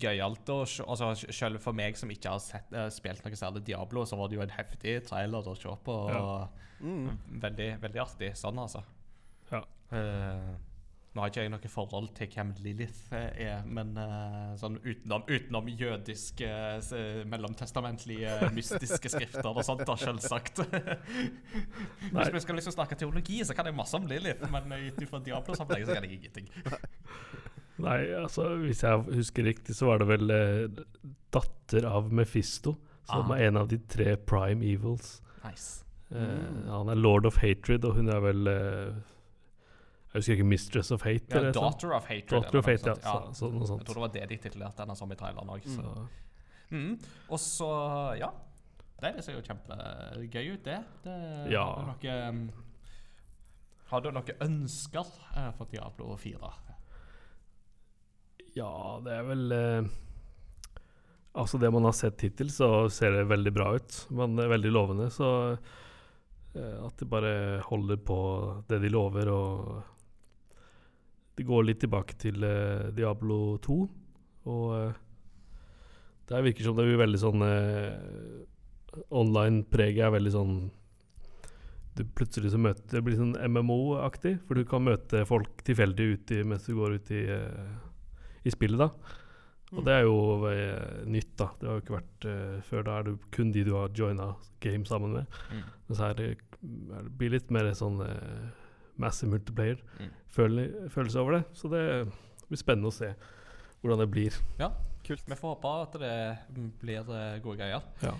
gøyalt 0.00 0.48
å 0.48 0.62
se 0.64 0.84
altså, 0.88 1.10
Selv 1.34 1.60
for 1.60 1.76
meg 1.76 1.96
som 2.00 2.08
ikke 2.12 2.30
har 2.32 2.40
sett, 2.40 2.70
uh, 2.72 2.86
spilt 2.92 3.24
noe 3.24 3.36
særlig 3.36 3.64
Diablo, 3.66 4.04
så 4.08 4.16
var 4.16 4.30
det 4.32 4.38
jo 4.38 4.44
en 4.44 4.54
heftig 4.54 4.94
trailer 5.08 5.44
å 5.50 5.56
se 5.56 5.74
på. 5.84 5.96
Ja. 6.12 6.20
Og 6.20 6.60
Mm. 6.84 7.16
veldig, 7.40 7.68
veldig 7.80 8.00
artig 8.02 8.32
sånn, 8.36 8.58
altså. 8.58 8.80
Ja. 9.50 9.60
Eh, 9.94 10.48
nå 11.14 11.22
har 11.22 11.30
ikke 11.30 11.44
jeg 11.44 11.50
noe 11.52 11.70
forhold 11.70 12.08
til 12.16 12.26
hvem 12.34 12.48
Lilith 12.64 13.12
eh, 13.14 13.44
er, 13.46 13.66
men 13.70 13.92
uh, 13.94 14.54
sånn 14.58 14.80
utenom, 14.82 15.22
utenom 15.28 15.68
jødiske, 15.70 16.48
uh, 16.90 17.20
mellomtestamentlige, 17.30 18.32
mystiske 18.56 19.12
skrifter 19.12 19.46
og 19.52 19.62
sånt, 19.66 19.84
da, 19.86 19.94
selvsagt. 20.00 20.64
Hvis 22.16 22.34
vi 22.34 22.42
skal 22.42 22.58
liksom 22.58 22.74
snakke 22.74 22.98
teologi, 22.98 23.38
så 23.46 23.54
kan 23.54 23.70
jeg 23.70 23.78
masse 23.78 23.94
om 23.94 24.08
Lilith, 24.10 24.42
men 24.50 24.74
eh, 24.74 24.88
ut 24.90 25.06
ifra 25.06 25.22
Diablo-sammenheng 25.22 25.86
så 25.86 25.98
kan 26.00 26.08
jeg 26.08 26.18
ingenting. 26.18 26.50
Nei, 27.84 28.00
altså 28.14 28.52
hvis 28.62 28.84
jeg 28.84 29.06
husker 29.16 29.48
riktig, 29.48 29.74
så 29.74 29.88
var 29.88 30.02
det 30.02 30.06
vel 30.10 30.30
eh, 30.30 30.82
datter 31.34 31.86
av 31.90 32.12
Mefisto, 32.14 32.76
som 33.06 33.30
Aha. 33.30 33.38
er 33.38 33.50
en 33.50 33.62
av 33.62 33.70
de 33.70 33.78
tre 33.90 34.14
prime 34.18 34.66
evils. 34.66 35.20
Nice. 35.46 35.80
Eh, 35.80 35.82
Mm. 36.14 36.68
Han 36.68 36.90
er 36.92 36.98
lord 37.00 37.26
of 37.26 37.40
hatred, 37.42 37.84
og 37.84 37.96
hun 37.96 38.08
er 38.12 38.20
vel 38.22 38.46
eh, 38.46 38.98
Jeg 40.14 40.22
husker 40.22 40.38
ikke 40.38 40.46
Mistress 40.46 40.92
of 40.94 41.02
Hate? 41.02 41.26
Ja, 41.26 41.40
eller. 41.40 41.54
Daughter 41.56 41.94
of 41.96 42.04
Hatred. 42.06 42.30
Daughter 42.30 42.60
of 42.60 42.68
Hate, 42.70 42.92
ja. 43.02 43.14
Så, 43.34 43.34
så, 43.34 43.48
noe 43.50 43.66
Jeg 43.66 43.86
tror 43.88 43.98
det 43.98 44.04
var 44.04 44.12
det 44.14 44.26
de 44.30 44.36
titulerte 44.44 44.84
henne 44.84 44.94
som 44.98 45.10
i 45.10 45.18
Thailand 45.18 45.50
òg. 45.50 45.66
Mm. 45.66 46.04
Mm. 46.70 46.92
Og 47.28 47.40
så, 47.42 47.70
ja. 48.20 48.30
Nei, 49.02 49.10
det 49.16 49.24
ser 49.26 49.34
jo 49.34 49.42
kjempegøy 49.44 50.52
ut, 50.54 50.68
det. 50.68 50.78
det 51.02 51.16
Ja. 51.50 51.64
Har 51.66 51.82
du 51.82 51.90
noe, 51.90 52.20
um, 52.30 52.44
har 53.90 54.04
du 54.04 54.08
noen 54.14 54.46
ønsker 54.46 55.10
eh, 55.34 55.50
for 55.58 55.74
Diablo 55.74 56.14
4? 56.16 56.54
ja, 58.54 58.70
det 59.04 59.12
er 59.12 59.28
vel 59.28 59.52
eh, 59.54 59.92
Altså, 61.34 61.58
det 61.58 61.70
man 61.74 61.82
har 61.82 61.94
sett 61.98 62.20
hittil, 62.22 62.50
så 62.54 62.86
ser 62.94 63.10
det 63.10 63.24
veldig 63.26 63.50
bra 63.50 63.72
ut. 63.74 63.96
Men 64.14 64.36
det 64.38 64.44
er 64.44 64.52
veldig 64.52 64.70
lovende, 64.70 65.08
så 65.10 65.30
eh, 66.54 66.76
at 66.78 67.00
de 67.00 67.08
bare 67.10 67.32
holder 67.66 67.98
på 68.06 68.18
det 68.70 68.78
de 68.84 68.90
lover, 68.94 69.32
og 69.34 69.93
de 71.34 71.46
går 71.46 71.66
litt 71.66 71.80
tilbake 71.82 72.16
til 72.20 72.44
uh, 72.46 72.90
Diablo 72.94 73.56
2. 73.64 73.78
Og 74.52 74.64
uh, 74.70 74.92
der 76.30 76.46
virker 76.46 76.66
som 76.66 76.76
det 76.78 76.86
blir 76.86 77.00
veldig 77.00 77.20
sånn 77.20 77.44
uh, 77.44 79.04
Online-preget 79.10 80.06
er 80.06 80.14
veldig 80.14 80.32
sånn 80.32 80.56
du 81.94 82.04
Plutselig 82.18 82.52
så 82.54 82.60
møter 82.60 82.98
Det 82.98 83.02
blir 83.06 83.18
sånn 83.18 83.36
MMO-aktig, 83.38 84.36
for 84.46 84.58
du 84.58 84.66
kan 84.68 84.84
møte 84.86 85.24
folk 85.28 85.62
tilfeldig 85.66 86.08
ute 86.14 86.40
mens 86.46 86.66
du 86.66 86.74
går 86.78 86.98
ut 86.98 87.12
i, 87.14 87.22
eh, 87.30 87.76
i 88.42 88.52
spillet, 88.52 88.80
da. 88.80 88.90
Og 89.74 89.84
det 89.86 89.94
er 89.94 90.04
jo 90.06 90.16
eh, 90.50 91.04
nytt, 91.10 91.32
da. 91.38 91.48
Det 91.58 91.68
har 91.68 91.78
jo 91.78 91.84
ikke 91.84 91.96
vært 91.96 92.26
eh, 92.30 92.58
før. 92.66 92.84
Da 92.86 92.98
er 92.98 93.06
det 93.06 93.14
kun 93.34 93.52
de 93.54 93.64
du 93.66 93.72
har 93.74 93.94
joina 93.94 94.32
game 94.62 94.86
sammen 94.86 95.16
med. 95.18 95.38
Mm. 95.50 95.62
Mens 95.88 96.02
her 96.02 96.18
det 96.18 96.28
er 96.32 96.36
det 96.64 97.10
blir 97.18 97.34
litt 97.34 97.50
mer 97.52 97.70
sånn 97.76 97.98
eh, 98.04 98.44
massive 98.98 99.30
multiplayer 99.30 99.76
Mm. 100.00 100.10
føle- 100.36 100.88
følelse 100.90 101.20
over 101.20 101.32
det. 101.38 101.44
Så 101.54 101.68
det 101.70 102.12
blir 102.48 102.58
spennende 102.58 102.88
å 102.88 102.92
se 102.92 103.14
hvordan 103.82 103.98
det 103.98 104.10
blir. 104.10 104.32
Ja, 104.58 104.70
Kult. 105.04 105.20
Vi 105.28 105.34
får 105.36 105.56
håpe 105.60 105.82
at 105.82 105.92
det 106.00 106.70
blir 106.80 107.00
eh, 107.12 107.38
gode 107.44 107.58
greier. 107.58 107.82
Ja. 108.02 108.12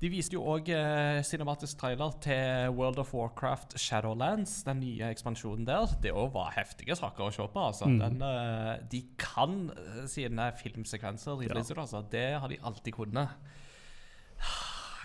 De 0.00 0.08
viste 0.08 0.34
jo 0.34 0.42
òg 0.42 0.68
eh, 0.68 1.20
cinematisk 1.22 1.78
trailer 1.78 2.12
til 2.20 2.70
World 2.74 2.98
of 2.98 3.12
Warcraft 3.14 3.74
Shadowlands, 3.78 4.62
den 4.64 4.80
nye 4.80 5.10
ekspansjonen 5.12 5.64
der. 5.66 5.86
Det 6.00 6.12
òg 6.12 6.32
var 6.32 6.52
heftige 6.56 6.94
saker 6.96 7.24
å 7.24 7.32
se 7.32 7.42
på. 7.42 7.58
altså. 7.66 7.86
Mm. 7.86 7.98
Den, 7.98 8.22
eh, 8.22 8.78
de 8.90 9.02
kan 9.18 9.70
eh, 9.70 10.06
sine 10.06 10.52
filmsekvenser, 10.62 11.42
Ja. 11.42 11.48
Blizzard, 11.54 11.78
altså. 11.78 12.04
Det 12.10 12.38
har 12.40 12.48
de 12.48 12.58
alltid 12.62 12.92
kunnet. 12.94 13.28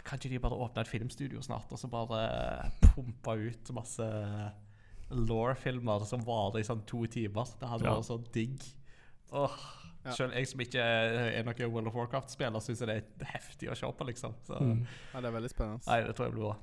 Kan 0.06 0.20
ikke 0.20 0.30
de 0.30 0.40
bare 0.40 0.56
åpne 0.56 0.82
et 0.82 0.88
filmstudio 0.88 1.42
snart 1.44 1.72
og 1.72 1.80
så 1.82 1.90
bare 1.92 2.70
pumpe 2.94 3.34
ut 3.50 3.72
masse 3.76 4.06
law-filmer 5.12 6.06
som 6.06 6.22
varer 6.26 6.60
i 6.60 6.64
sånn 6.68 6.86
to 6.86 7.06
timer? 7.08 7.46
Det 7.60 7.70
hadde 7.70 7.86
Ja. 7.86 7.96
vært 7.96 8.06
så 8.10 8.20
digg. 8.34 8.62
Åh, 9.32 9.58
Ja. 10.06 10.14
Selv 10.14 10.32
jeg 10.36 10.48
som 10.48 10.60
ikke 10.62 10.80
er 10.80 11.44
noen 11.44 11.72
World 11.74 11.88
of 11.88 11.94
Warcraft-spiller, 11.96 12.62
syns 12.62 12.80
det 12.80 12.90
er 12.90 13.26
heftig 13.26 13.68
å 13.70 13.76
se 13.76 13.86
på. 13.92 14.06
liksom. 14.08 14.34
Så, 14.46 14.56
Mm. 14.62 14.86
Ja, 15.14 15.20
det 15.20 15.28
er 15.28 15.32
veldig 15.42 15.50
spennende. 15.52 15.86
Nei, 15.88 16.04
det 16.04 16.16
tror 16.16 16.26
jeg 16.28 16.34
blir 16.34 16.44
bra. 16.44 16.56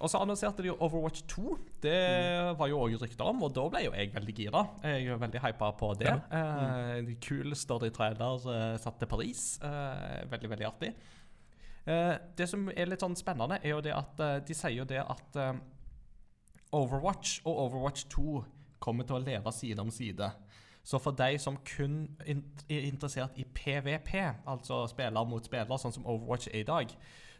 Og 0.00 0.08
så 0.08 0.18
annonserte 0.20 0.62
de 0.62 0.70
Overwatch 0.70 1.22
2. 1.28 1.58
Det 1.82 2.56
var 2.58 2.66
jo 2.68 2.78
òg 2.78 2.98
rykter 2.98 3.26
om, 3.28 3.42
og 3.42 3.52
da 3.54 3.68
ble 3.68 3.84
jo 3.84 3.90
jeg 3.92 4.12
veldig 4.14 4.34
gira. 4.34 4.68
Jeg 4.82 5.06
er 5.08 5.18
veldig 5.18 5.40
hypa 5.42 5.72
på 5.76 5.98
det. 5.98 6.06
Eh, 6.32 6.98
en 6.98 7.16
kul 7.20 7.50
story-trailer 7.54 8.46
eh, 8.48 8.76
satt 8.78 8.98
til 8.98 9.08
Paris. 9.08 9.58
Eh, 9.62 10.24
veldig, 10.30 10.48
veldig 10.48 10.66
artig. 10.66 10.94
Eh, 11.86 12.18
det 12.34 12.48
som 12.48 12.66
er 12.70 12.86
litt 12.86 13.00
sånn 13.00 13.14
spennende, 13.14 13.60
er 13.62 13.68
jo 13.68 13.80
det 13.82 13.92
at 13.94 14.18
eh, 14.20 14.38
de 14.40 14.54
sier 14.54 14.74
jo 14.78 14.84
det 14.86 14.98
at 15.04 15.36
eh, 15.36 15.52
Overwatch 16.74 17.40
og 17.44 17.58
Overwatch 17.66 18.08
2 18.12 18.44
kommer 18.84 19.06
til 19.08 19.18
å 19.18 19.24
leve 19.24 19.52
side 19.54 19.80
om 19.80 19.92
side. 19.94 20.30
Så 20.84 20.98
for 21.00 21.16
de 21.16 21.38
som 21.40 21.56
kun 21.64 22.02
er 22.28 22.82
interessert 22.84 23.38
i 23.40 23.44
PVP, 23.44 24.14
altså 24.46 24.82
spiller 24.90 25.24
mot 25.24 25.44
spiller, 25.46 25.80
sånn 25.80 25.94
som 25.94 26.04
Overwatch 26.04 26.50
er 26.52 26.60
i 26.60 26.68
dag, 26.68 26.90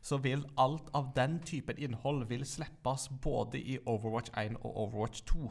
så 0.05 0.17
vil 0.21 0.45
alt 0.61 0.89
av 0.97 1.11
den 1.17 1.39
typen 1.45 1.81
innhold 1.81 2.27
vil 2.29 2.45
slippes 2.49 3.09
både 3.25 3.61
i 3.61 3.79
Overwatch 3.85 4.33
1 4.37 4.57
og 4.63 4.71
Overwatch 4.87 5.25
2. 5.29 5.51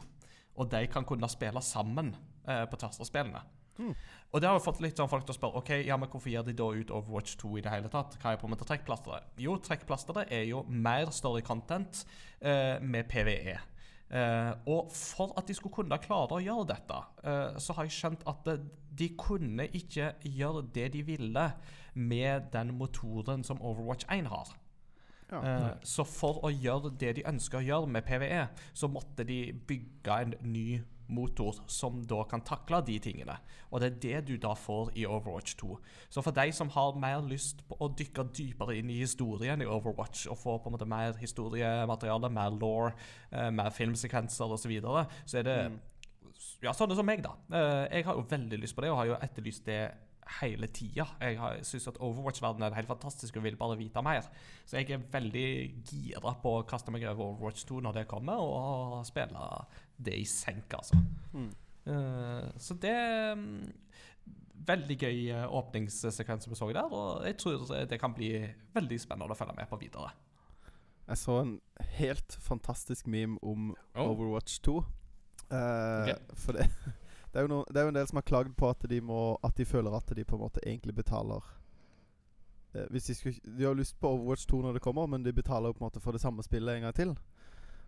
Og 0.54 0.70
de 0.70 0.86
kan 0.90 1.06
kunne 1.06 1.30
spille 1.30 1.62
sammen 1.62 2.14
eh, 2.48 2.64
på 2.70 2.78
tvers 2.78 3.00
av 3.02 3.08
spillene. 3.08 3.42
Mm. 3.78 3.94
Og 4.30 4.40
det 4.40 4.46
har 4.48 4.54
jo 4.54 4.62
fått 4.62 4.80
litt 4.82 4.98
sånn 4.98 5.10
folk 5.10 5.26
til 5.26 5.34
å 5.34 5.38
spørre 5.38 5.62
ok, 5.62 5.70
ja, 5.86 5.96
men 5.98 6.10
hvorfor 6.10 6.30
gir 6.30 6.46
de 6.46 6.54
da 6.54 6.68
ut 6.70 6.92
Overwatch 6.94 7.34
2 7.42 7.50
i 7.58 7.64
det 7.66 7.74
hele 7.74 7.90
tatt. 7.90 8.14
Hva 8.22 8.34
er 8.34 8.40
på 8.42 8.50
med 8.50 8.62
til 8.62 8.70
trekkplasteret? 8.70 9.34
Jo, 9.42 9.56
trekkplasteret 9.62 10.34
er 10.34 10.46
jo 10.50 10.62
mer 10.70 11.10
story 11.14 11.42
content 11.46 12.04
eh, 12.38 12.78
med 12.82 13.10
PVE. 13.10 13.58
Eh, 14.14 14.52
og 14.70 14.92
for 14.94 15.32
at 15.38 15.48
de 15.48 15.54
skulle 15.58 15.74
kunne 15.74 15.98
klare 15.98 16.36
å 16.36 16.42
gjøre 16.42 16.68
dette, 16.70 16.98
eh, 17.26 17.56
så 17.58 17.74
har 17.74 17.88
jeg 17.88 17.96
skjønt 17.96 18.26
at 18.30 18.50
de 18.94 19.08
kunne 19.18 19.66
ikke 19.74 20.12
gjøre 20.22 20.62
det 20.74 20.92
de 20.94 21.02
ville 21.02 21.46
med 21.94 22.52
den 22.52 22.76
motoren 22.78 23.42
som 23.44 23.62
Overwatch 23.62 24.06
1 24.10 24.30
har. 24.30 24.54
Ja. 25.32 25.40
Eh, 25.40 25.70
så 25.82 26.04
for 26.06 26.44
å 26.46 26.52
gjøre 26.52 26.92
det 27.00 27.16
de 27.18 27.26
ønsker 27.26 27.58
å 27.58 27.66
gjøre 27.66 27.90
med 27.90 28.06
PVE, 28.06 28.46
så 28.72 28.90
måtte 28.92 29.26
de 29.26 29.40
bygge 29.66 30.20
en 30.26 30.34
ny 30.46 30.82
motor 31.08 31.58
som 31.70 32.02
da 32.08 32.22
kan 32.28 32.42
takle 32.46 32.80
de 32.86 32.98
tingene. 33.02 33.36
Og 33.70 33.80
det 33.80 33.88
er 33.88 33.98
det 34.04 34.28
du 34.28 34.36
da 34.40 34.54
får 34.56 34.92
i 34.96 35.06
Overwatch 35.06 35.56
2. 35.60 35.78
Så 36.10 36.22
for 36.24 36.34
de 36.36 36.52
som 36.52 36.70
har 36.74 36.98
mer 37.00 37.22
lyst 37.28 37.64
på 37.68 37.76
å 37.80 37.90
dykke 37.96 38.26
dypere 38.34 38.78
inn 38.78 38.90
i 38.90 39.00
historien 39.02 39.62
i 39.62 39.68
Overwatch, 39.68 40.26
og 40.32 40.38
få 40.40 40.58
på 40.58 40.70
en 40.70 40.76
måte 40.76 40.88
mer 40.88 41.16
historiemateriale, 41.20 42.30
mer 42.30 42.50
law, 42.56 42.92
eh, 43.32 43.50
mer 43.50 43.70
filmsekvenser 43.70 44.46
osv., 44.46 44.64
så, 44.64 44.68
videre, 44.68 45.06
så 45.26 45.38
er 45.38 45.42
det 45.42 45.58
Mm. 45.70 45.80
ja, 46.62 46.72
sånne 46.72 46.96
som 46.96 47.06
meg, 47.06 47.22
da. 47.22 47.34
Eh, 47.52 47.96
jeg 47.98 48.04
har 48.04 48.14
jo 48.14 48.26
veldig 48.28 48.58
lyst 48.60 48.74
på 48.74 48.82
det, 48.82 48.90
og 48.90 48.96
har 48.96 49.06
jo 49.06 49.20
etterlyst 49.20 49.64
det 49.66 49.92
hele 50.40 50.66
tida. 50.66 51.06
Jeg 51.20 51.38
har- 51.38 51.62
syns 51.62 51.88
at 51.88 51.98
Overwatch-verdenen 52.00 52.70
er 52.70 52.74
helt 52.74 52.88
fantastisk 52.88 53.36
og 53.36 53.42
vil 53.42 53.56
bare 53.56 53.76
vite 53.78 54.02
mer. 54.02 54.22
Så 54.66 54.76
jeg 54.78 54.90
er 54.90 54.98
veldig 54.98 55.84
gira 55.84 56.34
på 56.42 56.58
å 56.60 56.66
kaste 56.66 56.90
meg 56.90 57.04
over 57.04 57.24
Overwatch 57.24 57.64
2 57.64 57.80
når 57.80 57.92
det 57.92 58.08
kommer, 58.08 58.32
og 58.38 59.06
spille 59.06 59.66
det 60.02 60.14
i 60.18 60.24
senk, 60.24 60.72
altså. 60.74 60.96
Mm. 61.32 61.52
Uh, 61.86 62.50
så 62.56 62.74
det 62.80 63.36
mm, 63.36 63.72
Veldig 64.66 64.96
gøy 64.96 65.28
eh, 65.28 65.44
åpningssekvens 65.44 66.46
vi 66.48 66.54
så 66.56 66.72
der, 66.72 66.86
og 66.88 67.26
jeg 67.26 67.36
tror 67.36 67.66
det 67.84 67.98
kan 68.00 68.14
bli 68.14 68.30
veldig 68.72 68.96
spennende 69.02 69.34
å 69.34 69.36
følge 69.36 69.52
med 69.58 69.68
på 69.68 69.76
videre. 69.76 70.08
Jeg 71.06 71.18
så 71.20 71.34
en 71.42 71.60
helt 71.98 72.36
fantastisk 72.40 73.06
meme 73.06 73.36
om 73.42 73.74
Oh. 73.94 74.08
Overwatch 74.10 74.60
2. 74.64 74.78
Uh, 75.50 76.02
okay. 76.02 76.14
For 76.34 76.52
det, 76.56 76.70
det, 77.34 77.40
er 77.40 77.48
jo 77.48 77.50
no, 77.50 77.64
det 77.66 77.80
er 77.80 77.88
jo 77.88 77.90
en 77.90 77.96
del 77.98 78.06
som 78.06 78.20
har 78.20 78.26
klagd 78.30 78.52
på 78.54 78.68
at 78.70 78.84
de, 78.90 79.00
må, 79.02 79.34
at 79.42 79.56
de 79.58 79.66
føler 79.66 79.90
at 79.96 80.12
de 80.16 80.24
på 80.24 80.36
en 80.38 80.44
måte 80.44 80.62
egentlig 80.62 80.94
betaler 80.94 81.42
eh, 82.74 82.86
de, 82.92 83.00
skulle, 83.02 83.40
de 83.42 83.64
har 83.66 83.74
lyst 83.74 83.98
på 83.98 84.12
Overwatch 84.14 84.46
2 84.46 84.60
når 84.62 84.78
det 84.78 84.82
kommer, 84.86 85.10
men 85.10 85.24
de 85.24 85.32
betaler 85.34 85.68
jo 85.68 85.72
på 85.72 85.82
en 85.82 85.88
måte 85.88 86.02
for 86.04 86.14
det 86.14 86.22
samme 86.22 86.46
spillet 86.46 86.76
en 86.76 86.86
gang 86.86 86.94
til. 86.94 87.16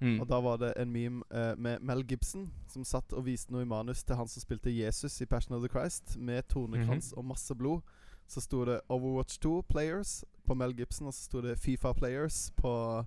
Mm. 0.00 0.18
Og 0.20 0.26
da 0.28 0.40
var 0.40 0.58
det 0.60 0.72
en 0.76 0.90
meme 0.92 1.22
eh, 1.30 1.54
med 1.58 1.78
Mel 1.80 2.02
Gibson 2.04 2.50
som 2.68 2.84
satt 2.84 3.14
og 3.14 3.24
viste 3.30 3.54
noe 3.54 3.62
i 3.62 3.68
manus 3.70 4.02
til 4.04 4.18
han 4.18 4.28
som 4.28 4.42
spilte 4.42 4.74
Jesus 4.74 5.20
i 5.22 5.28
Passion 5.30 5.56
of 5.56 5.62
the 5.62 5.70
Christ, 5.72 6.18
med 6.18 6.42
tornekrans 6.50 7.12
og 7.16 7.24
masse 7.24 7.54
blod. 7.54 7.80
Så 8.26 8.42
sto 8.42 8.64
det 8.66 8.80
Overwatch 8.88 9.38
2 9.38 9.62
Players 9.70 10.24
på 10.44 10.54
Mel 10.54 10.74
Gibson, 10.74 11.06
og 11.06 11.14
så 11.14 11.30
sto 11.30 11.40
det 11.40 11.58
Fifa 11.62 11.92
Players 11.92 12.50
på, 12.56 13.04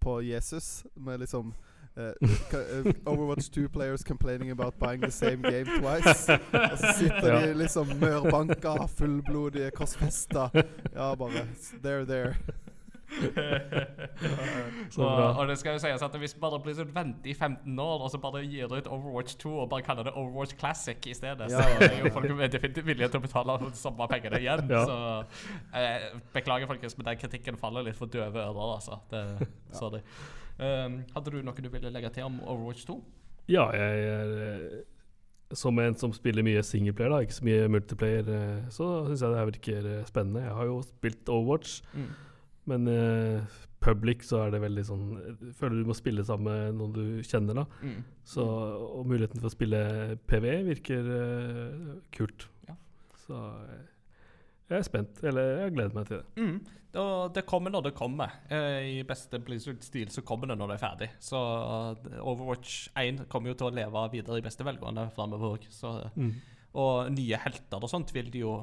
på 0.00 0.20
Jesus, 0.22 0.86
med 0.94 1.18
liksom 1.18 1.52
eh, 1.96 2.92
Overwatch 3.06 3.50
2 3.50 3.68
players 3.68 4.02
complaining 4.04 4.50
about 4.50 4.74
buying 4.78 5.00
the 5.02 5.10
same 5.10 5.42
game 5.42 5.66
twice. 5.80 6.28
Og 6.52 6.78
så 6.78 6.94
sitter 6.98 7.32
Ja. 7.34 7.46
de 7.46 7.54
liksom 7.54 7.86
mørbanka, 8.00 8.86
fullblodige, 8.98 9.70
korsfesta. 9.70 10.48
Ja, 10.94 11.14
bare 11.14 11.46
They're 11.84 12.04
there. 12.06 12.34
Så 14.90 15.02
og, 15.02 15.48
det 15.48 15.56
skal 15.58 15.72
jo 15.72 15.78
sies 15.82 16.02
at 16.02 16.14
Hvis 16.18 16.34
bare 16.40 16.60
Blizzard 16.62 16.92
venter 16.94 17.30
i 17.30 17.34
15 17.34 17.78
år 17.78 18.04
og 18.04 18.10
så 18.12 18.18
bare 18.22 18.42
gir 18.46 18.70
ut 18.70 18.86
Overwatch 18.86 19.36
2 19.42 19.50
og 19.64 19.68
bare 19.72 19.82
kaller 19.82 20.06
det 20.06 20.12
Overwatch 20.14 20.54
Classic 20.58 21.06
i 21.06 21.14
stedet, 21.14 21.40
Ja. 21.50 21.62
så 21.62 21.86
er 21.88 21.98
jo 22.04 22.12
folk 22.14 22.28
definitivt 22.52 22.86
villige 22.86 23.08
til 23.08 23.18
å 23.18 23.22
betale 23.24 23.56
de 23.64 23.70
samme 23.76 24.06
pengene 24.10 24.38
igjen. 24.38 24.62
Ja. 24.70 24.84
Så 24.86 25.24
eh, 25.74 26.06
Beklager, 26.34 26.66
folkens, 26.70 26.96
men 26.98 27.06
den 27.10 27.18
kritikken 27.24 27.56
faller 27.58 27.82
litt 27.82 27.96
for 27.98 28.06
døve 28.06 28.38
ører. 28.46 28.74
altså. 28.76 29.00
Det, 29.10 29.48
Sorry. 29.72 29.98
Um, 29.98 30.39
hadde 30.60 31.32
du 31.32 31.40
noe 31.40 31.64
du 31.64 31.70
ville 31.72 31.92
legge 31.94 32.10
til 32.12 32.28
om 32.28 32.38
Overwatch 32.44 32.84
2? 32.88 32.98
Ja, 33.50 33.66
jeg 33.74 34.02
er 34.06 34.32
eh, 34.46 34.80
Som 35.56 35.80
en 35.82 35.96
som 35.98 36.12
spiller 36.14 36.46
mye 36.46 36.62
singleplayer, 36.62 37.10
da, 37.10 37.24
ikke 37.24 37.38
så 37.40 37.46
mye 37.48 37.70
multiplayer, 37.74 38.28
eh, 38.30 38.68
så 38.70 38.90
syns 39.08 39.24
jeg 39.24 39.32
det 39.32 39.40
her 39.40 39.48
virker 39.48 39.88
eh, 39.90 40.04
spennende. 40.06 40.44
Jeg 40.44 40.54
har 40.58 40.68
jo 40.68 40.76
spilt 40.86 41.32
Overwatch, 41.32 41.80
men 42.70 42.86
uh, 42.86 43.56
public 43.82 44.22
så 44.22 44.44
er 44.44 44.52
det 44.52 44.60
veldig 44.62 44.82
sånn 44.86 45.06
føler 45.58 45.80
du 45.80 45.88
må 45.88 45.96
spille 45.96 46.22
sammen 46.28 46.52
med 46.52 46.76
noen 46.78 46.92
du 46.94 47.24
kjenner, 47.26 47.56
da. 47.62 47.64
Mm. 47.82 48.04
Så, 48.22 48.44
og 48.44 49.08
muligheten 49.10 49.40
for 49.40 49.50
å 49.50 49.54
spille 49.56 49.80
PV 50.30 50.46
virker 50.68 51.08
uh, 51.10 51.96
kult. 52.14 52.46
Ja. 52.68 52.76
Så 53.24 53.40
jeg 54.70 54.78
er 54.78 54.86
spent. 54.86 55.24
Eller 55.26 55.64
jeg 55.64 55.74
gleder 55.76 55.96
meg 55.96 56.06
til 56.08 56.20
det. 56.20 56.44
Mm. 56.44 56.78
Og 57.00 57.34
det 57.34 57.44
kommer 57.46 57.70
når 57.70 57.84
det 57.86 57.94
kommer. 57.94 58.32
Eh, 58.50 58.98
I 58.98 59.02
beste 59.06 59.38
Blizzard-stil 59.42 60.10
så 60.10 60.24
kommer 60.26 60.50
det 60.50 60.56
når 60.58 60.72
det 60.72 60.78
er 60.78 60.82
ferdig. 60.82 61.10
Så 61.22 61.38
eh, 61.38 62.16
Overwatch 62.18 62.88
1 62.98 63.26
kommer 63.30 63.52
jo 63.52 63.58
til 63.60 63.70
å 63.70 63.76
leve 63.78 64.06
videre 64.14 64.40
i 64.40 64.46
beste 64.46 64.66
velgående 64.66 65.06
framover 65.14 65.56
òg. 65.58 65.68
Og 66.80 67.12
nye 67.14 67.38
helter 67.42 67.82
og 67.82 67.90
sånt 67.90 68.12
vil 68.14 68.30
de 68.30 68.44
jo 68.44 68.54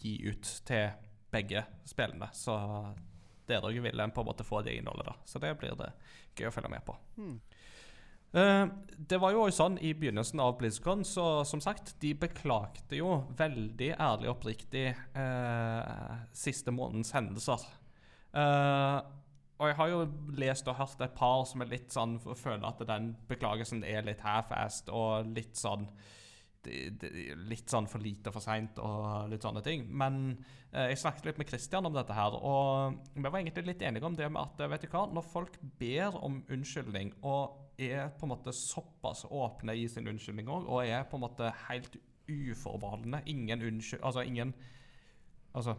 gi 0.00 0.16
ut 0.28 0.52
til 0.68 0.92
begge 1.32 1.64
spillene. 1.88 2.28
Så 2.36 2.56
dere 3.48 3.72
vil 3.72 4.00
en 4.00 4.12
på 4.14 4.24
en 4.24 4.28
måte 4.28 4.46
få 4.46 4.62
det 4.64 4.76
innholdet, 4.78 5.08
da. 5.08 5.16
Så 5.28 5.40
det 5.42 5.52
blir 5.60 5.76
det 5.78 5.90
gøy 6.36 6.48
å 6.48 6.54
følge 6.54 6.72
med 6.72 6.84
på. 6.86 6.96
Hmm. 7.16 7.36
Eh, 8.34 8.66
det 8.98 9.18
var 9.22 9.34
jo 9.34 9.44
også 9.44 9.60
sånn 9.60 9.76
i 9.84 9.92
begynnelsen 9.94 10.40
av 10.42 10.56
BlizzCon, 10.58 11.04
så 11.06 11.44
som 11.46 11.60
sagt, 11.62 11.94
de 12.02 12.14
beklagte 12.18 12.98
jo 12.98 13.20
veldig 13.38 13.90
ærlig 13.94 14.30
og 14.30 14.36
oppriktig 14.36 14.86
eh, 14.90 16.16
siste 16.34 16.74
månedens 16.74 17.14
hendelser. 17.14 17.62
Eh, 18.34 18.98
og 19.54 19.70
jeg 19.70 19.78
har 19.78 19.92
jo 19.92 20.00
lest 20.34 20.66
og 20.70 20.80
hørt 20.80 21.02
et 21.04 21.14
par 21.14 21.44
som 21.46 21.62
er 21.62 21.70
litt 21.70 21.94
sånn 21.94 22.16
føler 22.18 22.66
at 22.66 22.82
den 22.88 23.12
beklagelsen 23.28 23.84
er 23.86 24.02
litt 24.06 24.24
half-assed 24.24 24.90
og 24.90 25.30
litt 25.30 25.54
sånn 25.58 25.86
litt 26.64 27.68
sånn 27.68 27.84
for 27.84 28.00
lite 28.00 28.30
for 28.32 28.40
seint 28.40 28.78
og 28.80 29.28
litt 29.28 29.44
sånne 29.44 29.60
ting. 29.60 29.82
Men 29.92 30.38
eh, 30.72 30.88
jeg 30.94 31.02
snakket 31.02 31.28
litt 31.28 31.42
med 31.42 31.50
Christian 31.50 31.84
om 31.84 31.92
dette 31.92 32.16
her, 32.16 32.34
og 32.34 32.96
vi 33.12 33.26
var 33.26 33.36
egentlig 33.36 33.66
litt 33.68 33.84
enige 33.84 34.08
om 34.08 34.16
det 34.16 34.30
med 34.32 34.40
at 34.40 34.64
vet 34.72 34.86
du 34.86 34.88
hva, 34.88 35.04
når 35.12 35.28
folk 35.28 35.58
ber 35.78 36.16
om 36.24 36.40
unnskyldning 36.48 37.12
og 37.20 37.63
er 37.78 38.12
på 38.14 38.26
en 38.26 38.34
måte 38.34 38.54
såpass 38.54 39.24
åpne 39.30 39.74
i 39.78 39.86
sin 39.90 40.08
unnskyldning 40.10 40.50
òg, 40.50 40.68
og 40.68 40.86
er 40.86 41.06
på 41.08 41.18
en 41.18 41.24
måte 41.26 41.50
helt 41.68 41.98
uforbeholdne 42.30 43.22
Ingen 43.28 43.62
unnskyld... 43.62 44.02
Altså 44.02 44.24
ingen 44.24 44.54
Altså, 45.54 45.76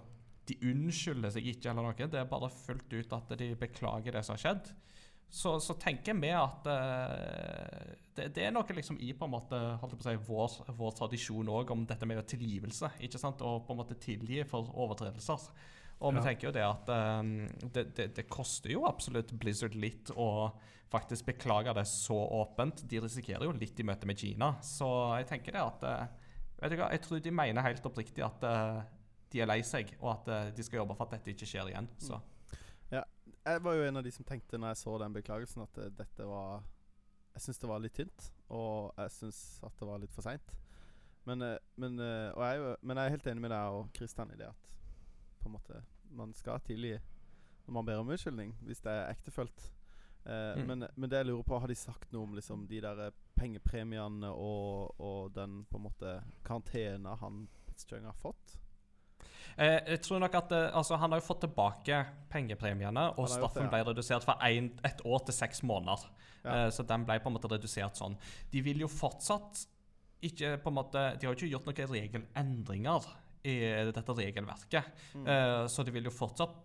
de 0.47 0.55
unnskylder 0.69 1.33
seg 1.35 1.47
ikke 1.51 1.71
eller 1.71 1.83
noe. 1.89 2.07
Det 2.07 2.19
er 2.21 2.27
bare 2.31 2.47
fullt 2.53 2.93
ut 2.93 3.15
at 3.17 3.33
de 3.41 3.49
beklager 3.59 4.15
det 4.15 4.21
som 4.23 4.37
har 4.37 4.43
skjedd. 4.43 4.69
Så, 5.27 5.57
så 5.59 5.73
tenker 5.81 6.15
vi 6.15 6.29
at 6.31 6.67
uh, 6.69 7.95
det, 8.15 8.29
det 8.37 8.45
er 8.45 8.53
noe 8.55 8.77
liksom 8.77 8.99
i 9.03 9.09
på 9.17 9.27
en 9.27 9.33
måte, 9.33 9.57
holdt 9.81 9.97
på 9.97 10.05
å 10.05 10.07
si, 10.07 10.13
vår, 10.29 10.55
vår 10.77 10.93
tradisjon 11.01 11.49
òg 11.51 11.73
om 11.75 11.83
dette 11.89 12.07
med 12.07 12.21
tilgivelse. 12.29 12.93
ikke 13.03 13.19
sant? 13.19 13.43
Og 13.43 13.65
på 13.65 13.75
en 13.75 13.81
måte 13.81 13.99
tilgi 13.99 14.45
for 14.47 14.69
overtredelser. 14.71 15.49
Og 16.03 16.13
vi 16.13 16.19
Ja. 16.19 16.23
tenker 16.27 16.47
jo 16.49 16.53
det 16.55 16.63
at 16.65 16.89
um, 17.21 17.47
det, 17.71 17.85
det, 17.95 18.09
det 18.17 18.25
koster 18.29 18.73
jo 18.73 18.83
absolutt 18.85 19.31
Blizzard 19.39 19.75
litt 19.79 20.11
å 20.11 20.51
faktisk 20.91 21.25
beklage 21.25 21.73
det 21.73 21.85
så 21.87 22.15
åpent. 22.15 22.83
De 22.87 22.99
risikerer 22.99 23.47
jo 23.47 23.53
litt 23.55 23.79
i 23.79 23.85
møte 23.87 24.05
med 24.07 24.19
Gina. 24.19 24.53
Så 24.61 24.87
jeg 25.17 25.27
tenker 25.31 25.55
det 25.55 25.63
at 25.63 25.83
eh, 25.83 26.05
Vet 26.55 26.71
du 26.71 26.77
hva, 26.79 26.87
jeg 26.93 27.01
tror 27.03 27.19
de 27.19 27.31
mener 27.35 27.65
helt 27.65 27.83
oppriktig 27.85 28.23
at 28.23 28.43
uh, 28.47 28.77
de 29.33 29.41
er 29.43 29.49
lei 29.49 29.57
seg, 29.67 29.89
og 29.99 30.13
at 30.13 30.29
uh, 30.31 30.51
de 30.55 30.63
skal 30.63 30.79
jobbe 30.79 30.95
for 30.95 31.03
at 31.03 31.17
dette 31.17 31.33
ikke 31.33 31.47
skjer 31.49 31.67
igjen. 31.73 31.89
Så. 31.99 32.21
Jeg 33.45 33.61
var 33.61 33.75
jo 33.75 33.83
en 33.85 33.99
av 33.99 34.05
de 34.05 34.13
som 34.13 34.25
tenkte 34.25 34.57
når 34.57 34.71
jeg 34.71 34.79
så 34.79 34.93
den 35.01 35.13
beklagelsen, 35.13 35.65
at 35.65 35.77
uh, 35.77 35.89
dette 35.93 36.25
var 36.25 36.63
Jeg 37.35 37.43
syns 37.43 37.59
det 37.59 37.69
var 37.69 37.83
litt 37.83 37.93
tynt, 37.97 38.29
og 38.55 38.95
jeg 38.95 39.11
syns 39.17 39.41
at 39.67 39.75
det 39.81 39.89
var 39.89 39.99
litt 39.99 40.15
for 40.15 40.23
seint. 40.23 40.55
Men, 41.27 41.43
men, 41.75 41.99
jeg 41.99 42.75
men 42.81 42.97
jeg 42.97 43.05
er 43.05 43.15
helt 43.17 43.27
enig 43.27 43.43
med 43.43 43.51
deg 43.51 43.75
og 43.75 43.91
Kristian 43.97 44.31
i 44.31 44.37
det 44.39 44.47
at 44.47 44.71
på 45.45 45.51
en 45.51 45.57
måte 45.59 45.83
man 46.15 46.33
skal 46.37 46.59
tilgi 46.65 46.95
når 47.65 47.73
man 47.79 47.87
ber 47.87 48.01
om 48.01 48.09
unnskyldning, 48.13 48.51
hvis 48.65 48.81
det 48.85 48.91
er 48.93 49.13
ektefølt. 49.15 49.69
Eh, 50.25 50.57
Mm. 50.57 50.67
men, 50.67 50.87
men 50.97 51.09
det 51.09 51.17
jeg 51.21 51.27
lurer 51.29 51.45
på, 51.45 51.57
har 51.61 51.69
de 51.69 51.75
sagt 51.77 52.11
noe 52.13 52.25
om 52.25 52.35
liksom, 52.37 52.67
de 52.69 52.79
der 52.81 53.11
pengepremiene 53.37 54.29
og, 54.33 54.95
og 55.01 55.33
den 55.35 55.63
på 55.69 55.77
en 55.77 55.83
måte 55.85 56.13
karantena 56.45 57.15
han 57.21 57.43
Pitchung 57.67 58.05
har 58.05 58.17
fått? 58.21 58.55
Eh, 59.57 59.79
jeg 59.93 60.01
tror 60.03 60.19
nok 60.23 60.33
at 60.35 60.51
eh, 60.51 60.69
altså, 60.77 60.97
Han 60.99 61.11
har 61.13 61.21
jo 61.21 61.25
fått 61.27 61.41
tilbake 61.45 61.99
pengepremiene, 62.33 63.05
og 63.17 63.29
straffen 63.31 63.69
ble 63.71 63.83
redusert 63.87 64.25
fra 64.25 64.35
en, 64.49 64.71
et 64.83 65.01
år 65.05 65.25
til 65.27 65.37
seks 65.37 65.61
måneder. 65.63 66.07
Ja. 66.43 66.65
Eh, 66.65 66.69
så 66.73 66.83
den 66.87 67.05
ble 67.07 67.19
på 67.21 67.29
en 67.31 67.37
måte 67.37 67.51
redusert 67.51 67.97
sånn. 67.97 68.17
De 68.51 68.61
vil 68.65 68.81
jo 68.83 68.89
fortsatt 68.91 69.65
ikke 70.25 70.55
på 70.63 70.71
en 70.71 70.77
måte 70.79 71.01
De 71.19 71.27
har 71.27 71.33
jo 71.33 71.37
ikke 71.37 71.51
gjort 71.51 71.67
noen 71.69 71.91
regelendringer 71.91 73.07
i 73.45 73.57
dette 73.93 74.15
regelverket. 74.17 74.87
Mm. 75.15 75.27
Eh, 75.27 75.65
så 75.71 75.85
de 75.85 75.91
vil 75.95 76.07
jo 76.09 76.13
fortsatt 76.15 76.61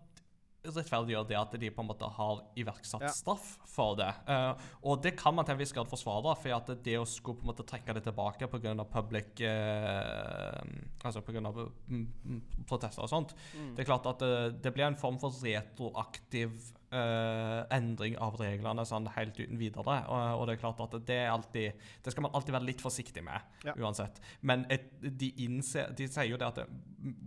rettferdiggjøre 0.61 1.25
det 1.25 1.37
at 1.39 1.53
de 1.57 1.69
på 1.73 1.81
en 1.81 1.87
måte 1.89 2.05
har 2.13 2.41
iverksatt 2.61 3.01
Ja. 3.01 3.09
straff 3.09 3.57
for 3.65 3.95
det. 3.97 4.11
Eh, 4.29 4.53
og 4.85 5.01
det 5.01 5.15
kan 5.17 5.33
man 5.33 5.43
til 5.45 5.53
en 5.55 5.57
viss 5.57 5.73
grad 5.73 5.89
forsvare, 5.89 6.35
for 6.37 6.53
at 6.53 6.67
det 6.85 6.99
å 6.99 7.05
skulle 7.09 7.39
på 7.39 7.47
en 7.47 7.49
måte 7.49 7.65
trekke 7.65 7.95
det 7.97 8.03
tilbake 8.05 8.45
pga. 8.47 8.75
public 8.85 9.41
eh, 9.41 10.61
Altså 11.03 11.21
pga. 11.25 11.41
Mm, 11.89 12.07
mm, 12.25 12.41
protester 12.69 13.01
og 13.01 13.09
sånt, 13.09 13.33
Mm. 13.57 13.75
det 13.75 13.79
er 13.81 13.89
klart 13.89 14.05
at 14.05 14.19
det, 14.19 14.61
det 14.61 14.73
blir 14.75 14.85
en 14.85 14.95
form 14.95 15.17
for 15.19 15.31
retroaktiv 15.31 16.51
eh, 16.91 17.59
endring 17.77 18.17
av 18.21 18.35
reglene 18.39 18.85
sånn 18.87 19.07
helt 19.15 19.39
uten 19.39 19.59
videre. 19.59 19.97
Og, 20.07 20.41
og 20.41 20.47
det 20.47 20.55
er 20.57 20.61
klart 20.63 20.81
at 20.85 20.97
det 21.07 21.17
er 21.23 21.31
alltid 21.31 21.85
Det 22.03 22.11
skal 22.13 22.25
man 22.27 22.35
alltid 22.37 22.53
være 22.57 22.67
litt 22.67 22.81
forsiktig 22.83 23.23
med, 23.23 23.41
Ja. 23.65 23.73
uansett. 23.77 24.21
Men 24.41 24.65
et, 24.69 24.89
de, 25.01 25.31
innser, 25.45 25.93
de 25.97 26.07
sier 26.07 26.29
jo 26.33 26.37
det 26.41 26.47
at 26.51 26.67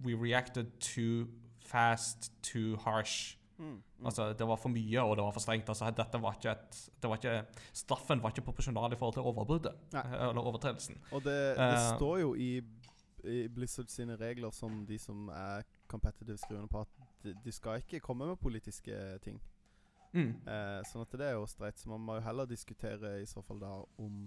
We 0.05 0.15
reacted 0.15 0.79
too 0.81 1.27
fast, 1.65 2.33
too 2.43 2.77
harsh. 2.85 3.37
Mm. 3.59 3.65
Mm. 3.99 4.07
Altså, 4.07 4.33
det 4.33 4.47
var 4.47 4.57
for 4.59 4.69
mye, 4.69 5.01
og 5.03 5.17
det 5.17 5.25
var 5.25 5.33
for 5.33 5.41
strengt. 5.41 5.69
Altså, 5.69 5.91
dette 5.95 6.21
var 6.21 6.35
ikke 6.37 6.51
et, 6.51 6.81
det 7.03 7.11
var 7.11 7.21
ikke, 7.21 7.63
straffen 7.73 8.23
var 8.23 8.35
ikke 8.35 8.45
proporsjonal 8.49 8.93
i 8.93 8.97
forhold 8.99 9.15
til 9.15 9.23
overbruddet. 9.31 9.77
Nei. 9.95 10.03
eh, 10.05 10.29
Eller 10.29 10.43
overtredelsen. 10.51 10.99
Og 11.13 11.23
det, 11.25 11.37
det 11.57 11.71
uh, 11.73 11.97
står 11.97 12.19
jo 12.21 12.35
i, 12.35 12.51
i 13.25 13.49
Blizzard 13.49 13.89
sine 13.89 14.17
regler, 14.21 14.51
som 14.51 14.85
de 14.87 14.99
som 14.99 15.29
er 15.29 15.63
competitive 15.89 16.37
skriver 16.39 16.67
på, 16.67 16.81
at 16.81 17.25
de, 17.25 17.35
de 17.45 17.53
skal 17.53 17.81
ikke 17.81 18.01
komme 18.05 18.27
med 18.27 18.37
politiske 18.43 19.19
ting. 19.25 19.41
Mm. 20.15 20.31
Eh, 20.47 20.81
sånn 20.87 21.03
at 21.03 21.15
det 21.19 21.27
er 21.29 21.37
jo 21.37 21.47
streit. 21.51 21.79
Så 21.81 21.91
man 21.91 22.01
må 22.07 22.17
jo 22.21 22.25
heller 22.27 22.47
diskutere 22.47 23.17
i 23.21 23.27
så 23.27 23.43
fall 23.43 23.59
da 23.63 23.73
om, 23.99 24.25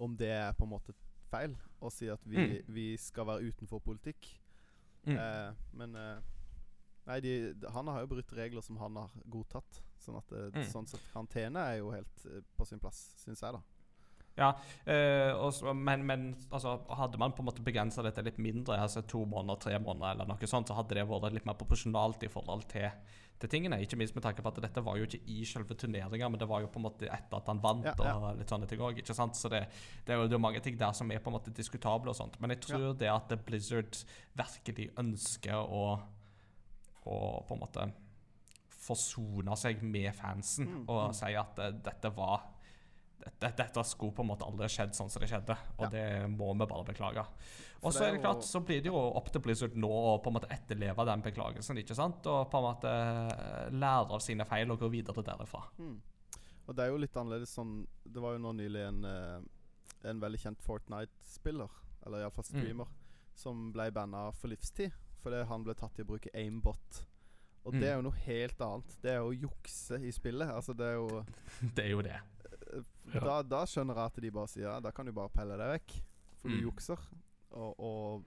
om 0.00 0.16
det 0.16 0.30
er 0.32 0.52
på 0.56 0.64
en 0.64 0.72
måte 0.72 0.94
feil 1.30 1.54
å 1.80 1.90
si 1.92 2.08
at 2.10 2.24
vi, 2.26 2.62
vi 2.66 2.86
skal 2.98 3.28
være 3.28 3.50
utenfor 3.52 3.82
politikk. 3.84 4.30
Mm. 5.06 5.16
Eh, 5.16 5.64
men 5.80 5.96
eh, 5.96 6.36
Nei, 7.08 7.16
de, 7.24 7.30
han 7.72 7.88
har 7.88 8.02
jo 8.04 8.10
brutt 8.12 8.32
regler 8.36 8.62
som 8.62 8.76
han 8.78 8.94
har 9.00 9.12
godtatt. 9.32 9.78
Sånn 9.98 10.18
at 10.18 10.28
det, 10.30 10.42
Mm. 10.54 10.66
sånn 10.70 10.86
sett 10.86 11.02
karantene 11.12 11.62
er 11.72 11.78
jo 11.80 11.88
helt 11.90 12.26
eh, 12.28 12.42
på 12.56 12.66
sin 12.68 12.78
plass, 12.78 12.98
syns 13.18 13.40
jeg, 13.42 13.56
da. 13.56 13.60
Ja, 14.36 14.50
øh, 14.86 15.32
også, 15.48 15.72
men, 15.74 16.04
men 16.06 16.26
altså, 16.52 16.76
hadde 16.96 17.18
man 17.18 17.32
på 17.32 17.42
en 17.42 17.48
måte 17.48 17.64
begrensa 17.66 18.04
dette 18.04 18.22
litt 18.22 18.38
mindre, 18.38 18.76
altså 18.78 19.02
to 19.02 19.24
måneder, 19.26 19.58
tre 19.64 19.78
måneder 19.82 20.12
eller 20.12 20.28
noe 20.30 20.46
sånt, 20.52 20.68
så 20.70 20.76
hadde 20.78 20.94
det 21.00 21.06
vært 21.08 21.34
litt 21.34 21.48
mer 21.48 21.58
proporsjonalt 21.58 22.22
i 22.28 22.30
forhold 22.30 22.68
til, 22.70 22.86
til 23.40 23.50
tingene. 23.52 23.78
Ikke 23.80 23.96
minst 23.96 24.14
med 24.16 24.24
tanke 24.24 24.44
på 24.44 24.52
at 24.52 24.60
dette 24.62 24.82
var 24.84 24.98
jo 25.00 25.06
ikke 25.08 25.22
i 25.32 25.40
selve 25.48 25.76
turneringa, 25.78 26.28
men 26.28 26.40
det 26.40 26.48
var 26.50 26.60
jo 26.64 26.68
på 26.72 26.80
en 26.80 26.86
måte 26.86 27.08
etter 27.08 27.38
at 27.38 27.48
han 27.48 27.62
vant 27.62 27.88
Ja, 27.88 27.94
ja. 28.04 28.14
og 28.18 28.38
litt 28.40 28.52
sånne 28.52 28.68
ting 28.68 28.82
også, 28.84 29.00
ikke 29.00 29.16
sant? 29.16 29.38
Så 29.38 29.50
det, 29.52 29.62
det 30.06 30.14
er 30.14 30.20
jo 30.20 30.28
det 30.28 30.36
er 30.36 30.44
mange 30.44 30.60
ting 30.64 30.76
der 30.80 30.92
som 30.96 31.10
er 31.10 31.22
på 31.24 31.32
en 31.32 31.38
måte 31.38 31.54
diskutable 31.56 32.12
og 32.12 32.18
sånt. 32.18 32.36
Men 32.42 32.54
jeg 32.54 32.64
tror 32.68 32.92
det 33.00 33.10
at 33.12 33.34
Blizzard 33.46 34.02
virkelig 34.36 34.90
ønsker 35.00 35.56
å, 35.56 35.84
å 37.08 37.18
på 37.48 37.56
en 37.56 37.64
måte 37.64 37.88
forsone 38.80 39.56
seg 39.60 39.82
med 39.84 40.12
fansen 40.16 40.68
Mm, 40.70 40.84
og 40.88 41.10
mm. 41.10 41.16
si 41.16 41.34
at 41.36 41.60
eh, 41.62 41.76
dette 41.84 42.10
var 42.16 42.44
dette, 43.20 43.50
dette 43.56 43.84
skulle 43.84 44.12
på 44.16 44.22
en 44.24 44.28
måte 44.30 44.46
aldri 44.46 44.66
skjedd 44.72 44.94
sånn 44.96 45.10
som 45.10 45.20
det 45.22 45.28
skjedde, 45.30 45.56
og 45.78 45.84
Ja. 45.86 45.88
det 45.90 46.30
må 46.30 46.52
vi 46.58 46.66
bare 46.66 46.84
beklage. 46.84 47.24
Og 47.82 47.92
så 47.92 48.04
er 48.04 48.12
det 48.12 48.20
klart, 48.22 48.42
så 48.44 48.60
blir 48.64 48.82
det 48.82 48.86
jo 48.90 48.96
opp 48.96 49.30
til 49.32 49.40
Blizzard 49.40 49.74
nå 49.76 49.88
å 49.88 50.22
på 50.22 50.28
en 50.28 50.34
måte 50.38 50.48
etterleve 50.52 51.04
den 51.06 51.22
beklagelsen, 51.22 51.78
ikke 51.78 51.94
sant? 51.96 52.26
Og 52.26 52.50
på 52.50 52.58
en 52.58 52.66
måte 52.68 52.88
eh, 52.90 53.70
lære 53.70 54.10
av 54.10 54.20
sine 54.20 54.44
feil 54.44 54.70
og 54.70 54.80
gå 54.80 54.90
videre 54.90 55.22
derifra. 55.24 55.62
Mm. 55.78 56.00
Og 56.68 56.76
det 56.76 56.84
er 56.84 56.90
jo 56.92 56.98
litt 56.98 57.14
annerledes 57.16 57.54
sånn 57.56 57.86
Det 58.06 58.20
var 58.22 58.32
jo 58.36 58.38
nå 58.38 58.52
nylig 58.54 58.86
en, 58.88 59.04
eh, 59.04 60.08
en 60.10 60.20
veldig 60.20 60.38
kjent 60.40 60.60
Fortnite-spiller, 60.62 61.68
eller 62.06 62.18
iallfall 62.24 62.44
Mm. 62.44 62.60
streamer, 62.62 62.86
som 63.34 63.72
ble 63.72 63.90
banna 63.90 64.32
for 64.34 64.48
livstid 64.48 64.92
fordi 65.22 65.44
han 65.46 65.62
ble 65.64 65.74
tatt 65.74 65.98
i 65.98 66.02
å 66.02 66.06
bruke 66.06 66.30
aimbot. 66.34 67.04
Og 67.66 67.74
Mm. 67.74 67.80
det 67.80 67.88
er 67.90 67.96
jo 67.96 68.02
noe 68.02 68.16
helt 68.24 68.58
annet. 68.58 68.96
Det 69.02 69.10
er 69.10 69.16
jo 69.18 69.30
å 69.30 69.40
jukse 69.40 70.00
i 70.02 70.10
spillet. 70.10 70.48
Altså, 70.48 70.74
det 70.74 70.86
er 70.86 70.94
jo 70.94 71.24
Det 71.74 71.84
er 71.84 71.90
jo 71.90 72.00
det. 72.02 72.20
Eh, 72.52 72.82
Ja. 73.14 73.20
da, 73.20 73.42
da 73.42 73.64
skjønner 73.66 73.94
jeg 73.96 74.04
at 74.12 74.20
de 74.22 74.30
bare 74.30 74.48
sier 74.48 74.66
ja, 74.68 74.80
da 74.80 74.90
kan 74.92 75.06
du 75.06 75.12
bare 75.12 75.28
pelle 75.34 75.56
deg 75.58 75.72
vekk. 75.80 75.96
For 76.40 76.48
Mm. 76.48 76.56
du 76.56 76.62
jukser. 76.70 76.98
Og, 77.52 77.80
og 77.80 78.24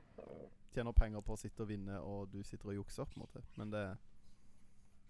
tjener 0.73 0.91
penger 0.93 1.21
på 1.21 1.33
å 1.33 1.37
sitte 1.39 1.63
og 1.63 1.69
vinne, 1.69 1.99
og 2.01 2.29
du 2.31 2.43
sitter 2.43 2.69
og 2.73 2.75
jukser, 2.81 3.05
på 3.05 3.17
en 3.17 3.23
måte. 3.27 3.43
Men 3.57 3.71
det 3.71 3.97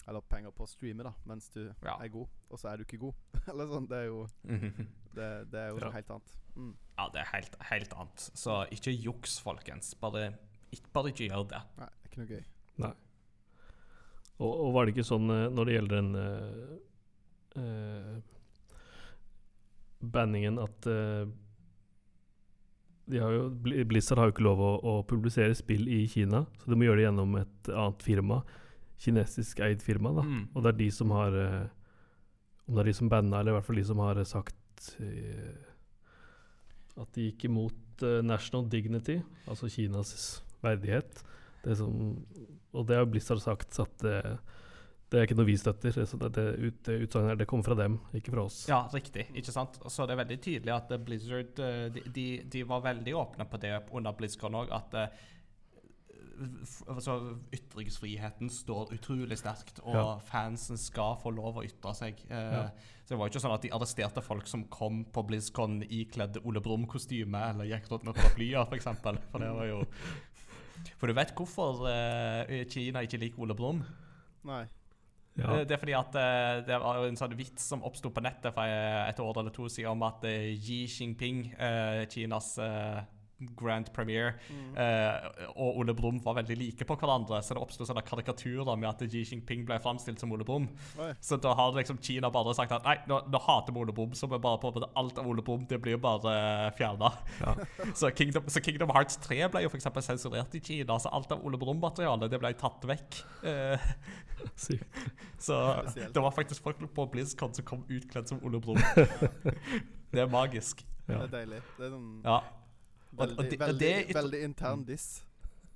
Eller 0.05 0.19
penger 0.27 0.51
på 0.51 0.65
å 0.65 0.67
streame, 0.67 1.03
da, 1.03 1.13
mens 1.25 1.47
du 1.49 1.73
Ja. 1.81 1.95
er 2.03 2.09
god, 2.09 2.27
og 2.51 2.59
så 2.59 2.67
er 2.73 2.77
du 2.77 2.83
ikke 2.83 2.99
god. 2.99 3.13
Eller 3.47 3.67
sånn. 3.67 3.87
Det 3.87 3.97
er 4.01 4.05
jo, 4.09 4.27
det, 5.15 5.27
det 5.51 5.59
er 5.61 5.69
jo 5.69 5.77
Ja. 5.79 5.85
noe 5.85 5.91
helt 5.93 6.09
annet. 6.11 6.33
Mm. 6.57 6.73
Ja, 6.97 7.05
det 7.09 7.21
er 7.21 7.29
helt, 7.31 7.55
helt 7.69 7.93
annet. 7.93 8.19
Så 8.35 8.57
ikke 8.69 8.91
juks, 8.91 9.39
folkens. 9.39 9.93
Bare, 9.95 10.33
ikke, 10.71 10.91
bare 10.93 11.07
ikke 11.13 11.29
gjør 11.29 11.47
det. 11.47 11.61
Nei, 11.79 11.87
det 11.87 12.03
er 12.03 12.09
ikke 12.11 12.19
noe 12.21 12.27
gøy. 12.35 12.43
Nei. 12.83 12.93
Og, 14.39 14.51
og 14.65 14.73
var 14.73 14.85
det 14.85 14.93
ikke 14.95 15.07
sånn 15.07 15.29
eh, 15.31 15.47
når 15.55 15.65
det 15.65 15.73
gjelder 15.77 15.95
den 16.01 16.15
uh, 16.15 16.77
eh, 17.55 18.21
banningen 20.03 20.59
at 20.61 20.87
uh, 20.89 21.23
de 23.05 23.19
har 23.19 23.33
jo, 23.35 23.47
Blizzard 23.87 24.21
har 24.21 24.29
jo 24.29 24.35
ikke 24.35 24.45
lov 24.45 24.61
å, 24.63 24.73
å 24.79 24.93
publisere 25.07 25.55
spill 25.57 25.89
i 25.91 26.05
Kina, 26.07 26.45
så 26.61 26.71
de 26.71 26.77
må 26.79 26.87
gjøre 26.87 27.01
det 27.01 27.07
gjennom 27.09 27.35
et 27.41 27.71
annet 27.73 28.05
firma. 28.05 28.39
Kinesisk 29.03 29.59
eid 29.65 29.83
firma, 29.83 30.13
da. 30.15 30.23
Mm. 30.23 30.45
Og 30.53 30.63
det 30.63 30.71
er 30.71 30.79
de 30.79 30.89
som 30.95 31.11
har 31.15 31.35
uh, 31.35 31.65
Om 32.63 32.77
det 32.77 32.83
er 32.85 32.89
de 32.91 32.95
som 32.95 33.11
banna, 33.11 33.41
eller 33.41 33.51
i 33.51 33.57
hvert 33.57 33.67
fall 33.67 33.81
de 33.81 33.85
som 33.89 33.99
har 33.99 34.19
eh, 34.21 34.29
sagt 34.29 34.89
uh, 35.03 35.71
at 37.03 37.09
de 37.17 37.27
gikk 37.27 37.49
imot 37.49 37.79
national 38.25 38.65
dignity, 38.69 39.19
altså 39.47 39.69
Kinas 39.71 40.41
verdighet. 40.63 41.21
Det 41.63 41.75
som, 41.79 42.15
og 42.73 42.87
det 42.89 42.97
har 42.97 43.07
Blizzard 43.09 43.41
sagt 43.43 43.77
at 43.79 43.93
det, 44.03 44.17
det 45.13 45.19
er 45.21 45.27
ikke 45.27 45.35
noe 45.37 45.45
vi 45.45 45.53
støtter. 45.61 45.93
Så 46.09 46.17
det, 46.17 46.31
det, 46.33 46.43
ut, 46.57 46.77
det 46.87 46.93
utsagnet 47.05 47.29
her, 47.29 47.37
det 47.43 47.45
kommer 47.51 47.67
fra 47.67 47.75
dem, 47.77 47.99
ikke 48.17 48.31
fra 48.33 48.47
oss. 48.47 48.63
Ja, 48.65 48.79
riktig. 48.89 49.27
ikke 49.37 49.53
sant? 49.53 49.77
Så 49.93 50.07
det 50.09 50.15
er 50.15 50.23
veldig 50.23 50.37
tydelig 50.41 50.73
at 50.73 50.89
eh, 50.95 51.01
Blizzard 51.05 51.61
eh, 51.61 51.83
de, 51.93 52.01
de, 52.15 52.25
de 52.55 52.63
var 52.65 52.81
veldig 52.87 53.13
åpne 53.19 53.45
på 53.51 53.59
det 53.61 53.75
under 53.93 54.17
BlizzCon 54.17 54.57
òg, 54.63 54.73
at 54.73 54.97
eh, 54.97 55.21
altså, 56.95 57.19
ytringsfriheten 57.53 58.49
står 58.49 58.95
utrolig 58.97 59.37
sterkt, 59.37 59.83
og 59.85 59.93
Ja. 59.99 60.17
fansen 60.31 60.81
skal 60.81 61.15
få 61.21 61.29
lov 61.37 61.61
å 61.61 61.65
ytre 61.69 61.93
seg. 62.01 62.25
Ja. 62.33 62.65
Så 63.05 63.13
det 63.13 63.19
var 63.21 63.27
jo 63.29 63.35
ikke 63.35 63.43
sånn 63.45 63.53
at 63.59 63.61
de 63.69 63.73
arresterte 63.77 64.21
folk 64.25 64.47
som 64.49 64.65
kom 64.73 65.03
på 65.13 65.25
BlizzCon 65.29 65.83
ikledd 65.85 66.41
Ole 66.43 66.61
Brumm-kostyme 66.63 67.37
eller 67.53 67.69
gikk 67.69 67.91
rundt 67.91 68.05
med 68.09 68.17
paraplyer, 68.17 68.65
f.eks. 68.65 68.89
For, 69.03 69.19
for 69.29 69.43
det 69.45 69.51
var 69.61 69.69
jo 69.69 69.81
For 70.99 71.07
du 71.07 71.13
vet 71.15 71.35
hvorfor 71.37 71.83
Kina 72.71 73.03
ikke 73.05 73.19
liker 73.21 73.43
Ole 73.45 73.55
Brumm? 73.55 73.83
Nei. 74.47 74.63
Ja. 75.35 75.55
Eh, 75.59 75.65
Det 75.65 75.71
er 75.71 75.81
fordi 75.81 75.95
at 75.97 76.15
eh, 76.15 76.61
det 76.67 76.79
var 76.81 77.05
en 77.07 77.17
sånn 77.17 77.35
vits 77.37 77.65
som 77.71 77.83
oppsto 77.83 78.11
på 78.13 78.21
nettet 78.21 78.53
for 78.53 78.69
eh, 78.69 79.09
et 79.09 79.19
år 79.19 79.39
eller 79.41 79.53
to 79.55 79.67
siden 79.71 79.95
om 79.95 80.03
at 80.05 80.21
Xi 80.61 80.83
Jinping, 80.85 81.45
Kinas 82.09 82.55
grand 83.57 83.89
premiere. 83.93 84.35
Mm. 84.49 84.77
eh, 84.77 85.49
og 85.55 85.79
Ole 85.81 85.95
Brumm 85.97 86.19
var 86.23 86.37
veldig 86.39 86.57
like 86.59 86.87
på 86.87 86.97
hverandre, 86.99 87.41
så 87.43 87.55
det 87.55 87.63
oppsto 87.63 87.85
karikaturer 88.03 88.77
med 88.79 88.89
at 88.89 89.03
Xi 89.09 89.23
Jinping 89.23 89.65
ble 89.67 89.79
framstilt 89.83 90.19
som 90.19 90.31
Ole 90.31 90.45
Brumm. 90.47 90.69
Så 91.21 91.37
da 91.41 91.53
har 91.57 91.73
liksom 91.75 91.99
Kina 92.01 92.29
bare 92.33 92.53
sagt 92.55 92.71
at 92.75 92.85
nei, 92.87 92.97
nå, 93.09 93.21
nå 93.31 93.41
hater 93.45 93.73
vi 93.73 93.83
Ole 93.83 93.95
Brumm, 93.95 94.13
så 94.17 94.29
vi 94.31 94.39
bare 94.41 94.61
prøver 94.61 94.87
alt 94.99 95.19
av 95.19 95.27
Ole 95.29 95.43
Brumm 95.45 95.67
det 95.69 95.79
blir 95.81 95.99
bare 96.01 96.71
fjerna. 96.77 97.11
Ja. 97.41 97.55
så, 97.99 98.11
Kingdom, 98.15 98.47
så 98.47 98.61
Kingdom 98.63 98.93
Hearts 98.95 99.17
3 99.23 99.41
ble 99.53 99.65
jo 99.65 99.73
eksempel 99.73 100.05
sensurert 100.05 100.55
i 100.57 100.61
Kina, 100.63 100.99
så 100.99 101.11
alt 101.13 101.31
av 101.33 101.43
Ole 101.45 101.59
Brumm-materialet 101.61 102.31
det 102.31 102.39
ble 102.41 102.53
tatt 102.59 102.87
vekk. 102.89 103.21
Eh, 103.49 103.91
Sykt. 104.65 104.97
så 105.39 105.59
Spesielt. 105.81 106.13
det 106.13 106.23
var 106.23 106.31
faktisk 106.35 106.63
folk 106.63 106.81
på 106.95 107.05
BlizzCon 107.13 107.53
som 107.55 107.65
kom 107.65 107.85
utkledd 107.89 108.29
som 108.29 108.41
Ole 108.43 108.59
Brumm. 108.63 108.81
det 110.13 110.25
er 110.25 110.31
magisk. 110.31 110.85
Det 111.07 111.15
er 111.19 111.31
deilig. 111.31 111.63
Det 111.77 111.87
er 111.87 111.95
sånn 111.95 112.11
Ja. 112.23 112.41
Og 113.17 113.27
veldig, 113.27 113.49
det- 113.49 113.61
og 113.61 113.67
veldig, 113.67 113.79
det 113.79 113.91
er 113.93 114.03
ytre- 114.09 114.21
veldig 114.21 114.41
intern 114.43 114.83
diss. 114.85 115.23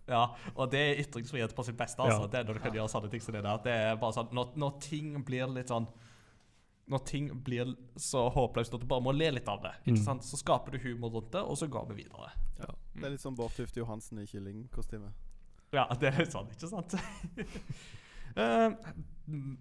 ja, 0.07 0.25
og 0.55 0.71
det 0.71 0.79
er 0.79 1.01
ytringsfrihet 1.03 1.53
på 1.55 1.63
sitt 1.65 1.77
beste. 1.77 1.99
Altså. 2.01 2.21
Ja. 2.21 2.27
Det 2.27 2.39
er 2.39 2.43
når 2.45 2.53
du 2.53 2.59
kan 2.59 2.73
gjøre 2.73 2.89
sånne 2.89 3.09
ting 3.11 3.21
som 3.21 3.33
det 3.33 3.43
der. 3.43 3.57
Det 3.63 3.73
er 3.73 3.95
bare 3.95 4.13
sånn, 4.13 4.29
når, 4.33 4.53
når 4.55 4.79
ting 4.81 5.23
blir 5.23 5.47
litt 5.47 5.67
sånn 5.67 5.87
Når 6.89 7.01
ting 7.05 7.25
blir 7.43 7.75
så 7.99 8.29
håpløst 8.31 8.73
at 8.73 8.79
du 8.79 8.85
bare 8.87 9.01
må 9.03 9.11
le 9.11 9.29
litt 9.31 9.47
av 9.49 9.61
det, 9.61 9.73
ikke 9.85 9.97
Mm. 9.99 10.03
sant? 10.05 10.21
så 10.23 10.37
skaper 10.39 10.71
du 10.71 10.77
humor 10.79 11.09
rundt 11.11 11.31
det, 11.33 11.41
og 11.41 11.57
så 11.57 11.67
går 11.67 11.89
vi 11.89 11.95
videre. 12.05 12.31
Ja. 12.59 12.65
Det 12.95 13.03
er 13.03 13.09
litt 13.09 13.19
sånn 13.19 13.35
Bård 13.35 13.51
Tufte 13.51 13.81
Johansen 13.81 14.19
i 14.19 14.25
kyllingkostyme. 14.25 15.11
Ja, 15.73 15.85
det 15.99 16.13
er 16.13 16.23
sånn, 16.31 16.47
ikke 16.47 16.69
sant? 16.69 16.95
Eh, 18.37 18.69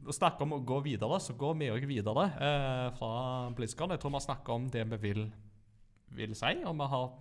Å 0.07 0.13
snakke 0.15 0.43
om 0.45 0.53
å 0.53 0.65
gå 0.65 0.83
videre, 0.85 1.17
så 1.19 1.33
går 1.35 1.55
vi 1.59 1.69
òg 1.73 1.87
videre 1.89 2.27
eh, 2.39 2.91
fra 2.99 3.51
BlizzCon. 3.57 3.91
Jeg 3.91 3.99
tror 4.03 4.13
vi 4.13 4.19
har 4.21 4.27
snakka 4.29 4.53
om 4.55 4.69
det 4.71 4.85
vi 4.93 4.97
vil, 5.09 5.23
vil 6.15 6.35
si, 6.37 6.55
og 6.65 6.75
vi 6.79 6.89
har 6.93 7.15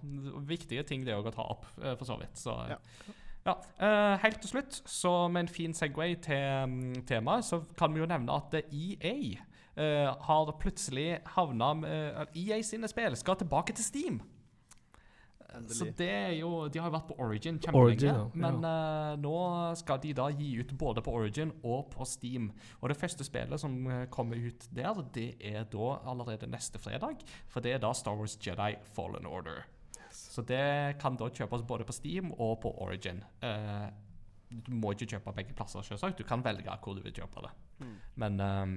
viktige 0.47 0.83
ting 0.87 1.05
det 1.05 1.15
òg 1.15 1.29
å 1.29 1.35
ta 1.35 1.45
opp, 1.55 1.65
eh, 1.81 1.95
for 1.95 2.05
så 2.05 2.17
vidt. 2.19 2.37
Så, 2.39 2.55
Ja. 2.69 2.77
ja. 3.45 3.55
uh, 3.81 4.17
helt 4.21 4.39
til 4.41 4.49
slutt, 4.49 4.81
så 4.85 5.27
med 5.27 5.45
en 5.45 5.47
fin 5.47 5.73
Segway 5.73 6.15
til 6.15 6.63
um, 6.63 6.95
temaet, 7.07 7.45
så 7.45 7.63
kan 7.77 7.93
vi 7.93 7.99
jo 7.99 8.09
nevne 8.09 8.33
at 8.33 8.53
eh, 8.53 8.71
EA 8.71 9.15
uh, 9.77 10.15
har 10.27 10.55
plutselig 10.59 11.19
havna 11.35 11.73
med 11.73 12.35
EA 12.35 12.61
sine 12.61 12.87
spill 12.87 13.15
skal 13.15 13.35
tilbake 13.35 13.73
til 13.73 13.85
Steam. 13.85 14.21
Så 15.71 15.87
det 15.97 16.09
er 16.09 16.33
jo 16.37 16.67
De 16.71 16.79
har 16.81 16.89
jo 16.89 16.95
vært 16.95 17.07
på 17.09 17.17
Origin 17.23 17.59
kjempelenge, 17.61 18.07
ja. 18.07 18.25
men 18.33 18.59
uh, 18.65 19.13
nå 19.21 19.35
skal 19.79 19.99
de 20.03 20.13
da 20.17 20.29
gi 20.33 20.51
ut 20.59 20.73
både 20.79 21.03
på 21.05 21.13
Origin 21.15 21.53
og 21.63 21.89
på 21.93 22.07
Steam. 22.09 22.49
Og 22.81 22.91
det 22.91 22.97
første 22.99 23.25
spillet 23.27 23.61
som 23.61 23.75
eh, 23.91 24.05
kommer 24.13 24.39
ut 24.39 24.67
der, 24.75 24.99
det 25.15 25.27
er 25.39 25.67
da 25.71 25.91
allerede 26.05 26.49
neste 26.51 26.81
fredag. 26.81 27.23
For 27.51 27.63
det 27.63 27.75
er 27.75 27.83
da 27.83 27.93
Star 27.95 28.17
Wars 28.19 28.37
Jedi 28.41 28.75
Fallen 28.95 29.27
Order. 29.29 29.63
Så 30.15 30.43
det 30.47 30.97
kan 31.01 31.17
da 31.19 31.29
kjøpes 31.31 31.63
både 31.67 31.87
på 31.87 31.95
Steam 31.95 32.31
og 32.33 32.59
på 32.63 32.71
Origin. 32.83 33.23
Uh, 33.43 33.87
du 34.49 34.73
må 34.75 34.93
ikke 34.93 35.15
kjøpe 35.15 35.33
begge 35.35 35.55
plasser, 35.57 35.85
selvsagt. 35.85 36.19
Du 36.19 36.27
kan 36.27 36.43
velge 36.45 36.79
hvor 36.83 36.97
du 36.97 37.01
vil 37.03 37.15
kjøpe 37.15 37.47
det. 37.47 37.53
Mm. 37.79 37.95
Men 38.21 38.39
um, 38.41 38.75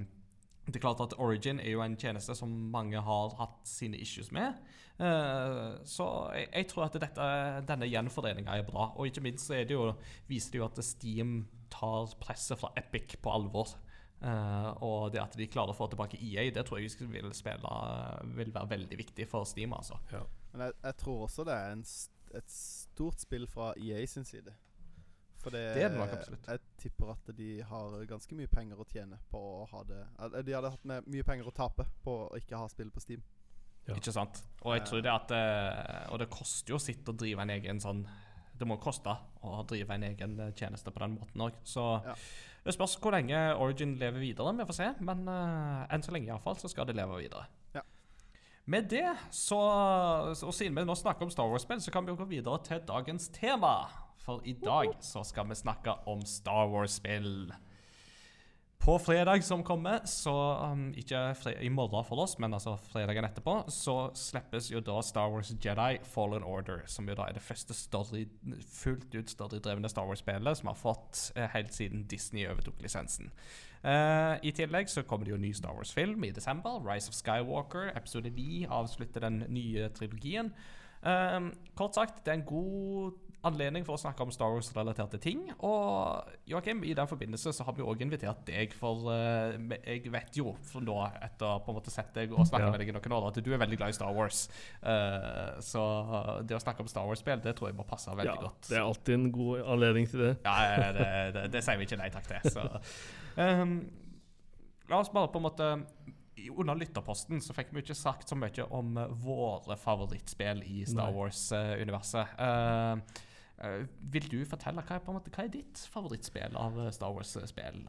det 0.69 0.77
er 0.77 0.85
klart 0.85 1.01
at 1.01 1.17
Origin 1.19 1.61
er 1.61 1.73
jo 1.73 1.83
en 1.85 1.97
tjeneste 1.97 2.35
som 2.37 2.51
mange 2.73 3.01
har 3.01 3.35
hatt 3.39 3.61
sine 3.69 3.97
issues 3.97 4.33
med. 4.35 4.59
Eh, 4.99 5.79
så 5.87 6.07
jeg, 6.35 6.49
jeg 6.53 6.69
tror 6.73 6.85
at 6.89 6.97
dette, 7.01 7.27
denne 7.69 7.87
gjenforeninga 7.91 8.57
er 8.59 8.65
bra. 8.67 8.89
Og 8.97 9.07
ikke 9.11 9.23
minst 9.23 9.47
så 9.47 9.55
er 9.61 9.69
det 9.69 9.77
jo, 9.77 9.93
viser 10.31 10.53
det 10.57 10.59
jo 10.63 10.67
at 10.67 10.81
Steam 10.85 11.37
tar 11.71 12.11
presset 12.23 12.59
fra 12.59 12.73
Epic 12.81 13.17
på 13.23 13.31
alvor. 13.33 13.75
Eh, 14.21 14.71
og 14.83 15.13
det 15.15 15.21
at 15.23 15.37
de 15.39 15.47
klarer 15.47 15.71
å 15.71 15.79
få 15.79 15.87
tilbake 15.93 16.19
EA, 16.19 16.49
det 16.51 16.65
tror 16.67 16.81
jeg 16.83 16.91
vil, 17.13 17.31
spille, 17.39 17.75
vil 18.35 18.55
være 18.55 18.73
veldig 18.75 18.99
viktig 19.05 19.29
for 19.31 19.47
Steam. 19.47 19.73
altså. 19.77 20.01
Ja. 20.13 20.25
Men 20.53 20.67
jeg, 20.67 20.79
jeg 20.89 20.97
tror 21.05 21.27
også 21.29 21.45
det 21.47 21.55
er 21.55 21.77
en, 21.77 21.85
st- 21.87 22.33
et 22.35 22.51
stort 22.51 23.21
spill 23.23 23.47
fra 23.47 23.73
EA 23.79 24.03
sin 24.11 24.25
side. 24.27 24.51
For 25.39 25.55
det, 25.55 25.61
Det 25.77 25.83
er 25.87 25.93
det 25.93 26.01
nok 26.01 26.11
absolutt. 26.17 26.49
Jeg 26.51 26.61
tipper 26.83 27.13
at 27.13 27.29
de 27.39 27.63
har 27.63 27.93
ganske 28.11 28.35
mye 28.35 28.51
penger 28.51 28.81
å 28.83 28.87
tjene 28.91 29.21
på 29.31 29.39
å 29.39 29.67
ha 29.71 29.85
det 29.87 30.01
De 30.43 30.55
hadde 30.57 30.73
hatt 30.75 30.85
med 30.91 31.07
mye 31.07 31.23
penger 31.23 31.47
å 31.47 31.55
tape 31.55 31.87
på 32.03 32.15
å 32.25 32.41
ikke 32.41 32.59
ha 32.59 32.67
spill 32.73 32.91
på 32.91 33.05
Steam. 33.05 33.23
Ja. 33.89 33.97
Ikke 33.97 34.13
sant? 34.13 34.43
Og 34.67 34.75
jeg 34.77 34.85
tror 34.85 35.01
det 35.01 35.11
at 35.13 35.31
det, 35.33 35.45
Og 36.13 36.19
det 36.21 36.29
koster 36.31 36.75
jo 36.75 36.79
sitt 36.83 37.09
å 37.09 37.15
drive 37.17 37.41
en 37.41 37.53
egen 37.55 37.79
sånn 37.81 38.03
Det 38.59 38.67
må 38.69 38.77
koste 38.83 39.15
å 39.47 39.63
drive 39.71 39.95
en 39.95 40.05
egen 40.11 40.35
eh, 40.43 40.51
tjeneste 40.59 40.91
på 40.93 41.01
den 41.01 41.15
måten 41.15 41.45
òg. 41.47 41.55
Så 41.65 41.85
Ja. 42.05 42.15
det 42.65 42.75
spørs 42.75 42.97
hvor 43.01 43.15
lenge 43.15 43.39
Origin 43.57 43.95
lever 44.01 44.19
videre. 44.19 44.53
Vi 44.59 44.67
får 44.67 44.75
se. 44.75 44.89
Men 45.01 45.23
uh, 45.29 45.87
enn 45.95 46.03
så 46.03 46.13
lenge 46.13 46.27
iallfall 46.33 46.59
så 46.59 46.69
skal 46.69 46.89
det 46.91 46.97
leve 46.99 47.21
videre. 47.23 47.47
Ja. 47.75 47.85
Med 48.67 48.91
det, 48.91 49.07
så 49.31 49.57
Og 50.43 50.53
siden 50.53 50.75
vi 50.75 50.85
nå 50.85 50.97
snakker 50.99 51.23
om 51.25 51.31
Star 51.31 51.47
Wars-spill, 51.49 51.81
så 51.81 51.91
kan 51.95 52.05
vi 52.05 52.11
jo 52.13 52.19
gå 52.19 52.27
videre 52.29 52.59
til 52.67 52.83
dagens 52.85 53.29
tema. 53.33 53.89
For 54.19 54.43
i 54.45 54.53
dag 54.53 54.91
så 55.01 55.23
skal 55.25 55.47
vi 55.49 55.55
snakke 55.55 55.95
om 56.11 56.21
Star 56.27 56.67
Wars-spill. 56.69 57.53
På 58.79 58.99
fredag 58.99 59.43
som 59.45 59.65
kommer, 59.65 60.01
så 60.05 60.33
um, 60.73 60.95
Ikke 60.97 61.35
i 61.61 61.69
morgen 61.69 62.05
for 62.09 62.23
oss, 62.23 62.39
men 62.39 62.55
altså 62.55 62.77
fredagen 62.89 63.27
etterpå, 63.27 63.57
så 63.69 64.11
slippes 64.17 64.71
jo 64.73 64.81
da 64.81 65.01
Star 65.05 65.29
Wars 65.33 65.51
Jedi 65.65 65.99
Fallen 66.09 66.47
Order, 66.47 66.87
som 66.87 67.09
jo 67.09 67.17
da 67.19 67.27
er 67.29 67.37
det 67.37 67.45
første 67.45 67.75
story, 67.77 68.25
fullt 68.73 69.15
ut 69.15 69.35
storydrevne 69.35 69.91
Star 69.93 70.09
Wars-spillet 70.09 70.61
som 70.61 70.73
har 70.73 70.79
fått 70.79 71.27
eh, 71.37 71.51
helt 71.53 71.75
siden 71.75 72.07
Disney 72.09 72.47
overtok 72.49 72.81
lisensen. 72.83 73.33
Uh, 73.85 74.41
I 74.43 74.55
tillegg 74.57 74.89
så 74.91 75.05
kommer 75.07 75.29
det 75.29 75.37
jo 75.37 75.43
ny 75.43 75.53
Star 75.53 75.77
Wars-film 75.77 76.25
i 76.25 76.33
desember. 76.35 76.81
Rise 76.83 77.13
of 77.13 77.19
Skywalker, 77.19 77.93
episode 77.97 78.31
9, 78.31 78.67
avslutter 78.81 79.27
den 79.29 79.43
nye 79.53 79.91
trilogien. 79.95 80.55
Um, 81.03 81.53
kort 81.79 81.95
sagt, 81.95 82.25
det 82.25 82.33
er 82.33 82.41
en 82.41 82.49
god 82.49 83.19
anledning 83.47 83.85
for 83.87 83.95
å 83.95 84.01
snakke 84.03 84.25
om 84.25 84.33
Star 84.35 84.51
Wars-relaterte 84.51 85.19
ting. 85.23 85.45
Og 85.65 86.27
Joakim, 86.51 86.81
i 86.85 86.95
den 86.99 87.07
forbindelse 87.07 87.53
så 87.55 87.65
har 87.69 87.77
vi 87.77 87.85
òg 87.87 88.01
invitert 88.03 88.41
deg, 88.49 88.73
for 88.75 89.07
uh, 89.13 89.55
jeg 89.85 90.11
vet 90.11 90.39
jo 90.41 90.57
for 90.67 90.83
nå, 90.85 90.97
etter 91.23 91.61
på 91.63 91.71
en 91.71 91.79
måte 91.79 91.93
sett 91.95 92.11
deg 92.17 92.35
og 92.35 92.43
snakket 92.49 92.67
Ja. 92.67 92.73
med 92.75 92.83
deg 92.83 92.91
i 92.91 92.97
noen 92.97 93.15
år, 93.21 93.29
at 93.31 93.39
du 93.47 93.53
er 93.55 93.63
veldig 93.63 93.79
glad 93.79 93.95
i 93.95 93.99
Star 94.01 94.11
Wars. 94.17 94.41
Uh, 94.83 95.55
så 95.63 95.85
det 96.49 96.59
å 96.59 96.63
snakke 96.65 96.83
om 96.83 96.91
Star 96.91 97.07
Wars-spill, 97.07 97.41
det 97.45 97.55
tror 97.59 97.71
jeg 97.71 97.79
må 97.79 97.87
passe 97.87 98.11
veldig 98.11 98.35
Ja, 98.35 98.41
godt. 98.49 98.69
det 98.73 98.77
er 98.81 98.89
alltid 98.89 99.15
en 99.21 99.31
god 99.39 99.63
anledning 99.77 100.11
til 100.11 100.25
det. 100.27 100.35
Ja, 100.45 100.93
det, 100.99 101.09
det, 101.39 101.47
det 101.55 101.65
sier 101.65 101.79
vi 101.79 101.87
ikke 101.87 102.01
nei 102.03 102.11
takk 102.15 102.27
til. 102.33 102.51
Så. 102.59 102.67
um, 103.39 103.79
la 104.91 104.99
oss 105.05 105.11
bare 105.15 105.31
på 105.31 105.39
en 105.41 105.45
måte 105.47 105.71
Under 106.55 106.79
lytterposten 106.79 107.41
så 107.43 107.53
fikk 107.57 107.73
vi 107.75 107.83
ikke 107.83 107.97
sagt 107.99 108.31
så 108.31 108.37
mye 108.39 108.65
om 108.73 108.93
eh, 108.97 109.11
våre 109.25 109.75
favorittspill 109.77 110.61
i 110.71 110.85
Star 110.87 111.11
Wars-universet. 111.13 112.37
Ehm, 112.39 113.03
eh, 113.03 113.25
vil 114.13 114.29
du 114.31 114.39
fortelle 114.47 114.85
hva 114.87 115.01
måte, 115.11 115.33
hva 115.35 115.47
er 115.47 115.53
ditt 115.53 115.81
favorittspill 115.91 116.57
av 116.59 116.79
eh, 116.79 116.93
Star 116.95 117.15
Wars-spill? 117.15 117.83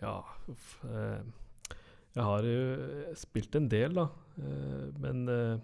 Ja, 0.00 0.16
uff. 0.50 0.74
Eh, 0.88 1.76
jeg 2.12 2.26
har 2.28 2.44
jo 2.44 3.14
spilt 3.16 3.56
en 3.56 3.68
del, 3.72 3.94
da. 3.96 4.08
Eh, 4.42 4.88
men 5.00 5.22
eh, 5.30 5.62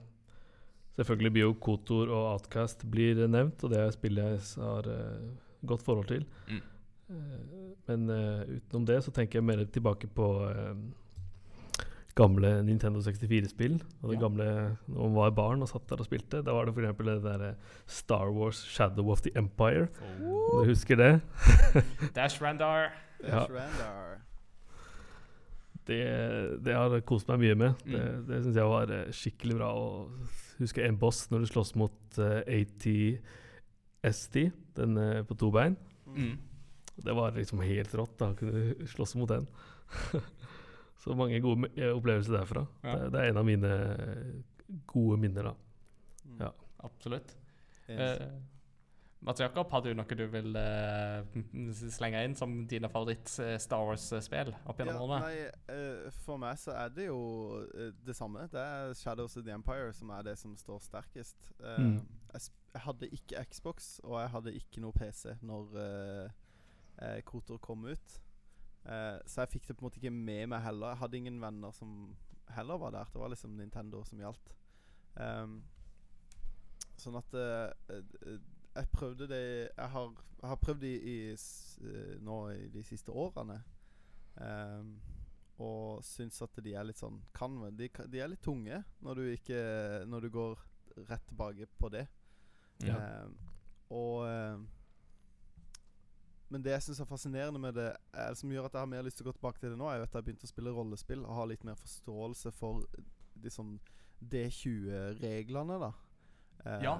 selvfølgelig 1.00 1.34
Bio 1.36 1.52
Kotor 1.60 2.08
og 2.08 2.32
Outcast 2.36 2.86
blir 2.88 3.26
nevnt, 3.26 3.64
og 3.64 3.74
det 3.74 3.82
er 3.82 3.94
spill 3.94 4.22
jeg 4.22 4.40
har 4.62 4.88
eh, 4.94 5.28
godt 5.66 5.84
forhold 5.84 6.08
til. 6.12 6.24
Mm. 6.48 6.62
Eh, 7.08 7.68
men 7.90 8.08
eh, 8.14 8.56
utenom 8.58 8.86
det 8.88 9.02
så 9.04 9.14
tenker 9.14 9.40
jeg 9.40 9.48
mer 9.48 9.64
tilbake 9.72 10.10
på 10.14 10.30
eh, 10.48 10.72
gamle 12.18 12.50
Nintendo 12.66 13.00
64-spill. 13.04 13.78
Og 14.02 14.10
det 14.10 14.18
Ja. 14.18 14.22
gamle 14.26 14.46
Når 14.88 15.02
man 15.02 15.14
var 15.14 15.30
barn 15.36 15.62
og 15.62 15.68
satt 15.70 15.88
der 15.88 16.02
og 16.02 16.08
spilte. 16.08 16.42
Da 16.42 16.52
var 16.52 16.66
det 16.66 16.74
f.eks. 16.74 16.98
det 16.98 17.22
derre 17.22 17.54
Star 17.86 18.30
Wars 18.34 18.62
Shadow 18.66 19.10
of 19.10 19.22
the 19.22 19.30
Empire. 19.38 19.88
Om 20.20 20.64
du 20.64 20.70
husker 20.72 20.96
det? 20.96 21.20
Dash 22.16 22.42
Randar. 22.42 22.90
Ja. 23.22 23.46
Randar. 23.46 24.18
Det, 25.88 26.64
det 26.64 26.74
har 26.74 27.00
kost 27.08 27.28
meg 27.28 27.40
mye 27.40 27.54
med. 27.54 27.74
Mm. 27.86 27.92
Det, 27.94 28.26
det 28.28 28.42
syns 28.44 28.56
jeg 28.60 28.68
var 28.68 28.90
eh, 28.92 29.12
skikkelig 29.14 29.56
bra. 29.56 29.70
Og 29.72 30.10
husker 30.58 30.84
en 30.84 30.98
boss 31.00 31.30
når 31.30 31.38
du 31.38 31.46
slåss 31.46 31.74
mot 31.80 32.18
uh, 32.18 32.42
AT-ST, 32.44 34.36
den 34.76 34.98
uh, 34.98 35.22
på 35.24 35.34
to 35.38 35.50
bein. 35.54 35.78
Mm. 36.06 36.36
Det 36.98 37.14
var 37.14 37.32
liksom 37.36 37.62
helt 37.62 37.94
rått 37.94 38.18
da, 38.20 38.32
å 38.34 38.36
kunne 38.36 38.88
slåss 38.90 39.14
mot 39.16 39.30
den. 39.30 39.46
Så 40.98 41.14
mange 41.14 41.38
gode 41.40 41.68
eh, 41.78 41.92
opplevelser 41.94 42.40
derfra. 42.40 42.66
Ja. 42.82 42.96
Det, 42.98 43.10
det 43.14 43.20
er 43.24 43.32
en 43.32 43.40
av 43.42 43.46
mine 43.46 43.72
eh, 43.72 44.78
gode 44.90 45.18
minner, 45.22 45.52
da. 45.52 45.56
Mm. 46.26 46.38
Ja. 46.42 46.52
Absolutt. 46.84 47.36
Yes. 47.88 48.20
Uh, 48.20 48.38
Mats 49.26 49.40
Jakob, 49.42 49.66
har 49.74 49.80
du 49.82 49.88
noe 49.98 50.14
du 50.14 50.20
vil 50.30 50.54
eh, 50.60 51.38
slenge 51.90 52.20
inn 52.22 52.36
som 52.38 52.52
dine 52.70 52.86
favoritt-Star 52.92 53.80
Wars-spill 53.88 54.52
opp 54.70 54.78
gjennom 54.78 54.94
Ja, 54.94 55.00
årene? 55.02 55.18
nei, 55.24 55.72
eh, 55.74 56.10
for 56.22 56.38
meg 56.38 56.54
så 56.62 56.76
er 56.78 56.92
det 56.94 57.08
jo 57.08 57.18
eh, 57.74 57.88
det 58.06 58.14
samme. 58.14 58.44
Det 58.52 58.60
er 58.62 58.94
Shadows 58.94 59.34
of 59.40 59.42
the 59.48 59.50
Empire 59.56 59.90
som 59.96 60.12
er 60.14 60.22
det 60.28 60.36
som 60.38 60.54
står 60.60 60.78
sterkest. 60.86 61.50
Eh, 61.58 61.80
Mm. 61.82 61.96
jeg, 62.32 62.44
sp- 62.46 62.70
jeg 62.76 62.84
hadde 62.84 63.08
ikke 63.18 63.44
Xbox, 63.50 63.88
og 64.04 64.20
jeg 64.20 64.30
hadde 64.36 64.54
ikke 64.54 64.80
noe 64.84 64.92
PC 64.94 65.34
når 65.42 65.74
uh, 65.82 67.20
Kotor 67.26 67.58
kom 67.58 67.88
ut. 67.90 68.20
Eh, 68.84 69.18
så 69.26 69.42
jeg 69.42 69.52
fikk 69.56 69.68
det 69.68 69.76
på 69.76 69.82
en 69.82 69.88
måte 69.88 70.00
ikke 70.00 70.14
med 70.14 70.46
meg 70.52 70.62
heller. 70.64 70.92
Jeg 70.92 71.02
hadde 71.02 71.20
ingen 71.20 71.40
venner 71.42 71.74
som 71.76 72.14
heller 72.54 72.78
var 72.80 72.94
der. 72.94 73.10
Det 73.12 73.20
var 73.20 73.32
liksom 73.32 73.56
Nintendo 73.56 74.04
som 74.04 74.22
gjaldt. 74.22 74.54
Um, 75.18 75.58
sånn 76.98 77.16
at 77.18 77.32
uh, 77.34 77.96
jeg 78.78 78.90
prøvde 78.92 79.26
det 79.26 79.40
Jeg 79.40 79.88
har, 79.90 80.12
jeg 80.38 80.46
har 80.46 80.58
prøvd 80.62 80.82
det 80.84 80.92
i, 80.94 81.16
i, 81.34 81.94
nå 82.22 82.36
i 82.54 82.68
de 82.72 82.84
siste 82.86 83.12
årene. 83.12 83.58
Um, 84.38 84.94
og 85.58 86.04
syns 86.06 86.38
at 86.44 86.60
de 86.62 86.76
er 86.78 86.86
litt 86.86 87.00
sånn 87.00 87.16
kan, 87.34 87.56
de, 87.74 87.88
de 88.06 88.20
er 88.22 88.28
litt 88.30 88.44
tunge 88.46 88.76
når 89.02 89.18
du 89.18 89.24
ikke 89.32 89.62
Når 90.06 90.22
du 90.22 90.28
går 90.30 90.60
rett 91.08 91.24
tilbake 91.26 91.66
på 91.78 91.90
det. 91.92 92.06
Ja. 92.86 92.98
Um, 93.24 93.34
og 93.94 94.68
Men 96.48 96.64
det 96.64 96.72
jeg 96.72 96.86
syns 96.86 97.02
er 97.04 97.08
fascinerende 97.08 97.60
med 97.60 97.76
det, 97.76 97.88
er, 98.12 98.34
som 98.38 98.52
gjør 98.52 98.68
at 98.68 98.76
jeg 98.76 98.80
har 98.80 98.90
mer 98.90 99.04
lyst 99.04 99.20
til 99.20 99.26
å 99.26 99.30
gå 99.30 99.36
tilbake 99.36 99.60
til 99.60 99.74
det 99.74 99.80
nå, 99.80 99.88
er 99.90 100.00
jo 100.00 100.06
at 100.06 100.14
jeg 100.14 100.20
har 100.20 100.28
begynt 100.28 100.46
å 100.46 100.50
spille 100.50 100.72
rollespill 100.72 101.24
og 101.26 101.34
har 101.36 101.50
litt 101.50 101.66
mer 101.68 101.76
forståelse 101.80 102.52
for 102.56 102.86
de 103.38 103.52
sånn 103.52 103.74
D20-reglene, 104.18 105.76
da. 105.82 105.92
Eh, 106.64 106.86
Ja. 106.86 106.94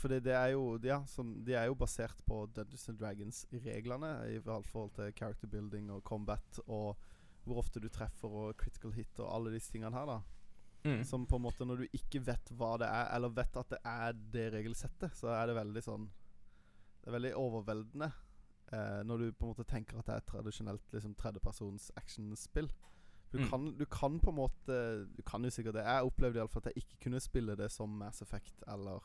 For 0.00 0.08
det, 0.08 0.22
det 0.24 0.32
er 0.32 0.52
jo 0.54 0.78
ja, 0.86 1.00
sånn, 1.10 1.32
De 1.44 1.52
er 1.58 1.66
jo 1.68 1.74
basert 1.76 2.22
på 2.24 2.44
Dungeons 2.54 2.88
and 2.88 3.00
Dragons-reglene, 3.00 4.10
i 4.32 4.38
forhold 4.40 4.94
til 4.96 5.12
character 5.18 5.50
building 5.50 5.90
og 5.92 6.04
combat 6.06 6.60
og 6.66 6.96
hvor 7.44 7.60
ofte 7.62 7.80
du 7.82 7.88
treffer 7.92 8.28
og 8.30 8.56
critical 8.60 8.92
hit 8.94 9.18
og 9.18 9.30
alle 9.32 9.52
disse 9.54 9.72
tingene 9.72 9.96
her, 9.96 10.06
da. 10.08 10.20
Mm. 10.84 11.02
Som 11.04 11.26
på 11.28 11.36
en 11.36 11.44
måte 11.44 11.66
når 11.68 11.82
du 11.82 11.96
ikke 11.96 12.22
vet 12.24 12.52
hva 12.56 12.74
det 12.80 12.88
er, 12.88 13.10
eller 13.16 13.34
vet 13.36 13.56
at 13.60 13.74
det 13.74 13.80
er 13.84 14.18
det 14.32 14.46
regelsettet, 14.54 15.16
så 15.18 15.32
er 15.34 15.50
det 15.50 15.58
veldig 15.58 15.82
sånn 15.84 16.06
Det 17.00 17.08
er 17.08 17.16
veldig 17.16 17.32
overveldende 17.36 18.10
eh, 18.72 19.02
når 19.06 19.16
du 19.18 19.32
på 19.32 19.46
en 19.46 19.52
måte 19.54 19.64
tenker 19.68 19.98
at 19.98 20.06
det 20.06 20.14
er 20.14 20.22
et 20.22 20.28
tradisjonelt 20.30 20.92
liksom, 20.94 21.14
tredjepersons 21.14 21.90
actionspill. 21.96 22.70
Du, 23.32 23.38
Mm. 23.38 23.48
kan, 23.50 23.66
du 23.78 23.84
kan 23.86 24.16
på 24.18 24.30
en 24.32 24.34
måte 24.40 24.76
Du 25.16 25.22
kan 25.22 25.44
jo 25.44 25.50
sikkert 25.54 25.74
det. 25.76 25.84
Jeg 25.86 26.02
opplevde 26.08 26.40
iallfall 26.40 26.62
at 26.64 26.72
jeg 26.74 26.82
ikke 26.82 26.96
kunne 27.04 27.20
spille 27.20 27.54
det 27.56 27.68
som 27.70 27.88
Mass 27.88 28.22
Effect 28.22 28.64
eller 28.66 29.04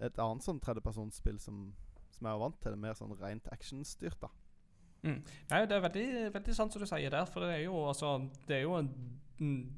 et 0.00 0.16
annet 0.18 0.42
sånn 0.42 0.60
tredjepersonsspill 0.64 1.36
som, 1.38 1.74
som 2.10 2.24
jeg 2.26 2.32
var 2.32 2.40
vant 2.40 2.56
til. 2.62 2.72
Det 2.72 2.78
mer 2.80 2.94
sånn 2.96 3.12
rent 3.20 3.46
actionstyrt, 3.52 4.16
da. 4.22 4.28
Mm. 5.04 5.20
Nei, 5.50 5.60
det 5.68 5.76
er 5.76 5.84
veldig, 5.84 6.06
veldig 6.32 6.54
sant 6.56 6.72
som 6.72 6.80
du 6.80 6.86
sier 6.88 7.10
der, 7.12 7.26
for 7.28 7.44
det 7.44 7.50
er 7.58 7.62
jo, 7.66 7.76
altså, 7.90 8.14
det 8.48 8.56
er 8.56 8.62
jo 8.64 8.78
en 8.78 8.88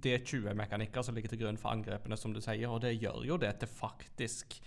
D20-mekanikker 0.05 1.03
som 1.03 1.15
ligger 1.16 1.33
til 1.35 1.41
grunn 1.43 1.59
for 1.59 1.73
angrepene, 1.74 2.16
som 2.16 2.33
du 2.35 2.41
sier, 2.45 2.69
og 2.70 2.81
det 2.85 2.95
gjør 3.01 3.24
jo 3.27 3.37
det 3.43 3.51
til 3.62 3.69
faktisk 3.70 4.59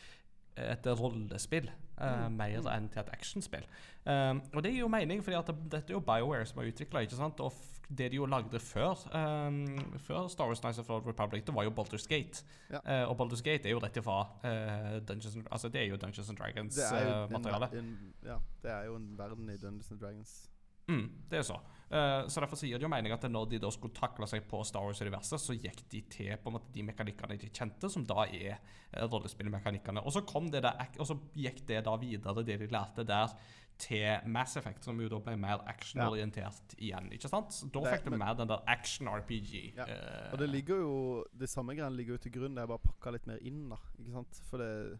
et 0.60 0.88
rollespill, 1.00 1.70
eh, 2.00 2.26
Mm, 2.26 2.38
mer 2.38 2.70
enn 2.74 2.90
til 2.90 3.00
et 3.04 3.10
actionspill. 3.14 3.66
Um, 4.06 4.42
og 4.54 4.64
det 4.64 4.72
gir 4.74 4.80
jo 4.80 4.88
mening, 4.88 5.22
at 5.28 5.52
dette 5.72 5.92
er 5.92 5.98
jo 5.98 6.00
BioWare 6.00 6.46
som 6.46 6.62
har 6.62 6.70
utvikla? 6.72 7.04
Og 7.40 7.54
det 7.90 8.12
de 8.12 8.16
jo 8.18 8.26
lagde 8.26 8.60
før, 8.60 8.96
um, 9.14 9.98
før 10.00 10.28
Star 10.28 10.48
Wars 10.48 10.64
Nights 10.64 10.80
of 10.80 10.86
the 10.86 11.10
Republic, 11.10 11.44
det 11.46 11.56
var 11.56 11.64
jo 11.64 11.70
Baldur's 11.70 12.08
Gate. 12.08 12.44
Ja. 12.70 12.80
Uh, 12.86 13.10
og 13.10 13.18
Baldur's 13.22 13.42
Gate 13.44 13.66
er 13.66 13.72
jo 13.72 13.80
rett 13.80 13.98
ifra 13.98 14.22
uh, 14.22 15.00
Dungeons 15.08 15.36
and, 15.36 15.48
Altså, 15.52 15.70
det 15.70 15.82
er 15.82 15.86
jo 15.86 15.98
Dungeons 15.98 16.30
and 16.30 16.38
Det 16.38 16.46
er 16.46 17.04
jo 17.04 17.28
Dragons-materiale. 17.28 17.70
en, 17.72 17.86
en, 17.86 18.14
ja, 18.24 18.38
det 18.64 18.72
er 18.72 18.84
jo 18.86 18.96
en 18.96 19.18
verden 19.18 19.50
i 19.50 19.58
Dungeons 19.58 19.92
and 19.92 20.00
Dragons. 20.00 20.50
Mm, 20.90 21.06
det 21.30 21.40
er 21.40 21.46
så. 21.48 21.60
Uh, 21.90 22.28
så 22.30 22.42
derfor 22.44 22.58
sier 22.60 22.78
det 22.78 22.86
jo 22.86 22.90
mening 22.92 23.14
at 23.16 23.24
når 23.30 23.48
de 23.50 23.60
da 23.64 23.70
skulle 23.74 23.96
takle 23.98 24.28
seg 24.30 24.44
på 24.50 24.60
Star 24.68 24.84
Wars-universet, 24.86 25.42
så 25.42 25.56
gikk 25.58 25.80
de 25.90 26.04
til 26.14 26.36
på 26.38 26.52
en 26.52 26.58
måte 26.60 26.74
de 26.76 26.84
mekanikkene 26.86 27.38
de 27.42 27.50
kjente, 27.50 27.90
som 27.90 28.06
da 28.06 28.28
er 28.28 28.60
uh, 28.94 29.08
rollespillmekanikkene. 29.10 30.04
Og 30.06 30.14
så 30.14 30.22
kom 30.30 30.52
det 30.54 30.62
der, 30.66 30.78
og 31.00 31.10
så 31.10 31.18
gikk 31.38 31.64
det 31.70 31.82
da 31.88 31.96
videre, 32.02 32.44
det 32.46 32.60
de 32.62 32.70
lærte 32.74 33.06
der, 33.10 33.34
til 33.80 34.28
Mass 34.28 34.58
Effect, 34.60 34.84
som 34.84 34.98
jo 35.00 35.08
da 35.08 35.22
ble 35.24 35.38
mer 35.40 35.62
actionorientert 35.72 36.74
igjen. 36.78 37.06
ikke 37.16 37.30
sant? 37.32 37.62
Da 37.72 37.84
fikk 37.86 38.10
du 38.10 38.12
men- 38.12 38.20
mer 38.26 38.34
den 38.36 38.50
der 38.52 38.60
action-RPG. 38.68 39.74
Ja, 39.78 39.86
Uh, 39.90 40.34
Og 40.34 40.40
det 40.40 40.50
ligger 40.50 40.76
jo 40.84 41.24
Det 41.38 41.50
samme 41.50 41.74
greiene 41.76 41.96
ligger 41.96 42.14
jo 42.14 42.18
til 42.18 42.32
grunn. 42.32 42.56
Det 42.56 42.62
er 42.62 42.68
bare 42.68 42.84
pakka 42.84 43.12
litt 43.16 43.26
mer 43.26 43.40
inn, 43.42 43.70
da. 43.70 43.78
Ikke 43.98 44.12
sant? 44.12 44.42
For 44.50 44.58
det 44.58 45.00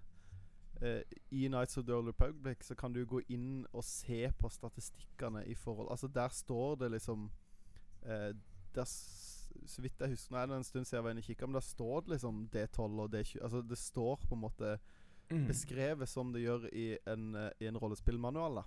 eh, 0.82 1.02
I 1.32 1.48
Nights 1.48 1.78
of 1.78 1.86
the 1.86 1.94
Old 1.96 2.08
Republic 2.08 2.58
så 2.64 2.76
kan 2.76 2.94
du 2.94 3.06
gå 3.06 3.22
inn 3.30 3.66
og 3.74 3.84
se 3.84 4.32
på 4.40 4.50
statistikkene 4.50 5.46
i 5.46 5.54
forhold 5.56 5.90
Altså, 5.92 6.08
der 6.08 6.28
står 6.30 6.76
det 6.76 6.92
liksom 6.92 7.32
uh, 8.06 8.32
der, 8.76 8.86
Så 9.66 9.82
vidt 9.82 10.00
jeg 10.00 10.10
husker 10.10 10.32
Nå 10.36 10.38
er 10.42 10.46
det 10.46 10.58
en 10.58 10.64
stund 10.64 10.86
siden 10.86 10.98
jeg 10.98 11.04
var 11.04 11.12
inne 11.12 11.20
og 11.22 11.26
kikka, 11.26 11.46
men 11.48 11.54
der 11.54 11.66
står 11.66 12.00
det 12.02 12.10
liksom 12.10 12.50
D12 12.56 12.80
og 13.00 13.14
D20 13.16 13.44
Altså 13.44 13.62
det 13.62 13.78
står 13.78 14.16
på 14.28 14.36
en 14.36 14.42
måte 14.42 14.78
Mm. 15.32 15.44
beskrevet 15.48 16.10
som 16.10 16.32
det 16.34 16.42
gjør 16.42 16.64
i 16.74 16.98
en, 17.08 17.36
eh, 17.36 17.52
i 17.62 17.68
en 17.68 17.78
rollespillmanual. 17.78 18.56
da 18.56 18.64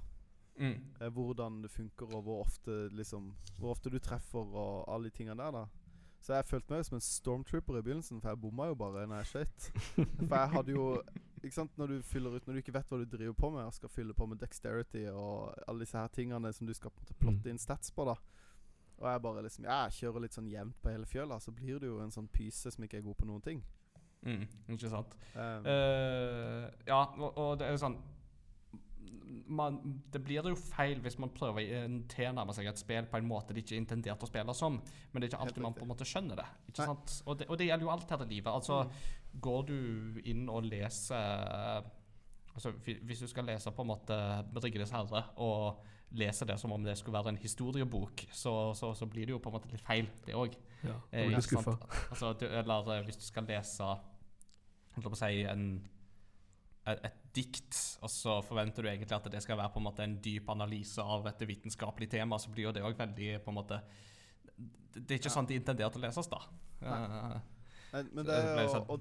Mm. 0.60 0.84
Uh, 1.00 1.08
Hvordan 1.08 1.62
det 1.62 1.70
funker, 1.70 2.06
og 2.14 2.22
hvor 2.22 2.40
ofte 2.44 2.88
liksom 2.88 3.34
Hvor 3.58 3.70
ofte 3.70 3.90
du 3.90 3.98
treffer, 3.98 4.38
og 4.54 4.94
alle 4.94 5.04
de 5.04 5.10
tingene 5.10 5.42
der. 5.42 5.50
da 5.50 5.64
Så 6.20 6.34
jeg 6.34 6.44
følte 6.44 6.70
meg 6.74 6.84
som 6.84 6.94
en 6.96 7.00
stormtrooper 7.00 7.78
i 7.78 7.82
begynnelsen, 7.82 8.20
for 8.20 8.28
jeg 8.28 8.40
bomma 8.40 8.66
jo 8.66 8.74
bare 8.74 9.06
når 9.06 9.16
jeg 9.16 9.26
skøyt. 9.26 9.72
For 10.28 10.36
jeg 10.36 10.50
hadde 10.50 10.70
jo 10.72 11.02
Ikke 11.42 11.54
sant, 11.54 11.74
når 11.78 11.86
du 11.86 11.96
fyller 12.06 12.36
ut 12.36 12.46
Når 12.46 12.54
du 12.54 12.60
ikke 12.62 12.74
vet 12.76 12.88
hva 12.88 12.98
du 13.00 13.04
driver 13.16 13.34
på 13.34 13.50
med, 13.50 13.64
og 13.66 13.74
skal 13.74 13.90
fylle 13.90 14.14
på 14.14 14.26
med 14.30 14.38
dexterity 14.38 15.08
og 15.10 15.52
alle 15.66 15.82
disse 15.82 15.98
her 15.98 16.08
tingene 16.14 16.52
som 16.54 16.66
du 16.66 16.74
skal 16.74 16.90
på 16.94 17.00
en 17.00 17.04
måte 17.04 17.18
plotte 17.18 17.50
inn 17.50 17.58
stats 17.58 17.90
på, 17.90 18.06
da. 18.06 18.14
Og 19.02 19.08
jeg 19.10 19.22
bare 19.24 19.42
liksom 19.42 19.64
Ja, 19.66 19.82
jeg 19.88 19.98
kjører 20.00 20.26
litt 20.26 20.38
sånn 20.38 20.50
jevnt 20.50 20.78
på 20.82 20.92
hele 20.94 21.06
fjøla, 21.10 21.40
så 21.42 21.50
blir 21.54 21.82
du 21.82 21.88
jo 21.90 22.00
en 22.04 22.14
sånn 22.14 22.30
pyse 22.30 22.70
som 22.70 22.84
ikke 22.86 23.00
er 23.00 23.06
god 23.06 23.18
på 23.18 23.26
noen 23.26 23.42
ting. 23.42 23.62
Mm. 24.22 24.44
Ikke 24.76 24.90
sant. 24.92 25.16
Um, 25.34 25.66
Uh, 25.66 26.68
ja, 26.86 27.02
og, 27.18 27.32
og 27.38 27.56
det 27.58 27.66
er 27.66 27.74
jo 27.74 27.80
sånn 27.82 27.96
man, 29.48 29.78
Det 30.12 30.20
blir 30.24 30.44
jo 30.46 30.54
feil 30.58 31.00
hvis 31.02 31.18
man 31.20 31.32
prøver 31.34 31.64
å 31.64 31.80
tilnærme 32.10 32.54
seg 32.54 32.68
et 32.70 32.80
spill 32.80 33.08
på 33.10 33.18
en 33.18 33.28
måte 33.28 33.54
det 33.54 33.64
ikke 33.64 33.74
er 33.76 33.82
intendert 33.82 34.22
å 34.24 34.28
spille 34.28 34.54
som. 34.56 34.78
Men 35.12 35.20
det 35.20 35.26
er 35.26 35.32
ikke 35.32 35.42
alltid 35.46 35.64
man 35.64 35.76
på 35.76 35.84
en 35.86 35.90
måte 35.92 36.06
skjønner 36.08 36.38
det. 36.38 36.46
Ikke 36.70 36.84
Nei. 36.84 36.88
sant? 36.92 37.16
Og, 37.26 37.38
det 37.40 37.48
og 37.50 37.58
det 37.60 37.68
gjelder 37.68 37.88
jo 37.88 37.92
alt 37.94 38.14
her 38.14 38.24
i 38.24 38.30
livet. 38.30 38.52
Altså, 38.52 38.82
Mm. 38.82 39.21
Går 39.40 39.66
du 39.66 40.20
inn 40.24 40.48
og 40.48 40.64
leser 40.64 41.84
Altså, 42.54 42.70
Hvis 42.84 43.18
du 43.20 43.26
skal 43.26 43.44
lese 43.48 43.70
på 43.72 43.80
en 43.82 43.88
måte 43.88 44.12
'Ringenes 44.52 44.90
herre' 44.92 45.22
og 45.40 45.78
lese 46.12 46.44
det 46.44 46.58
som 46.60 46.72
om 46.72 46.82
det 46.84 46.98
skulle 46.98 47.16
være 47.18 47.28
en 47.30 47.38
historiebok, 47.40 48.26
så, 48.30 48.74
så, 48.74 48.90
så 48.94 49.06
blir 49.06 49.24
det 49.26 49.30
jo 49.32 49.38
på 49.38 49.48
en 49.48 49.54
måte 49.54 49.70
litt 49.72 49.80
feil, 49.80 50.06
det 50.26 50.34
òg. 50.34 50.52
Ja, 50.84 50.92
da 50.92 51.18
Eh, 51.18 51.26
blir 51.28 51.36
du 51.36 51.42
skuffa. 51.42 51.78
Altså, 52.10 52.34
eller 52.44 52.90
eh, 52.98 53.04
hvis 53.06 53.16
du 53.16 53.24
skal 53.24 53.44
lese 53.48 53.82
holdt 53.82 55.06
på 55.08 55.12
å 55.12 55.16
si 55.16 55.40
en, 55.48 55.88
et, 56.86 57.00
et 57.04 57.16
dikt, 57.34 57.98
og 58.02 58.10
så 58.10 58.42
forventer 58.44 58.82
du 58.82 58.88
egentlig 58.90 59.16
at 59.16 59.30
det 59.32 59.42
skal 59.42 59.56
være 59.56 59.72
på 59.72 59.78
en 59.80 59.84
måte 59.88 60.04
en 60.04 60.18
dyp 60.20 60.50
analyse 60.50 60.98
av 61.00 61.26
et 61.26 61.40
vitenskapelig 61.48 62.10
tema, 62.10 62.36
så 62.38 62.50
blir 62.52 62.64
jo 62.68 62.72
det 62.72 62.82
òg 62.84 62.98
veldig 62.98 63.40
på 63.44 63.48
en 63.50 63.54
måte 63.62 63.80
Det 64.92 65.10
er 65.10 65.18
ikke 65.22 65.30
Ja. 65.32 65.36
sånn 65.40 65.46
det 65.48 65.54
er 65.56 65.60
intendert 65.64 65.96
å 65.96 66.00
leses, 66.04 66.28
da. 66.28 66.38
Nei. 66.82 67.00
Eh, 67.32 67.40
Men, 67.92 68.08
men 68.14 68.24
det 68.26 68.34
er 68.34 68.62
jo 68.62 68.68
sånn- 68.74 68.90
og 68.90 69.00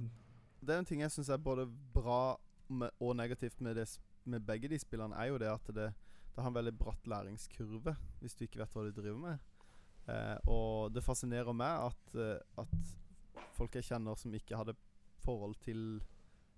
Det 0.61 0.75
er 0.75 0.79
en 0.79 0.85
ting 0.85 1.01
jeg 1.01 1.11
syns 1.11 1.29
er 1.33 1.37
både 1.41 1.65
bra 1.93 2.37
med, 2.69 2.89
og 3.01 3.15
negativt 3.17 3.59
med, 3.61 3.75
det, 3.75 3.87
med 4.25 4.45
begge 4.45 4.69
de 4.69 4.79
spillene, 4.79 5.15
er 5.17 5.31
jo 5.31 5.37
det 5.41 5.49
at 5.51 5.67
det, 5.73 5.87
det 6.35 6.37
har 6.43 6.47
en 6.51 6.55
veldig 6.59 6.75
bratt 6.79 7.07
læringskurve 7.09 7.95
hvis 8.21 8.35
du 8.37 8.43
ikke 8.45 8.61
vet 8.61 8.75
hva 8.77 8.83
du 8.87 8.91
driver 9.01 9.17
med. 9.19 9.39
Eh, 10.09 10.37
og 10.49 10.93
det 10.93 11.03
fascinerer 11.05 11.53
meg 11.53 11.87
at, 11.89 12.15
eh, 12.15 12.61
at 12.61 12.93
folk 13.57 13.75
jeg 13.77 13.83
kjenner 13.89 14.15
som 14.17 14.33
ikke 14.33 14.57
hadde 14.57 14.77
forhold 15.25 15.55
til 15.61 16.01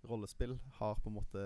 rollespill, 0.07 0.57
har 0.77 0.95
på 0.99 1.09
en 1.09 1.15
måte 1.17 1.41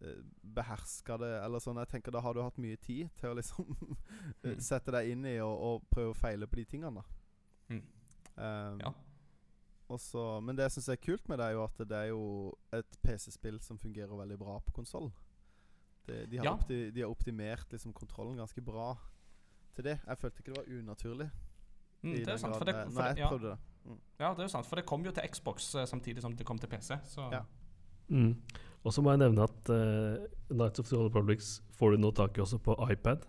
eh, 0.00 0.22
beherska 0.54 1.16
det, 1.22 1.30
eller 1.44 1.62
sånn. 1.62 1.78
Jeg 1.82 1.90
tenker 1.90 2.14
Da 2.14 2.20
har 2.22 2.34
du 2.34 2.42
hatt 2.42 2.58
mye 2.62 2.78
tid 2.82 3.10
til 3.18 3.30
å 3.32 3.38
liksom 3.38 3.70
Mm. 4.42 4.58
sette 4.58 4.90
deg 4.94 5.10
inn 5.12 5.24
i 5.26 5.36
og, 5.42 5.52
og 5.62 5.84
prøve 5.90 6.10
å 6.14 6.18
feile 6.18 6.46
på 6.50 6.56
de 6.58 6.64
tingene. 6.76 7.02
Mm. 7.70 7.82
Um, 8.36 8.80
Ja. 8.82 8.92
Og 9.92 10.00
så- 10.00 10.40
men 10.42 10.56
det 10.56 10.64
jeg 10.66 10.72
syns 10.78 10.88
er 10.92 10.96
kult 10.96 11.28
med 11.28 11.38
det, 11.38 11.46
er 11.46 11.52
jo 11.56 11.64
at 11.64 11.78
det 11.88 11.92
er 11.98 12.08
jo 12.08 12.54
et 12.72 12.96
PC-spill 13.02 13.60
som 13.60 13.78
fungerer 13.78 14.08
veldig 14.16 14.38
bra 14.38 14.58
på 14.60 14.72
konsoll. 14.72 15.12
De, 16.06 16.36
har 16.38 16.44
Ja. 16.44 16.54
opti, 16.56 16.90
de 16.90 17.00
har 17.00 17.08
optimert 17.08 17.70
liksom 17.70 17.92
kontrollen 17.94 18.36
ganske 18.36 18.60
bra 18.64 18.96
til 19.74 19.84
det. 19.84 20.00
Jeg 20.06 20.18
følte 20.18 20.40
ikke 20.42 20.52
det 20.54 20.56
var 20.58 20.78
unaturlig. 20.78 21.30
mm, 22.02 22.12
det 22.12 22.22
er 22.22 22.24
den 22.32 22.38
sant, 22.38 22.56
for 22.56 22.64
det, 22.64 22.74
for 22.74 22.90
når 22.90 23.06
jeg 23.08 23.18
ja, 23.18 23.28
prøvde 23.28 23.50
det. 23.50 23.58
ja, 24.18 24.30
det 24.34 24.38
er 24.38 24.42
jo 24.42 24.48
sant, 24.48 24.66
for 24.66 24.76
det 24.76 24.86
kom 24.86 25.04
jo 25.04 25.10
til 25.12 25.22
Xbox 25.30 25.74
eh, 25.74 25.86
samtidig 25.86 26.20
som 26.20 26.32
det 26.36 26.44
kom 26.46 26.58
til 26.58 26.68
PC. 26.68 26.98
Så 27.06 27.30
Ja. 27.32 27.42
Mm. 28.08 28.34
Og 28.84 28.92
så 28.92 29.00
må 29.00 29.10
jeg 29.10 29.18
nevne 29.20 29.42
at 29.44 29.70
uh, 29.70 30.26
Nights 30.50 30.80
of 30.80 30.86
the 30.88 30.96
Old 30.96 31.14
Republics 31.14 31.62
får 31.78 31.90
du 31.92 31.96
nå 31.98 32.10
tak 32.14 32.36
i 32.36 32.40
også 32.40 32.58
på 32.58 32.74
iPad. 32.90 33.24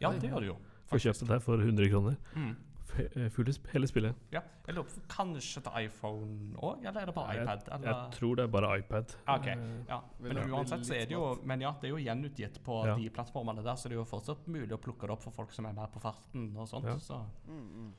ja, 0.00 0.10
det 0.12 0.22
gjør 0.30 0.40
du 0.40 0.46
jo. 0.46 0.56
Får 0.88 0.98
kjøpt 0.98 1.20
det 1.20 1.28
der 1.28 1.38
for 1.38 1.56
100 1.58 1.88
kroner. 1.90 2.16
Mm. 2.34 2.56
Eh, 2.98 3.28
Fulle 3.30 3.52
sp 3.52 3.66
hele 3.72 3.86
spillet. 3.86 4.14
Ja, 4.32 4.40
jeg 4.66 4.74
lurer 4.76 4.86
på 4.88 5.02
Kanskje 5.08 5.62
til 5.62 5.72
iPhone 5.84 6.54
òg, 6.62 6.84
eller 6.86 7.00
er 7.00 7.06
det 7.06 7.14
bare 7.14 7.34
Jeg- 7.34 7.42
iPad? 7.44 7.68
Eller? 7.74 7.88
Jeg 7.92 8.12
tror 8.12 8.34
det 8.36 8.42
er 8.44 8.48
bare 8.48 8.78
iPad. 8.78 9.14
Ok. 9.28 9.46
Eh, 9.46 9.84
Ja, 9.88 10.00
men 10.20 10.36
uansett 10.52 10.84
så 10.86 10.94
er 10.94 11.04
det 11.06 11.10
jo? 11.12 11.38
Men 11.44 11.60
ja, 11.60 11.72
det 11.80 11.84
er 11.90 11.96
jo 11.98 12.04
gjenutgitt 12.04 12.60
på 12.64 12.84
Ja. 12.86 12.96
de 12.96 13.10
plattformene 13.10 13.62
der, 13.64 13.74
så 13.76 13.88
det 13.88 13.92
er 13.92 14.00
jo 14.00 14.04
fortsatt 14.04 14.46
mulig 14.46 14.72
å 14.72 14.78
plukke 14.80 15.00
det 15.02 15.10
opp 15.10 15.22
for 15.22 15.30
folk 15.30 15.52
som 15.52 15.66
er 15.66 15.72
mer 15.72 15.86
på 15.88 16.00
farten 16.00 16.56
og 16.56 16.66
sånt. 16.68 16.84
Ja. 16.84 16.96
Så. 16.98 17.20
Mm, 17.48 17.68
mm. 17.74 17.92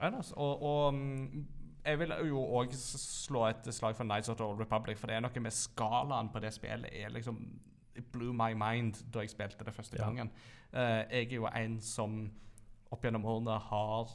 Ellers, 0.00 0.32
og, 0.32 0.62
og 0.62 0.94
mm, 0.94 1.46
jeg 1.84 1.98
vil 1.98 2.08
jo 2.28 2.38
òg 2.60 2.72
slå 2.72 3.48
et 3.50 3.64
slag 3.74 3.96
for 3.96 4.04
Nights 4.04 4.28
of 4.28 4.36
the 4.36 4.44
Old 4.44 4.58
Republic, 4.60 4.98
for 4.98 5.06
det 5.06 5.16
er 5.16 5.20
noe 5.20 5.40
med 5.40 5.52
skalaen 5.52 6.30
på 6.32 6.40
det 6.40 6.52
spillet 6.54 6.88
er 6.92 7.08
liksom 7.10 7.40
It 7.96 8.12
blew 8.12 8.32
my 8.32 8.54
mind 8.54 9.02
da 9.12 9.20
jeg 9.20 9.30
spilte 9.30 9.64
det 9.64 9.74
første 9.74 9.98
Ja. 9.98 10.04
gangen. 10.04 10.30
Eh, 10.72 11.04
jeg 11.10 11.32
er 11.32 11.34
jo 11.34 11.46
en 11.46 11.80
som 11.80 12.30
opp 12.90 13.04
gjennom 13.04 13.26
årene 13.28 13.58
har 13.70 14.14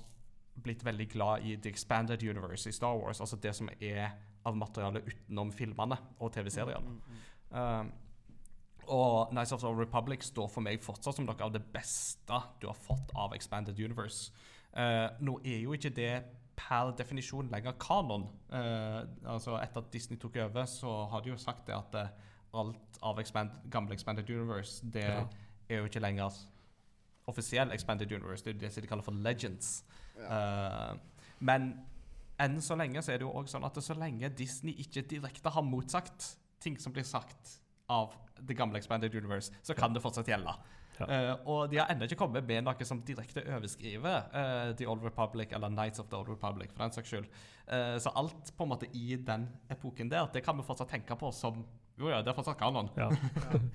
blitt 0.64 0.86
veldig 0.86 1.08
glad 1.12 1.44
i 1.44 1.58
The 1.60 1.70
Expanded 1.70 2.24
Universe 2.24 2.70
i 2.70 2.76
Star 2.76 2.96
Wars, 2.98 3.20
altså 3.22 3.40
det 3.44 3.54
som 3.56 3.70
er 3.80 4.16
av 4.46 4.56
materiale 4.58 5.02
utenom 5.04 5.52
filmene 5.52 5.98
og 6.20 6.32
TV-seriene. 6.36 6.96
Mm, 6.96 7.00
mm. 7.10 7.60
Um, 7.60 7.92
og 8.86 9.34
Nights 9.34 9.52
of 9.56 9.64
the 9.64 9.72
Republic 9.74 10.24
står 10.24 10.50
for 10.54 10.62
meg 10.62 10.84
fortsatt 10.86 11.18
som 11.18 11.26
noe 11.26 11.42
av 11.42 11.54
det 11.56 11.64
beste 11.74 12.40
du 12.62 12.68
har 12.70 12.78
fått 12.78 13.12
av 13.18 13.34
Expanded 13.34 13.80
Universe. 13.82 14.32
Uh, 14.76 15.10
nå 15.24 15.40
er 15.44 15.64
jo 15.64 15.74
ikke 15.74 15.94
det 15.96 16.14
per 16.56 16.94
definisjon 16.96 17.50
lenger 17.52 17.76
kanon. 17.82 18.28
Uh, 18.52 19.02
altså 19.26 19.58
Etter 19.60 19.82
at 19.82 19.92
Disney 19.94 20.20
tok 20.22 20.38
over, 20.46 20.70
så 20.70 21.02
har 21.12 21.24
de 21.26 21.34
jo 21.34 21.40
sagt 21.42 21.66
det 21.68 21.76
at 21.76 21.98
uh, 22.00 22.36
alt 22.56 23.00
av 23.04 23.20
expand 23.20 23.56
gamle 23.72 23.98
Expanded 23.98 24.30
Universe, 24.30 24.86
det 24.94 25.04
Ja. 25.04 25.26
er 25.70 25.82
jo 25.82 25.90
ikke 25.90 26.00
lenger 26.00 26.32
offisiell 27.28 27.72
Expanded 27.74 28.12
Universe. 28.12 28.46
Det 28.46 28.56
er 28.56 28.60
det 28.68 28.84
de 28.84 28.88
kaller 28.88 29.06
for 29.06 29.18
Legends. 29.26 29.84
Ja. 30.20 30.94
Uh, 30.94 31.26
men 31.40 31.74
enn 32.42 32.62
så 32.64 32.76
lenge 32.80 33.02
så 33.04 33.14
er 33.14 33.22
det 33.22 33.28
jo 33.28 33.34
også 33.34 33.58
sånn 33.58 33.68
at 33.68 33.78
så 33.84 33.96
lenge 33.98 34.30
Disney 34.36 34.76
ikke 34.84 35.06
direkte 35.16 35.52
har 35.52 35.66
motsagt 35.66 36.36
ting 36.64 36.78
som 36.82 36.94
blir 36.96 37.06
sagt 37.08 37.60
av 37.92 38.16
det 38.40 38.56
gamle 38.58 38.80
Expanded 38.80 39.14
Universe, 39.16 39.54
så 39.64 39.76
kan 39.78 39.94
det 39.94 40.02
fortsatt 40.04 40.28
gjelde. 40.28 40.56
Ja. 41.00 41.06
Uh, 41.06 41.48
og 41.52 41.72
de 41.72 41.80
har 41.82 41.92
ennå 41.92 42.08
ikke 42.08 42.18
kommet 42.20 42.46
med 42.48 42.64
noe 42.64 42.88
som 42.88 43.02
direkte 43.04 43.44
overskriver 43.52 44.30
uh, 44.32 44.70
The 44.80 44.88
Old 44.88 45.04
Republic 45.04 45.52
eller 45.56 45.74
Nights 45.74 46.00
of 46.00 46.08
the 46.12 46.18
Old 46.18 46.30
Republic. 46.32 46.72
for 46.72 46.86
den 46.86 46.96
saks 46.96 47.12
skyld. 47.12 47.28
Uh, 47.68 47.98
så 48.00 48.14
alt 48.16 48.54
på 48.56 48.64
en 48.64 48.72
måte 48.72 48.90
i 48.96 49.18
den 49.20 49.50
epoken 49.72 50.12
der, 50.12 50.30
det 50.34 50.44
kan 50.46 50.58
vi 50.58 50.64
fortsatt 50.64 50.94
tenke 50.96 51.18
på 51.20 51.32
som 51.36 51.66
Jo 52.00 52.10
ja, 52.12 52.20
det 52.20 52.32
er 52.32 52.36
fortsatt 52.36 52.60
kanon. 52.60 52.90
Ja. 53.00 53.08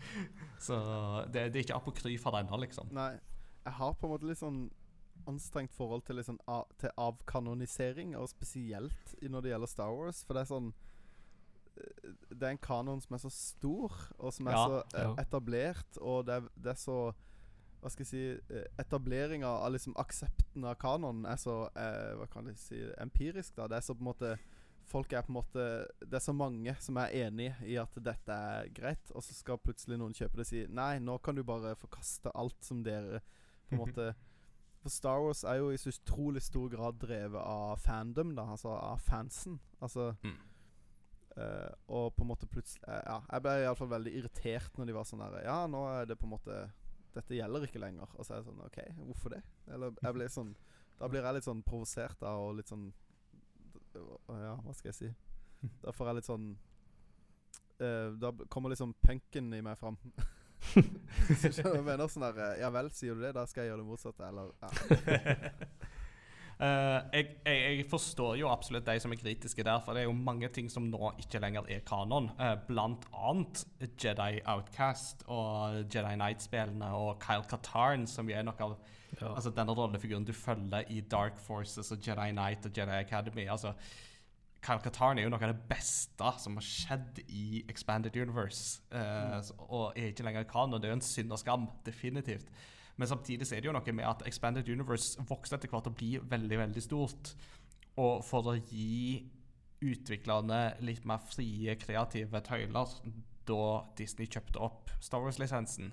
Så 0.67 0.77
det, 1.33 1.47
det 1.55 1.57
er 1.57 1.63
ikke 1.65 1.77
apokryfer 1.79 2.35
ennå, 2.37 2.59
liksom. 2.61 2.91
Nei, 2.93 3.15
jeg 3.65 3.77
har 3.77 3.97
på 3.97 4.07
en 4.07 4.15
måte 4.15 4.29
litt 4.29 4.41
sånn 4.41 4.69
anstrengt 5.29 5.75
forhold 5.77 6.05
til, 6.07 6.17
liksom, 6.21 6.39
a 6.49 6.63
til 6.81 6.93
avkanonisering, 7.01 8.15
og 8.17 8.31
spesielt 8.33 9.17
når 9.21 9.45
det 9.45 9.53
gjelder 9.53 9.71
Star 9.71 9.93
Wars. 9.95 10.23
For 10.25 10.37
det 10.37 10.45
er 10.45 10.51
sånn 10.51 10.71
eh, 11.77 12.13
Det 12.31 12.47
er 12.47 12.55
en 12.55 12.63
kanon 12.63 13.03
som 13.05 13.17
er 13.17 13.25
så 13.25 13.33
stor, 13.35 13.99
og 14.19 14.33
som 14.37 14.49
er 14.49 14.57
Ja, 14.57 14.63
så 14.65 14.79
eh, 14.85 15.03
ja. 15.09 15.17
etablert, 15.25 16.01
og 16.01 16.25
det 16.29 16.39
er, 16.39 16.49
det 16.57 16.73
er 16.75 16.81
så 16.81 17.01
Hva 17.81 17.93
skal 17.93 18.05
jeg 18.07 18.13
si 18.13 18.55
eh, 18.55 18.71
Etableringa 18.81 19.51
av 19.61 19.75
liksom 19.75 19.97
aksepten 20.01 20.65
av 20.65 20.79
kanonen 20.81 21.29
er 21.29 21.41
så 21.41 21.63
eh, 21.75 22.15
Hva 22.21 22.31
kan 22.33 22.49
jeg 22.51 22.59
si 22.61 22.81
empirisk, 23.01 23.57
da. 23.57 23.69
Det 23.69 23.81
er 23.81 23.87
så 23.87 23.97
på 23.97 24.05
en 24.05 24.11
måte 24.13 24.35
Folk 24.91 25.13
er 25.13 25.23
på 25.23 25.31
en 25.31 25.37
måte 25.39 25.67
Det 26.01 26.17
er 26.17 26.25
så 26.25 26.33
mange 26.35 26.75
som 26.83 26.97
er 26.99 27.13
enig 27.27 27.53
i 27.69 27.77
at 27.79 27.95
dette 28.03 28.33
er 28.55 28.73
greit, 28.75 29.13
og 29.15 29.23
så 29.23 29.37
skal 29.37 29.61
plutselig 29.63 30.01
noen 30.01 30.17
kjøpe 30.17 30.41
det 30.41 30.49
og 30.49 30.51
si 30.51 30.65
Nei, 30.67 30.97
nå 30.99 31.19
kan 31.23 31.37
du 31.37 31.45
bare 31.47 31.77
forkaste 31.79 32.33
alt 32.35 32.59
som 32.67 32.83
dere 32.87 33.21
på 33.71 33.77
en 33.79 33.83
måte 33.87 34.11
For 34.83 34.89
Star 34.93 35.21
Wars 35.21 35.43
er 35.45 35.59
jo 35.61 35.71
i 35.71 35.77
så 35.81 35.91
utrolig 35.93 36.41
stor 36.43 36.69
grad 36.73 36.99
drevet 37.03 37.41
av 37.41 37.77
fandom, 37.85 38.35
da. 38.37 38.47
Altså 38.55 38.69
av 38.77 38.99
fansen. 39.05 39.59
Altså 39.81 40.15
Mm. 40.25 40.39
uh, 41.37 41.73
Og 41.89 42.15
på 42.17 42.23
en 42.25 42.29
måte 42.31 42.47
plutselig 42.51 42.83
eh, 42.89 43.03
Ja, 43.07 43.21
jeg 43.33 43.43
ble 43.43 43.51
iallfall 43.63 43.89
veldig 43.93 44.13
irritert 44.19 44.79
når 44.79 44.87
de 44.87 44.95
var 44.97 45.05
sånn 45.05 45.21
der 45.23 45.45
Ja, 45.45 45.67
nå 45.67 45.85
er 45.89 46.07
det 46.07 46.19
på 46.19 46.27
en 46.27 46.35
måte 46.37 46.57
Dette 47.15 47.35
gjelder 47.35 47.65
ikke 47.67 47.81
lenger. 47.83 48.09
Og 48.17 48.25
så 48.25 48.35
er 48.35 48.41
jeg 48.41 48.49
sånn 48.49 48.65
OK, 48.65 48.79
hvorfor 49.07 49.31
det? 49.35 49.43
Eller 49.69 49.93
jeg 50.03 50.15
ble 50.15 50.29
sånn 50.29 50.55
Da 50.99 51.09
blir 51.09 51.23
jeg 51.25 51.35
litt 51.35 51.45
sånn 51.49 51.63
provosert 51.67 52.19
da, 52.21 52.35
og 52.39 52.57
litt 52.57 52.69
sånn 52.69 52.93
Ja, 53.95 54.57
hva 54.65 54.75
skal 54.75 54.93
jeg 54.93 54.99
si? 55.01 55.13
Da 55.83 55.93
får 55.93 56.07
jeg 56.11 56.17
litt 56.21 56.29
sånn 56.29 56.45
uh, 57.83 58.11
Da 58.21 58.31
kommer 58.49 58.71
liksom 58.73 58.95
punken 59.05 59.53
i 59.55 59.61
meg 59.63 59.77
fram. 59.79 59.99
Så 61.41 61.63
jeg 61.65 61.85
mener 61.85 62.11
sånn 62.11 62.27
der 62.29 62.41
eh, 62.45 62.59
Ja 62.63 62.71
vel, 62.75 62.91
sier 62.95 63.17
du 63.17 63.25
det? 63.25 63.33
Da 63.37 63.47
skal 63.49 63.65
jeg 63.65 63.73
gjøre 63.73 63.83
det 63.83 63.89
motsatte. 63.89 64.27
Eller 64.29 64.51
ja. 64.61 64.69
Uh, 66.61 66.99
jeg, 67.17 67.29
jeg, 67.47 67.61
jeg 67.79 67.87
forstår 67.91 68.37
jo 68.41 68.51
absolutt 68.53 68.87
de 68.87 68.97
som 69.01 69.15
er 69.15 69.21
kritiske 69.23 69.65
der, 69.67 69.81
for 69.85 69.97
det 69.97 70.05
er 70.05 70.11
jo 70.11 70.17
mange 70.17 70.51
ting 70.53 70.69
som 70.73 70.91
nå 70.93 71.15
ikke 71.23 71.41
lenger 71.43 71.69
er 71.73 71.85
kanon. 71.89 72.31
Uh, 72.41 72.55
blant 72.69 73.07
annet 73.17 73.65
Jedi 73.97 74.43
Outcast 74.45 75.25
og 75.29 75.81
Jedi 75.89 76.13
Knight-spillene 76.19 76.93
og 76.97 77.17
Kyle 77.25 77.47
Katarn, 77.49 78.07
som 78.11 78.29
jo 78.31 78.37
er 78.37 78.47
noe 78.49 78.71
av 78.71 78.79
Ja. 79.21 79.33
altså 79.35 79.51
denne 79.51 79.75
rollefiguren 79.75 80.23
du 80.25 80.31
følger 80.33 80.87
i 80.95 81.01
Dark 81.11 81.41
Forces 81.43 81.91
og 81.91 81.99
Jedi 82.07 82.29
Knight 82.31 82.69
og 82.69 82.77
Jedi 82.79 82.95
Academy. 82.95 83.49
altså 83.51 83.73
Kyle 84.61 84.83
Katarn 84.85 85.19
er 85.19 85.25
jo 85.25 85.33
noe 85.33 85.41
av 85.41 85.55
det 85.55 85.69
beste 85.71 86.33
som 86.43 86.59
har 86.59 86.67
skjedd 86.67 87.23
i 87.29 87.63
Expanded 87.71 88.17
Universe. 88.17 88.83
eh, 88.93 89.39
mm. 89.41 89.65
og 89.69 89.97
er 89.97 90.11
ikke 90.11 90.27
lenger 90.27 90.45
kan, 90.51 90.75
og 90.75 90.81
Det 90.81 90.89
er 90.89 90.95
jo 90.95 91.01
en 91.01 91.07
synd 91.07 91.33
og 91.33 91.41
skam, 91.41 91.69
definitivt. 91.87 92.51
Men 93.01 93.09
samtidig 93.09 93.47
så 93.49 93.57
er 93.57 93.63
det 93.63 93.71
jo 93.71 93.73
noe 93.73 93.93
med 93.97 94.05
at 94.05 94.27
Expanded 94.29 94.69
Universe 94.69 95.23
vokser 95.29 95.57
etter 95.57 95.73
hvert 95.73 95.89
og 95.89 95.97
blir 95.97 96.21
veldig, 96.29 96.59
veldig 96.61 96.83
stort. 96.85 97.33
Og 97.97 98.21
for 98.25 98.53
å 98.53 98.59
gi 98.59 99.23
utviklerne 99.81 100.61
litt 100.85 101.07
mer 101.09 101.23
frie, 101.25 101.75
kreative 101.81 102.43
tøyler 102.45 102.93
da 103.49 103.85
Disney 103.99 104.29
kjøpte 104.31 104.61
opp 104.63 104.91
Star 105.01 105.23
Wars-lisensen, 105.25 105.93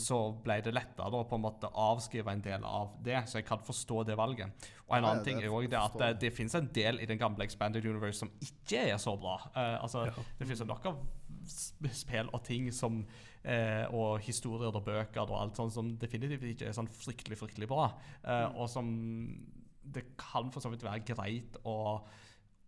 så 0.00 0.16
ble 0.42 0.56
det 0.64 0.72
lettere 0.72 1.10
da 1.12 1.20
på 1.28 1.36
en 1.36 1.42
måte 1.44 1.68
avskrive 1.68 2.32
en 2.32 2.42
del 2.42 2.64
av 2.64 2.94
det. 3.04 3.18
Så 3.28 3.38
jeg 3.38 3.46
kan 3.46 3.60
forstå 3.62 4.06
det 4.08 4.16
valget. 4.18 4.68
Og 4.86 4.96
en 4.96 5.04
annen 5.04 5.20
ja, 5.20 5.24
ting 5.26 5.42
er 5.42 5.50
jo 5.50 5.60
at 5.60 5.98
det, 6.00 6.08
det 6.22 6.32
finnes 6.32 6.54
en 6.56 6.70
del 6.74 7.02
i 7.04 7.08
den 7.08 7.20
gamle 7.20 7.44
Expanded 7.44 7.84
Universe 7.84 8.22
som 8.24 8.32
ikke 8.40 8.86
er 8.88 8.96
så 9.02 9.16
bra. 9.20 9.36
Uh, 9.52 9.76
altså, 9.82 10.06
Ja. 10.08 10.24
Det 10.38 10.46
finnes 10.48 10.62
jo 10.64 10.68
nok 10.70 10.88
av 10.88 11.02
spill 11.92 12.30
og 12.32 12.42
ting 12.46 12.70
som 12.74 13.02
uh, 13.02 13.84
og 13.94 14.24
historier 14.24 14.72
og 14.74 14.84
bøker 14.86 15.26
og 15.26 15.36
alt 15.42 15.60
sånt 15.60 15.74
som 15.76 15.92
definitivt 16.00 16.48
ikke 16.54 16.70
er 16.70 16.76
sånn 16.76 16.90
fryktelig, 16.90 17.38
fryktelig 17.38 17.68
bra. 17.70 17.90
Eh, 18.24 18.46
Og 18.56 18.70
som 18.72 18.88
det 19.86 20.16
kan 20.18 20.48
for 20.50 20.64
så 20.64 20.72
vidt 20.72 20.82
være 20.82 21.04
greit 21.06 21.58
å 21.64 22.00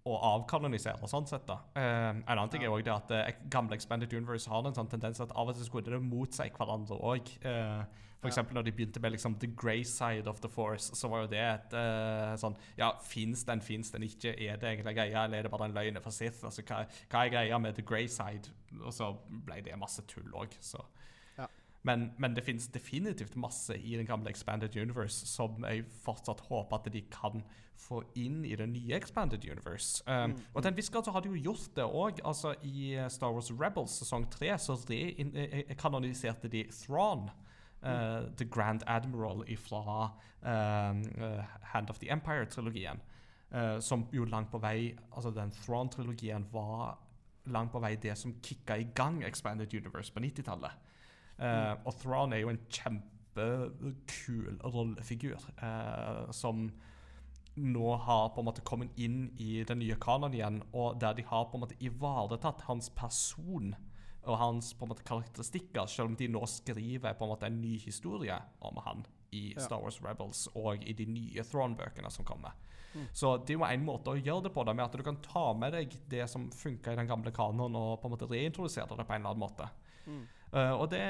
å 0.09 0.19
avkanonisere, 0.35 1.09
sånn 1.11 1.27
sett. 1.29 1.47
da. 1.47 1.59
Eh, 1.77 2.11
en 2.11 2.25
annen 2.27 2.51
ting 2.51 2.63
er 2.65 2.73
også 2.73 2.85
det 2.89 2.95
at 2.97 3.11
eh, 3.11 3.33
gamle 3.51 3.75
Expanded 3.77 4.13
Universe 4.13 4.49
har 4.51 4.67
en 4.67 4.75
sånn 4.77 4.89
tendens 4.91 5.21
at 5.21 5.33
av 5.37 5.49
og 5.49 5.57
til 5.59 5.65
skulle 5.69 5.91
det 5.91 6.03
mot 6.03 6.33
seg 6.35 6.53
hverandre 6.57 6.99
òg. 7.01 7.33
Eh, 7.45 7.83
for 8.21 8.33
Ja. 8.35 8.43
når 8.51 8.65
de 8.65 8.73
begynte 8.73 9.01
med 9.01 9.13
liksom 9.13 9.37
The 9.39 9.47
Grey 9.47 9.85
Side 9.85 10.27
of 10.27 10.41
the 10.41 10.49
Force, 10.49 10.91
så 10.99 11.09
var 11.09 11.21
jo 11.23 11.29
det 11.31 11.39
et 11.39 11.73
eh, 11.79 12.35
sånn 12.37 12.57
Ja, 12.77 12.93
fins 13.01 13.45
den, 13.45 13.61
fins 13.61 13.93
den 13.95 14.03
ikke? 14.03 14.33
Er 14.35 14.57
det 14.59 14.73
egentlig 14.73 14.97
greia, 14.97 15.25
eller 15.25 15.39
er 15.39 15.43
det 15.47 15.51
bare 15.53 15.69
en 15.69 15.75
løgn 15.77 16.01
for 16.03 16.11
Sith? 16.11 16.43
Altså, 16.45 16.63
hva, 16.67 16.81
hva 17.11 17.25
er 17.27 17.31
greia 17.31 17.59
med 17.63 17.77
The 17.77 17.83
Grey 17.83 18.09
Side? 18.09 18.51
Og 18.83 18.91
så 18.93 19.13
ble 19.31 19.61
det 19.63 19.79
masse 19.79 20.03
tull 20.11 20.33
òg, 20.35 20.51
så. 20.61 20.83
Men, 21.89 22.11
men 22.21 22.37
det 22.37 22.45
finnes 22.45 22.69
definitivt 22.75 23.37
masse 23.41 23.77
i 23.77 23.97
den 23.97 24.07
gamle 24.07 24.31
Expanded 24.31 24.77
Universe 24.77 25.27
som 25.27 25.65
jeg 25.65 25.87
fortsatt 26.05 26.45
håper 26.51 26.79
at 26.79 26.93
de 26.93 27.03
kan 27.13 27.43
få 27.79 28.03
inn 28.19 28.43
i 28.45 28.57
det 28.59 28.67
nye 28.69 28.97
Expanded 28.99 29.45
Universe. 29.47 30.03
Um, 30.07 30.35
Mm. 30.35 30.37
Og 30.55 30.63
til 30.63 30.69
en 30.73 30.77
viss 30.77 30.91
grad 30.91 31.07
så 31.07 31.15
har 31.15 31.23
de 31.25 31.31
jo 31.33 31.43
gjort 31.51 31.77
det 31.77 31.85
òg. 31.85 32.21
Altså, 32.27 32.55
I 32.63 32.95
eh, 32.99 33.09
Star 33.09 33.33
Wars 33.33 33.53
Rebels 33.55 33.99
sesong 34.03 34.27
tre 34.31 34.51
så 34.59 34.75
rekanoniserte 34.89 36.49
de 36.49 36.65
Thrawn. 36.73 37.31
eh, 37.83 38.27
The 38.37 38.45
Grand 38.45 38.83
Admiral 38.87 39.45
fra 39.57 40.11
Hand 41.73 41.91
of 41.91 41.99
the 41.99 42.11
Empire-trilogien. 42.11 43.01
Uh, 43.49 43.81
som 43.81 44.05
jo 44.13 44.25
langt 44.29 44.51
på 44.51 44.59
vei 44.61 44.93
Altså 45.17 45.31
den 45.33 45.51
Thrawn-trilogien 45.51 46.45
var 46.53 46.99
langt 47.47 47.73
på 47.73 47.81
vei 47.81 47.95
det 47.97 48.13
som 48.19 48.35
kicka 48.45 48.77
i 48.77 48.91
gang 48.95 49.23
Expanded 49.25 49.73
Universe 49.75 50.13
på 50.13 50.21
90-tallet. 50.21 50.71
Eh, 51.39 51.75
og 51.85 51.95
Thrawn 52.01 52.35
er 52.35 52.43
jo 52.43 52.53
en 52.53 52.61
kjempekul 52.73 54.59
rollefigur 54.65 55.39
eh, 55.63 56.31
som 56.35 56.69
nå 57.59 57.91
har 58.05 58.29
på 58.35 58.43
en 58.43 58.47
måte 58.47 58.63
kommet 58.67 58.95
inn 58.99 59.29
i 59.43 59.65
den 59.67 59.81
nye 59.83 59.97
kanonen 59.99 60.37
igjen, 60.37 60.61
og 60.73 61.01
der 61.03 61.17
de 61.19 61.25
har 61.27 61.49
på 61.51 61.59
en 61.59 61.65
måte 61.67 61.79
ivaretatt 61.83 62.63
hans 62.69 62.91
person 62.95 63.75
og 64.29 64.39
hans 64.39 64.73
på 64.77 64.85
en 64.85 64.93
måte 64.93 65.07
karakteristikker, 65.09 65.87
selv 65.91 66.13
om 66.13 66.17
de 66.19 66.29
nå 66.31 66.43
skriver 66.51 67.17
på 67.17 67.27
en 67.27 67.33
måte 67.33 67.49
en 67.49 67.61
ny 67.63 67.77
historie 67.83 68.37
om 68.61 68.79
han 68.85 69.07
i 69.31 69.53
Ja. 69.57 69.61
Star 69.61 69.83
Wars 69.83 70.01
Rebels 70.03 70.47
og 70.55 70.85
i 70.85 70.93
de 70.93 71.07
nye 71.07 71.45
Thrawn-bøkene 71.45 72.11
som 72.11 72.25
kommer. 72.25 72.55
Mm. 72.95 73.07
Så 73.13 73.37
det 73.45 73.53
er 73.53 73.59
jo 73.59 73.65
en 73.65 73.85
måte 73.85 74.11
å 74.11 74.17
gjøre 74.17 74.47
det 74.47 74.53
på, 74.55 74.65
da, 74.65 74.73
med 74.73 74.87
at 74.87 74.97
du 74.97 75.03
kan 75.05 75.21
ta 75.23 75.53
med 75.53 75.73
deg 75.77 75.99
det 76.09 76.25
som 76.31 76.51
funka 76.51 76.93
i 76.93 76.97
den 76.97 77.11
gamle 77.11 77.33
kanonen, 77.33 77.77
og 77.77 78.01
på 78.01 78.09
en 78.09 78.15
måte 78.17 78.29
reintrodusere 78.31 78.97
det 78.97 79.07
på 79.07 79.15
en 79.15 79.21
eller 79.21 79.35
annen 79.35 79.45
måte. 79.45 79.69
Mm. 80.07 80.27
Eh, 80.49 80.73
og 80.73 80.87
det 80.89 81.03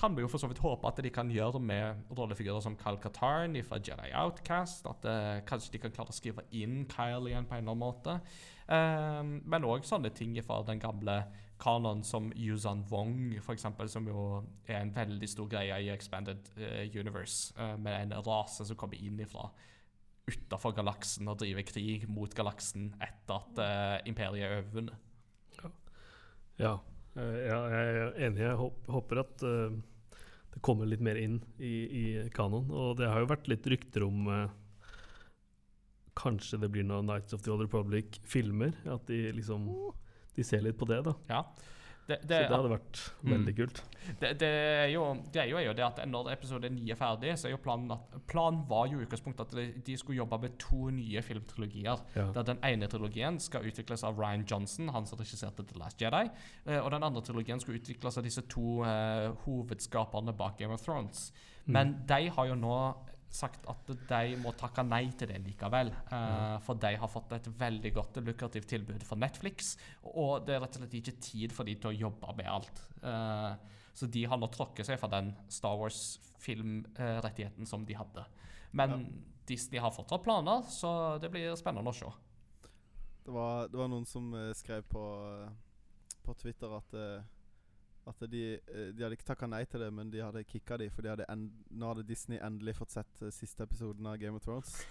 kan 0.00 0.16
vi 0.16 0.24
jo 0.24 0.30
for 0.30 0.42
så 0.42 0.48
vidt 0.50 0.62
håpe 0.62 0.88
at 0.88 0.98
de 1.04 1.10
kan 1.14 1.30
gjøre 1.30 1.60
med 1.62 2.08
rollefigurer 2.18 2.62
som 2.64 2.76
Kyle 2.78 2.98
Katarn 3.02 3.54
fra 3.66 3.78
Jedi 3.78 4.10
Outcast. 4.18 4.88
At 4.90 5.06
uh, 5.06 5.38
kanskje 5.46 5.76
de 5.76 5.82
kan 5.84 5.94
klare 5.94 6.10
å 6.10 6.16
skrive 6.16 6.46
inn 6.50 6.82
Kyle 6.90 7.30
igjen 7.30 7.46
på 7.46 7.56
en 7.56 7.62
eller 7.62 7.76
annen 7.76 7.84
måte. 7.84 8.18
Uh, 8.66 9.22
men 9.22 9.68
òg 9.68 9.86
sånne 9.86 10.10
ting 10.16 10.34
fra 10.42 10.62
den 10.66 10.82
gamle 10.82 11.22
kanonen 11.62 12.02
som 12.02 12.32
Yuzan 12.34 12.82
Wong, 12.90 13.36
eksempel, 13.38 13.86
som 13.90 14.08
jo 14.10 14.42
er 14.66 14.80
en 14.80 14.94
veldig 14.94 15.28
stor 15.30 15.46
greie 15.52 15.76
i 15.84 15.92
Expanded 15.94 16.48
Universe, 16.90 17.54
med 17.78 18.10
en 18.10 18.16
rase 18.26 18.66
som 18.66 18.78
kommer 18.80 18.98
inn 18.98 19.20
ifra 19.22 19.46
utafor 20.26 20.74
galaksen 20.74 21.30
og 21.30 21.38
driver 21.38 21.62
krig 21.66 22.08
mot 22.10 22.34
galaksen 22.34 22.90
etter 22.98 23.38
at 23.38 23.62
imperiet 24.10 24.42
er 24.42 24.56
overvunnet. 24.56 25.12
Ja, 26.58 26.74
eh, 26.74 26.91
ja, 27.20 27.58
jeg 27.68 27.96
er 28.02 28.14
enig. 28.28 28.42
Jeg 28.44 28.70
håper 28.94 29.20
at 29.22 29.44
eh, 29.44 29.74
det 30.52 30.62
kommer 30.64 30.88
litt 30.88 31.02
mer 31.04 31.18
inn 31.20 31.38
i, 31.58 31.72
i 31.72 32.04
kanoen. 32.34 32.70
Og 32.72 32.96
det 33.00 33.10
har 33.10 33.22
jo 33.22 33.30
vært 33.32 33.50
litt 33.52 33.68
rykter 33.68 34.06
om 34.08 34.28
eh, 34.32 34.58
Kanskje 36.12 36.58
det 36.60 36.68
blir 36.68 36.84
noen 36.84 37.06
Nights 37.08 37.32
of 37.32 37.40
the 37.44 37.52
Old 37.52 37.64
Republic-filmer. 37.64 38.74
At 38.92 39.06
de 39.08 39.30
liksom 39.32 39.68
De 40.36 40.44
ser 40.44 40.60
litt 40.64 40.76
på 40.80 40.88
det, 40.88 41.00
da. 41.06 41.14
Ja. 41.28 41.40
Det, 42.08 42.18
Så 42.22 42.28
det 42.28 42.48
hadde 42.50 42.68
vært 42.70 43.12
Mm. 43.22 43.30
veldig 43.32 43.52
kult. 43.56 43.82
Det, 44.20 44.38
det 44.40 44.48
er 44.48 44.88
jo, 44.90 45.04
greia 45.32 45.56
er 45.60 45.66
jo 45.68 45.72
det 45.72 45.84
at 45.86 46.00
når 46.08 46.32
episode 46.32 46.68
9 46.68 46.90
er 46.90 46.96
ferdig, 46.98 47.36
så 47.38 47.46
er 47.46 47.50
jo 47.52 47.56
planen 47.62 47.92
at 47.92 48.00
Planen 48.26 48.64
var 48.68 48.88
jo 48.90 48.98
i 48.98 49.04
utgangspunktet 49.06 49.40
at 49.40 49.50
de- 49.54 49.80
de 49.86 49.96
skulle 49.96 50.16
jobbe 50.18 50.40
med 50.40 50.58
to 50.58 50.90
nye 50.90 51.22
filmtrilogier. 51.22 52.00
Ja. 52.16 52.32
Der 52.32 52.42
den 52.42 52.58
ene 52.64 52.88
trilogien 52.88 53.38
skal 53.40 53.62
utvikles 53.62 54.02
av 54.04 54.18
Ryan 54.18 54.44
Johnson, 54.50 54.88
han 54.88 55.06
som 55.06 55.18
regisserte 55.18 55.62
The 55.66 55.78
Last 55.78 56.00
Jedi. 56.02 56.28
eh, 56.66 56.78
Og 56.80 56.90
den 56.90 57.02
andre 57.02 57.22
trilogien 57.22 57.60
skulle 57.60 57.78
utvikles 57.78 58.16
av 58.18 58.24
disse 58.24 58.42
to 58.48 58.82
uh, 58.82 59.32
hovedskaperne 59.46 60.32
bak 60.36 60.58
Game 60.58 60.72
of 60.72 60.82
Thrones. 60.82 61.32
Mm. 61.66 61.72
Men 61.72 61.96
de 62.08 62.28
har 62.30 62.46
jo 62.46 62.54
nå 62.54 62.94
sagt 63.32 63.64
at 63.70 63.88
de 64.08 64.36
må 64.40 64.52
takke 64.60 64.84
nei 64.84 65.06
til 65.16 65.30
det 65.30 65.38
likevel. 65.42 65.88
eh, 66.12 66.56
For 66.64 66.74
de 66.76 66.94
har 67.00 67.08
fått 67.08 67.32
et 67.32 67.48
veldig 67.48 67.92
godt 67.96 68.20
lukrativt 68.26 68.68
tilbud 68.68 69.02
for 69.08 69.16
Netflix. 69.16 69.76
Og 70.04 70.44
det 70.46 70.56
er 70.56 70.60
rett 70.64 70.76
og 70.76 70.82
slett 70.82 70.98
ikke 71.00 71.20
tid 71.20 71.52
for 71.56 71.64
de 71.64 71.74
til 71.80 71.90
å 71.90 72.00
jobbe 72.06 72.36
med 72.36 72.46
alt. 72.52 72.82
Uh, 73.02 73.56
Så 73.94 74.06
de 74.08 74.24
har 74.24 74.38
nå 74.40 74.46
tråkket 74.48 74.86
seg 74.88 74.96
fra 75.00 75.08
den 75.12 75.34
Star 75.52 75.76
Wars-filmrettigheten 75.76 77.66
som 77.68 77.84
de 77.84 77.94
hadde. 77.94 78.24
Men 78.72 79.04
Disney 79.44 79.80
har 79.80 79.92
fortsatt 79.92 80.22
planer, 80.24 80.62
så 80.62 81.18
det 81.20 81.28
blir 81.28 81.52
spennende 81.60 81.90
å 81.90 81.96
se. 81.96 82.08
Det 83.24 83.32
var, 83.34 83.68
det 83.68 83.76
var 83.76 83.88
noen 83.92 84.06
som 84.08 84.32
eh, 84.34 84.54
skrev 84.56 84.82
på, 84.88 85.02
på 86.24 86.34
Twitter 86.40 86.72
at 86.74 86.94
eh, 86.96 87.22
At 88.06 88.18
de, 88.30 88.42
eh, 88.58 88.88
de 88.90 89.04
hadde 89.04 89.14
ikke 89.14 89.28
takka 89.28 89.46
nei 89.46 89.62
til 89.70 89.80
det, 89.84 89.92
men 89.94 90.10
de 90.10 90.18
hadde 90.22 90.42
kicka 90.48 90.76
de, 90.80 90.88
for 90.90 91.06
de 91.06 91.12
hadde 91.12 91.26
nå 91.30 91.90
hadde 91.92 92.02
Disney 92.08 92.38
endelig 92.42 92.74
fått 92.80 92.90
sett 92.96 93.22
uh, 93.22 93.30
siste 93.30 93.62
episoden 93.62 94.06
av 94.10 94.16
Game 94.18 94.36
of 94.36 94.42
Thrones. 94.42 94.72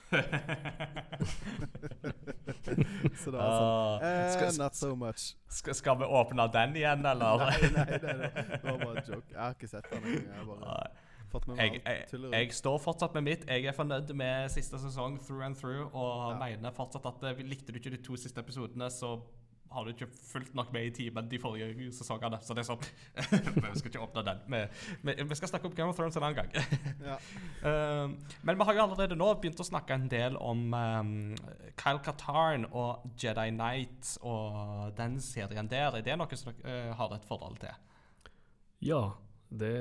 Så 3.22 3.32
det 3.32 3.38
var 3.38 3.52
sånn 3.52 4.00
uh, 4.00 4.08
eh, 4.08 4.32
skal, 4.36 4.56
Not 4.62 4.80
so 4.80 4.96
much. 4.96 5.36
skal, 5.52 5.76
skal 5.76 6.00
vi 6.00 6.08
åpne 6.08 6.48
den 6.56 6.76
igjen, 6.80 7.06
eller? 7.06 7.44
Nei, 7.44 7.60
nei, 7.76 7.86
nei, 7.92 8.16
nei, 8.24 8.32
det 8.32 8.64
var 8.64 8.80
bare 8.86 8.96
en 8.96 9.08
joke. 9.08 9.28
Jeg 9.34 9.42
har 9.42 9.56
ikke 9.58 9.72
sett 9.72 9.92
den 9.92 10.04
engang. 10.08 10.28
Jeg 10.32 10.46
med 11.48 11.58
Jeg, 11.58 11.82
jeg 12.32 12.54
står 12.54 12.78
fortsatt 12.84 13.14
med 13.16 13.28
mitt. 13.28 13.46
Jeg 13.48 13.66
er 13.66 13.76
fornøyd 13.76 14.12
med 14.20 14.50
siste 14.52 14.80
sesong 14.80 15.20
through 15.20 15.46
and 15.46 15.56
through, 15.56 15.96
og 15.96 16.34
Ja. 16.34 16.40
mener 16.40 16.72
fortsatt 16.76 17.06
at 17.06 17.24
eh, 17.24 17.44
likte 17.44 17.72
du 17.72 17.80
ikke 17.80 17.92
de 17.92 18.04
to 18.04 18.16
siste 18.16 18.40
episodene, 18.40 18.90
så 18.92 19.20
har 19.72 19.86
du 19.86 19.92
ikke 19.94 20.08
fulgt 20.12 20.56
nok 20.58 20.72
med 20.76 20.90
i 20.90 20.94
timen 20.96 21.30
de 21.32 21.40
forrige 21.40 21.92
sesongene. 21.96 22.40
Så 22.44 22.56
det 22.58 22.64
er 22.64 22.70
sånn 22.70 22.82
Vi 23.72 23.80
skal 23.80 23.92
ikke 23.92 24.04
åpne 24.04 24.24
den. 24.28 24.42
Vi, 24.52 24.62
vi, 25.08 25.16
vi 25.30 25.38
skal 25.40 25.52
snakke 25.54 25.70
om 25.70 25.76
Game 25.78 25.94
of 25.94 26.00
Thrones 26.00 26.18
en 26.20 26.28
annen 26.28 26.42
gang. 26.42 26.52
Ja. 27.02 27.16
Um, 27.66 28.14
men 28.46 28.58
vi 28.60 28.66
har 28.68 28.76
jo 28.78 28.82
allerede 28.84 29.16
nå 29.18 29.28
begynt 29.42 29.60
å 29.62 29.66
snakke 29.66 29.96
en 29.98 30.06
del 30.12 30.36
om 30.38 30.60
um, 30.70 31.14
Kyle 31.80 32.02
Katarn 32.06 32.68
og 32.70 33.08
Jedi 33.18 33.48
Knight 33.56 34.16
og 34.22 34.92
den 34.98 35.18
serien 35.24 35.70
der. 35.72 35.98
Er 35.98 36.06
det 36.06 36.18
noe 36.20 36.38
som 36.38 36.54
dere 36.54 36.92
uh, 36.92 36.98
har 37.00 37.16
et 37.16 37.26
forhold 37.26 37.58
til? 37.64 37.74
Ja, 38.82 39.02
det 39.50 39.74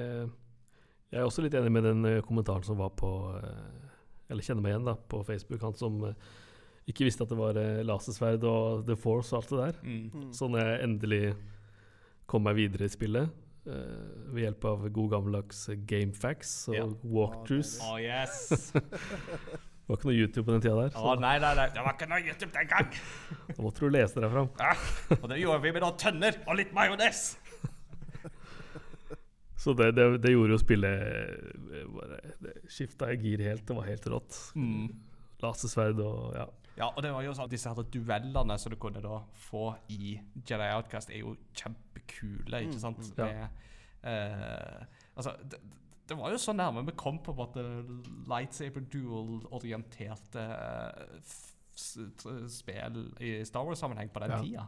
Jeg 1.11 1.21
er 1.21 1.27
også 1.27 1.43
litt 1.43 1.57
enig 1.59 1.73
med 1.73 1.87
den 1.89 2.05
eh, 2.07 2.23
kommentaren 2.23 2.62
som 2.67 2.79
var 2.79 2.93
på 2.99 3.11
eh, 3.39 3.89
Eller 4.31 4.45
kjenner 4.45 4.62
meg 4.62 4.75
igjen, 4.75 4.87
da, 4.87 4.95
på 4.95 5.23
Facebook. 5.27 5.62
Han 5.65 5.75
som 5.75 5.97
eh, 6.07 6.29
ikke 6.93 7.07
visste 7.09 7.25
at 7.27 7.31
det 7.33 7.39
var 7.39 7.59
eh, 7.61 7.83
lasersverd 7.87 8.45
og 8.51 8.85
The 8.89 8.97
Force 8.99 9.35
og 9.35 9.41
alt 9.43 9.53
det 9.55 9.61
der. 9.62 9.79
Mm. 9.87 10.03
Mm. 10.15 10.33
Så 10.37 10.49
når 10.51 10.65
jeg 10.67 10.83
endelig 10.89 11.23
kom 12.31 12.45
meg 12.47 12.59
videre 12.61 12.89
i 12.91 12.93
spillet, 12.93 13.31
Uh, 13.61 14.33
ved 14.33 14.47
hjelp 14.47 14.62
av 14.65 14.87
god 14.97 15.11
gammeldags 15.12 15.59
gamefacts 15.87 16.53
og 16.73 16.75
Ja. 16.79 16.85
walkthroughs, 17.05 17.75
Oh, 17.85 17.99
yes. 18.01 18.47
det 18.73 19.85
var 19.87 19.99
ikke 19.99 20.09
noe 20.09 20.15
YouTube 20.17 20.45
på 20.49 20.55
den 20.55 20.62
tida 20.65 20.79
der. 20.79 20.95
Å, 20.97 21.03
Så 21.05 21.21
nei, 21.21 21.35
nei, 21.43 21.51
nei, 21.59 21.67
det 21.75 21.85
var 21.85 21.93
ikke 21.93 22.09
noe 22.09 22.23
YouTube 22.25 22.49
den 22.57 22.71
gang! 22.73 22.89
da 23.53 23.59
måtte 23.61 23.85
du 23.85 23.93
lese 23.93 24.17
deg 24.25 24.33
fram. 24.33 24.49
Og 25.21 25.27
det 25.29 25.39
gjorde 25.43 25.61
vi 25.67 25.75
med 25.77 25.85
noen 25.85 25.99
tønner 26.01 26.41
og 26.47 26.57
litt 26.57 26.73
majones. 26.73 27.21
Så 29.61 29.75
det, 29.77 29.91
det, 29.93 30.09
det 30.25 30.33
gjorde 30.33 30.57
jo 30.57 30.61
spillet 30.62 31.05
eh, 31.05 31.85
bare, 31.93 32.21
Det 32.41 32.55
skifta 32.73 33.12
gir 33.12 33.43
helt. 33.45 33.67
Det 33.69 33.77
var 33.77 33.91
helt 33.91 34.07
rått. 34.09 34.39
Mm. 34.57 34.89
Lasersverd 35.45 36.01
og 36.01 36.33
ja. 36.37 36.49
Ja, 36.81 36.86
og 36.97 37.02
det 37.05 37.11
var 37.12 37.24
jo 37.27 37.35
sånn 37.36 37.51
Disse 37.52 37.69
her 37.69 37.82
duellene 37.93 38.57
som 38.61 38.73
du 38.73 38.78
kunne 38.81 39.02
da 39.05 39.19
få 39.48 39.66
i 39.93 40.15
Jedi 40.40 40.70
Outcast, 40.73 41.12
er 41.12 41.20
jo 41.24 41.35
kjempekule, 41.61 42.62
ikke 42.66 42.81
sant? 42.81 43.02
Ja. 43.19 43.27
Med, 43.28 43.69
eh, 44.09 44.86
altså, 45.15 45.35
det, 45.44 45.61
det 46.11 46.16
var 46.19 46.32
jo 46.32 46.40
så 46.43 46.55
nærme 46.57 46.82
vi 46.89 46.97
kom 46.98 47.20
på 47.23 47.35
en 47.35 47.39
måte 47.39 47.66
lightsaber 48.31 48.86
duel-orienterte 48.90 50.43
eh, 50.43 51.36
spill 52.51 52.98
i 53.23 53.36
Star 53.47 53.65
Wars-sammenheng 53.69 54.11
på 54.12 54.20
den 54.24 54.31
Ja. 54.35 54.40
tida. 54.43 54.66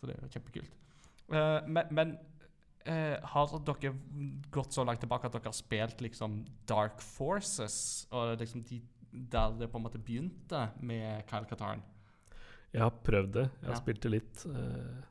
Så 0.00 0.06
det 0.08 0.16
er 0.16 0.22
jo 0.22 0.32
kjempekult. 0.32 0.72
Eh, 1.32 1.68
men 1.68 1.86
men 1.90 2.18
eh, 2.86 3.18
har 3.22 3.58
dere 3.66 3.92
gått 4.54 4.72
så 4.72 4.84
langt 4.86 5.00
tilbake 5.02 5.26
at 5.26 5.32
dere 5.32 5.50
har 5.50 5.56
spilt 5.56 6.00
liksom 6.00 6.44
Dark 6.66 7.00
Forces, 7.02 8.06
og 8.10 8.38
liksom 8.38 8.62
de 8.64 8.80
der 9.30 9.56
det 9.58 9.70
på 9.72 9.78
en 9.80 9.84
måte 9.88 9.98
begynte 10.02 10.66
med 10.80 11.26
Kyle 11.30 11.46
Qataren? 11.48 11.82
Jeg 12.72 12.82
har 12.82 12.90
prøvd 13.04 13.32
det. 13.32 13.44
Jeg 13.62 13.68
har 13.70 13.76
Ja. 13.76 13.80
spilt 13.80 14.00
det 14.02 14.10
litt. 14.12 14.46
eh, 14.46 15.02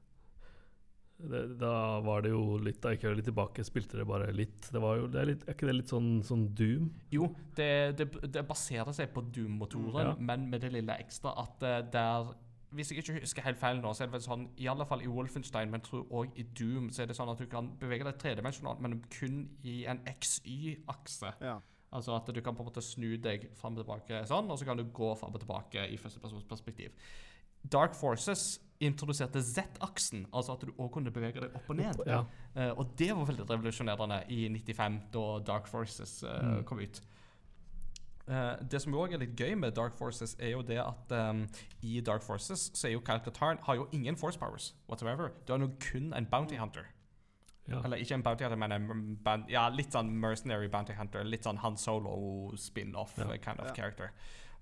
det, 1.17 1.57
da 1.57 1.99
var 2.03 2.21
det 2.25 2.31
jo 2.33 2.57
litt 2.59 2.81
Da 2.83 2.89
gikk 2.91 3.03
jeg 3.07 3.15
litt 3.15 3.25
tilbake, 3.29 3.63
spilte 3.63 3.95
det 3.97 4.05
bare 4.05 4.33
litt. 4.35 4.67
Det 4.71 4.81
var 4.83 4.97
jo, 4.99 5.07
det 5.07 5.21
er, 5.21 5.25
litt, 5.29 5.43
er 5.47 5.53
ikke 5.55 5.67
det 5.69 5.75
litt 5.77 5.87
sånn, 5.93 6.09
sånn 6.27 6.49
Doom? 6.53 6.89
Jo, 7.15 7.29
det, 7.55 7.69
det, 7.97 8.09
det 8.35 8.43
baserer 8.47 8.91
seg 8.93 9.13
på 9.15 9.23
Doom-motoren, 9.31 10.09
Ja. 10.11 10.15
men 10.19 10.49
med 10.51 10.61
det 10.61 10.73
lille 10.75 10.97
ekstra 10.99 11.31
at 11.39 11.63
eh, 11.63 11.81
der 11.91 12.33
Hvis 12.75 12.89
jeg 12.91 12.99
ikke 13.05 13.21
husker 13.21 13.41
helt 13.45 13.57
feil 13.57 13.77
nå, 13.79 13.93
så 13.95 14.03
er 14.03 14.07
det 14.09 14.13
vel 14.17 14.25
sånn 14.25 14.49
I 14.59 14.67
alle 14.67 14.85
fall 14.85 15.01
i 15.01 15.07
Wolfenstein, 15.07 15.71
men 15.71 15.79
tror 15.81 16.03
òg 16.11 16.33
i 16.35 16.43
Doom, 16.43 16.89
så 16.91 17.03
er 17.03 17.07
det 17.07 17.15
sånn 17.15 17.31
at 17.31 17.39
du 17.39 17.45
kan 17.47 17.69
bevege 17.79 18.03
deg 18.03 18.17
tredimensjonalt, 18.19 18.81
men 18.81 19.01
kun 19.09 19.45
i 19.63 19.85
en 19.87 20.01
XY-akse. 20.03 21.31
Ja. 21.41 21.61
Altså 21.95 22.15
at 22.17 22.27
du 22.35 22.41
kan 22.43 22.55
på 22.57 22.63
en 22.65 22.69
måte 22.69 22.83
snu 22.83 23.15
deg 23.23 23.47
fram 23.55 23.77
og 23.77 23.83
tilbake 23.85 24.21
sånn, 24.29 24.51
og 24.51 24.59
så 24.59 24.67
kan 24.67 24.77
du 24.79 24.83
gå 24.91 25.13
fram 25.19 25.33
og 25.35 25.41
tilbake 25.43 25.87
i 25.87 25.97
førstepersonsperspektiv. 26.01 26.91
Dark 27.71 27.95
Forces 27.97 28.59
introduserte 28.83 29.39
Z-aksen, 29.41 30.25
altså 30.35 30.53
at 30.57 30.65
du 30.67 30.73
òg 30.75 30.89
kunne 30.93 31.13
bevege 31.15 31.39
deg 31.41 31.53
opp 31.55 31.69
og 31.71 31.77
ned. 31.79 32.01
Ja. 32.05 32.19
Uh, 32.53 32.71
og 32.83 32.91
det 32.99 33.07
var 33.15 33.25
veldig 33.29 33.45
revolusjonerende 33.49 34.19
i 34.35 34.43
95, 34.51 34.99
da 35.15 35.23
Dark 35.47 35.69
Forces 35.71 36.19
uh, 36.27 36.35
Mm. 36.43 36.63
kom 36.67 36.83
ut. 36.83 36.99
Uh, 38.27 38.55
det 38.71 38.81
som 38.81 38.93
òg 38.97 39.13
er 39.13 39.21
litt 39.21 39.35
gøy 39.37 39.53
med 39.55 39.75
Dark 39.77 39.95
Forces, 39.97 40.35
er 40.41 40.55
jo 40.55 40.61
det 40.65 40.79
at 40.81 41.11
um, 41.13 41.43
i 41.85 41.99
Dark 42.01 42.23
Forces 42.25 42.71
så 42.73 42.87
er 42.89 42.95
jo 42.95 43.03
Kyle 43.05 43.21
Katarn 43.25 43.61
har 43.67 43.75
jo 43.79 43.87
ingen 43.93 44.17
force 44.17 44.39
powers 44.41 44.71
whatsoever. 44.89 45.29
Du 45.45 45.53
har 45.53 45.61
jo 45.61 45.69
kun 45.91 46.11
en 46.17 46.25
bounty 46.25 46.57
hunter. 46.57 46.89
Ja. 47.67 47.81
Eller 47.83 47.97
ikke 47.97 48.13
en 48.13 48.21
bounty 48.23 48.43
hunter, 48.43 48.57
men 48.57 48.71
en 48.71 49.15
band, 49.23 49.49
ja, 49.49 49.67
litt 49.69 49.91
sånn 49.91 50.11
mercenary 50.19 50.67
bounty 50.69 50.93
hunter. 50.93 51.23
Litt 51.23 51.43
sånn 51.43 51.57
Han 51.57 51.77
Solo 51.77 52.51
spin-off 52.55 53.17
Ja. 53.17 53.37
kind 53.37 53.59
of 53.59 53.67
Ja. 53.67 53.73
character. 53.73 54.11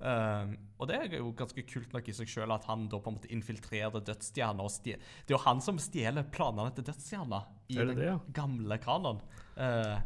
Um, 0.03 0.57
og 0.80 0.88
det 0.89 0.95
er 0.97 1.17
jo 1.17 1.31
ganske 1.31 1.61
kult 1.65 1.93
nok 1.93 2.07
i 2.09 2.11
seg 2.11 2.27
sjøl 2.27 2.51
at 2.53 2.65
han 2.65 2.88
da 2.89 2.97
på 2.99 3.07
en 3.07 3.15
måte 3.17 3.30
infiltrerer 3.31 4.01
dødsstjerna. 4.03 4.59
og 4.63 4.71
Det 4.84 4.95
er 4.97 5.38
jo 5.38 5.38
han 5.38 5.61
som 5.61 5.77
stjeler 5.77 6.23
planene 6.30 6.73
til 6.75 6.84
dødsstjerna 6.84 7.45
i 7.69 7.75
det 7.75 7.88
den 7.88 7.95
det, 7.95 8.05
ja? 8.05 8.17
gamle 8.34 8.77
kanon. 8.80 9.21
Uh, 9.57 9.99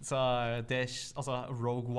så 0.00 0.66
det 0.66 0.72
er 0.72 0.86
ikke- 0.86 1.14
Altså, 1.16 1.46
Rogue 1.50 1.94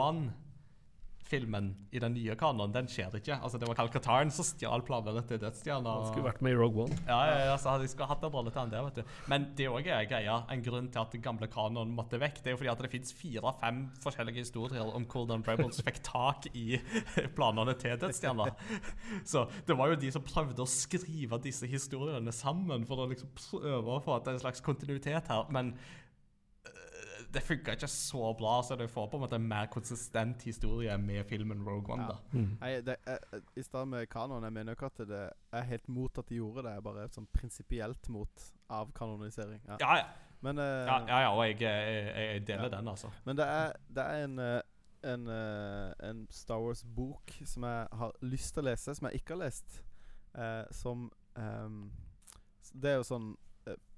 One-filmen 1.29 1.75
i 1.91 1.99
den 1.99 2.13
nye 2.13 2.33
kanonen, 2.35 2.71
den 2.73 2.87
skjer 2.89 3.13
ikke. 3.15 3.37
Altså, 3.43 3.59
Det 3.59 3.67
var 3.67 3.75
Cal 3.77 3.89
Katarn 3.89 4.31
som 4.31 4.45
stjal 4.45 4.81
planene 4.81 5.21
til 5.27 5.37
dødsstjerna. 5.39 5.91
Han 5.99 6.07
skulle 6.09 6.25
vært 6.25 6.41
med 6.41 6.55
i 6.55 6.57
Rogue 6.57 6.85
One. 6.85 6.97
Ja, 7.05 7.19
ja, 7.29 7.37
ja, 7.51 7.57
så 7.57 7.75
hadde 7.75 8.07
hatt 8.09 8.23
en 8.23 8.33
rolle 8.33 8.49
til 8.49 8.59
han 8.59 8.71
der, 8.71 8.83
vet 8.87 8.97
du. 8.97 9.03
Men 9.29 9.45
det 9.57 9.67
òg 9.69 9.85
er 9.85 10.07
greia. 10.09 10.39
En 10.49 10.63
grunn 10.65 10.89
til 10.89 11.01
at 11.01 11.13
den 11.13 11.21
gamle 11.21 11.47
kanonen 11.47 11.93
måtte 11.93 12.19
vekk, 12.19 12.41
det 12.41 12.49
er 12.49 12.55
jo 12.55 12.61
fordi 12.63 12.71
at 12.73 12.81
det 12.81 12.91
fins 12.95 13.13
fire-fem 13.13 13.83
forskjellige 14.01 14.41
historier 14.41 14.89
om 14.89 15.05
hvordan 15.05 15.45
Rebels 15.45 15.83
fikk 15.85 16.01
tak 16.07 16.49
i 16.53 16.79
planene 17.37 17.77
til 17.77 17.97
Dødsstjerna. 18.01 18.49
Så 19.23 19.45
det 19.67 19.77
var 19.77 19.93
jo 19.93 20.01
de 20.01 20.11
som 20.15 20.25
prøvde 20.25 20.65
å 20.65 20.69
skrive 20.69 21.41
disse 21.43 21.69
historiene 21.69 22.33
sammen 22.33 22.89
for 22.89 23.03
å 23.05 23.09
liksom 23.13 23.29
prøve 23.37 23.99
å 23.99 24.01
få 24.01 24.17
til 24.23 24.33
en 24.33 24.41
slags 24.47 24.65
kontinuitet 24.65 25.29
her, 25.29 25.45
men 25.53 25.75
det 27.33 27.41
funka 27.45 27.71
ikke 27.75 27.87
så 27.87 28.33
bra, 28.37 28.61
så 28.65 28.75
du 28.79 28.87
får 28.87 29.07
på 29.11 29.17
en 29.17 29.21
måte 29.23 29.35
en 29.37 29.47
mer 29.47 29.67
konsistent 29.71 30.41
historie 30.47 30.97
med 30.97 31.25
filmen 31.29 31.61
Rogue 31.67 31.93
One. 31.93 32.03
Ja. 32.03 32.07
da. 32.15 32.37
Mm. 32.37 32.57
Nei, 32.61 32.71
det, 32.81 32.95
jeg, 33.05 33.19
jeg- 33.31 33.43
I 33.55 33.63
stedet 33.63 33.87
med 33.87 34.07
kanoen 34.09 34.43
Jeg 34.43 34.53
mener 34.53 34.71
jo 34.73 34.75
ikke 34.79 34.85
at 34.85 35.07
det 35.07 35.29
er 35.51 35.61
helt 35.69 35.89
mot 35.89 36.17
at 36.17 36.29
de 36.29 36.35
gjorde 36.35 36.63
det. 36.63 36.69
Jeg 36.73 36.77
er 36.77 36.81
bare 36.81 37.07
sånn 37.09 37.27
prinsipielt 37.33 38.09
mot 38.09 38.47
avkanonisering. 38.69 39.61
Ja. 39.67 39.77
Ja, 39.79 39.95
ja. 39.97 40.05
Men, 40.41 40.57
uh, 40.57 40.63
ja, 40.63 40.99
ja, 41.07 41.19
ja 41.25 41.29
og 41.35 41.43
jeg, 41.47 41.61
jeg, 41.61 42.05
jeg 42.15 42.47
deler 42.47 42.63
Ja. 42.69 42.77
den, 42.77 42.87
altså. 42.87 43.09
men 43.25 43.35
det 43.37 43.45
er, 43.45 43.73
det 43.89 44.03
er 44.05 44.23
en, 44.23 44.39
eh, 44.39 44.61
en, 45.13 45.27
eh, 45.27 45.93
en 46.09 46.27
Star 46.31 46.59
Wars-bok 46.63 47.33
som 47.45 47.63
jeg 47.63 47.87
har 47.91 48.11
lyst 48.21 48.53
til 48.53 48.63
å 48.63 48.69
lese, 48.69 48.95
som 48.95 49.07
jeg 49.09 49.19
ikke 49.19 49.35
har 49.35 49.43
lest. 49.45 49.83
Uh, 50.37 50.63
som 50.71 51.11
um, 51.35 51.91
Det 52.73 52.91
er 52.91 52.95
jo 52.99 53.03
sånn 53.03 53.31
eh, 53.33 53.48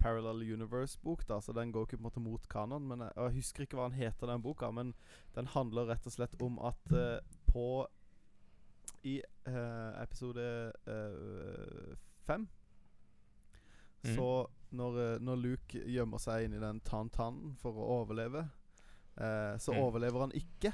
Parallel 0.02 0.42
Universe-bok, 0.54 1.28
da 1.28 1.40
så 1.42 1.54
den 1.54 1.72
går 1.72 1.86
ikke 1.86 1.98
på 1.98 2.02
en 2.02 2.08
måte 2.10 2.24
mot 2.24 2.48
kanon. 2.50 2.88
Men 2.88 3.00
jeg, 3.06 3.12
og 3.18 3.28
jeg 3.30 3.36
husker 3.42 3.64
ikke 3.66 3.78
hva 3.78 3.90
den 3.90 4.00
heter, 4.00 4.28
den 4.28 4.42
boka, 4.42 4.72
men 4.72 4.94
den 5.36 5.48
handler 5.54 5.90
rett 5.92 6.06
og 6.10 6.16
slett 6.16 6.36
om 6.42 6.60
at 6.60 6.94
uh, 6.96 7.20
på 7.52 7.86
I 9.04 9.22
uh, 9.48 10.02
episode 10.04 10.44
eh, 10.86 11.96
fem 12.28 12.44
mm. 14.04 14.16
så 14.16 14.28
når, 14.72 15.00
eh, 15.02 15.20
når 15.22 15.36
Luke 15.42 15.82
gjemmer 15.90 16.22
seg 16.22 16.46
inn 16.46 16.54
i 16.56 16.62
den 16.62 16.80
tantanen 16.86 17.56
for 17.60 17.76
å 17.76 17.88
overleve, 18.02 18.46
eh, 19.18 19.58
så 19.58 19.74
Mm. 19.74 19.80
overlever 19.84 20.20
han 20.20 20.32
ikke. 20.38 20.72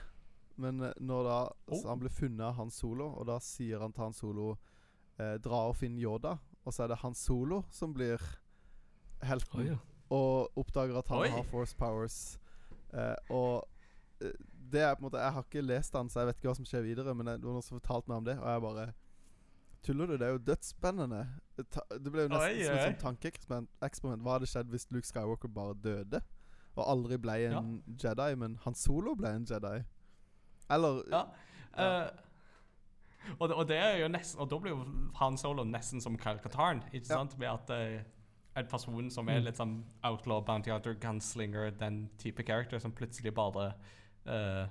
Men 0.58 0.82
eh, 0.84 0.94
når 1.00 1.24
da 1.24 1.40
Oh. 1.68 1.82
så 1.82 1.88
Han 1.90 2.00
blir 2.00 2.10
funnet 2.10 2.42
av 2.46 2.54
Han 2.56 2.70
Solo, 2.72 3.08
og 3.18 3.26
da 3.28 3.40
sier 3.40 3.80
han 3.80 3.92
til 3.94 4.04
Han 4.04 4.14
Solo 4.14 4.58
eh, 5.20 5.38
Dra 5.38 5.68
og 5.70 5.76
finn 5.76 5.98
Yoda. 5.98 6.38
Og 6.66 6.74
så 6.74 6.84
er 6.84 6.88
det 6.90 6.98
Han 7.02 7.16
Solo 7.16 7.64
som 7.72 7.94
blir 7.94 8.22
helten, 9.24 9.60
oh, 9.60 9.66
ja. 9.66 9.78
og 10.10 10.60
oppdager 10.60 10.98
at 11.00 11.08
han 11.08 11.24
Oi. 11.26 11.32
har 11.34 11.44
force 11.50 11.76
powers. 11.78 12.38
Eh, 12.94 13.16
og 13.30 13.68
eh, 14.22 14.32
det 14.72 14.82
er 14.84 14.94
på 14.96 15.00
en 15.00 15.08
måte 15.08 15.20
Jeg 15.20 15.34
har 15.34 15.44
ikke 15.44 15.62
lest 15.62 15.94
den, 15.94 16.10
så 16.10 16.20
jeg 16.20 16.28
vet 16.28 16.40
ikke 16.40 16.50
hva 16.50 16.56
som 16.56 16.68
skjer 16.68 16.86
videre, 16.86 17.14
men 17.16 17.28
det 17.30 17.44
var 17.44 17.56
noen 17.56 17.66
som 17.66 17.80
fortalte 17.80 18.12
meg 18.12 18.18
om 18.18 18.26
det, 18.28 18.38
og 18.40 18.50
jeg 18.52 18.62
bare 18.68 18.88
Tuller 19.84 20.08
du? 20.10 20.18
Det 20.18 20.26
er 20.26 20.34
jo 20.34 20.40
dødsspennende. 20.42 21.20
Det, 21.56 22.12
ble 22.12 22.26
jo 22.26 22.32
nesten 22.32 22.58
Oi, 22.58 22.64
som 22.66 22.76
et 22.76 22.88
sånt 22.90 23.00
tankeeksperiment. 23.00 23.70
eksperiment. 23.86 24.24
Hva 24.26 24.34
hadde 24.36 24.50
skjedd 24.50 24.72
hvis 24.74 24.88
Luke 24.92 25.08
Skywalker 25.08 25.52
bare 25.54 25.76
døde? 25.84 26.20
Og 26.76 26.82
aldri 26.84 27.18
ble 27.22 27.36
en 27.48 27.70
Jedi, 28.04 28.36
men 28.42 28.58
Han 28.66 28.76
Solo 28.76 29.14
ble 29.16 29.32
en 29.38 29.46
Jedi? 29.48 29.84
Eller 30.74 31.04
Ja. 31.14 31.22
Ja. 31.78 31.88
Uh, 32.08 33.38
og, 33.40 33.50
det, 33.50 33.56
og 33.56 33.68
det 33.70 33.78
er 33.78 33.98
jo 34.02 34.08
nesten 34.10 34.40
Og 34.42 34.48
da 34.50 34.58
blir 34.58 34.72
jo 34.72 34.80
Han 35.20 35.36
Solo 35.38 35.64
nesten 35.68 36.02
som 36.02 36.16
Karl 36.18 36.40
Katarn, 36.42 36.82
ikke 36.92 37.06
Ja. 37.06 37.20
sant? 37.20 37.38
Med 37.38 37.48
at 37.48 37.70
en 38.58 38.68
person 38.68 39.10
som 39.14 39.30
er 39.30 39.40
Mm. 39.40 39.46
litt 39.46 39.58
sånn 39.60 39.84
outlaw, 40.04 40.42
bounty 40.42 40.72
hunter, 40.72 40.94
gunslinger, 41.00 41.70
den 41.80 42.10
type 42.18 42.44
character 42.44 42.80
som 42.80 42.92
plutselig 42.92 43.34
bare 43.34 43.74
uh, 44.28 44.68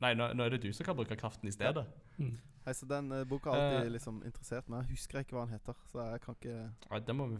Nei, 0.00 0.10
nå, 0.14 0.26
nå 0.34 0.44
er 0.44 0.50
det 0.50 0.62
du 0.62 0.72
som 0.72 0.84
kan 0.84 0.96
bruke 0.98 1.16
kraften 1.16 1.48
i 1.48 1.52
stedet. 1.54 1.86
Mm. 2.18 2.34
Nei, 2.66 2.72
så 2.74 2.86
Den 2.88 3.12
uh, 3.12 3.24
boka 3.24 3.50
har 3.50 3.56
alltid 3.62 3.86
uh, 3.88 3.92
liksom 3.94 4.22
interessert 4.26 4.68
meg. 4.68 4.82
Jeg 4.84 4.98
husker 4.98 5.18
ikke 5.22 5.36
hva 5.36 5.44
den 5.46 5.54
heter, 5.54 5.74
så 5.92 6.02
jeg 6.10 6.20
kan 6.20 6.34
ikke 6.34 6.56
Ja, 6.90 6.98
det 6.98 7.14
må 7.16 7.26
vi, 7.30 7.38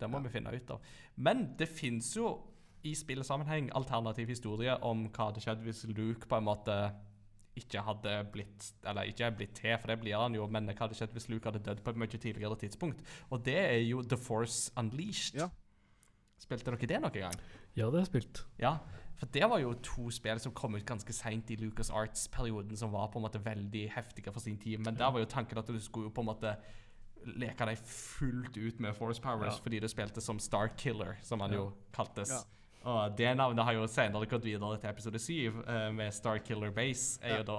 det 0.00 0.08
må 0.10 0.16
Ja. 0.20 0.22
vi 0.22 0.28
finne 0.38 0.54
ut 0.54 0.70
av. 0.70 0.80
Men 1.16 1.54
det 1.58 1.68
fins 1.68 2.14
jo 2.16 2.30
i 2.84 2.94
spillsammenheng 2.94 3.70
alternativ 3.74 4.28
historie 4.28 4.76
om 4.82 5.08
hva 5.10 5.30
hadde 5.32 5.40
skjedd 5.42 5.62
hvis 5.66 5.84
Luke 5.96 6.26
på 6.28 6.36
en 6.38 6.44
måte 6.44 6.76
ikke 7.56 7.82
hadde 7.82 8.12
blitt 8.32 8.72
Eller 8.84 9.08
ikke 9.10 9.30
blitt 9.36 9.54
til, 9.58 9.76
for 9.80 9.88
det 9.88 9.98
blir 10.00 10.16
han 10.20 10.34
jo, 10.34 10.46
men 10.46 10.66
hva 10.68 10.76
hadde 10.86 10.94
skjedd 10.98 11.12
hvis 11.16 11.28
Luke 11.32 11.48
hadde 11.50 11.62
dødd 11.64 11.82
på 11.84 11.90
et 11.94 11.96
mye 12.02 12.08
tidligere 12.12 12.56
tidspunkt? 12.60 13.02
Og 13.30 13.44
det 13.44 13.56
er 13.58 13.80
jo 13.88 14.02
The 14.02 14.16
Force 14.20 14.70
Unleashed. 14.76 15.40
Ja. 15.40 15.48
Spilte 16.38 16.70
dere 16.70 16.86
det 16.86 17.00
noen 17.00 17.12
gang? 17.16 17.38
ja, 17.76 17.86
det 17.86 17.92
har 17.92 18.02
jeg 18.04 18.10
spilt. 18.12 18.42
Ja, 18.60 18.74
for 19.16 19.26
det 19.32 19.46
var 19.48 19.58
jo 19.60 19.72
to 19.84 20.10
spill 20.12 20.38
som 20.40 20.52
kom 20.52 20.74
ut 20.76 20.84
ganske 20.88 21.12
seint 21.12 21.50
i 21.50 21.56
Lucas 21.56 21.90
Arts-perioden, 21.90 22.76
som 22.76 22.92
var 22.92 23.08
på 23.12 23.18
en 23.18 23.24
måte 23.24 23.40
veldig 23.44 23.86
heftige 23.94 24.32
for 24.32 24.40
sin 24.44 24.58
tid. 24.60 24.78
Men 24.84 24.96
der 24.96 25.10
var 25.12 25.18
jo 25.20 25.24
tanken 25.28 25.58
at 25.58 25.66
du 25.68 25.78
skulle 25.80 26.08
jo 26.10 26.14
på 26.16 26.20
en 26.24 26.28
måte 26.28 26.56
leke 27.26 27.66
deg 27.66 27.78
fullt 27.88 28.56
ut 28.56 28.80
med 28.80 28.94
Force 28.94 29.20
Powers 29.20 29.56
Ja. 29.56 29.62
fordi 29.64 29.80
du 29.80 29.88
spilte 29.88 30.20
som 30.20 30.38
Star 30.38 30.68
Killer, 30.76 31.16
som 31.22 31.40
han 31.40 31.50
Ja. 31.52 31.56
jo 31.56 31.72
kaltes. 31.92 32.30
Ja. 32.30 32.42
Og 32.86 33.16
det 33.18 33.32
navnet 33.36 33.64
har 33.66 33.74
jo 33.74 33.86
senere 33.90 34.28
gått 34.30 34.44
videre 34.46 34.76
til 34.78 34.90
episode 34.90 35.18
7, 35.18 35.32
uh, 35.66 35.90
med 35.92 36.12
Starkiller 36.14 36.70
Base. 36.76 37.18
er 37.22 37.28
Ja. 37.36 37.42
jo 37.42 37.42
da 37.50 37.58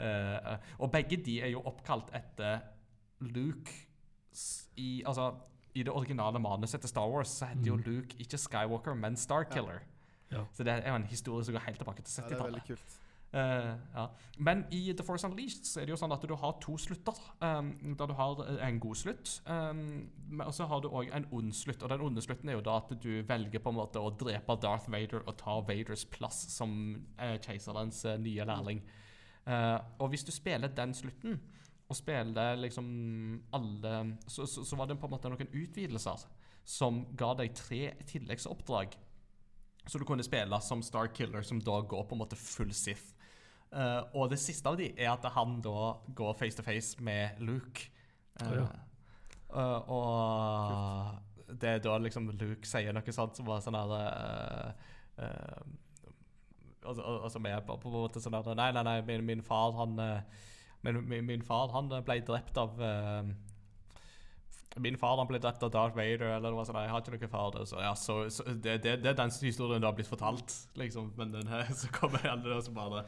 Uh, 0.00 0.56
Og 0.80 0.90
begge 0.92 1.16
de 1.22 1.40
er 1.42 1.50
jo 1.52 1.60
oppkalt 1.68 2.08
etter 2.16 2.60
Luke 3.20 3.70
i 4.78 5.02
Altså, 5.06 5.34
i 5.74 5.82
det 5.82 5.92
originale 5.92 6.38
manuset 6.40 6.80
til 6.80 6.88
Star 6.88 7.06
Wars 7.10 7.28
så 7.28 7.44
heter 7.50 7.66
jo 7.66 7.76
Mhm. 7.76 7.84
Luke 7.86 8.16
ikke 8.18 8.38
Skywalker, 8.38 8.94
men 8.94 9.16
Starkiller. 9.16 9.80
Ja. 10.32 10.44
Så 10.54 10.64
det 10.64 10.68
er 10.72 10.88
jo 10.88 10.94
en 10.96 11.04
historie 11.04 11.44
som 11.44 11.52
går 11.54 11.60
helt 11.66 11.76
tilbake 11.78 12.02
til 12.02 12.22
Ja, 12.22 12.28
det 12.28 12.38
er 12.38 12.42
veldig 12.44 12.60
70-tallet. 12.62 12.66
kult. 12.66 12.98
Eh, 13.32 13.74
ja. 13.94 14.10
Men 14.38 14.64
i 14.70 14.92
The 14.92 15.04
Force 15.06 15.26
Unleashed 15.26 15.66
så 15.66 15.80
er 15.80 15.86
det 15.86 15.94
jo 15.94 15.98
sånn 16.00 16.14
at 16.14 16.24
du 16.26 16.34
har 16.38 16.56
to 16.62 16.74
slutter. 16.80 17.18
Um, 17.38 17.70
der 17.98 18.10
du 18.10 18.14
har 18.18 18.42
eh, 18.46 18.62
en 18.66 18.80
god 18.82 18.98
slutt, 18.98 19.36
um, 19.46 19.84
og 20.40 20.50
så 20.56 20.66
har 20.70 20.82
du 20.82 20.88
òg 20.90 21.12
en 21.14 21.28
ond 21.36 21.54
slutt. 21.54 21.84
Og 21.84 21.92
den 21.92 22.04
onde 22.08 22.24
slutten 22.24 22.50
er 22.50 22.58
jo 22.58 22.64
da 22.66 22.80
at 22.80 22.90
du 23.02 23.10
velger 23.28 23.62
på 23.62 23.72
en 23.72 23.78
måte 23.78 24.02
å 24.02 24.10
drepe 24.10 24.58
Darth 24.62 24.90
Vader 24.90 25.22
og 25.22 25.38
ta 25.38 25.60
Vaders 25.68 26.04
plass 26.10 26.42
som 26.56 26.74
uh, 27.20 27.36
keiserens 27.44 28.02
uh, 28.08 28.16
nye 28.20 28.46
lærling. 28.48 28.82
Og 29.50 30.10
hvis 30.12 30.22
du 30.22 30.30
spiller 30.30 30.70
den 30.70 30.92
slutten, 30.94 31.38
og 31.90 31.96
spiller 31.96 32.60
liksom 32.60 32.84
alle 33.56 33.94
så, 34.28 34.44
så, 34.46 34.62
så 34.62 34.76
var 34.78 34.86
det 34.86 34.98
på 35.00 35.08
en 35.08 35.14
måte 35.16 35.30
noen 35.32 35.48
utvidelser 35.48 36.22
som 36.62 37.00
ga 37.18 37.32
deg 37.40 37.56
tre 37.56 37.80
tilleggsoppdrag. 38.06 38.94
Så 39.88 39.98
du 39.98 40.04
kunne 40.06 40.22
spille 40.22 40.60
som 40.62 40.84
Star 40.86 41.10
Killer, 41.16 41.42
som 41.42 41.58
da 41.58 41.80
går 41.80 42.04
på 42.06 42.14
en 42.14 42.22
måte 42.22 42.38
full 42.38 42.70
Sith. 42.76 43.16
Eh, 43.70 44.02
og 44.18 44.30
det 44.32 44.38
siste 44.42 44.66
av 44.66 44.78
de 44.80 44.88
er 44.96 45.12
at 45.12 45.26
han 45.36 45.60
da 45.62 45.92
går 46.18 46.38
face 46.38 46.58
to 46.58 46.64
face 46.66 46.98
med 47.06 47.38
Luke. 47.38 47.86
Uh, 48.40 48.54
ja. 48.56 48.64
uh, 49.54 49.90
og 49.92 51.54
det 51.60 51.68
er 51.76 51.82
da 51.84 51.98
liksom 52.00 52.30
Luke 52.32 52.66
sier 52.66 52.94
noe 52.94 53.12
sånt 53.14 53.36
som 53.36 53.46
var 53.46 53.60
sånn 53.62 53.76
herre 53.76 54.00
Altså, 56.80 57.02
al- 57.04 57.18
altså 57.26 57.42
vi 57.44 57.50
er 57.52 57.60
på, 57.66 57.74
på 57.76 57.90
en 57.90 57.96
måte 57.98 58.22
sånn 58.24 58.38
her 58.38 58.54
Nei, 58.56 58.70
nei, 58.72 58.84
nei, 58.86 58.94
min, 59.04 59.26
min 59.28 59.42
far, 59.44 59.74
han 59.76 59.98
min, 60.80 61.00
min, 61.04 61.26
min 61.26 61.42
far, 61.44 61.68
han 61.74 61.90
ble 62.06 62.16
drept 62.24 62.56
av 62.62 62.80
Min 64.80 64.96
far 64.96 65.18
han 65.20 65.28
ble 65.28 65.42
drept 65.42 65.66
av 65.66 65.74
Darth 65.74 65.98
Vader, 65.98 66.38
eller 66.38 66.54
noe 66.54 66.64
sånt. 66.64 66.78
Jeg 66.80 66.94
har 66.94 67.02
ikke 67.02 67.18
noen 67.18 67.34
far. 67.34 67.50
det, 67.58 67.66
Så, 67.68 67.82
ja, 67.82 67.92
så, 67.98 68.16
så 68.32 68.46
det, 68.48 68.78
det, 68.86 68.96
det 69.02 69.12
er 69.12 69.18
den 69.18 69.34
historien 69.42 69.82
det 69.82 69.90
har 69.90 69.98
blitt 69.98 70.08
fortalt, 70.08 70.54
liksom. 70.80 71.10
Men 71.18 71.34
den 71.34 71.50
her, 71.50 71.68
så 71.82 71.90
kommer 71.92 72.24
alle 72.30 72.54
og 72.54 72.64
så 72.64 72.72
bare 72.72 73.04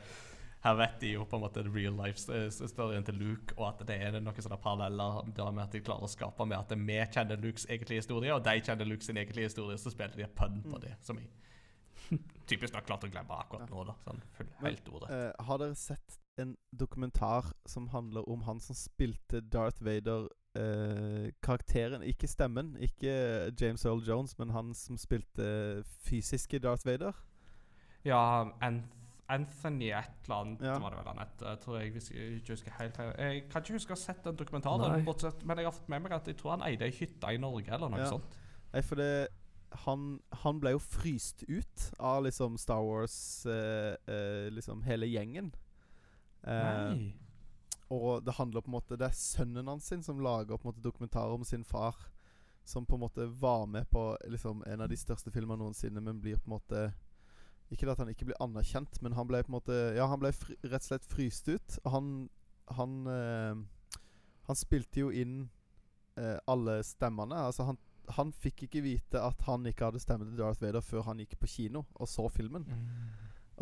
Her 0.62 0.76
vet 0.78 1.00
de 1.02 1.08
jo 1.16 1.24
på 1.26 1.38
en 1.38 1.42
måte 1.42 1.64
real 1.66 1.96
life-storyen 1.98 3.06
til 3.06 3.16
Luke, 3.18 3.54
og 3.56 3.64
at 3.72 3.80
det 3.88 3.96
er 3.98 4.18
noen 4.20 4.44
sånne 4.44 4.60
paralleller 4.62 5.32
der 5.34 5.50
med 5.50 5.64
at 5.64 5.74
de 5.74 5.80
klarer 5.82 6.06
å 6.06 6.10
skape 6.10 6.46
med 6.46 6.60
at 6.60 6.74
vi 6.78 6.98
kjenner 7.16 7.40
Lukes 7.42 7.66
egentlige 7.66 8.04
historie, 8.04 8.34
og 8.34 8.44
de 8.46 8.54
kjenner 8.62 8.86
Lukes 8.86 9.10
sin 9.10 9.18
egentlige 9.18 9.50
historie, 9.50 9.78
så 9.78 9.90
spiller 9.90 10.14
de 10.20 10.26
et 10.28 10.36
pønn 10.38 10.62
på 10.68 10.78
det, 10.84 10.94
som 11.02 11.18
jeg 11.18 11.32
typisk 12.50 12.76
nok 12.76 12.86
klart 12.86 13.06
å 13.06 13.10
glemme 13.10 13.38
akkurat 13.42 13.70
nå, 13.70 13.82
da. 13.88 13.96
Sånn 14.04 14.22
full, 14.36 14.50
Men, 14.60 14.68
helt 14.70 14.92
ordet. 14.92 15.10
Uh, 15.10 15.44
har 15.48 15.60
dere 15.64 15.78
sett 15.78 16.18
en 16.40 16.54
dokumentar 16.70 17.50
som 17.68 17.90
handler 17.92 18.28
om 18.30 18.46
han 18.46 18.62
som 18.62 18.78
spilte 18.78 19.42
Darth 19.52 19.82
Vader 19.84 20.28
uh, 20.58 21.26
Karakteren, 21.44 22.06
ikke 22.06 22.30
stemmen, 22.30 22.76
ikke 22.78 23.50
James 23.58 23.82
Earl 23.88 24.06
Jones, 24.06 24.38
men 24.38 24.54
han 24.54 24.72
som 24.78 25.00
spilte 25.00 25.82
fysiske 26.06 26.62
Darth 26.62 26.86
Vader? 26.86 27.18
Ja, 28.06 28.22
Anth 28.62 29.01
Anthony 29.32 29.88
et 29.96 30.26
eller 30.26 30.36
annet 30.42 30.62
Ja. 30.66 30.78
var 30.78 30.90
det 30.94 30.98
vel 31.00 31.10
han 31.12 31.18
het, 31.24 31.60
tror 31.64 31.78
jeg, 31.80 31.92
hvis 31.96 32.10
jeg 32.12 32.38
ikke 32.40 32.52
husker 32.56 32.76
helt 32.78 32.96
feil. 32.96 33.12
Jeg 33.18 33.44
kan 33.50 33.62
ikke 33.62 33.76
huske 33.78 33.94
å 33.94 33.96
ha 33.96 34.02
sett 34.02 34.24
den 34.24 34.36
dokumentaren, 34.36 35.04
bortsett, 35.06 35.44
men 35.44 35.56
jeg 35.58 35.66
har 35.66 35.72
fått 35.76 35.88
med 35.88 36.02
meg 36.02 36.12
at 36.12 36.26
jeg 36.30 36.36
tror 36.40 36.50
han 36.56 36.62
eide 36.68 36.84
ei 36.88 36.90
hytte 36.94 37.32
i 37.32 37.38
Norge, 37.40 37.70
eller 37.72 37.88
noe 37.88 38.00
Ja. 38.04 38.10
sånt. 38.10 38.36
Nei, 38.72 38.82
for 38.82 38.96
det 38.96 39.28
han, 39.86 40.20
han 40.42 40.58
ble 40.60 40.74
jo 40.74 40.78
fryst 40.78 41.44
ut 41.48 41.86
av 41.98 42.24
liksom 42.26 42.58
Star 42.60 42.82
Wars 42.84 43.46
eh, 43.46 43.96
eh, 44.06 44.50
Liksom 44.52 44.82
hele 44.84 45.06
gjengen. 45.08 45.54
Eh, 46.44 46.94
Nei. 46.94 47.12
Og 47.90 48.22
det 48.24 48.34
handler 48.34 48.60
på 48.60 48.68
en 48.68 48.76
måte 48.76 48.96
Det 48.98 49.06
er 49.08 49.16
sønnen 49.16 49.66
hans 49.68 49.84
sin 49.88 50.02
som 50.02 50.20
lager 50.20 50.56
på 50.58 50.66
en 50.68 50.72
måte 50.74 50.82
dokumentarer 50.84 51.32
om 51.32 51.44
sin 51.44 51.64
far. 51.64 51.94
Som 52.64 52.84
på 52.86 52.94
en 52.94 53.00
måte 53.00 53.26
var 53.40 53.66
med 53.66 53.88
på 53.90 54.16
liksom 54.28 54.62
en 54.66 54.80
av 54.84 54.88
de 54.88 54.96
største 54.96 55.32
filmene 55.32 55.58
noensinne, 55.58 56.00
men 56.00 56.20
blir 56.20 56.36
på 56.36 56.46
en 56.50 56.58
måte 56.58 56.92
Ikke 57.72 57.88
at 57.90 57.98
han 58.02 58.10
ikke 58.12 58.26
blir 58.28 58.40
anerkjent, 58.44 59.00
men 59.02 59.14
han 59.16 59.26
ble 59.28 59.40
på 59.42 59.48
en 59.52 59.56
måte 59.56 59.76
Ja, 59.96 60.06
han 60.10 60.20
ble 60.20 60.32
fri, 60.36 60.56
rett 60.66 60.84
og 60.84 60.90
slett 60.90 61.08
fryst 61.08 61.48
ut. 61.48 61.78
Han 61.88 62.28
Han 62.76 63.06
eh, 63.08 63.56
Han 64.46 64.58
spilte 64.58 65.00
jo 65.00 65.10
inn 65.10 65.48
eh, 66.20 66.36
alle 66.46 66.82
stemmene. 66.84 67.46
Altså 67.48 67.64
han 67.70 67.78
han 68.12 68.32
fikk 68.34 68.64
ikke 68.66 68.80
vite 68.82 69.20
at 69.22 69.40
han 69.46 69.62
ikke 69.70 69.86
hadde 69.86 70.00
stemme 70.02 70.26
til 70.26 70.36
Darth 70.36 70.60
Vader 70.60 70.82
før 70.82 71.04
han 71.06 71.20
gikk 71.22 71.36
på 71.38 71.46
kino 71.46 71.84
og 71.94 72.08
så 72.10 72.26
filmen. 72.28 72.64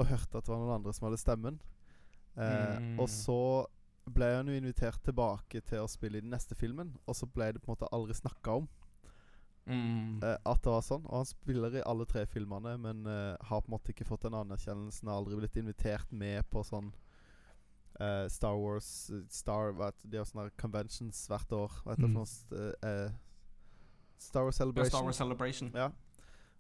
Og 0.01 0.07
hørte 0.09 0.39
at 0.41 0.47
det 0.47 0.51
var 0.51 0.63
noen 0.63 0.79
andre 0.79 0.95
som 0.97 1.07
hadde 1.07 1.19
stemmen. 1.21 1.59
Eh, 2.37 2.79
Mm. 2.81 2.99
Og 2.99 3.09
så 3.13 3.67
ble 4.11 4.31
han 4.39 4.49
jo 4.49 4.57
invitert 4.57 5.03
tilbake 5.05 5.61
til 5.61 5.85
å 5.85 5.87
spille 5.93 6.19
i 6.19 6.25
den 6.25 6.33
neste 6.33 6.57
filmen, 6.57 6.97
og 7.07 7.15
så 7.15 7.27
ble 7.29 7.53
det 7.53 7.61
på 7.61 7.69
en 7.69 7.77
måte 7.77 7.91
aldri 7.93 8.15
snakka 8.17 8.57
om 8.63 8.69
Mm. 9.67 10.23
eh, 10.23 10.37
at 10.47 10.63
det 10.65 10.73
var 10.73 10.83
sånn. 10.83 11.05
Og 11.07 11.21
han 11.21 11.29
spiller 11.29 11.77
i 11.79 11.83
alle 11.87 12.07
tre 12.09 12.25
filmene, 12.27 12.77
men 12.81 13.05
uh, 13.07 13.37
har 13.47 13.61
på 13.61 13.69
en 13.71 13.77
måte 13.77 13.93
ikke 13.93 14.07
fått 14.09 14.23
den 14.27 14.35
anerkjennelsen. 14.35 15.09
Har 15.09 15.21
aldri 15.21 15.37
blitt 15.39 15.57
invitert 15.61 16.11
med 16.13 16.43
på 16.51 16.63
sånn 16.67 16.93
uh, 18.01 18.27
Star 18.29 18.57
Wars 18.59 19.11
Star 19.29 19.73
vet, 19.79 19.95
De 20.05 20.19
har 20.19 20.25
sånne 20.27 20.51
conventions 20.59 21.27
hvert 21.31 21.53
år. 21.53 21.71
Det 21.97 22.09
Mm. 22.09 22.15
noe? 22.15 22.27
Star 24.19 24.43
Wars 24.45 24.59
Ja, 24.59 24.65
Celebration. 24.65 24.91
Star 24.91 25.05
Wars 25.05 25.17
Celebration. 25.17 25.71
Ja. 25.75 25.91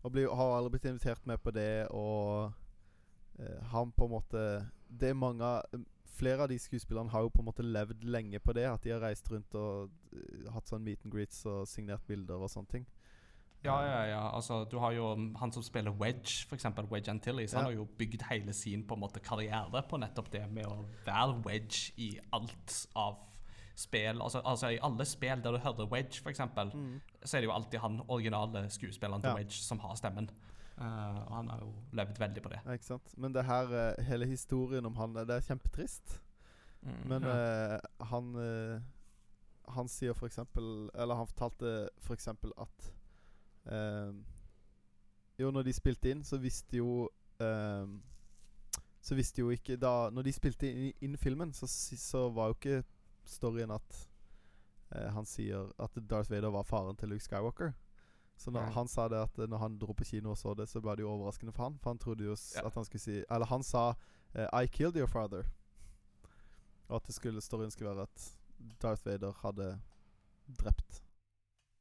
Og 0.03 0.13
blir, 0.13 0.29
har 0.33 0.57
aldri 0.57 0.79
blitt 0.79 0.85
invitert 0.93 1.27
med 1.27 1.39
på 1.43 1.51
det, 1.53 1.89
og 1.91 2.53
han 3.73 3.91
på 3.93 4.05
en 4.05 4.11
måte 4.11 4.71
Det 4.89 5.11
er 5.11 5.15
mange 5.15 5.63
Flere 6.11 6.43
av 6.43 6.49
de 6.51 6.59
skuespillerne 6.59 7.11
har 7.12 7.23
jo 7.23 7.31
på 7.32 7.41
en 7.43 7.47
måte 7.49 7.62
levd 7.65 8.03
lenge 8.05 8.41
på 8.43 8.53
det. 8.57 8.66
At 8.69 8.82
de 8.85 8.91
har 8.91 9.01
reist 9.05 9.31
rundt 9.32 9.55
og 9.55 9.91
eh, 10.12 10.51
hatt 10.53 10.69
sånn 10.69 10.82
meet 10.85 11.05
and 11.07 11.12
greets 11.15 11.45
og 11.47 11.66
signert 11.70 12.03
bilder 12.09 12.43
og 12.43 12.51
sånne 12.51 12.69
ting. 12.74 12.87
Ja, 13.62 13.74
ja, 13.85 14.05
ja. 14.09 14.20
Altså, 14.32 14.62
du 14.65 14.78
har 14.81 14.93
jo 14.97 15.11
um, 15.12 15.35
han 15.37 15.53
som 15.53 15.62
spiller 15.62 15.93
Wedge, 16.01 16.47
eksempel, 16.57 16.87
Wedge 16.91 17.11
Antilles. 17.12 17.53
Han 17.53 17.66
Ja. 17.66 17.69
har 17.69 17.77
jo 17.77 17.85
bygd 17.99 18.23
hele 18.31 18.53
sin 18.57 18.87
på 18.89 18.97
en 18.97 19.01
måte 19.03 19.20
karriere 19.20 19.82
på 19.89 19.99
nettopp 20.01 20.31
det 20.32 20.47
med 20.51 20.65
å 20.66 20.78
være 21.05 21.43
Wedge 21.45 21.93
i 22.01 22.19
alt 22.32 22.87
av 22.97 23.19
spill. 23.77 24.20
Altså, 24.20 24.41
altså 24.45 24.70
i 24.73 24.78
alle 24.82 25.05
spill 25.05 25.43
der 25.45 25.53
du 25.53 25.59
hører 25.59 25.87
Wedge, 25.93 26.23
for 26.23 26.31
eksempel, 26.32 26.73
så 27.23 27.37
er 27.37 27.41
det 27.45 27.49
jo 27.51 27.53
alltid 27.55 27.81
han 27.81 28.01
originale 28.09 28.65
skuespilleren 28.70 29.20
til 29.23 29.31
Ja. 29.31 29.37
Wedge 29.37 29.61
som 29.61 29.78
har 29.85 29.95
stemmen. 29.97 30.31
Eh, 30.81 31.16
og 31.27 31.35
han 31.36 31.48
har 31.52 31.61
jo 31.61 31.73
levd 31.93 32.19
veldig 32.23 32.43
på 32.43 32.48
det. 32.48 32.61
Ja, 32.65 32.73
ikke 32.73 32.85
sant? 32.89 33.11
Men 33.20 33.35
det 33.36 33.44
her, 33.44 33.73
eh, 33.77 34.05
hele 34.05 34.27
historien 34.27 34.86
om 34.89 34.97
han, 34.97 35.15
det 35.15 35.31
er 35.36 35.40
kjempetrist. 35.44 36.20
Mm. 36.82 37.09
Men 37.09 37.23
Ja. 37.28 37.74
uh, 37.77 38.07
han 38.09 38.35
uh, 38.36 38.81
Han 39.77 39.89
sier 39.89 40.15
for 40.16 40.27
eksempel 40.27 40.89
Eller 40.94 41.15
han 41.15 41.27
fortalte 41.28 41.89
for 42.01 42.15
eksempel 42.15 42.52
at 42.59 42.86
eh, 43.66 44.15
Jo, 45.39 45.51
når 45.51 45.62
de 45.62 45.73
spilte 45.77 46.11
inn, 46.11 46.24
så 46.24 46.39
visste 46.40 46.77
jo 46.81 47.09
eh, 47.39 47.85
Så 49.02 49.15
visste 49.15 49.40
jo 49.44 49.51
ikke 49.51 49.77
da 49.77 50.09
Når 50.11 50.23
de 50.23 50.32
spilte 50.32 50.70
inn, 50.73 50.93
inn 51.01 51.19
filmen, 51.20 51.52
så, 51.52 51.66
så 51.69 52.31
var 52.32 52.48
jo 52.48 52.57
ikke 52.57 52.82
storyen 53.28 53.70
at 53.77 54.09
eh, 54.97 55.11
han 55.12 55.27
sier 55.28 55.69
at 55.78 56.01
Darth 56.11 56.31
Vader 56.32 56.51
var 56.51 56.65
faren 56.65 56.97
til 56.97 57.09
Luke 57.12 57.23
Skywalker. 57.24 57.73
Så 58.41 58.51
når 58.51 58.71
han 58.73 58.89
sa 58.89 59.05
det 59.12 59.19
at 59.21 59.39
eh, 59.39 59.49
når 59.53 59.59
han 59.61 59.79
dro 59.79 59.93
på 59.93 60.05
kino 60.09 60.31
og 60.33 60.39
så 60.41 60.55
det, 60.57 60.69
så 60.71 60.81
ble 60.81 60.95
det 60.97 61.05
jo 61.05 61.11
overraskende 61.12 61.53
for 61.53 61.67
han. 61.69 61.79
For 61.83 61.93
han 61.93 61.99
trodde 62.01 62.25
jo 62.25 62.37
Ja. 62.57 62.67
at 62.67 62.75
han 62.75 62.85
skulle 62.89 63.03
si 63.03 63.25
Eller 63.31 63.47
han 63.47 63.62
sa 63.62 63.95
eh, 64.35 64.47
'I 64.53 64.67
killed 64.67 64.97
your 64.97 65.07
father'. 65.09 65.45
Og 66.89 66.97
at 66.97 67.07
det 67.07 67.15
skulle, 67.15 67.41
storyen 67.41 67.71
skulle 67.71 67.91
være 67.91 68.03
at 68.09 68.37
Darth 68.83 69.07
Vader 69.07 69.33
hadde 69.43 69.81
drept 70.59 71.03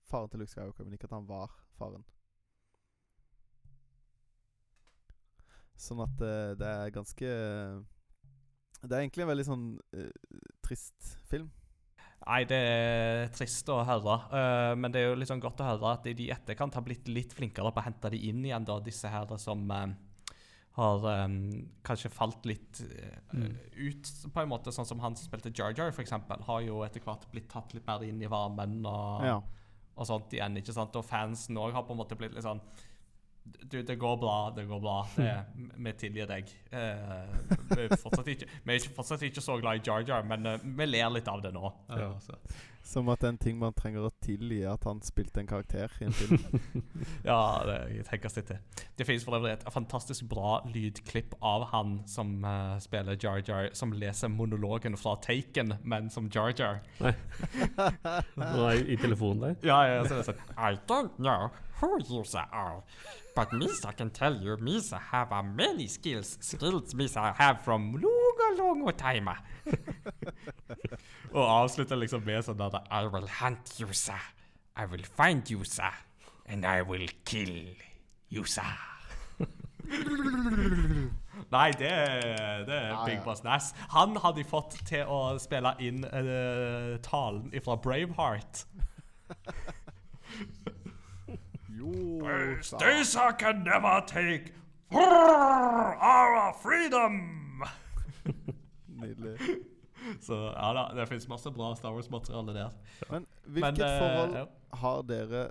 faren 0.09 0.29
til 0.29 0.39
Luke 0.39 0.51
Skywalker, 0.51 0.83
men 0.83 0.93
ikke 0.93 1.03
at 1.07 1.15
han 1.15 1.27
var 1.27 1.49
faren. 1.77 2.03
Sånn 5.79 6.01
at 6.03 6.21
eh, 6.21 6.55
det 6.59 6.67
er 6.67 6.89
ganske 6.91 7.29
Det 8.83 8.91
er 8.91 8.99
egentlig 8.99 9.23
en 9.23 9.31
veldig 9.31 9.45
sånn 9.47 9.65
uh, 9.95 10.11
trist 10.63 11.15
film. 11.27 11.49
Nei, 12.27 12.43
det 12.45 12.57
er 12.59 13.29
trist 13.33 13.69
å 13.73 13.79
høre. 13.87 14.15
Uh, 14.29 14.73
men 14.77 14.91
det 14.93 15.01
er 15.01 15.07
jo 15.09 15.15
litt 15.17 15.29
sånn 15.31 15.41
godt 15.41 15.61
å 15.63 15.69
høre 15.69 15.93
at 15.95 16.03
de 16.05 16.13
i 16.27 16.31
etterkant 16.33 16.75
har 16.77 16.83
blitt 16.85 17.07
litt 17.09 17.33
flinkere 17.33 17.71
på 17.73 17.81
å 17.81 17.85
hente 17.87 18.11
de 18.13 18.19
inn 18.29 18.43
igjen, 18.45 18.65
da, 18.67 18.75
disse 18.83 19.09
her 19.09 19.31
som 19.41 19.63
eh, 19.71 19.87
har 20.79 21.07
um, 21.25 21.37
kanskje 21.83 22.11
falt 22.13 22.45
litt 22.49 22.83
uh, 22.85 23.15
Mm. 23.33 23.55
ut, 23.77 24.11
på 24.33 24.41
en 24.41 24.49
måte, 24.49 24.71
sånn 24.73 24.87
som 24.89 24.99
han 25.03 25.15
som 25.15 25.27
spilte 25.29 25.51
Jar 25.53 25.73
Jar, 25.77 25.91
eksempel, 26.01 26.41
har 26.47 26.61
jo 26.65 26.83
etter 26.85 27.01
hvert 27.05 27.27
blitt 27.31 27.49
tatt 27.51 27.73
litt 27.77 27.85
mer 27.87 28.01
inn 28.07 28.21
i 28.21 28.29
varmen 28.31 28.79
og, 28.89 29.25
Ja. 29.25 29.35
og 29.95 30.07
sånt 30.09 30.33
igjen, 30.33 30.57
ikke 30.57 30.73
sant? 30.73 30.95
Og 30.95 31.05
fansen 31.05 31.57
òg 31.61 31.73
har 31.73 31.83
på 31.85 31.93
en 31.93 32.01
måte 32.01 32.17
blitt 32.17 32.33
litt 32.33 32.45
sånn 32.45 32.61
du, 33.61 33.81
det 33.83 33.95
går 33.95 34.17
bra, 34.17 34.37
det 34.55 34.65
går 34.69 34.79
bra. 34.79 34.97
Det, 35.15 35.33
vi 35.77 35.93
tilgir 35.99 36.29
deg. 36.29 36.49
Eh, 36.71 37.27
vi, 37.69 37.83
er 37.85 37.95
fortsatt 37.99 38.31
ikke, 38.33 38.47
vi 38.65 38.75
er 38.75 38.87
fortsatt 38.95 39.25
ikke 39.27 39.43
så 39.43 39.57
glad 39.61 39.79
i 39.79 39.83
Jar 39.85 40.05
Jar, 40.07 40.25
men 40.27 40.45
eh, 40.49 40.65
vi 40.79 40.89
ler 40.89 41.13
litt 41.13 41.29
av 41.29 41.43
det 41.43 41.53
nå. 41.55 41.71
Ja. 41.91 42.11
Som 42.83 43.09
at 43.11 43.21
det 43.21 43.27
er 43.27 43.33
en 43.33 43.41
ting 43.41 43.57
man 43.59 43.75
trenger 43.77 44.07
å 44.07 44.11
tilgi 44.23 44.61
at 44.67 44.85
han 44.87 45.01
spilte 45.05 45.41
en 45.43 45.49
karakter 45.49 45.91
i 46.01 46.07
en 46.07 46.15
film. 46.15 46.45
Ja, 47.29 47.61
det 47.67 48.05
tenker 48.09 48.31
seg 48.31 48.47
til. 48.49 48.59
Det 48.97 49.05
finnes 49.07 49.25
for 49.25 49.37
øvrig 49.37 49.51
et 49.53 49.65
fantastisk 49.73 50.25
bra 50.31 50.59
lydklipp 50.69 51.35
av 51.45 51.67
han 51.73 51.99
som 52.09 52.39
uh, 52.45 52.77
spiller 52.81 53.19
Jar 53.19 53.43
Jar, 53.45 53.69
som 53.77 53.93
leser 53.93 54.31
monologen 54.31 54.97
fra 54.97 55.15
Taken, 55.21 55.75
men 55.83 56.09
som 56.13 56.29
Jar 56.33 56.53
Jar. 56.55 56.81
Jeg 56.99 58.85
i 58.89 58.97
telefonen 58.99 59.49
der. 59.49 59.55
Ja, 59.69 59.81
ja, 59.87 60.03
så 60.05 60.15
det 60.15 60.21
er 60.23 60.29
sånn 60.31 60.45
I 60.57 60.77
don't 60.89 61.17
know 61.19 61.49
who 61.79 61.99
you 62.09 62.23
are, 62.51 62.83
but 63.35 63.53
Misa 63.53 63.95
can 63.95 64.09
tell 64.09 64.35
you 64.35 64.57
Misa 64.57 64.99
have 64.99 65.31
a 65.31 65.43
many 65.43 65.87
skills, 65.87 66.37
skills 66.41 66.93
Misa 66.93 67.33
have 67.35 67.61
from 67.61 67.93
long, 67.93 68.57
long 68.57 68.93
time. 68.97 69.29
Og 71.35 71.43
avslutter 71.45 71.99
liksom 71.99 72.23
med 72.25 72.43
sånn 72.45 72.57
der 72.59 72.79
I 72.89 73.05
will 73.07 73.27
hunt 73.39 73.75
you, 73.79 73.93
sir. 73.93 74.21
I 74.79 74.85
will 74.89 75.05
find 75.05 75.49
you, 75.51 75.63
sir. 75.63 75.93
And 76.47 76.65
I 76.65 76.81
will 76.81 77.09
kill 77.25 77.75
you, 78.29 78.45
sir. 78.45 78.63
Nei, 81.49 81.71
det, 81.71 81.89
det 82.67 82.75
er 82.75 82.89
Ja, 82.89 83.05
Big. 83.05 83.23
Boss 83.23 83.43
Nass. 83.43 83.73
Han 83.89 84.17
hadde 84.17 84.43
de 84.43 84.49
fått 84.49 84.77
til 84.85 85.07
å 85.09 85.37
spille 85.41 85.73
inn 85.81 86.03
uh, 86.05 86.97
talen 87.05 87.49
fra 87.65 87.77
Braveheart. 87.79 88.65
Jo 91.79 92.59
Stasa 92.61 93.31
can 93.39 93.63
never 93.63 94.01
take 94.05 94.51
our 94.91 96.53
freedom! 96.61 97.63
Nydelig. 99.01 99.35
Så 100.25 100.35
ja 100.55 100.69
da, 100.73 100.85
det 100.95 101.07
fins 101.09 101.27
masse 101.27 101.51
bra 101.51 101.73
Star 101.75 101.91
Wars-materiale 101.91 102.55
der. 102.55 102.75
Men 103.11 103.25
hvilket 103.43 103.77
Men, 103.77 103.87
eh, 103.87 103.99
forhold 103.99 104.35
ja. 104.37 104.45
har 104.81 105.01
dere 105.03 105.45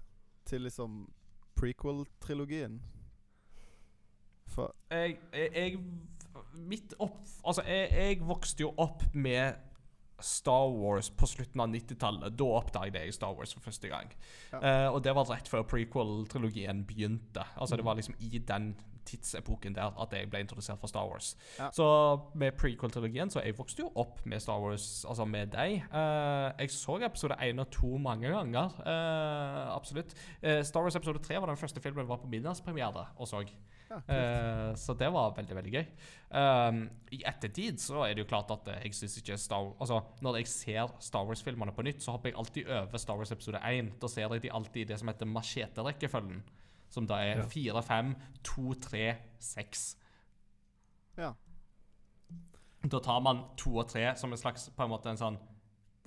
til 0.49 0.65
liksom 0.65 1.03
prequel-trilogien? 1.59 2.79
For 4.49 4.75
jeg, 4.91 5.19
jeg, 5.33 5.51
jeg 5.55 5.81
Mitt 6.55 6.95
opp 6.99 7.19
Altså, 7.45 7.63
jeg, 7.67 7.91
jeg 7.93 8.21
vokste 8.27 8.65
jo 8.65 8.73
opp 8.81 9.03
med 9.13 9.59
Star 10.21 10.67
Wars 10.75 11.11
på 11.15 11.29
slutten 11.31 11.61
av 11.63 11.71
90-tallet. 11.71 12.35
Da 12.35 12.47
oppdaget 12.59 12.97
jeg 12.99 13.15
Star 13.15 13.37
Wars 13.39 13.53
for 13.55 13.63
første 13.63 13.91
gang. 13.91 14.11
Ja. 14.51 14.59
Uh, 14.59 14.97
og 14.97 15.05
det 15.05 15.15
var 15.15 15.29
rett 15.31 15.51
før 15.51 15.63
prequel-trilogien 15.71 16.83
begynte. 16.89 17.45
Altså 17.55 17.79
Det 17.79 17.87
var 17.87 17.95
liksom 18.01 18.17
i 18.19 18.41
den 18.43 18.73
tidsepoken 19.09 19.77
der 19.77 19.95
at 20.03 20.15
jeg 20.15 20.29
ble 20.31 20.43
introdusert 20.45 20.81
for 20.81 20.91
Star 20.91 21.09
Wars. 21.09 21.33
Ja. 21.59 21.71
Så 21.75 21.87
med 22.39 22.57
prequel-trilogien 22.61 23.31
Så 23.33 23.43
jeg 23.45 23.57
vokste 23.59 23.85
jo 23.85 23.91
opp 23.99 24.21
med 24.29 24.43
Star 24.43 24.61
Wars, 24.63 25.05
altså 25.09 25.27
med 25.29 25.53
deg. 25.55 25.83
Uh, 25.93 26.53
jeg 26.59 26.75
så 26.75 26.99
episode 27.07 27.39
1 27.43 27.63
og 27.63 27.71
2 27.75 27.95
mange 28.03 28.33
ganger. 28.35 28.77
Uh, 28.85 29.75
absolutt. 29.77 30.15
Uh, 30.43 30.61
Star 30.67 30.85
Wars 30.85 30.99
episode 30.99 31.23
3 31.25 31.41
var 31.41 31.51
den 31.51 31.61
første 31.61 31.83
filmen 31.85 32.05
jeg 32.05 32.13
var 32.13 32.23
på 32.23 32.31
middagspremiere 32.31 33.09
og 33.17 33.29
så. 33.29 33.45
ja, 33.89 34.75
så 34.77 34.93
det 35.01 35.09
var 35.13 35.33
veldig, 35.37 35.55
veldig 35.57 35.71
gøy. 35.73 35.85
Um, 36.29 36.83
I 37.15 37.23
ettertid 37.31 37.81
så 37.81 38.03
er 38.05 38.13
det 38.13 38.27
jo 38.27 38.29
klart 38.29 38.51
at 38.53 38.69
jeg 38.85 38.93
synes 38.95 39.17
ikke 39.17 39.39
Star 39.41 39.71
Altså, 39.81 40.03
når 40.21 40.37
jeg 40.43 40.51
ser 40.53 40.93
Star 41.01 41.25
Wars-filmene 41.25 41.73
på 41.73 41.87
nytt, 41.87 42.03
så 42.05 42.13
hopper 42.13 42.29
jeg 42.29 42.39
alltid 42.39 42.69
over 42.69 43.01
Star 43.01 43.17
Wars 43.17 43.33
episode 43.33 43.61
1. 43.65 43.95
Da 44.03 44.11
ser 44.13 44.29
jeg 44.29 44.43
de 44.45 44.53
alltid 44.53 44.83
i 44.83 44.89
det 44.93 44.99
som 45.01 45.09
heter 45.09 45.31
machete-rekkefølgen. 45.33 46.43
Som 46.91 47.07
da 47.07 47.19
er 47.21 47.43
fire, 47.45 47.83
4, 47.83 47.83
5, 47.83 48.15
2, 48.45 48.75
3, 48.89 49.05
6. 49.39 49.97
ja. 51.19 51.33
Da 52.89 53.01
tar 53.03 53.21
man 53.21 53.41
2 53.59 53.73
og 53.83 53.89
3 53.91 54.13
som 54.17 54.33
en 54.33 54.39
slags 54.39 54.69
på 54.71 54.85
en 54.85 54.91
måte 54.93 55.11
en 55.11 55.19
sånn 55.19 55.37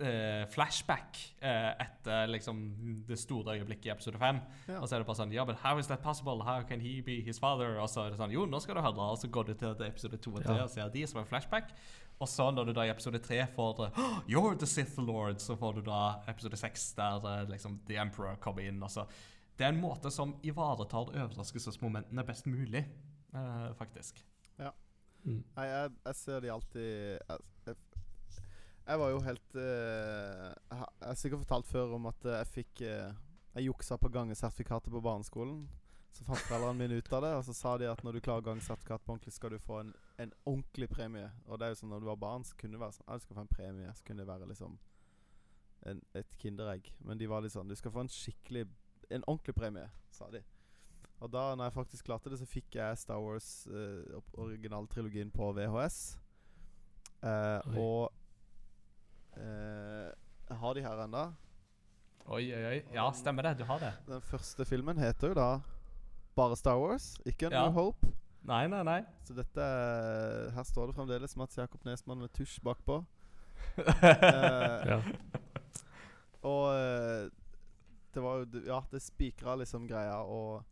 eh, 0.01 0.45
flashback 0.49 1.17
eh, 1.43 1.73
etter 1.83 2.29
liksom 2.31 2.61
det 3.09 3.17
store 3.19 3.57
øyeblikket 3.57 3.89
i 3.89 3.91
episode 3.91 4.17
5. 4.21 4.39
Ja. 4.71 4.77
Og 4.79 4.87
så 4.87 4.95
er 4.95 5.03
det 5.03 5.07
bare 5.09 5.19
sånn 5.19 5.33
Ja, 5.35 5.43
but 5.45 5.59
how 5.65 5.77
is 5.77 5.89
that 5.91 6.01
possible? 6.01 6.39
How 6.47 6.63
can 6.63 6.79
he 6.81 7.01
be 7.05 7.19
his 7.25 7.37
father? 7.43 7.75
Og 7.83 7.89
så 7.91 8.05
er 8.05 8.13
det 8.15 8.21
sånn 8.21 8.31
Jo, 8.33 8.45
nå 8.49 8.61
skal 8.63 8.79
du 8.79 8.81
høre. 8.85 9.03
Og 9.11 9.19
så 9.19 9.27
går 9.29 9.51
du 9.51 9.53
til 9.59 9.83
episode 9.85 10.17
2 10.17 10.33
og 10.39 10.45
3 10.47 10.55
Ja. 10.55 10.63
og 10.63 10.71
ser 10.73 10.89
de 10.95 11.03
som 11.11 11.19
en 11.21 11.27
flashback. 11.27 11.75
Og 12.21 12.29
så 12.29 12.47
når 12.55 12.69
du 12.71 12.73
da 12.77 12.87
i 12.87 12.93
episode 12.93 13.19
3 13.19 13.43
får 13.51 13.83
«Oh, 13.91 14.17
You're 14.29 14.55
the 14.57 14.65
Sith 14.69 14.97
Lord, 15.01 15.39
så 15.43 15.55
får 15.59 15.73
du 15.75 15.81
da 15.91 16.01
episode 16.31 16.57
6 16.57 16.93
der 16.97 17.27
eh, 17.35 17.47
liksom 17.51 17.81
The 17.87 17.99
Emperor 17.99 18.35
kommer 18.39 18.61
inn. 18.63 18.81
Altså, 18.81 19.05
det 19.61 19.67
er 19.67 19.75
en 19.75 19.81
måte 19.81 20.09
som 20.13 20.31
ivaretar 20.47 21.11
overraskelsesmomentene 21.13 22.23
best 22.25 22.47
mulig, 22.49 22.81
eh, 23.33 23.71
faktisk. 23.77 24.23
Mm. 25.21 25.43
Nei, 25.53 25.63
jeg, 25.69 25.89
jeg 26.07 26.15
ser 26.17 26.39
de 26.41 26.49
alltid 26.49 26.81
jeg, 26.81 27.41
jeg, 27.67 27.75
jeg 28.87 28.97
var 29.03 29.11
jo 29.13 29.19
helt 29.21 29.57
eh, 29.61 30.47
Jeg 30.49 30.79
har- 30.79 31.19
sikkert 31.19 31.43
fortalt 31.43 31.67
før 31.69 31.93
om 31.99 32.07
at 32.09 32.25
jeg 32.25 32.47
fikk 32.49 32.81
eh, 32.89 33.11
Jeg 33.53 33.67
juksa 33.67 33.99
på 34.01 34.09
gangesertifikatet 34.15 34.89
på 34.89 35.01
barneskolen. 35.05 35.67
Så 36.17 36.25
fant 36.25 36.41
foreldrene 36.47 36.79
mine 36.79 36.97
ut 36.97 37.13
av 37.13 37.21
det, 37.21 37.35
og 37.37 37.45
så 37.45 37.53
sa 37.53 37.75
de 37.77 37.85
at 37.91 38.01
når 38.03 38.17
du 38.17 38.23
klarer 38.25 38.47
gangesertifikat 38.49 39.05
på 39.05 39.13
ordentlig, 39.13 39.35
skal 39.37 39.53
du 39.53 39.59
få 39.61 39.77
en, 39.83 39.93
en 40.25 40.33
ordentlig 40.49 40.89
premie. 40.89 41.29
Og 41.45 41.59
det 41.61 41.67
er 41.69 41.75
jo 41.75 41.79
sånn 41.83 41.93
når 41.93 42.01
du 42.01 42.09
var 42.09 42.19
barn, 42.25 42.43
så 42.49 42.57
kunne 42.57 42.79
det 42.79 42.81
være 42.81 42.97
sånn 42.97 43.05
Ja, 43.11 43.19
du 43.21 43.27
skal 43.27 43.37
få 43.37 43.45
en 43.45 43.53
premie. 43.53 43.93
Så 43.93 44.07
kunne 44.09 44.25
det 44.25 44.31
være 44.33 44.49
liksom 44.49 44.79
en, 45.85 46.01
et 46.17 46.37
Kinderegg. 46.41 46.89
Men 47.05 47.21
de 47.21 47.29
var 47.29 47.45
litt 47.45 47.53
sånn 47.53 47.69
Du 47.69 47.77
skal 47.77 47.93
få 47.93 48.07
en 48.07 48.11
skikkelig 48.11 48.65
En 49.11 49.23
ordentlig 49.27 49.55
premie, 49.55 49.87
sa 50.11 50.29
de. 50.31 50.41
Og 51.21 51.29
da 51.31 51.51
når 51.55 51.67
jeg 51.69 51.73
faktisk 51.75 52.05
klarte 52.07 52.29
det, 52.33 52.39
så 52.39 52.45
fikk 52.49 52.75
jeg 52.79 52.97
Star 52.97 53.19
Wars 53.21 53.67
eh, 53.67 54.15
originaltrilogien 54.41 55.29
på 55.31 55.51
VHS. 55.53 55.97
Eh, 57.21 57.75
og 57.77 58.09
eh, 59.37 60.09
jeg 60.49 60.57
har 60.63 60.73
de 60.77 60.81
her 60.85 61.03
ennå. 61.05 61.25
Oi, 62.31 62.43
oi, 62.53 62.63
oi. 62.71 62.79
Ja, 62.93 63.05
stemmer 63.17 63.45
det. 63.49 63.57
Du 63.61 63.63
har 63.69 63.79
det. 63.81 63.91
Den 64.07 64.21
første 64.21 64.65
filmen 64.65 64.97
heter 65.01 65.31
jo 65.33 65.37
da 65.37 65.49
bare 66.37 66.55
Star 66.57 66.77
Wars, 66.79 67.15
ikke 67.27 67.49
A 67.49 67.53
Ja. 67.53 67.63
New 67.67 67.75
Hope. 67.77 68.07
Nei, 68.47 68.63
nei, 68.67 68.81
nei. 68.83 69.01
Så 69.27 69.35
dette 69.37 69.61
er- 69.61 70.49
Her 70.55 70.63
står 70.65 70.87
det 70.89 70.95
fremdeles 70.95 71.35
Mats 71.37 71.57
Jakob 71.57 71.83
Nesmann 71.85 72.19
med 72.23 72.31
tusj 72.33 72.59
bakpå. 72.65 73.03
Eh, 73.77 74.87
Ja. 74.89 75.01
Og 76.43 76.73
eh, 76.73 77.29
det 78.13 78.21
var 78.23 78.41
jo 78.43 78.61
Ja, 78.65 78.81
det 78.91 79.01
spikra 79.01 79.55
liksom 79.59 79.87
greia, 79.87 80.17
og 80.23 80.63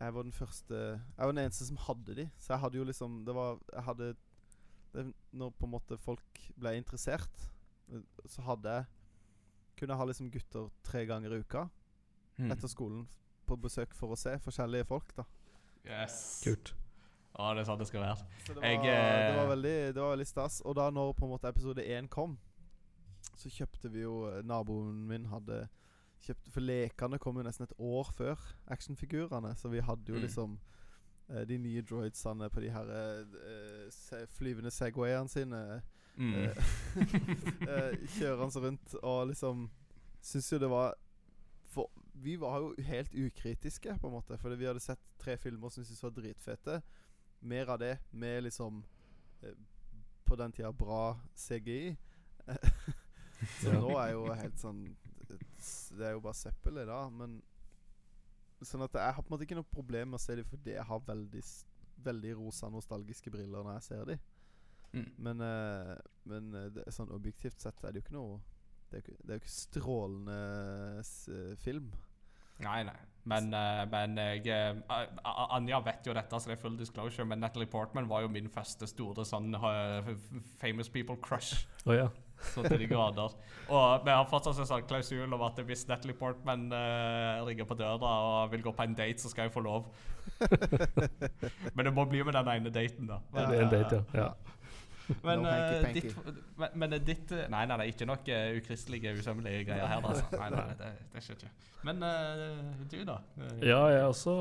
jeg 0.00 0.12
var 0.14 0.22
den 0.26 0.32
første 0.36 0.74
Jeg 0.76 1.24
var 1.24 1.32
den 1.32 1.44
eneste 1.46 1.66
som 1.66 1.76
hadde 1.86 2.14
de. 2.18 2.26
Så 2.38 2.52
jeg 2.52 2.60
hadde 2.60 2.76
jo 2.78 2.84
liksom 2.84 3.24
Det 3.24 3.34
var 3.34 3.58
Jeg 3.72 3.82
hadde 3.86 4.08
det, 4.92 5.06
Når 5.32 5.50
på 5.56 5.64
en 5.66 5.70
måte 5.72 5.96
folk 5.98 6.40
ble 6.60 6.74
interessert, 6.76 7.46
eh, 7.92 8.02
så 8.26 8.42
hadde 8.42 8.68
jeg 8.68 8.84
Kunne 9.78 9.92
jeg 9.94 9.98
ha 10.02 10.04
liksom 10.10 10.30
gutter 10.30 10.68
tre 10.84 11.06
ganger 11.06 11.32
i 11.32 11.40
uka 11.40 11.68
Hmm. 12.36 12.50
etter 12.52 12.68
skolen 12.68 13.06
på 13.48 13.56
besøk 13.56 13.94
for 13.96 14.12
å 14.12 14.16
se 14.20 14.34
forskjellige 14.44 14.84
folk, 14.84 15.14
da. 15.16 15.22
Yes. 15.86 16.42
Kult. 16.44 16.74
Ja, 17.38 17.54
det 17.54 17.62
er 17.62 17.68
sånn 17.70 17.78
det 17.80 17.86
skal 17.88 18.02
være. 18.02 18.16
Så 18.44 18.52
det 18.52 18.56
var, 18.60 18.66
Jeg, 18.68 18.78
eh, 18.84 19.30
det 19.30 19.36
var, 19.38 19.48
veldig, 19.54 19.72
det 19.94 20.02
var 20.02 20.10
veldig 20.10 20.26
stas. 20.26 20.58
Og 20.66 20.74
da 20.76 20.90
når 20.90 21.14
på 21.16 21.24
en 21.24 21.30
måte 21.32 21.48
episode 21.48 21.80
én 21.80 22.08
kom, 22.12 22.36
så 23.40 23.48
kjøpte 23.48 23.88
vi 23.90 24.02
jo 24.02 24.26
eh, 24.28 24.42
Naboen 24.44 25.06
min 25.08 25.24
hadde 25.32 25.62
kjøpt 26.24 26.48
For 26.52 26.60
lekene 26.60 27.18
kom 27.18 27.36
jo 27.36 27.42
nesten 27.42 27.64
et 27.68 27.74
år 27.78 28.10
før 28.16 28.40
actionfigurene. 28.72 29.54
Så 29.56 29.68
vi 29.68 29.80
hadde 29.80 30.08
jo 30.12 30.14
Mm. 30.16 30.22
liksom 30.22 30.58
eh, 31.28 31.44
de 31.44 31.58
nye 31.58 31.82
droidsene 31.82 32.48
på 32.50 32.60
de 32.60 32.70
her 32.70 32.88
eh, 32.90 33.90
se, 33.90 34.26
flyvende 34.26 34.70
Segwayene 34.70 35.28
sine. 35.28 35.82
Mm. 36.16 36.34
eh, 36.34 36.56
eh, 37.68 38.06
kjørende 38.18 38.60
rundt 38.60 38.94
og 39.02 39.26
liksom 39.28 39.70
Syns 40.22 40.48
jo 40.52 40.58
det 40.58 40.70
var 40.70 40.94
For 41.70 41.90
vi 42.14 42.36
var 42.40 42.58
jo 42.58 42.74
helt 42.82 43.12
ukritiske, 43.14 43.98
på 44.00 44.06
en 44.08 44.12
måte. 44.12 44.38
Fordi 44.38 44.56
vi 44.56 44.64
hadde 44.64 44.80
sett 44.80 44.98
tre 45.18 45.36
filmer 45.36 45.68
som 45.68 45.82
vi 45.82 45.86
syntes 45.86 46.02
var 46.02 46.10
dritfete. 46.16 46.82
Mer 47.40 47.68
av 47.68 47.78
det 47.78 47.98
med 48.10 48.42
liksom 48.42 48.82
eh, 49.42 49.52
På 50.24 50.36
den 50.36 50.52
tida 50.52 50.72
bra 50.72 51.18
CGI. 51.36 51.96
Så 53.60 53.72
nå 53.76 53.92
er 54.00 54.12
jo 54.14 54.24
helt 54.32 54.58
sånn 54.58 54.96
Det 55.96 56.08
er 56.08 56.16
jo 56.16 56.24
bare 56.24 56.38
søppel 56.38 56.82
i 56.82 56.88
dag. 56.88 57.12
Men 57.12 57.38
Sånn 58.64 58.86
at 58.86 58.94
jeg 58.96 59.16
har 59.16 59.20
på 59.20 59.28
en 59.28 59.34
måte 59.34 59.44
ikke 59.44 59.58
noe 59.58 59.68
problem 59.68 60.14
med 60.14 60.18
å 60.18 60.22
se 60.22 60.36
dem 60.38 60.46
fordi 60.48 60.76
jeg 60.76 60.88
har 60.88 61.08
veldig 61.08 61.42
Veldig 62.06 62.34
rosa 62.36 62.68
nostalgiske 62.68 63.32
briller 63.32 63.64
når 63.64 63.78
jeg 63.78 63.84
ser 63.86 64.02
dem. 64.04 64.18
Mm. 64.92 65.06
Men, 65.16 65.40
eh, 65.40 65.94
men 66.28 66.50
eh, 66.54 66.66
det, 66.74 66.84
sånn 66.92 67.08
objektivt 67.12 67.60
sett 67.60 67.80
er 67.82 67.94
det 67.94 68.02
jo 68.02 68.04
ikke 68.04 68.16
noe 68.16 68.36
Det 68.86 68.98
er 68.98 69.00
jo 69.00 69.04
ikke, 69.04 69.16
det 69.22 69.32
er 69.32 69.38
jo 69.38 69.42
ikke 69.42 69.54
strålende 69.54 70.36
s, 71.02 71.14
eh, 71.32 71.54
film. 71.60 71.88
Nei, 72.62 72.78
nei. 72.88 72.96
Men, 73.28 73.50
men 73.90 74.20
jeg 74.20 74.84
Anja 74.86 75.80
vet 75.84 76.06
jo 76.06 76.14
dette, 76.16 76.38
så 76.38 76.48
det 76.48 76.54
er 76.54 76.60
full 76.62 76.76
disclosure, 76.78 77.26
men 77.28 77.42
Natalie 77.42 77.68
Portman 77.68 78.06
var 78.08 78.22
jo 78.22 78.30
min 78.32 78.46
første 78.48 78.86
store 78.88 79.26
sånn 79.28 79.50
famous 80.62 80.88
people 80.92 81.18
crush. 81.20 81.66
Oh, 81.84 81.92
ja. 81.96 82.06
Så 82.40 82.62
til 82.66 82.78
de 82.80 82.88
grader. 82.90 83.36
Og 83.66 84.04
vi 84.04 84.12
har 84.14 84.26
fortsatt 84.30 84.60
en 84.62 84.68
sånn 84.68 84.84
klausul 84.86 85.24
om 85.26 85.44
at 85.46 85.58
hvis 85.66 85.86
Natalie 85.90 86.16
Portman 86.16 86.68
uh, 86.70 87.42
ringer 87.46 87.66
på 87.66 87.76
døra 87.78 88.12
og 88.26 88.52
vil 88.52 88.62
gå 88.66 88.72
på 88.76 88.86
en 88.86 88.98
date, 88.98 89.22
så 89.22 89.32
skal 89.32 89.48
jeg 89.48 89.54
få 89.54 89.64
lov. 89.66 89.88
Men 91.74 91.88
det 91.88 91.94
må 91.94 92.06
bli 92.06 92.22
med 92.26 92.36
den 92.36 92.52
ene 92.52 92.74
daten, 92.74 93.08
da. 93.10 93.22
Ja, 93.34 93.48
det 93.50 93.58
er 93.58 93.64
en 93.64 93.72
date, 93.72 94.04
ja. 94.14 94.28
ja. 94.28 94.52
Men, 95.22 95.38
No 95.38 95.48
eh, 95.48 95.54
hanky-panky. 95.54 96.00
ditt, 96.00 96.38
men, 96.58 96.72
men 96.82 96.94
er 96.96 97.02
ditt 97.06 97.30
eh, 97.30 97.44
Nei, 97.52 97.60
nei, 97.70 97.76
nei, 97.78 97.84
ikke 97.92 98.08
noe 98.10 98.18
uh, 98.26 98.56
ukristelige, 98.58 99.12
usømmelige 99.14 99.60
greier 99.68 99.86
her. 99.86 100.02
Altså. 100.02 100.24
Nei, 100.34 100.48
nei, 100.50 100.64
det, 100.80 100.88
det 101.12 101.22
skjer 101.22 101.38
ikke. 101.38 101.50
Men 101.86 102.02
du, 102.90 102.96
da? 103.06 103.20
Ja, 103.62 103.84
jeg 103.92 104.06
også 104.08 104.32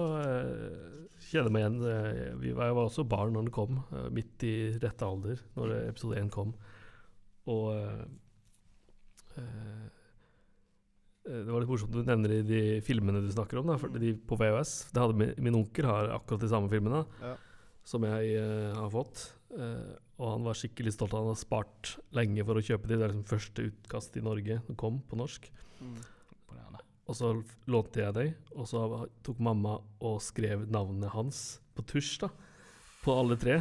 kjenner 1.27 1.53
meg 1.53 1.61
igjen. 1.61 2.39
Vi 2.41 2.55
var, 2.57 2.71
jeg 2.71 2.77
var 2.79 2.89
også 2.89 3.05
barn 3.05 3.35
når 3.37 3.45
den 3.45 3.53
kom, 3.53 3.83
midt 4.15 4.45
i 4.49 4.55
rette 4.81 5.05
alder, 5.05 5.43
når 5.53 5.75
episode 5.83 6.17
1 6.23 6.31
kom. 6.33 6.55
Og 7.51 7.65
eh, 7.75 8.05
eh, 9.41 9.83
Det 11.25 11.49
var 11.49 11.61
litt 11.61 11.71
morsomt 11.71 11.93
du 11.93 12.01
nevner 12.05 12.37
i 12.37 12.41
de 12.45 12.63
filmene 12.85 13.23
du 13.23 13.29
snakker 13.33 13.61
om, 13.61 13.69
da, 13.71 13.77
for 13.81 13.93
de 13.93 14.13
på 14.17 14.37
VHS. 14.39 14.73
Det 14.93 15.03
hadde 15.03 15.19
min, 15.19 15.35
min 15.49 15.59
onkel 15.61 15.89
har 15.89 16.13
akkurat 16.17 16.45
de 16.45 16.51
samme 16.51 16.71
filmene 16.71 17.05
Ja. 17.21 17.35
som 17.85 18.05
jeg 18.05 18.35
uh, 18.41 18.73
har 18.77 18.91
fått. 18.93 19.23
Uh, 19.53 19.93
og 20.17 20.31
han 20.31 20.45
var 20.45 20.57
skikkelig 20.57 20.93
stolt. 20.95 21.13
Han 21.17 21.31
har 21.31 21.39
spart 21.39 21.95
lenge 22.13 22.45
for 22.45 22.57
å 22.57 22.63
kjøpe 22.65 22.89
de. 22.89 22.97
Det 22.97 23.07
er 23.07 23.13
liksom 23.13 23.29
første 23.29 23.65
utkast 23.71 24.17
i 24.17 24.23
Norge 24.25 24.59
som 24.67 24.77
kom 24.79 25.01
på 25.09 25.17
norsk. 25.17 25.49
Mm. 25.81 25.97
Og 27.05 27.13
så 27.13 27.31
lånte 27.69 28.01
jeg 28.01 28.15
deg, 28.17 28.31
og 28.57 28.65
så 28.69 28.81
tok 29.25 29.41
mamma 29.45 29.77
og 30.01 30.17
skrev 30.25 30.65
navnet 30.73 31.13
hans 31.13 31.59
på 31.77 31.85
tusj, 31.85 32.15
da. 32.23 32.31
På 33.05 33.19
alle 33.21 33.37
tre. 33.37 33.59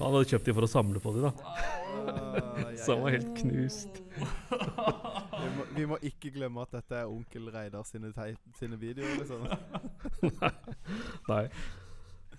Han 0.00 0.14
hadde 0.16 0.28
kjøpt 0.30 0.48
de 0.48 0.54
for 0.56 0.66
å 0.66 0.70
samle 0.70 1.00
på 1.02 1.12
de, 1.16 1.26
da. 1.26 1.32
Ah, 1.44 2.70
Så 2.80 2.94
han 2.94 3.02
var 3.04 3.14
helt 3.14 3.30
knust. 3.36 4.00
vi, 4.16 5.50
må, 5.56 5.66
vi 5.76 5.86
må 5.92 5.98
ikke 6.10 6.32
glemme 6.34 6.64
at 6.64 6.72
dette 6.78 7.02
er 7.02 7.10
onkel 7.10 7.50
Reidar 7.52 7.84
sine, 7.88 8.12
sine 8.58 8.78
videoer, 8.80 9.20
liksom. 9.20 9.44
Nei. 11.32 11.44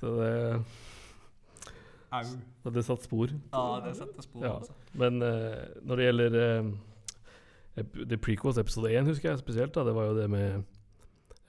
Så 0.01 0.15
det, 0.17 0.31
Au. 2.11 2.23
så 2.63 2.73
det 2.73 2.85
satt 2.87 3.05
spor. 3.05 3.33
Ja, 3.53 3.65
det 3.85 3.95
satte 3.99 4.25
spor. 4.25 4.45
Ja. 4.45 4.55
altså. 4.57 4.73
Men 4.97 5.21
uh, 5.21 5.61
når 5.85 6.01
det 6.01 6.07
gjelder 6.09 6.39
uh, 6.41 6.71
The 8.09 8.17
Prequels 8.17 8.57
episode 8.57 8.89
1, 8.89 9.05
husker 9.13 9.29
jeg 9.29 9.43
spesielt, 9.43 9.75
da, 9.77 9.85
det 9.87 9.93
var 9.95 10.09
jo 10.09 10.17
det 10.17 10.29
med 10.33 10.63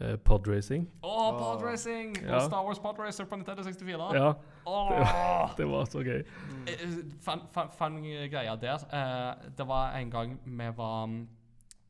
eh, 0.00 0.16
podracing. 0.24 0.86
Å, 1.02 1.12
podracing! 1.38 2.16
Ja. 2.22 2.36
Og 2.36 2.48
Star 2.48 2.64
Wars 2.66 2.78
Podracer 2.82 3.28
på 3.28 3.36
Nintendo 3.36 3.62
64. 3.66 4.08
Ja, 4.16 4.32
Åh! 4.66 5.54
det 5.58 5.68
var 5.68 5.84
så 5.90 6.02
gøy. 6.06 6.24
Eh, 6.66 6.88
Fun, 7.20 7.46
fun, 7.54 7.70
fun 7.78 8.00
greia 8.02 8.56
der. 8.56 8.86
Eh, 8.92 9.50
det 9.58 9.68
var 9.68 9.96
en 9.98 10.10
gang 10.10 10.38
vi 10.44 10.70
var 10.76 11.06
mm, 11.06 11.22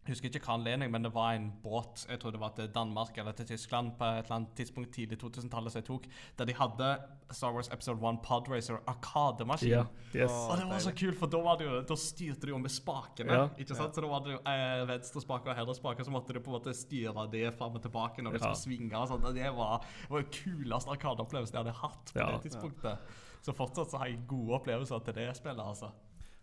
Jeg 0.03 0.17
husker 0.17 0.33
ikke 0.35 0.41
hva 0.49 0.55
anledning, 0.59 0.91
men 0.91 1.05
det 1.07 1.13
var 1.15 1.37
en 1.37 1.45
båt 1.63 2.01
jeg 2.11 2.19
tror 2.19 2.33
det 2.35 2.41
var 2.43 2.51
til 2.57 2.67
Danmark 2.75 3.19
eller 3.23 3.33
til 3.39 3.47
Tyskland 3.47 3.93
på 4.01 4.03
et 4.05 4.25
eller 4.25 4.35
annet 4.35 4.57
tidspunkt 4.59 4.91
tidlig 4.97 5.19
2000-tallet 5.21 5.71
som 5.71 5.79
jeg 5.79 5.87
tok, 5.87 6.09
der 6.41 6.49
de 6.51 6.57
hadde 6.59 6.89
Star 7.31 7.55
Wars 7.55 7.71
Episode 7.71 8.03
1 8.11 8.19
Podracer 8.27 8.81
Arkademaskin. 8.91 9.71
Ja, 9.71 9.85
yes. 10.13 10.35
Og 10.51 10.57
det 10.59 10.67
var 10.73 10.83
så 10.83 10.91
kult, 10.99 11.17
for 11.21 11.31
da, 11.31 11.39
var 11.47 11.57
det 11.61 11.69
jo, 11.69 11.79
da 11.87 11.95
styrte 12.03 12.49
de 12.49 12.51
jo 12.51 12.59
med 12.59 12.75
spakene. 12.75 13.33
Ja. 13.39 13.47
ikke 13.63 13.79
sant? 13.79 13.95
Så 13.95 14.03
da 14.03 14.11
var 14.11 14.27
det 14.27 14.35
jo 14.35 14.41
eh, 14.43 14.83
venstre 14.91 15.23
spake 15.23 15.49
og 15.55 15.57
høyre 15.63 15.79
spake, 15.79 16.05
så 16.05 16.11
måtte 16.19 16.35
du 16.35 16.41
på 16.43 16.51
en 16.51 16.59
måte 16.59 16.75
styre 16.77 17.29
det 17.33 17.47
fram 17.55 17.79
og 17.79 17.83
tilbake 17.87 18.27
når 18.27 18.35
du 18.35 18.41
Ja. 18.43 18.51
skulle 18.51 18.65
svinge. 18.67 18.99
og 18.99 19.07
sånt. 19.09 19.31
Det 19.39 19.55
var, 19.55 19.87
det 20.03 20.11
var 20.19 20.27
kuleste 20.35 20.91
arkadeopplevelsen 20.99 21.55
jeg 21.57 21.63
hadde 21.65 21.79
hatt 21.79 22.11
på 22.13 22.19
Ja. 22.19 22.33
det 22.35 22.43
tidspunktet. 22.51 22.99
Så 23.43 23.55
fortsatt 23.55 23.91
så 23.95 23.99
har 24.03 24.07
jeg 24.11 24.27
gode 24.27 24.59
opplevelser 24.59 24.99
til 25.07 25.15
det 25.15 25.31
spillet, 25.37 25.63
altså. 25.63 25.93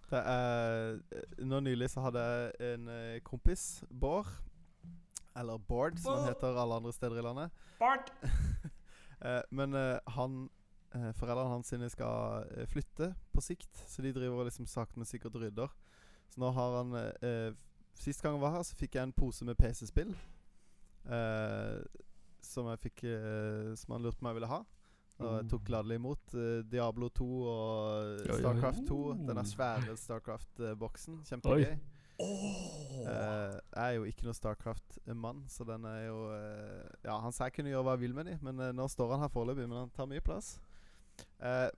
Det 0.10 0.19
er, 0.26 0.95
nå 1.45 1.60
nylig 1.61 1.90
så 1.94 2.02
hadde 2.02 2.22
jeg 2.26 2.73
en 2.73 2.88
eh, 2.90 3.19
kompis, 3.26 3.84
Bård, 3.90 4.30
eller 5.38 5.60
Bård, 5.61 5.99
som 6.02 6.15
han 6.15 6.23
Bård. 6.23 6.31
heter 6.34 6.57
alle 6.64 6.80
andre 6.81 6.94
steder 6.95 7.19
i 7.22 7.26
landet. 7.30 7.65
Bart! 7.80 8.14
Eh, 9.19 9.41
men 9.52 9.73
eh, 9.76 9.98
han 10.15 10.45
foreldrene 11.19 11.52
hans 11.52 11.68
sine 11.68 11.90
skal 11.91 12.45
flytte 12.72 13.10
på 13.36 13.41
sikt, 13.44 13.81
så 13.84 13.99
de 14.02 14.14
driver 14.15 14.40
og 14.40 14.48
liksom 14.48 14.64
sakte, 14.72 14.95
men 14.95 15.10
sikkert 15.10 15.36
rydder. 15.36 15.73
Så 16.31 16.40
nå 16.40 16.53
har 16.56 16.77
han 16.77 16.94
Sist 17.99 18.23
gang 18.23 18.38
jeg 18.38 18.41
var 18.45 18.53
her, 18.53 18.64
så 18.64 18.77
fikk 18.80 18.95
jeg 18.95 19.03
en 19.03 19.11
pose 19.11 19.44
med 19.44 19.60
PC-spill. 19.60 20.14
Eh, 21.03 21.84
som 22.48 22.72
jeg 22.72 22.80
fikk 22.86 23.03
Som 23.76 23.98
han 23.98 24.07
lurte 24.07 24.22
på 24.22 24.23
om 24.23 24.31
jeg 24.31 24.40
ville 24.40 24.53
ha. 24.53 24.61
Og 25.20 25.34
jeg 25.36 25.48
tok 25.52 25.64
gladelig 25.68 26.00
imot 26.00 26.36
eh, 26.40 26.60
Diablo 26.72 27.10
2 27.12 27.30
og. 27.54 28.20
Starcraft 28.40 28.86
2. 28.88 28.98
Oh. 28.98 29.24
Denne 29.28 29.44
svære 29.48 29.96
Starcraft-boksen. 30.00 31.24
Kjempegøy. 31.28 31.66
Eh, 32.20 33.06
jeg 33.06 33.84
er 33.84 33.94
jo 33.96 34.08
ikke 34.08 34.26
noe 34.28 34.36
Starcraft-mann, 34.36 35.46
så 35.48 35.64
den 35.68 35.86
er 35.88 36.02
jo 36.10 36.18
uh, 36.34 36.88
Ja, 37.06 37.16
han 37.24 37.32
sa 37.32 37.48
jeg 37.48 37.56
kunne 37.56 37.72
gjøre 37.72 37.86
hva 37.88 37.94
jeg 37.96 38.04
vil 38.04 38.16
med 38.18 38.28
de, 38.28 38.34
men 38.44 38.60
uh, 38.60 38.74
nå 38.76 38.88
står 38.91 39.14
han 39.14 39.24
her 39.24 39.32
foreløpig, 39.32 39.68
men 39.72 39.86
han 39.86 39.94
tar 39.96 40.10
mye 40.12 40.24
plass. 40.24 40.58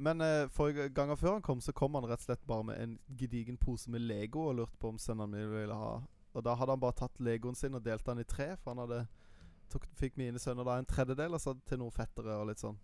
Men 0.02 0.22
uh, 0.22 0.50
forrige 0.54 0.90
ganger 0.94 1.18
før 1.18 1.38
han 1.38 1.46
kom, 1.46 1.62
så 1.62 1.74
kom 1.78 1.98
han 1.98 2.06
rett 2.10 2.22
og 2.24 2.30
slett 2.30 2.46
bare 2.50 2.66
med 2.72 2.82
en 2.82 2.98
gedigen 3.18 3.58
pose 3.62 3.94
med 3.94 4.02
Lego 4.02 4.48
og 4.50 4.58
lurte 4.58 4.82
på 4.82 4.94
om 4.94 5.02
sønnene 5.02 5.30
mine 5.34 5.50
ville 5.54 5.78
ha. 5.78 5.96
Og 6.34 6.46
da 6.46 6.56
hadde 6.58 6.74
han 6.74 6.82
bare 6.82 6.98
tatt 7.04 7.22
Legoen 7.22 7.58
sin 7.58 7.78
og 7.78 7.86
delt 7.86 8.06
den 8.06 8.22
i 8.22 8.28
tre, 8.28 8.54
for 8.62 8.74
han 8.74 8.82
hadde 8.86 9.04
tok, 9.72 9.86
fikk 9.98 10.18
mine 10.20 10.42
sønner 10.42 10.68
da 10.68 10.78
en 10.80 10.90
tredjedel, 10.90 11.38
og 11.38 11.44
så 11.44 11.56
til 11.68 11.82
noe 11.82 11.94
fettere 11.94 12.38
og 12.40 12.50
litt 12.50 12.62
sånn. 12.62 12.78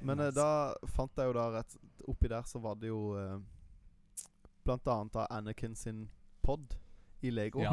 Men 0.00 0.20
eh, 0.20 0.32
da 0.34 0.74
fant 0.94 1.12
jeg 1.18 1.28
jo 1.30 1.36
da 1.36 1.50
rett 1.58 1.76
Oppi 2.06 2.28
der 2.30 2.46
så 2.46 2.60
var 2.62 2.78
det 2.80 2.88
jo 2.88 3.00
eh, 3.18 3.36
Blant 4.66 4.88
annet 4.88 5.12
da 5.12 5.26
Anakin 5.30 5.76
sin 5.76 6.08
pod 6.42 6.74
i 7.20 7.30
Lego. 7.30 7.62
Ja. 7.62 7.72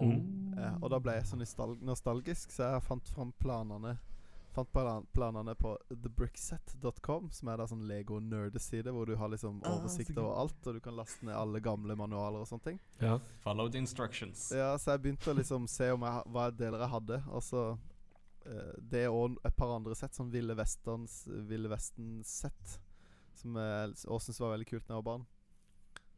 Mm. 0.00 0.54
Eh, 0.58 0.74
og 0.82 0.90
da 0.90 0.98
ble 1.00 1.14
jeg 1.18 1.26
så 1.28 1.36
nostal 1.38 1.76
nostalgisk, 1.84 2.50
så 2.52 2.72
jeg 2.74 2.84
fant 2.86 3.08
fram 3.14 3.30
planene 3.40 3.98
Fant 4.52 4.68
planene 5.16 5.54
på 5.56 5.70
thebrickset.com, 5.88 7.30
som 7.32 7.48
er 7.48 7.56
da 7.56 7.64
sånn 7.70 7.86
Lego-nerdeside, 7.88 8.92
hvor 8.92 9.08
du 9.08 9.14
har 9.16 9.30
liksom 9.32 9.62
Ah, 9.64 9.78
oversikt 9.78 10.12
over 10.18 10.42
alt, 10.42 10.58
og 10.66 10.76
du 10.76 10.80
kan 10.84 10.96
laste 10.98 11.24
ned 11.24 11.32
alle 11.32 11.62
gamle 11.64 11.96
manualer 11.96 12.44
og 12.44 12.50
sånne 12.50 12.66
ting. 12.66 12.80
Ja. 13.00 13.14
Follow 13.40 13.70
the 13.72 13.80
instructions. 13.80 14.50
Ja, 14.52 14.74
Så 14.76 14.92
jeg 14.92 15.06
begynte 15.06 15.32
å 15.32 15.38
liksom 15.38 15.64
se 15.72 15.88
om 15.96 16.04
jeg, 16.04 16.26
hva 16.34 16.50
deler 16.52 16.84
jeg 16.84 16.92
hadde. 16.92 17.22
Og 17.32 17.40
så 17.46 17.62
Det 18.92 19.04
og 19.08 19.36
et 19.44 19.56
par 19.56 19.70
andre 19.76 19.94
sett, 19.94 20.14
sånn 20.16 20.30
Ville 20.32 20.54
Vesten-sett, 21.70 22.78
som 23.38 23.54
jeg 23.56 23.94
òg 24.06 24.20
syntes 24.22 24.40
var 24.42 24.54
veldig 24.56 24.66
kult 24.70 24.86
da 24.86 24.94
jeg 24.94 25.02
var 25.02 25.08
barn. 25.12 25.26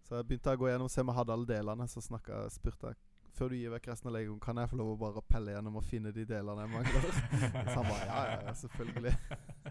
Så 0.04 0.18
jeg 0.18 0.26
begynte 0.28 0.52
å 0.52 0.60
gå 0.60 0.68
gjennom 0.68 0.88
og 0.88 0.92
se 0.92 1.00
om 1.00 1.08
jeg 1.12 1.16
hadde 1.16 1.32
alle 1.32 1.46
delene. 1.48 1.86
Så 1.88 2.02
snakket, 2.04 2.34
jeg- 2.36 2.52
spurte 2.58 2.90
jeg 2.92 2.96
før 3.34 3.48
du 3.50 3.56
gir 3.56 3.70
vekk 3.72 3.88
resten 3.90 4.08
av 4.08 4.14
Legoen, 4.14 4.38
kan 4.40 4.56
jeg 4.56 4.68
få 4.70 4.76
lov 4.78 4.92
å 4.92 4.98
bare 5.00 5.22
pelle 5.26 5.50
gjennom 5.56 5.76
og 5.80 5.84
finne 5.84 6.12
de 6.14 6.24
delene 6.24 6.60
jeg 6.60 6.70
mangler. 6.70 7.02
så 7.72 7.76
han 7.80 7.88
bare 7.88 8.06
ja, 8.06 8.20
ja, 8.46 8.52
selvfølgelig. 8.60 9.14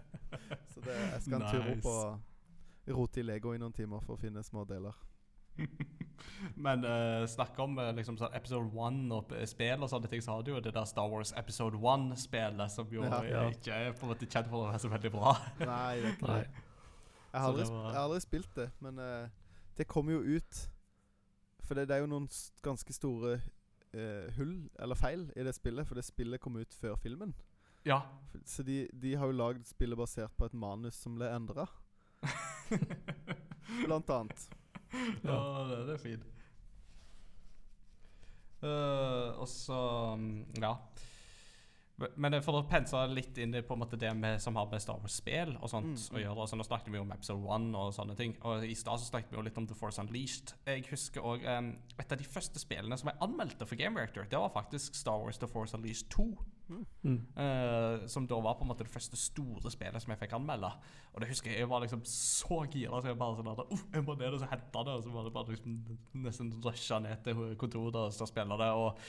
så 0.74 0.80
det, 0.84 0.96
jeg 1.14 1.22
skal 1.22 1.42
en 1.42 1.48
tur 1.48 1.70
opp 1.72 1.86
og 1.94 2.98
rote 2.98 3.20
i 3.20 3.24
Lego 3.24 3.54
i 3.54 3.58
noen 3.62 3.72
timer 3.72 4.02
for 4.04 4.18
å 4.18 4.20
finne 4.20 4.42
små 4.44 4.66
deler. 4.68 4.92
Men 6.56 6.84
uh, 6.84 7.24
snakk 7.30 7.58
om 7.62 7.78
eh, 7.78 7.92
liksom 7.96 8.16
sånn 8.20 8.34
episode 8.36 8.68
1 8.68 9.12
og 9.16 9.32
spill 9.48 9.82
og 9.86 9.88
sånne 9.90 10.08
ting, 10.12 10.20
så 10.24 10.34
har 10.34 10.42
du 10.44 10.50
jo 10.52 10.60
det 10.60 10.74
der 10.74 10.84
Star 10.84 11.08
Wars 11.08 11.32
episode 11.40 11.78
1-spillet, 11.80 12.70
som 12.74 12.90
jo 12.92 13.02
Ja. 13.02 13.22
eh, 13.22 13.30
Ja. 13.30 13.44
ikke 13.50 13.72
er 13.72 13.92
på 13.92 14.04
en 14.06 14.12
måte 14.12 14.26
kjent 14.28 14.48
for 14.50 14.64
å 14.64 14.68
være 14.70 14.80
så 14.82 14.90
veldig 14.92 15.12
bra. 15.12 15.32
Nei, 15.60 15.96
det 16.00 16.04
er 16.04 16.12
ikke 16.16 16.28
Nei. 16.28 16.40
det. 16.40 16.50
Jeg 17.32 17.40
har, 17.40 17.48
aldri, 17.48 17.64
det 17.64 17.72
var- 17.72 17.84
jeg 17.90 17.94
har 17.98 18.04
aldri 18.08 18.20
spilt 18.20 18.54
det, 18.54 18.70
men 18.80 18.98
uh, 18.98 19.28
det 19.76 19.86
kommer 19.88 20.12
jo 20.12 20.36
ut 20.36 20.68
For 21.64 21.74
det, 21.74 21.88
det 21.88 21.96
er 21.96 22.00
jo 22.04 22.06
noen 22.12 22.28
ganske 22.62 22.92
store 22.92 23.38
uh, 23.94 24.30
hull, 24.36 24.68
eller 24.78 24.94
feil, 24.94 25.30
i 25.36 25.42
det 25.42 25.54
spillet. 25.54 25.86
For 25.88 25.94
det 25.94 26.04
spillet 26.04 26.40
kom 26.40 26.56
ut 26.60 26.74
før 26.74 26.94
filmen. 27.00 27.32
Ja. 27.86 28.02
Så 28.44 28.62
de, 28.62 28.88
de 28.92 29.14
har 29.16 29.26
jo 29.26 29.32
lagd 29.32 29.64
spillet 29.66 29.96
basert 29.96 30.36
på 30.36 30.44
et 30.44 30.52
manus 30.54 30.94
som 30.94 31.14
ble 31.16 31.30
endra, 31.32 31.64
blant 33.86 34.10
annet. 34.10 34.44
Ja, 35.24 35.40
det, 35.70 35.80
det 35.88 35.94
er 35.98 36.02
fint. 36.02 36.30
Uh, 38.64 39.34
og 39.42 39.48
så 39.50 39.78
mm, 40.18 40.60
Ja. 40.62 40.74
Men- 42.16 42.40
for 42.42 42.58
å 42.58 42.64
pense 42.66 42.96
litt 43.12 43.36
inn 43.38 43.54
i 43.54 43.60
på 43.62 43.74
en 43.76 43.82
måte 43.84 43.98
det 44.00 44.10
med, 44.16 44.40
som 44.42 44.56
har 44.58 44.66
med 44.66 44.82
Star 44.82 44.96
Wars-spill 44.98 45.52
og 45.60 45.68
sånt 45.70 45.92
Mm, 46.10 46.16
å 46.16 46.22
gjøre 46.24 46.40
altså 46.42 46.56
Nå 46.58 46.64
snakket 46.66 46.90
vi 46.90 46.98
om 46.98 47.12
Episode 47.14 47.44
1 47.54 47.68
og 47.78 47.92
sånne 47.94 48.16
ting. 48.18 48.34
Og 48.42 48.64
i 48.66 48.74
stad 48.74 48.98
snakket 48.98 49.30
vi 49.30 49.36
jo 49.36 49.44
litt 49.46 49.58
om 49.58 49.66
The 49.66 49.76
Force 49.78 50.00
Unleashed. 50.02 50.54
Jeg 50.66 50.86
husker 50.90 51.22
òg 51.22 51.44
et 51.46 52.12
av 52.12 52.18
de 52.18 52.24
første 52.24 52.58
spillene 52.58 52.98
som 52.98 53.08
jeg 53.12 53.20
anmeldte 53.22 53.66
for 53.66 53.76
Game 53.76 54.00
Reactor, 54.00 54.24
det 54.24 54.38
var 54.38 54.50
faktisk 54.50 54.94
Star 54.98 55.18
Wars 55.22 55.38
The 55.38 55.46
Force 55.46 55.76
Unleashed 55.76 56.08
2. 56.10 56.26
Mm. 56.68 57.18
Eh, 57.36 58.06
som 58.08 58.26
da 58.26 58.38
var 58.40 58.54
på 58.56 58.64
en 58.64 58.70
måte 58.72 58.84
det 58.86 58.92
første 58.92 59.18
store 59.20 59.70
spillet 59.70 60.02
som 60.02 60.14
jeg 60.14 60.22
fikk 60.22 60.32
anmelde. 60.38 60.70
Og 61.12 61.20
det 61.20 61.28
husker 61.28 61.50
jeg 61.52 61.60
jeg 61.64 61.68
var 61.70 61.84
liksom 61.84 62.02
så 62.08 62.62
gira 62.72 63.00
så 63.00 63.12
jeg 63.12 63.18
bare 63.20 63.36
sånn 63.38 63.52
at 63.52 63.62
uh, 63.68 63.86
jeg 63.92 64.04
må 64.06 64.16
ned 64.18 64.32
og 64.32 64.40
så 64.42 64.48
hente 64.50 64.84
det. 64.88 64.96
Og 64.98 65.04
så 65.04 65.14
var 65.14 65.24
det 65.28 65.32
bare 65.36 65.54
liksom 65.54 65.78
nesten 66.24 66.52
rusha 66.64 66.98
ned 67.04 67.24
til 67.26 67.46
kontoret 67.60 68.00
og 68.00 68.12
så 68.16 68.28
spille 68.30 68.56
det. 68.60 68.70
Og, 68.72 69.02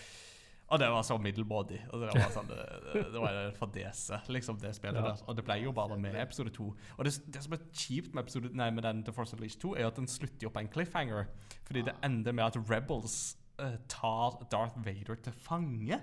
og 0.66 0.82
det 0.82 0.90
var 0.90 1.04
så 1.06 1.18
middelmådig. 1.22 1.80
Og 1.94 2.02
det 2.04 2.12
var 2.12 2.34
sånn 2.34 2.52
Det, 2.52 2.60
det, 2.90 3.06
det 3.14 3.24
var 3.24 3.40
en 3.46 3.56
fadese, 3.60 4.20
liksom, 4.34 4.60
det 4.60 4.74
spillet 4.76 5.00
Ja. 5.00 5.14
der. 5.14 5.24
Og 5.30 5.38
det 5.38 5.46
ble 5.46 5.60
jo 5.64 5.72
bare 5.78 5.98
med 6.02 6.18
episode 6.22 6.52
to. 6.56 6.72
Og 6.98 7.06
det, 7.06 7.16
det 7.32 7.44
som 7.46 7.54
er 7.54 7.64
kjipt 7.72 8.12
med, 8.14 8.24
episode, 8.26 8.52
nei, 8.58 8.72
med 8.74 8.84
den 8.84 9.04
The 9.06 9.14
Force 9.16 9.38
Unleashed 9.38 9.62
2, 9.62 9.76
er 9.78 9.88
at 9.88 9.96
den 10.02 10.08
slutter 10.12 10.50
jo 10.50 10.52
på 10.52 10.60
en 10.66 10.72
cliffhanger. 10.74 11.28
Fordi 11.70 11.86
det 11.88 11.96
ender 12.04 12.34
med 12.36 12.46
at 12.50 12.60
Rebels 12.70 13.38
uh, 13.62 13.78
tar 13.88 14.42
Darth 14.52 14.76
Vader 14.86 15.16
til 15.24 15.34
fange. 15.46 16.02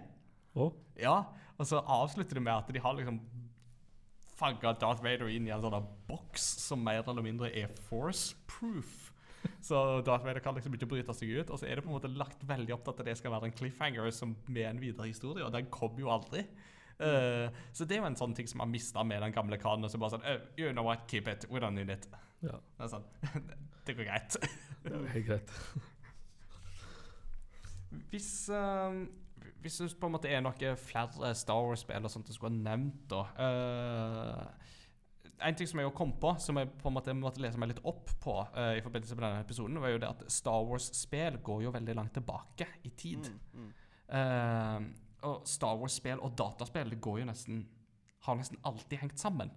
Å? 0.59 0.69
Ja, 1.01 1.17
og 1.57 1.69
så 1.69 1.81
avslutter 1.81 2.39
det 2.39 2.45
med 2.45 2.55
at 2.55 2.73
de 2.73 2.83
har 2.83 2.97
liksom 2.99 3.21
fagga 4.43 4.75
Darth 4.75 5.03
Vader 5.05 5.31
inn 5.31 5.47
i 5.47 5.53
en 5.55 5.63
sånn 5.63 5.87
boks 6.09 6.45
som 6.65 6.83
mer 6.83 7.05
eller 7.07 7.25
mindre 7.25 7.51
er 7.57 7.71
force-proof. 7.89 9.13
Så 9.63 9.77
Darth 10.07 10.27
Vader 10.27 10.43
kan 10.43 10.55
liksom 10.57 10.75
ikke 10.77 10.89
bryte 10.91 11.15
seg 11.15 11.31
ut. 11.37 11.51
Og 11.51 11.61
så 11.61 11.69
er 11.69 11.79
det 11.79 11.85
på 11.87 11.91
en 11.91 11.97
måte 11.97 12.11
lagt 12.11 12.43
veldig 12.47 12.75
opp 12.77 12.85
til 12.87 12.95
at 12.95 13.07
det 13.07 13.17
skal 13.19 13.35
være 13.35 13.51
en 13.51 13.57
cliffhanger 13.59 14.11
som 14.15 14.35
med 14.49 14.69
en 14.69 14.83
videre 14.83 15.09
historie, 15.11 15.45
og 15.47 15.55
den 15.55 15.71
kommer 15.73 16.03
jo 16.03 16.13
aldri. 16.15 16.45
Uh, 17.03 17.49
så 17.75 17.87
det 17.89 17.97
er 17.97 18.03
jo 18.03 18.11
en 18.11 18.19
sånn 18.19 18.35
ting 18.37 18.47
som 18.51 18.63
har 18.63 18.69
mista 18.71 19.03
med 19.07 19.23
den 19.25 19.35
gamle 19.35 19.59
kanen. 19.63 19.91
Så 19.91 19.99
bare 20.03 20.17
sånn 20.17 20.27
oh, 20.29 20.45
You 20.59 20.75
know 20.75 20.87
what, 20.87 21.07
keep 21.11 21.31
it. 21.31 21.47
We 21.51 21.63
don't 21.63 21.79
need 21.79 21.91
it. 21.91 22.07
Ja, 22.43 22.59
Det 22.79 22.91
sånn, 22.91 23.07
det 23.87 23.97
går 23.99 24.11
greit. 24.11 24.39
det 24.83 24.95
er 24.99 25.09
helt 25.17 25.29
greit. 25.31 25.57
Hvis, 28.11 28.31
eh, 28.51 29.03
hvis 29.63 29.79
det 29.79 29.89
på 30.01 30.09
en 30.09 30.15
måte 30.17 30.31
er 30.31 30.43
noe 30.45 30.75
flere 30.81 31.33
Star 31.39 31.65
Wars-spill 31.67 32.09
sånt 32.11 32.29
du 32.29 32.35
skulle 32.35 32.53
ha 32.53 32.65
nevnt, 32.75 33.05
da 33.11 33.23
uh, 33.39 34.71
En 35.43 35.57
ting 35.59 35.67
som 35.67 35.81
jeg 35.81 35.95
kom 35.99 36.15
på, 36.23 36.35
som 36.43 36.59
jeg 36.61 36.71
på 36.79 36.91
en 36.91 36.97
måte 36.97 37.15
måtte 37.19 37.43
lese 37.43 37.59
meg 37.59 37.73
litt 37.73 37.83
opp 37.89 38.11
på 38.23 38.37
uh, 38.55 38.75
i 38.77 38.83
forbindelse 38.85 39.19
med 39.19 39.27
denne 39.27 39.43
episoden, 39.43 39.81
var 39.83 39.95
jo 39.95 40.01
det 40.03 40.11
at 40.11 40.25
Star 40.31 40.67
Wars-spill 40.69 41.41
går 41.43 41.65
jo 41.67 41.75
veldig 41.75 41.97
langt 41.99 42.15
tilbake 42.19 42.69
i 42.87 42.93
tid. 42.95 43.31
Mm, 43.31 43.65
mm. 43.65 43.73
Uh, 44.13 45.27
og 45.31 45.47
Star 45.49 45.79
Wars-spill 45.79 46.23
og 46.23 46.35
dataspill 46.39 46.91
det 46.91 47.01
går 47.03 47.23
jo 47.23 47.29
nesten 47.31 47.67
har 48.23 48.39
nesten 48.39 48.59
alltid 48.67 49.01
hengt 49.01 49.19
sammen. 49.19 49.51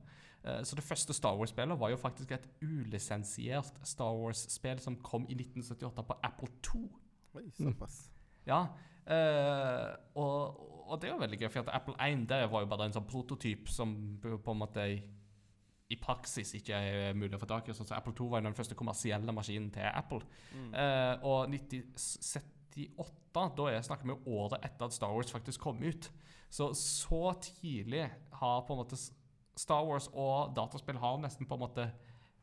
Så 0.65 0.77
det 0.77 0.83
første 0.85 1.13
Star 1.13 1.37
Wars-spillet 1.37 1.77
var 1.81 1.89
jo 1.89 1.97
faktisk 1.97 2.31
et 2.33 2.43
ulisensiert 2.61 3.79
Star 3.85 4.13
Wars-spill 4.13 4.81
som 4.81 4.97
kom 5.05 5.25
i 5.25 5.37
1978 5.37 6.05
på 6.05 6.17
Apple 6.25 6.49
2. 6.65 6.81
Oi, 7.35 7.43
såpass. 7.57 8.11
Ja, 8.47 8.61
eh, 8.63 8.94
og, 9.07 10.61
og 10.89 11.01
det 11.01 11.09
er 11.09 11.13
jo 11.13 11.19
veldig 11.21 11.39
gøy, 11.39 11.49
for 11.53 11.59
at 11.65 11.75
Apple 11.81 11.95
1 12.01 12.25
der 12.29 12.47
var 12.49 12.63
jo 12.63 12.69
bare 12.71 12.87
en 12.89 12.95
sånn 12.95 13.07
prototyp 13.09 13.69
som 13.69 13.93
på 14.21 14.51
en 14.51 14.57
måte 14.61 14.85
i, 15.89 15.97
praksis 16.01 16.53
ikke 16.57 16.73
er 16.75 17.13
mulig 17.17 17.37
å 17.37 17.39
få 17.43 17.45
tak 17.49 17.69
i. 17.69 17.73
Sånn, 17.77 17.85
så 17.87 17.95
Apple 17.99 18.13
2 18.17 18.27
var 18.31 18.41
jo 18.41 18.47
den 18.49 18.57
første 18.57 18.75
kommersielle 18.77 19.31
maskinen 19.35 19.69
til 19.71 19.85
Apple. 19.85 20.21
Mm. 20.55 20.71
Eh, 20.73 21.13
og 21.23 21.53
1978, 21.53 23.45
da 23.57 23.67
er, 23.71 23.81
snakker 23.85 24.09
vi 24.09 24.17
året 24.33 24.65
etter 24.65 24.87
at 24.87 24.95
Star 24.95 25.13
Wars 25.13 25.31
faktisk 25.31 25.61
kom 25.63 25.79
ut. 25.85 26.09
Så 26.49 26.71
så 26.77 27.33
tidlig 27.41 28.07
har 28.39 28.65
på 28.65 28.73
en 28.75 28.81
måte 28.81 28.97
Star 29.57 29.85
Wars 29.87 30.09
og 30.13 30.55
dataspill 30.57 30.97
har 30.99 31.17
nesten 31.21 31.47
på 31.47 31.55
en 31.55 31.63
måte 31.63 31.87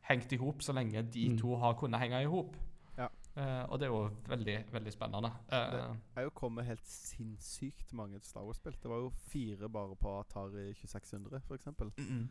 hengt 0.09 0.33
i 0.33 0.39
hop 0.41 0.61
så 0.61 0.73
lenge 0.75 1.01
de 1.13 1.29
Mm. 1.29 1.37
to 1.39 1.55
har 1.55 1.73
kunnet 1.79 1.99
henge 2.01 2.21
i 2.23 2.25
hop. 2.25 2.55
Eh, 3.35 3.63
og 3.63 3.79
det 3.79 3.87
er 3.87 3.89
jo 3.89 4.09
veldig, 4.29 4.57
veldig 4.71 4.91
spennende. 4.93 5.31
Uh, 5.49 5.55
Det 5.73 6.21
er 6.21 6.27
jo 6.27 6.33
kommet 6.37 6.65
helt 6.65 6.85
sinnssykt 6.87 7.93
mange 7.93 8.19
Star 8.21 8.45
Wars-spill. 8.45 8.75
Det 8.83 8.91
var 8.91 8.97
jo 8.97 9.09
fire 9.09 9.69
bare 9.69 9.95
på 9.95 10.19
Atari 10.19 10.73
2600, 10.73 11.41
for 11.47 11.55
eksempel. 11.55 11.91
mm, 11.97 12.29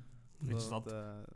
ikke 0.49 0.61
sant? 0.61 0.85
Det, 0.85 1.27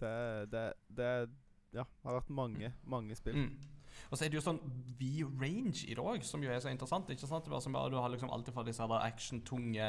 det, 0.00 0.52
det, 0.52 0.72
det 0.96 1.30
ja, 1.72 1.84
har 2.02 2.16
vært 2.16 2.30
mange, 2.30 2.72
mange 2.82 3.14
spill. 3.14 3.36
Mm. 3.36 3.79
Og 4.10 4.18
så 4.18 4.24
er 4.24 4.32
det 4.32 4.38
jo 4.38 4.44
sånn 4.44 4.60
V-range 4.98 5.84
i 5.90 5.96
dag, 5.98 6.24
som 6.26 6.42
jo 6.44 6.50
er 6.52 6.62
så 6.62 6.72
interessant. 6.72 7.10
ikke 7.12 7.28
sant? 7.28 7.48
Det 7.50 7.62
som, 7.62 7.76
du 7.92 7.96
har 8.00 8.12
liksom 8.12 8.32
alltid 8.32 8.56
fra 8.56 8.64
disse 8.66 8.86
actiontunge 9.00 9.88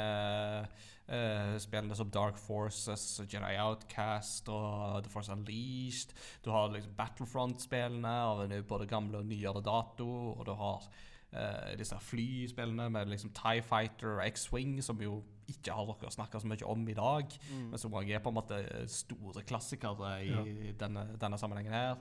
uh, 1.08 1.54
spillene 1.62 1.98
som 1.98 2.10
Dark 2.12 2.38
Forces, 2.40 3.06
Jedi 3.26 3.54
Outcast 3.62 4.50
og 4.52 5.02
The 5.04 5.12
Force 5.12 5.32
Unleashed. 5.32 6.14
Du 6.44 6.50
har 6.54 6.70
liksom 6.72 6.96
Battlefront-spillene 6.98 8.16
av 8.28 8.44
både 8.68 8.90
gamle 8.90 9.22
og 9.22 9.30
nyere 9.30 9.64
dato. 9.64 10.08
Og 10.36 10.46
du 10.46 10.54
har 10.58 10.88
uh, 11.34 11.70
disse 11.78 11.98
flyspillene 12.08 12.88
med 12.92 13.12
liksom 13.12 13.34
Tie 13.36 13.62
Fighter 13.66 14.18
og 14.18 14.26
X-Wing, 14.28 14.78
som 14.84 15.00
jo 15.02 15.22
ikke 15.50 15.74
har 15.74 15.88
dere 15.90 16.12
snakka 16.14 16.40
så 16.40 16.48
mye 16.48 16.66
om 16.68 16.84
i 16.88 16.96
dag. 16.96 17.38
Mm. 17.50 17.70
Men 17.72 17.80
som 17.80 17.94
er 18.00 18.22
på 18.22 18.32
en 18.32 18.38
måte 18.38 18.60
store 18.88 19.44
klassikere 19.48 20.14
i 20.24 20.30
Ja. 20.30 20.44
denne, 20.80 21.08
denne 21.20 21.38
sammenhengen 21.38 21.72
her. 21.72 21.96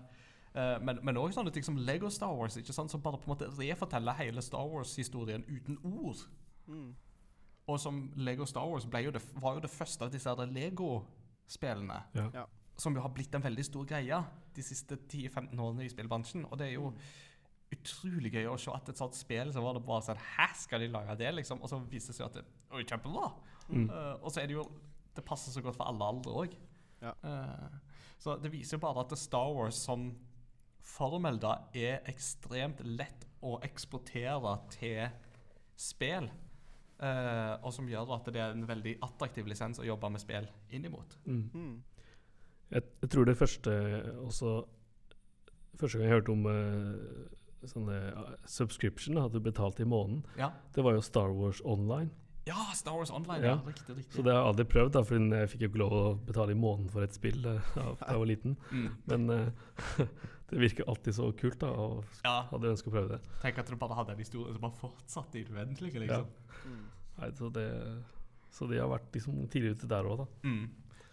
Eh, 0.52 0.78
men, 0.84 1.18
òg 1.18 1.32
sånne 1.32 1.53
ting 1.56 1.64
som 1.64 1.78
Lego 1.80 2.10
Star 2.11 2.34
Wars, 2.36 2.57
ikke 2.60 2.76
sant? 2.76 2.91
som 2.91 3.03
bare 3.03 3.19
på 3.22 3.30
en 3.30 3.34
måte 3.36 3.48
reforteller 3.56 4.18
hele 4.19 4.44
Star 4.44 4.68
Wars-historien 4.68 5.45
uten 5.48 5.80
ord. 5.88 6.26
Mm. 6.68 6.90
Og 7.72 7.80
som 7.80 8.02
Lego 8.19 8.45
Star 8.45 8.68
Wars 8.68 8.86
jo 8.86 9.11
det, 9.15 9.22
var 9.40 9.56
jo 9.56 9.64
det 9.64 9.72
første 9.72 10.06
av 10.06 10.11
disse 10.11 10.36
Lego-spillene. 10.52 12.02
Ja. 12.18 12.28
Ja. 12.34 12.45
Som 12.78 12.95
jo 12.95 13.03
har 13.03 13.14
blitt 13.14 13.36
en 13.36 13.44
veldig 13.44 13.64
stor 13.65 13.86
greie 13.86 14.23
de 14.56 14.64
siste 14.65 14.98
10-15 14.98 15.60
årene 15.60 15.86
i 15.86 15.91
spillbransjen. 15.91 16.45
Og 16.49 16.60
det 16.60 16.68
er 16.68 16.73
jo 16.73 16.91
utrolig 17.72 18.34
gøy 18.34 18.49
å 18.52 18.57
se 18.60 18.73
at 18.76 18.90
et 18.91 18.99
sånt 18.99 19.15
spill 19.15 19.53
så 19.56 19.61
var 19.64 19.78
det 19.78 19.86
bare 19.86 20.03
sånn 20.03 20.19
Hæ, 20.19 20.49
skal 20.60 20.84
de 20.84 20.90
lage 20.91 21.15
det, 21.22 21.30
liksom? 21.38 21.61
Og 21.64 21.72
så 21.72 21.80
viser 21.88 22.11
det 22.11 22.18
seg 22.18 22.26
at 22.28 22.41
det 22.41 22.44
er 22.82 22.90
kjempebra! 22.90 23.30
Mm. 23.69 23.86
Uh, 23.88 24.18
og 24.19 24.34
så 24.34 24.41
er 24.41 24.49
det 24.49 24.57
jo 24.57 24.65
Det 25.15 25.23
passer 25.23 25.53
så 25.53 25.61
godt 25.64 25.78
for 25.78 25.88
alle 25.88 26.10
aldre 26.11 26.34
òg. 26.44 26.57
Ja. 27.02 27.15
så 28.22 28.36
det 28.38 28.52
viser 28.53 28.76
jo 28.76 28.82
bare 28.84 29.02
at 29.02 29.14
Star 29.18 29.48
Wars 29.56 29.80
som 29.82 30.11
formel 30.86 31.40
da 31.41 31.56
er 31.74 32.02
ekstremt 32.10 32.82
lett 32.86 33.28
å 33.41 33.58
eksportere 33.66 34.56
til 34.76 35.06
spill. 35.80 36.30
Uh, 37.02 37.58
og 37.66 37.72
som 37.74 37.88
gjør 37.90 38.12
at 38.14 38.28
det 38.30 38.41
er 38.41 38.53
en 38.53 38.68
veldig 38.70 38.99
attraktiv 39.02 39.48
lisens 39.49 39.80
å 39.82 39.86
jobbe 39.88 40.12
med 40.14 40.22
spill 40.22 40.45
inn 40.70 40.86
imot. 40.86 41.16
Mm. 41.26 41.48
Mm. 41.53 41.72
Jeg, 42.72 42.84
jeg 43.02 43.10
tror 43.10 43.26
det 43.28 43.38
første 43.40 43.74
også 44.22 44.62
Første 45.80 45.98
gang 45.98 46.12
jeg 46.12 46.14
hørte 46.14 46.34
om 46.36 46.44
uh, 46.45 47.30
sånne 47.66 47.95
uh, 48.14 48.34
subscription, 48.45 49.18
at 49.18 49.34
du 49.34 49.40
betalte 49.41 49.82
i 49.82 49.88
måneden, 49.88 50.26
Ja, 50.38 50.52
det 50.76 50.84
var 50.86 50.94
jo 50.94 51.02
Star 51.02 51.32
Wars 51.34 51.62
Online. 51.66 52.12
ja 52.45 52.68
Star 52.76 52.99
Wars 52.99 53.10
Online. 53.12 53.41
Ja. 53.41 53.56
Ja. 53.56 53.60
Riktig, 53.68 53.95
riktig. 53.98 54.14
Så 54.14 54.22
det 54.22 54.34
har 54.34 54.41
jeg 54.41 54.49
aldri 54.52 54.66
prøvd, 54.76 54.91
da, 54.94 55.02
for 55.08 55.18
jeg 55.40 55.49
fikk 55.49 55.62
jo 55.62 55.70
ikke 55.72 55.82
lov 55.82 55.95
å 55.98 56.03
betale 56.28 56.53
i 56.53 56.60
måneden 56.60 56.91
for 56.94 57.06
et 57.06 57.18
spill 57.18 57.40
eh, 57.49 57.72
da 57.74 57.88
jeg 58.12 58.22
var 58.22 58.30
liten. 58.30 58.58
Mm. 58.72 58.88
Men 59.10 59.30
eh, 59.38 60.06
det 60.52 60.60
virker 60.60 60.88
alltid 60.91 61.15
så 61.15 61.30
kult, 61.40 61.60
da, 61.61 61.69
og 61.72 62.03
Ja, 62.26 62.41
hadde 62.52 62.72
ønsket 62.73 62.91
å 62.91 62.95
prøve 62.95 63.14
det. 63.15 63.19
Tenk 63.41 63.60
at 63.64 63.69
du 63.72 63.78
bare 63.80 63.95
hadde 63.95 64.15
en 64.18 64.23
historie 64.23 64.52
som 64.53 64.64
bare 64.65 64.80
fortsatte 64.82 65.40
i 65.40 65.45
det 65.48 65.53
uendelige, 65.56 66.02
liksom. 66.03 66.26
Mm. 66.68 66.82
Nei, 67.22 67.30
så, 67.38 67.49
det 67.56 67.68
så 68.52 68.68
de 68.68 68.80
har 68.82 68.90
vært 68.91 69.14
liksom 69.15 69.38
tidlig 69.52 69.78
ute 69.78 69.88
der 69.88 70.07
òg, 70.11 70.26
da. 70.26 70.28
Mm. 70.44 70.65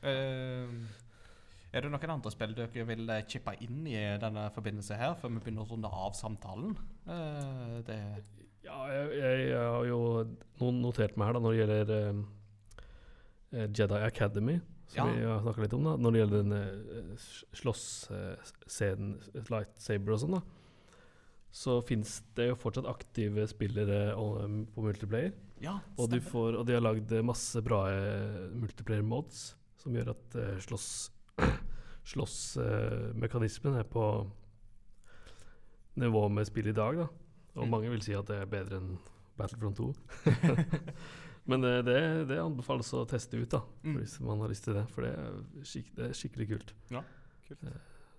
Uh, 0.03 1.05
er 1.69 1.85
det 1.85 1.91
noen 1.93 2.13
andre 2.17 2.31
spill 2.33 2.55
dere 2.57 2.85
vil 2.89 3.11
eh, 3.13 3.25
chippe 3.29 3.53
inn 3.63 3.83
i 3.91 3.99
denne 4.23 4.47
forbindelse 4.55 4.97
her, 4.99 5.15
før 5.21 5.35
vi 5.35 5.43
begynner 5.45 5.67
å 5.67 5.71
runde 5.71 5.91
av 5.93 6.15
samtalen? 6.17 6.75
Uh, 7.07 7.79
det 7.87 7.99
Ja, 8.65 8.79
jeg, 8.91 9.11
jeg, 9.21 9.43
jeg 9.53 9.61
har 9.65 9.85
jo 9.87 9.99
no- 10.61 10.73
notert 10.81 11.15
meg 11.17 11.29
her 11.29 11.37
da 11.39 11.43
når 11.45 11.55
det 11.55 11.61
gjelder 11.61 11.93
eh, 12.01 13.69
Jedi 13.79 14.01
Academy, 14.09 14.59
som 14.89 15.09
Ja. 15.09 15.15
vi 15.15 15.25
har 15.29 15.41
snakka 15.45 15.61
litt 15.63 15.75
om. 15.77 15.85
da 15.85 15.97
Når 16.01 16.13
det 16.13 16.21
gjelder 16.23 16.43
den 16.43 16.53
eh, 16.53 17.17
slåssscenen, 17.61 19.11
lightsaber 19.51 20.15
og 20.15 20.21
sånn, 20.23 20.37
da. 20.39 20.43
Så 21.51 21.79
fins 21.89 22.23
det 22.37 22.49
jo 22.51 22.57
fortsatt 22.61 22.89
aktive 22.91 23.47
spillere 23.49 24.01
eh, 24.13 24.65
på 24.75 24.85
multiplayer. 24.85 25.33
Ja, 25.61 25.79
Og, 25.99 26.09
du 26.11 26.19
stemmer. 26.21 26.31
får, 26.31 26.59
og 26.61 26.67
de 26.69 26.73
har 26.77 26.85
lagd 26.85 27.13
eh, 27.13 27.23
masse 27.25 27.63
bra 27.65 27.87
eh, 27.91 28.49
multiplayer 28.55 29.03
mods 29.05 29.55
som 29.79 29.93
gjør 29.97 30.11
at 30.15 30.35
eh, 30.39 30.59
slåss 30.63 31.11
slåssmekanismen 32.09 33.77
er 33.79 33.85
på 33.89 34.05
nivå 35.99 36.29
med 36.31 36.47
spill 36.47 36.69
i 36.71 36.73
dag, 36.77 36.97
da. 36.97 37.09
Og 37.59 37.65
Mm. 37.67 37.71
mange 37.71 37.91
vil 37.91 38.01
si 38.03 38.15
at 38.15 38.27
det 38.27 38.37
er 38.43 38.47
bedre 38.47 38.77
enn 38.79 38.99
Battlefront 39.37 39.77
2. 39.77 39.95
Men 41.49 41.63
det, 41.65 41.73
det, 41.87 41.99
det 42.29 42.39
anbefales 42.43 42.91
å 42.95 43.07
teste 43.09 43.39
ut, 43.41 43.49
da, 43.55 43.63
Mm. 43.85 43.95
hvis 44.03 44.19
man 44.21 44.41
har 44.45 44.49
lyst 44.53 44.65
til 44.69 44.75
det. 44.77 44.85
For 44.93 45.03
det 45.07 45.13
er, 45.17 45.39
skik 45.65 45.95
det 45.97 46.11
er 46.11 46.17
skikkelig 46.19 46.49
kult. 46.51 46.75
Ja, 46.93 47.01
Kult. 47.49 47.65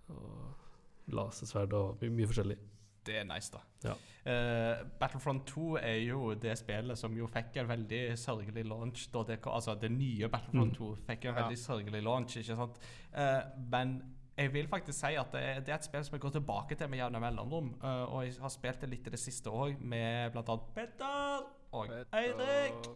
Og 0.10 1.14
lasersverd 1.14 1.74
og 1.78 2.02
my 2.02 2.10
mye 2.10 2.28
forskjellig. 2.30 2.58
Det 3.06 3.16
er 3.22 3.24
nice, 3.30 3.50
da. 3.54 3.60
Ja. 3.86 3.94
Uh, 4.26 4.88
Battlefront 5.00 5.46
2 5.48 5.78
er 5.80 6.00
jo 6.04 6.34
det 6.38 6.58
spillet 6.60 6.98
som 7.00 7.14
jo 7.18 7.28
fikk 7.32 7.56
en 7.62 7.70
veldig 7.70 8.02
sørgelig 8.20 8.66
launch. 8.68 9.06
Da 9.14 9.24
det, 9.30 9.40
altså 9.48 9.76
det 9.80 9.90
nye 9.94 10.28
Battlefront 10.30 10.74
Mm. 10.74 10.78
2 10.78 10.90
fikk 11.08 11.26
en 11.26 11.36
Ja. 11.36 11.42
veldig 11.44 11.58
sørgelig 11.58 12.02
launch, 12.04 12.36
ikke 12.38 12.56
sant? 12.60 12.78
Uh, 13.14 13.42
men 13.72 13.96
jeg 14.38 14.54
vil 14.54 14.68
faktisk 14.68 15.00
si 15.00 15.16
at 15.16 15.32
det, 15.32 15.66
det 15.66 15.70
er 15.74 15.76
et 15.80 15.86
spill 15.86 16.04
som 16.04 16.14
jeg 16.16 16.22
går 16.22 16.32
tilbake 16.38 16.76
til 16.78 16.88
med 16.90 17.00
jevne 17.00 17.20
mellomrom. 17.24 17.72
Uh, 17.82 18.06
og 18.14 18.26
jeg 18.26 18.36
har 18.42 18.50
spilt 18.50 18.82
det 18.82 18.90
litt 18.90 19.08
i 19.08 19.10
det 19.16 19.20
siste 19.20 19.50
òg, 19.50 19.80
med 19.82 20.36
annet 20.36 20.68
Petter 20.76 21.48
og 21.74 21.90
Eirik. 22.14 22.90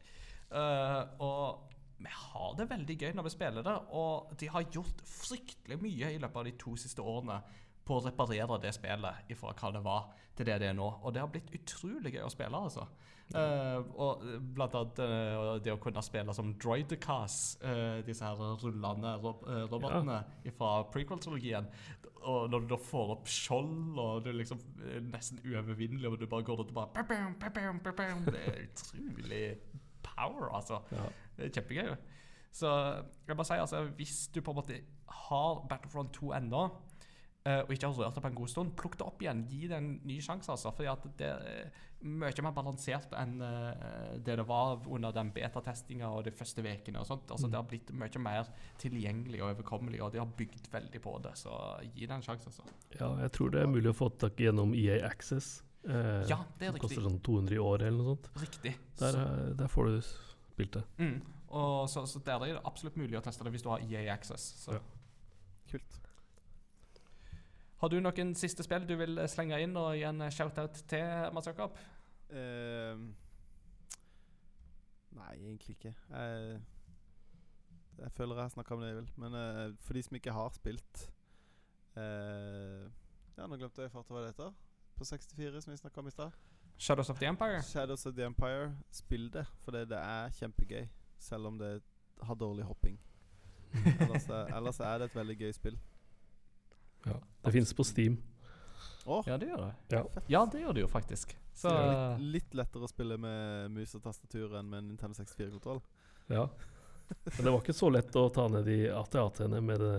Eh, 0.54 1.02
og 1.26 1.74
vi 2.04 2.12
har 2.12 2.56
det 2.60 2.70
veldig 2.70 2.98
gøy 3.00 3.14
når 3.16 3.28
vi 3.28 3.34
spiller 3.34 3.66
det, 3.66 3.76
og 3.96 4.34
de 4.40 4.50
har 4.52 4.70
gjort 4.74 5.04
fryktelig 5.08 5.80
mye 5.82 6.14
i 6.14 6.20
løpet 6.22 6.42
av 6.42 6.50
de 6.50 6.58
to 6.60 6.76
siste 6.80 7.02
årene 7.02 7.40
på 7.84 7.98
å 7.98 8.04
reparere 8.06 8.60
det 8.64 8.74
spillet 8.76 9.32
ifra 9.34 9.52
hva 9.60 9.72
det 9.76 9.82
var 9.84 10.12
til 10.38 10.48
det 10.48 10.60
det 10.62 10.70
er 10.72 10.78
nå. 10.78 10.86
Og 11.04 11.14
det 11.16 11.24
har 11.24 11.32
blitt 11.32 11.52
utrolig 11.56 12.14
gøy 12.16 12.24
å 12.26 12.32
spille, 12.32 12.60
altså. 12.70 12.86
Eh, 13.34 13.80
og 14.04 14.24
blant 14.54 14.76
annet 14.78 15.00
uh, 15.02 15.56
det 15.64 15.74
å 15.74 15.80
kunne 15.82 16.04
spille 16.06 16.36
som 16.36 16.52
Droidecast, 16.60 17.64
uh, 17.64 18.00
disse 18.06 18.26
her 18.26 18.40
rullende 18.62 19.16
rob 19.24 19.44
robotene 19.48 19.70
robotene 19.72 20.56
fra 20.58 20.72
prequel-trilogien. 20.94 21.70
Og 22.24 22.52
når 22.52 22.64
du 22.64 22.68
da 22.72 22.80
får 22.80 23.16
opp 23.18 23.32
skjold, 23.32 24.00
og 24.00 24.24
du 24.24 24.30
er 24.32 24.40
liksom 24.40 24.62
nesten 25.10 25.42
uovervinnelig, 25.44 26.08
og 26.08 26.22
du 26.22 26.28
bare 26.32 26.48
går 26.48 26.62
rundt 26.62 26.72
og 26.72 26.78
bare. 26.78 26.94
Det 28.32 28.44
er 28.48 28.62
utrolig 28.68 29.46
power, 30.15 30.49
altså. 30.56 30.81
Ja. 30.91 31.10
Det 31.38 31.49
er 31.49 31.53
kjempegøy. 31.60 31.95
Så 32.53 32.69
jeg 33.27 33.35
bare 33.35 33.49
sier 33.49 33.64
altså, 33.65 33.84
hvis 33.98 34.27
du 34.34 34.41
på 34.45 34.53
en 34.53 34.60
måte 34.61 34.81
har 35.30 35.64
Battlefront 35.69 36.14
2 36.14 36.34
ennå, 36.38 36.68
eh, 37.45 37.64
og 37.64 37.72
ikke 37.73 37.90
har 37.90 37.98
rørt 37.98 38.15
det 38.15 38.22
på 38.23 38.30
en 38.30 38.38
god 38.38 38.52
stund, 38.52 38.76
plukk 38.77 38.99
det 38.99 39.07
opp 39.07 39.23
igjen. 39.26 39.41
Gi 39.49 39.68
det 39.72 39.80
en 39.80 39.90
ny 40.06 40.19
sjanse, 40.22 40.52
altså. 40.53 40.72
Fordi 40.76 40.91
at 40.91 41.07
det 41.18 41.31
er 41.34 41.73
mye 42.03 42.44
mer 42.44 42.53
balansert 42.53 43.14
enn 43.18 43.38
eh, 43.41 44.14
det 44.22 44.38
det 44.38 44.45
var 44.48 44.85
under 44.85 45.15
den 45.15 45.31
betatestinga 45.34 46.10
og 46.14 46.26
de 46.27 46.35
første 46.35 46.61
ukene. 46.61 46.99
og 46.99 47.07
sånt. 47.10 47.31
Altså, 47.31 47.48
Det 47.48 47.57
har 47.57 47.68
blitt 47.68 47.91
mye 47.91 48.22
mer 48.22 48.53
tilgjengelig 48.77 49.41
og 49.41 49.56
overkommelig, 49.56 50.02
og 50.03 50.14
de 50.14 50.22
har 50.22 50.27
bygd 50.38 50.69
veldig 50.72 51.02
på 51.02 51.18
det. 51.23 51.34
Så 51.41 51.57
gi 51.94 52.06
det 52.06 52.15
en 52.15 52.22
sjanse, 52.26 52.53
altså. 52.53 52.64
Ja, 52.99 53.10
jeg 53.26 53.31
tror 53.31 53.49
det 53.49 53.61
er 53.64 53.72
mulig 53.72 53.90
å 53.90 53.98
få 53.98 54.10
tak 54.10 54.38
gjennom 54.38 54.76
EA 54.77 55.02
Access. 55.07 55.64
Eh, 55.84 56.24
Ja, 56.30 56.40
det 56.60 56.68
er 56.68 56.72
som 56.72 56.80
koster 56.86 57.04
sånn 57.04 57.20
200 57.26 57.56
i 57.58 57.60
året 57.60 57.88
eller 57.90 58.00
noe 58.00 58.16
sånt. 58.16 58.30
Riktig. 58.40 58.76
Der, 59.00 59.18
eh, 59.20 59.50
der 59.60 59.72
får 59.72 59.90
du 59.90 59.98
spilt 60.02 60.78
det. 60.78 60.84
Mm. 60.98 61.18
Og 61.54 61.90
så, 61.90 62.06
så 62.10 62.22
der 62.26 62.42
er 62.42 62.56
det 62.56 62.62
absolutt 62.66 62.98
mulig 62.98 63.18
å 63.20 63.24
teste 63.24 63.44
det 63.46 63.52
hvis 63.54 63.66
du 63.66 63.70
har 63.70 63.84
EA 63.84 64.14
Access. 64.14 64.46
Så. 64.64 64.78
Ja. 64.78 64.82
Kult. 65.70 66.00
Har 67.84 67.92
du 67.92 67.98
noen 68.00 68.32
siste 68.40 68.64
spill 68.64 68.88
du 68.88 68.96
vil 68.96 69.20
eh, 69.20 69.28
slenge 69.28 69.60
inn 69.60 69.76
og 69.76 69.92
gi 69.98 70.06
en 70.08 70.24
eh, 70.24 70.32
shout-out 70.32 70.86
til, 70.88 71.04
Mats 71.36 71.50
Jakob? 71.52 71.76
Uh, 72.34 72.98
nei, 75.14 75.34
egentlig 75.36 75.76
ikke. 75.76 75.92
Jeg, 76.10 76.62
jeg 78.00 78.14
føler 78.16 78.40
jeg 78.40 78.48
har 78.48 78.54
snakka 78.56 78.74
om 78.74 78.82
det 78.82 78.90
jeg 78.90 79.02
vil. 79.02 79.12
Men 79.22 79.36
uh, 79.36 79.66
for 79.84 80.00
de 80.00 80.06
som 80.08 80.18
ikke 80.18 80.34
har 80.34 80.56
spilt 80.56 81.04
uh, 82.00 82.88
Ja, 83.36 83.46
nå 83.46 83.60
glemte 83.60 83.84
jeg 83.84 83.92
i 83.92 83.94
farta 83.94 84.16
hva 84.16 84.24
det 84.24 84.32
heter. 84.32 84.56
På 84.95 85.06
64, 85.06 85.61
som 85.61 85.72
vi 85.72 85.78
snakka 85.78 85.99
om 85.99 86.07
i 86.07 86.11
stad. 86.11 86.32
Shadows 86.78 87.10
of 87.10 87.20
the 87.20 87.26
Empire? 87.26 87.61
Shadows 87.64 88.06
of 88.06 88.15
the 88.15 88.24
Empire. 88.24 88.74
Spill 88.91 89.32
det, 89.32 89.45
for 89.64 89.72
det, 89.72 89.88
det 89.90 89.98
er 89.98 90.34
kjempegøy. 90.40 90.88
Selv 91.20 91.48
om 91.48 91.57
det 91.57 91.82
har 92.22 92.36
dårlig 92.36 92.65
hopping. 92.65 92.99
ellers, 93.99 94.30
er, 94.30 94.52
ellers 94.57 94.80
er 94.80 94.99
det 94.99 95.10
et 95.11 95.15
veldig 95.15 95.38
gøy 95.40 95.52
spill. 95.56 95.80
Ja. 97.06 97.18
Det 97.45 97.53
fins 97.56 97.74
på 97.74 97.84
Steam. 97.84 98.20
Oh. 99.06 99.24
Ja, 99.28 99.38
det 99.38 99.49
gjør 99.49 99.65
det. 99.65 99.74
Ja. 99.95 100.03
Ja, 100.28 100.45
det 100.52 100.61
gjør 100.61 100.74
det 100.74 100.86
jo 100.86 100.91
faktisk. 100.91 101.38
Så 101.53 101.70
det 101.70 101.80
er 101.80 102.20
litt, 102.20 102.30
litt 102.38 102.56
lettere 102.61 102.88
å 102.88 102.90
spille 102.90 103.18
med 103.22 103.74
mus 103.74 103.95
og 103.98 104.03
tastatur 104.06 104.56
enn 104.57 104.70
med 104.70 104.84
en 104.84 104.94
Nintendo 104.94 105.18
64-kontroll. 105.20 105.82
Ja. 106.32 106.48
Men 107.10 107.41
det 107.44 107.52
var 107.52 107.60
ikke 107.60 107.76
så 107.76 107.90
lett 107.94 108.15
å 108.15 108.30
ta 108.34 108.48
ned 108.52 108.65
de 108.68 108.78
AT-AT-ene 108.94 109.60
med 109.61 109.84
det 109.84 109.98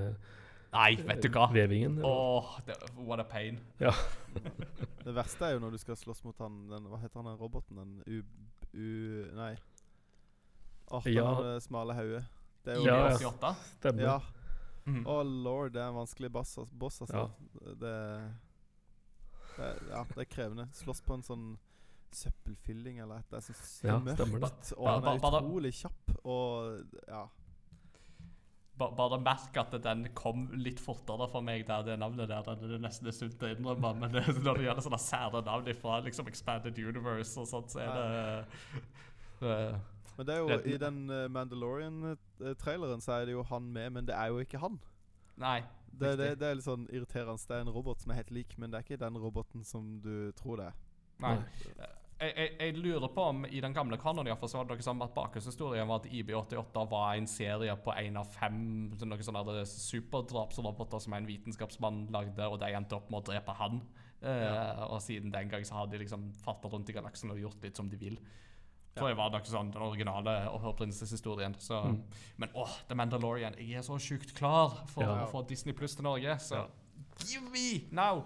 Nei, 0.75 0.97
vet 1.07 1.23
du 1.23 1.29
hva? 1.31 1.47
vevingen. 1.55 1.99
eller? 1.99 2.09
Åh, 2.09 2.55
det, 2.67 2.77
what 2.97 3.21
a 3.21 3.25
pain. 3.31 3.61
Ja. 3.79 3.93
Det 5.05 5.13
verste 5.15 5.45
er 5.47 5.53
jo 5.55 5.61
når 5.63 5.75
du 5.77 5.79
skal 5.79 5.97
slåss 6.01 6.25
mot 6.25 6.39
han 6.41 6.63
den, 6.71 6.87
Hva 6.91 6.99
heter 7.03 7.21
han 7.21 7.29
den 7.29 7.39
roboten? 7.39 7.77
Den 7.77 8.03
U... 8.07 8.23
u 8.73 8.87
nei. 9.37 9.53
Den 10.91 11.13
Ja. 11.15 11.29
det 11.43 11.63
smale 11.63 11.95
hodet. 11.95 12.25
Det 12.65 12.73
er 12.73 12.81
jo 12.81 12.87
Ja, 12.89 12.97
ja. 13.11 13.17
88? 13.29 13.55
Stemmer. 13.79 14.03
Ja. 14.03 14.19
Mm. 14.87 15.07
Oh 15.07 15.23
lord, 15.25 15.73
det 15.73 15.81
er 15.83 15.89
en 15.89 15.95
vanskelig 15.97 16.31
altså- 16.35 16.67
boss, 16.73 17.01
altså. 17.01 17.31
Det, 17.55 17.79
det 17.81 17.95
Ja, 19.91 20.05
det 20.15 20.19
er 20.19 20.25
krevende. 20.25 20.69
Slåss 20.73 21.01
på 21.07 21.15
en 21.15 21.23
sånn 21.23 21.47
søppelfylling 22.15 22.99
eller 23.03 23.23
et. 23.23 23.31
Det 23.31 23.37
er 23.37 23.55
så 23.55 23.87
Ja, 23.87 23.99
mørkt, 23.99 24.73
og 24.77 24.89
han 24.89 25.05
er 25.05 25.19
utrolig 25.19 25.73
kjapp, 25.75 26.13
og 26.25 26.83
ja. 27.09 27.27
Ba, 28.75 28.89
bare 28.91 29.21
merk 29.23 29.55
at 29.61 29.75
den 29.85 30.09
kom 30.19 30.49
litt 30.59 30.81
fortere 30.83 31.29
for 31.31 31.45
meg 31.47 31.63
der, 31.69 31.85
det 31.87 31.99
navnet 32.03 32.31
der. 32.31 32.49
Det 32.59 32.73
er 32.75 32.83
nesten 32.83 33.07
det 33.07 33.15
sunt 33.15 33.43
å 33.47 33.51
innrømme. 33.53 33.93
Men 34.01 34.15
det, 34.17 34.25
når 34.43 34.59
det 34.59 34.67
gjelder 34.67 34.87
sånne 34.89 35.03
sære 35.03 35.43
navn 35.47 35.71
fra 35.79 36.01
liksom 36.03 36.31
Expanded 36.31 36.81
Universe 36.83 37.39
og 37.41 37.47
sånt, 37.51 37.71
så 37.71 37.85
er 37.85 37.93
det 37.95 38.09
eh, 39.47 39.79
Men 40.17 40.27
det 40.27 40.35
er 40.35 40.43
jo 40.43 40.59
i 40.75 40.77
den 40.83 40.99
uh, 41.11 41.29
Mandalorian-traileren 41.31 43.03
så 43.05 43.21
er 43.21 43.31
det 43.31 43.39
jo 43.39 43.47
han 43.47 43.71
med, 43.77 43.95
men 43.95 44.11
det 44.11 44.19
er 44.19 44.35
jo 44.35 44.43
ikke 44.43 44.63
han. 44.63 44.81
Nei. 45.39 45.61
Det, 45.95 46.17
det, 46.19 46.33
det 46.41 46.49
er 46.49 46.59
litt 46.59 46.67
sånn 46.67 46.89
irriterende. 46.91 47.39
Det 47.39 47.55
er 47.55 47.63
en 47.63 47.75
robot 47.75 48.03
som 48.03 48.11
er 48.11 48.25
helt 48.25 48.35
lik, 48.35 48.59
men 48.59 48.73
det 48.73 48.81
er 48.81 48.89
ikke 48.89 49.03
den 49.05 49.19
roboten 49.23 49.63
som 49.67 50.01
du 50.03 50.33
tror 50.39 50.59
det 50.59 50.73
er. 50.73 50.81
Nei. 51.23 51.37
Jeg, 52.25 52.33
jeg, 52.39 52.53
jeg 52.61 52.77
lurer 52.81 53.11
på 53.13 53.25
om 53.31 53.43
i 53.45 53.61
den 53.61 53.75
gamle 53.77 53.99
kanonen 54.01 54.31
i 54.33 54.37
så 54.49 54.57
var 54.61 54.65
det 54.69 54.77
noe 54.79 54.85
sånn 54.87 55.03
at 55.05 55.13
bakgrunnshistorien 55.17 55.89
var 55.91 56.01
at 56.01 56.07
IB88 56.09 56.85
var 56.91 57.19
en 57.19 57.27
serie 57.29 57.75
på 57.85 57.93
en 57.93 58.17
av 58.23 58.31
fem 58.33 58.57
noen 58.97 59.25
sånne 59.27 59.65
superdrapsroboter 59.69 61.03
som 61.05 61.17
en 61.19 61.27
vitenskapsmann 61.29 62.07
lagde, 62.15 62.47
og 62.49 62.59
de 62.63 62.71
endte 62.75 62.97
opp 62.97 63.11
med 63.13 63.21
å 63.23 63.27
drepe 63.33 63.57
han. 63.61 63.83
Eh, 64.25 64.83
Og 64.89 65.03
siden 65.05 65.31
den 65.35 65.51
gang 65.53 65.65
så 65.69 65.75
har 65.83 65.87
de 65.93 66.01
liksom 66.01 66.31
farta 66.45 66.71
rundt 66.73 66.89
i 66.89 66.97
galaksen 66.97 67.31
og 67.35 67.41
gjort 67.43 67.63
litt 67.63 67.77
som 67.77 67.91
de 67.93 67.97
vil. 68.01 68.17
Tror 68.95 69.11
jeg 69.11 69.19
var 69.19 69.33
noe 69.35 69.43
sånn 69.45 69.73
den 69.75 69.83
originale 69.83 70.33
opprinnelseshistorien. 70.55 71.57
Så. 71.59 71.81
Mm. 71.83 72.03
Men 72.39 72.53
åh, 72.55 72.71
The 72.89 72.95
Mandalorian. 72.95 73.57
Jeg 73.59 73.81
er 73.81 73.83
så 73.83 73.99
sjukt 73.99 74.35
klar 74.39 74.85
for 74.87 75.03
Ja. 75.03 75.25
å 75.27 75.31
få 75.33 75.43
Disney 75.49 75.75
Pluss 75.75 75.97
til 75.97 76.05
Norge, 76.07 76.39
så 76.39 76.55
Ja. 76.63 76.67
give 77.27 77.51
me 77.51 77.89
now! 77.91 78.25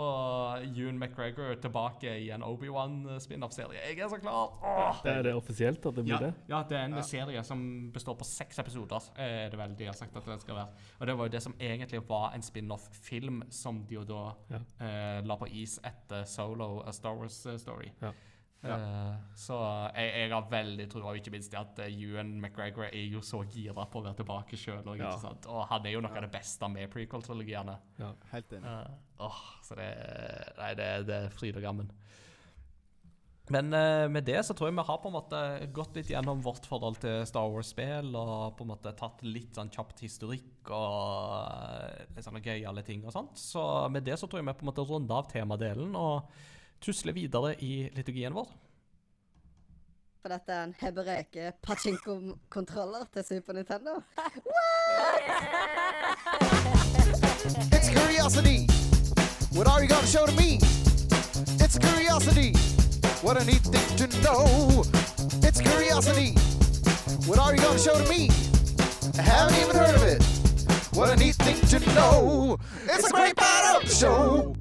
Og 0.00 0.62
Ewan 0.64 0.96
McGregor 0.98 1.54
tilbake 1.60 2.12
i 2.22 2.30
en 2.32 2.42
Obi-Wan-spin-off-serie. 2.46 3.82
Jeg 3.90 3.98
er 4.00 4.08
så 4.08 4.16
klar! 4.22 4.54
Åh! 4.64 5.00
Det 5.04 5.12
er 5.12 5.22
det 5.26 5.34
offisielt 5.36 5.84
at 5.86 5.94
det 5.98 6.04
blir 6.06 6.14
Ja, 6.14 6.20
det? 6.26 6.30
ja, 6.48 6.62
det 6.68 6.78
er 6.78 6.84
en 6.88 6.94
Ja. 6.96 7.02
serie 7.02 7.42
som 7.44 7.90
består 7.92 8.14
på 8.16 8.24
seks 8.24 8.58
episoder. 8.58 9.10
Er 9.18 9.50
det 9.50 9.58
vel 9.58 9.74
de 9.76 9.84
har 9.90 9.92
sagt 9.98 10.16
at 10.16 10.24
den 10.24 10.40
skal 10.40 10.54
være. 10.54 10.68
Og 11.00 11.06
det 11.06 11.18
var 11.18 11.24
jo 11.24 11.28
det 11.36 11.42
som 11.42 11.54
egentlig 11.60 12.00
var 12.08 12.32
en 12.34 12.42
spin-off-film, 12.42 13.42
som 13.50 13.84
de 13.84 13.94
jo 13.94 14.04
da 14.04 14.32
Ja. 14.50 14.58
eh, 14.86 15.20
la 15.26 15.36
på 15.36 15.46
is 15.52 15.78
etter 15.84 16.24
Solo, 16.24 16.80
A 16.86 16.92
Star 16.92 17.14
Wars 17.14 17.46
eh, 17.46 17.58
Story. 17.58 17.90
Ja. 18.00 18.12
Eh, 18.60 19.12
så 19.40 19.56
jeg, 19.96 20.08
jeg 20.20 20.32
har 20.34 20.48
veldig 20.52 20.86
og 21.00 21.16
ikke 21.16 21.32
minst 21.32 21.52
det 21.52 21.60
at 21.60 21.78
eh, 21.86 21.94
Ewan 22.04 22.34
McGregor 22.42 22.90
er 22.90 23.06
jo 23.08 23.22
så 23.24 23.40
gira 23.48 23.86
på 23.88 24.02
å 24.02 24.04
være 24.04 24.20
tilbake 24.20 24.58
sjøl. 24.60 24.84
Ja. 25.00 25.14
og 25.48 25.62
han 25.70 25.88
er 25.88 25.96
jo 25.96 26.02
noe 26.04 26.12
av 26.12 26.26
det 26.26 26.32
beste 26.34 26.68
med 26.68 26.92
prequel-trilogiene. 26.92 27.78
Ja. 28.02 28.12
Helt 28.34 28.52
enig. 28.58 28.68
Eh, 28.68 29.24
åh, 29.24 29.40
så 29.64 29.78
det, 29.80 29.88
nei, 30.60 30.74
det, 30.76 30.90
det 31.08 31.20
er 31.24 31.36
fryd 31.36 31.56
og 31.56 31.64
gammen. 31.64 31.88
Men 33.50 33.72
uh, 33.74 34.06
med 34.06 34.22
det 34.28 34.38
så 34.46 34.54
tror 34.54 34.68
jeg 34.68 34.76
vi 34.76 34.84
har 34.86 34.98
på 35.02 35.10
en 35.10 35.16
måte 35.16 35.38
gått 35.74 35.96
litt 35.98 36.12
gjennom 36.12 36.38
vårt 36.44 36.68
forhold 36.70 37.00
til 37.02 37.24
Star 37.26 37.48
Wars-spill, 37.50 38.12
og 38.14 38.54
på 38.54 38.62
en 38.62 38.70
måte 38.70 38.92
tatt 38.94 39.24
litt 39.26 39.58
sånn 39.58 39.72
kjapt 39.74 40.04
historikk 40.04 40.70
og 40.76 42.14
litt 42.14 42.22
sånne 42.22 42.44
gøyale 42.44 42.84
ting 42.86 43.02
og 43.02 43.16
sånt. 43.16 43.40
Så 43.40 43.64
med 43.90 44.06
det 44.06 44.20
så 44.20 44.30
tror 44.30 44.38
jeg 44.38 44.46
vi 44.46 44.54
på 44.60 44.68
en 44.68 44.70
måte 44.70 44.86
runder 44.86 45.18
av 45.18 45.32
temadelen 45.32 45.98
og 45.98 46.30
tusler 46.80 47.12
videre 47.12 47.54
i 47.62 47.90
liturgien 47.96 48.34
vår. 48.34 48.48
For 50.20 50.28
dette 50.28 50.52
er 50.52 50.62
en 50.66 50.74
hebreke 50.80 51.52
pachinko-kontroller 51.64 53.06
til 53.14 53.24
Super 53.24 53.52
Nintendo. 53.56 54.00
It's 57.72 57.88
curiosity. 57.88 58.66
What 59.56 59.66
are 59.66 59.80
you 59.82 59.88
gonna 59.88 60.06
show 60.06 60.26
to 60.26 60.32
me? 60.36 60.58
It's 61.64 61.78
curiosity. 61.78 62.52
What 63.22 63.40
a 63.40 63.44
neat 63.44 63.64
thing 63.72 63.88
to 64.00 64.06
know. 64.22 64.84
It's 65.42 65.60
curiosity. 65.60 66.36
What 67.26 67.38
are 67.38 67.54
you 67.54 67.60
gonna 67.62 67.78
show 67.78 67.96
to 67.96 68.08
me? 68.08 68.28
I 69.18 69.22
haven't 69.22 69.58
even 69.62 69.76
heard 69.76 69.94
of 69.94 70.02
it. 70.02 70.22
What 70.92 71.10
a 71.10 71.16
neat 71.16 71.36
thing 71.36 71.60
to 71.72 71.78
know. 71.94 72.58
It's 72.84 73.08
a 73.08 73.12
great 73.12 73.36
the 73.36 73.86
show. 73.86 74.54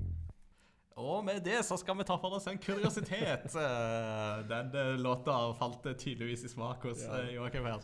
Og 0.99 1.23
med 1.23 1.39
det 1.45 1.61
så 1.65 1.77
skal 1.79 1.95
vi 1.99 2.05
ta 2.07 2.17
for 2.19 2.35
oss 2.37 2.47
en 2.51 2.59
kuriositet. 2.61 3.47
Eh, 3.59 4.41
Den 4.49 4.69
eh, 4.75 4.93
låta 4.99 5.33
falt 5.57 5.85
eh, 5.85 5.93
tydeligvis 5.99 6.43
i 6.45 6.49
smak 6.51 6.83
hos 6.83 7.01
Ja. 7.03 7.19
Joakim 7.33 7.65
her. 7.65 7.81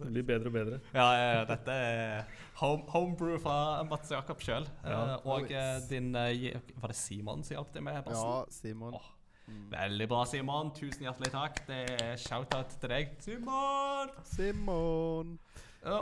Det 0.00 0.10
blir 0.12 0.26
bedre 0.26 0.50
og 0.50 0.54
bedre. 0.56 0.80
Ja, 0.94 1.44
dette 1.48 1.74
er 1.74 2.24
home, 2.60 2.84
homebrew 2.92 3.38
fra 3.42 3.82
Mats 3.88 4.10
Jakob 4.12 4.40
sjøl. 4.44 4.66
Ja. 4.84 5.18
og 5.24 5.48
din 5.90 6.12
Var 6.14 6.92
det 6.92 6.96
Simon 6.96 7.44
som 7.44 7.56
hjalp 7.58 7.72
deg 7.74 7.84
med 7.86 8.02
bassen? 8.06 8.28
Ja, 8.28 8.44
Simon. 8.50 8.94
Oh. 8.98 9.08
Veldig 9.72 10.08
bra, 10.08 10.24
Simon. 10.28 10.72
Tusen 10.76 11.06
hjertelig 11.08 11.32
takk. 11.32 11.62
Det 11.68 11.82
er 11.96 12.16
shout-out 12.20 12.74
til 12.80 12.92
deg. 12.92 13.14
Simon! 13.24 14.12
Simon. 14.36 15.38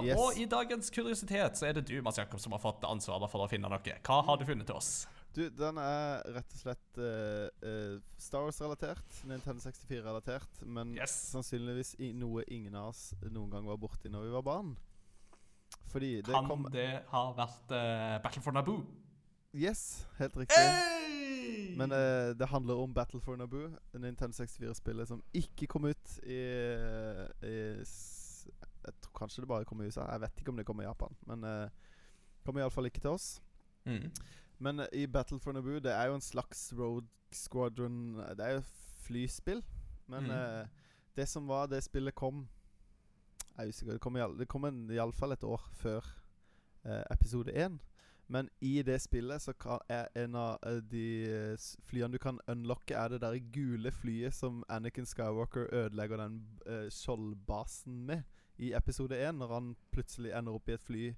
Yes. 0.02 0.16
Og 0.18 0.38
i 0.40 0.46
dagens 0.50 0.90
kuriositet 0.90 1.58
så 1.58 1.68
er 1.68 1.76
det 1.78 1.84
du, 1.90 1.98
Mats 2.02 2.18
Jakob, 2.18 2.40
som 2.42 2.54
har 2.56 2.62
fått 2.62 2.84
ansvaret 2.88 3.30
for 3.30 3.44
å 3.44 3.50
finne 3.50 3.70
noe. 3.70 3.98
Hva 4.06 4.22
har 4.26 4.40
du 4.40 4.46
funnet 4.48 4.66
til 4.66 4.78
oss? 4.78 5.04
Du, 5.36 5.42
den 5.52 5.76
er 5.76 6.22
rett 6.32 6.52
og 6.56 6.60
slett 6.62 6.98
uh, 6.98 7.46
uh, 7.60 7.96
Star 8.16 8.46
Wars-relatert. 8.46 9.18
Nintendo 9.28 9.60
64-relatert. 9.60 10.62
Men 10.64 10.94
Yes. 10.96 11.12
sannsynligvis 11.34 11.94
i 12.00 12.12
noe 12.16 12.44
ingen 12.48 12.74
av 12.80 12.94
oss 12.94 13.10
noen 13.28 13.50
gang 13.52 13.66
var 13.68 13.76
borti 13.82 14.08
når 14.08 14.24
vi 14.30 14.32
var 14.38 14.46
barn. 14.46 14.70
Fordi 15.92 16.14
det 16.24 16.32
Kan 16.32 16.48
kom 16.48 16.64
det 16.72 16.88
ha 17.10 17.22
vært 17.36 17.74
uh, 17.76 18.16
Battle 18.24 18.42
for 18.46 18.56
Naboo? 18.56 18.80
Yes, 19.56 20.06
helt 20.18 20.36
riktig. 20.36 20.64
Men 21.76 21.92
eh, 21.94 22.32
det 22.36 22.48
handler 22.50 22.80
om 22.82 22.92
Battle 22.94 23.20
for 23.22 23.36
Naboo, 23.38 23.68
Nintendo 23.94 24.34
64-spillet 24.34 25.08
som 25.08 25.22
ikke 25.36 25.68
kom 25.70 25.86
ut 25.88 26.16
i, 26.26 26.40
i 27.46 27.52
Jeg 27.86 28.94
tror 29.00 29.12
kanskje 29.20 29.44
det 29.44 29.48
bare 29.48 29.64
kom 29.68 29.80
i 29.80 29.86
USA. 29.86 30.08
Jeg 30.10 30.24
vet 30.26 30.40
ikke 30.42 30.52
om 30.52 30.58
det 30.60 30.66
kom 30.66 30.80
i 30.82 30.84
Japan. 30.88 31.14
Men 31.28 31.44
uh, 31.44 31.68
kom 32.44 32.58
iallfall 32.60 32.88
ikke 32.90 33.00
til 33.04 33.14
oss. 33.14 33.28
Mm. 33.86 34.10
Men 34.58 34.80
eh, 34.80 34.86
i 34.92 35.06
Battle 35.06 35.38
for 35.40 35.52
Naboo 35.52 35.78
Det 35.80 35.92
er 35.92 36.06
jo 36.08 36.14
en 36.14 36.20
slags 36.20 36.72
Road 36.78 37.04
Squadron 37.32 38.14
Det 38.36 38.40
er 38.40 38.50
jo 38.54 38.62
flyspill. 39.06 39.62
Men 40.08 40.24
Mm. 40.24 40.30
uh, 40.30 40.66
det 41.16 41.28
som 41.28 41.46
var 41.48 41.66
det 41.66 41.82
spillet 41.84 42.14
kom 42.14 42.48
Jeg 43.56 43.64
er 43.64 43.68
usikker. 43.68 43.92
Det 43.92 44.00
kom, 44.00 44.16
i 44.16 44.20
det 44.38 44.48
kom 44.48 44.64
en- 44.64 44.90
i 44.90 44.98
alle 44.98 45.12
fall 45.12 45.32
et 45.32 45.44
år 45.44 45.68
før 45.72 46.00
uh, 46.84 47.02
episode 47.10 47.50
én. 47.52 47.78
Men 48.28 48.48
i 48.60 48.82
det 48.82 49.00
spillet 49.00 49.40
så 49.42 49.52
er 49.88 50.06
en 50.16 50.34
av 50.34 50.58
eh, 50.66 50.80
de 50.90 51.24
eh, 51.30 51.56
flyene 51.86 52.12
du 52.12 52.18
kan 52.18 52.40
unlocke, 52.48 52.94
er 52.94 53.08
det 53.08 53.20
der 53.20 53.38
gule 53.52 53.90
flyet 53.92 54.34
som 54.34 54.64
Anakin 54.68 55.06
Skywalker 55.06 55.68
ødelegger 55.72 56.16
den 56.16 56.40
uh, 56.66 56.88
skjoldbasen 56.90 58.04
med 58.06 58.22
i 58.58 58.72
episode 58.74 59.14
én, 59.28 59.32
når 59.38 59.54
han 59.54 59.76
plutselig 59.92 60.32
ender 60.38 60.52
opp 60.52 60.68
i 60.68 60.72
et 60.72 60.80
fly 60.82 61.14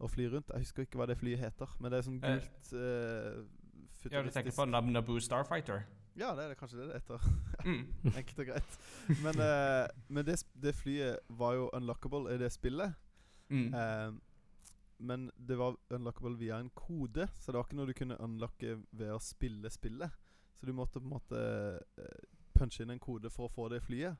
og 0.00 0.10
fly 0.10 0.26
rundt. 0.32 0.50
Jeg 0.52 0.64
husker 0.64 0.86
ikke 0.86 1.00
hva 1.00 1.06
det 1.10 1.18
flyet 1.20 1.42
heter, 1.42 1.76
men 1.80 1.92
det 1.92 2.00
er 2.00 2.06
sånn 2.06 2.20
Eh, 2.24 2.36
gult 2.40 2.72
eh, 2.74 4.12
Ja, 4.14 4.22
du 4.24 4.30
tenker 4.32 4.54
på 4.56 4.66
Nab 4.68 4.88
Naboo 4.88 5.20
Starfighter? 5.20 5.84
Ja, 6.18 6.32
det 6.36 6.44
er 6.44 6.52
det 6.52 6.58
kanskje 6.58 6.80
det 6.80 6.88
det 6.90 7.02
heter. 7.02 7.30
Mm. 7.60 7.82
Enkelt 8.16 8.38
og 8.40 8.46
greit. 8.48 8.76
Men, 9.20 9.36
eh, 9.44 9.86
men 10.08 10.24
det, 10.24 10.38
det 10.56 10.72
flyet 10.72 11.18
var 11.28 11.58
jo 11.58 11.66
unlockable 11.76 12.32
i 12.32 12.38
det 12.40 12.48
spillet. 12.54 12.94
Mm. 13.52 13.74
Eh, 13.74 14.14
men 15.00 15.30
det 15.36 15.58
var 15.60 15.76
unlockable 15.92 16.38
via 16.40 16.56
en 16.56 16.70
kode, 16.74 17.28
så 17.36 17.52
det 17.52 17.58
var 17.58 17.68
ikke 17.68 17.76
noe 17.76 17.90
du 17.90 17.96
kunne 17.96 18.16
unlocke 18.20 18.78
ved 18.96 19.12
å 19.12 19.20
spille 19.20 19.68
spillet. 19.72 20.16
Så 20.56 20.68
du 20.68 20.72
måtte 20.76 21.00
på 21.00 21.04
en 21.04 21.14
måte 21.14 21.42
eh, 22.00 22.24
punche 22.56 22.84
inn 22.84 22.94
en 22.96 23.02
kode 23.02 23.28
for 23.32 23.48
å 23.48 23.52
få 23.52 23.68
det 23.72 23.82
flyet. 23.84 24.16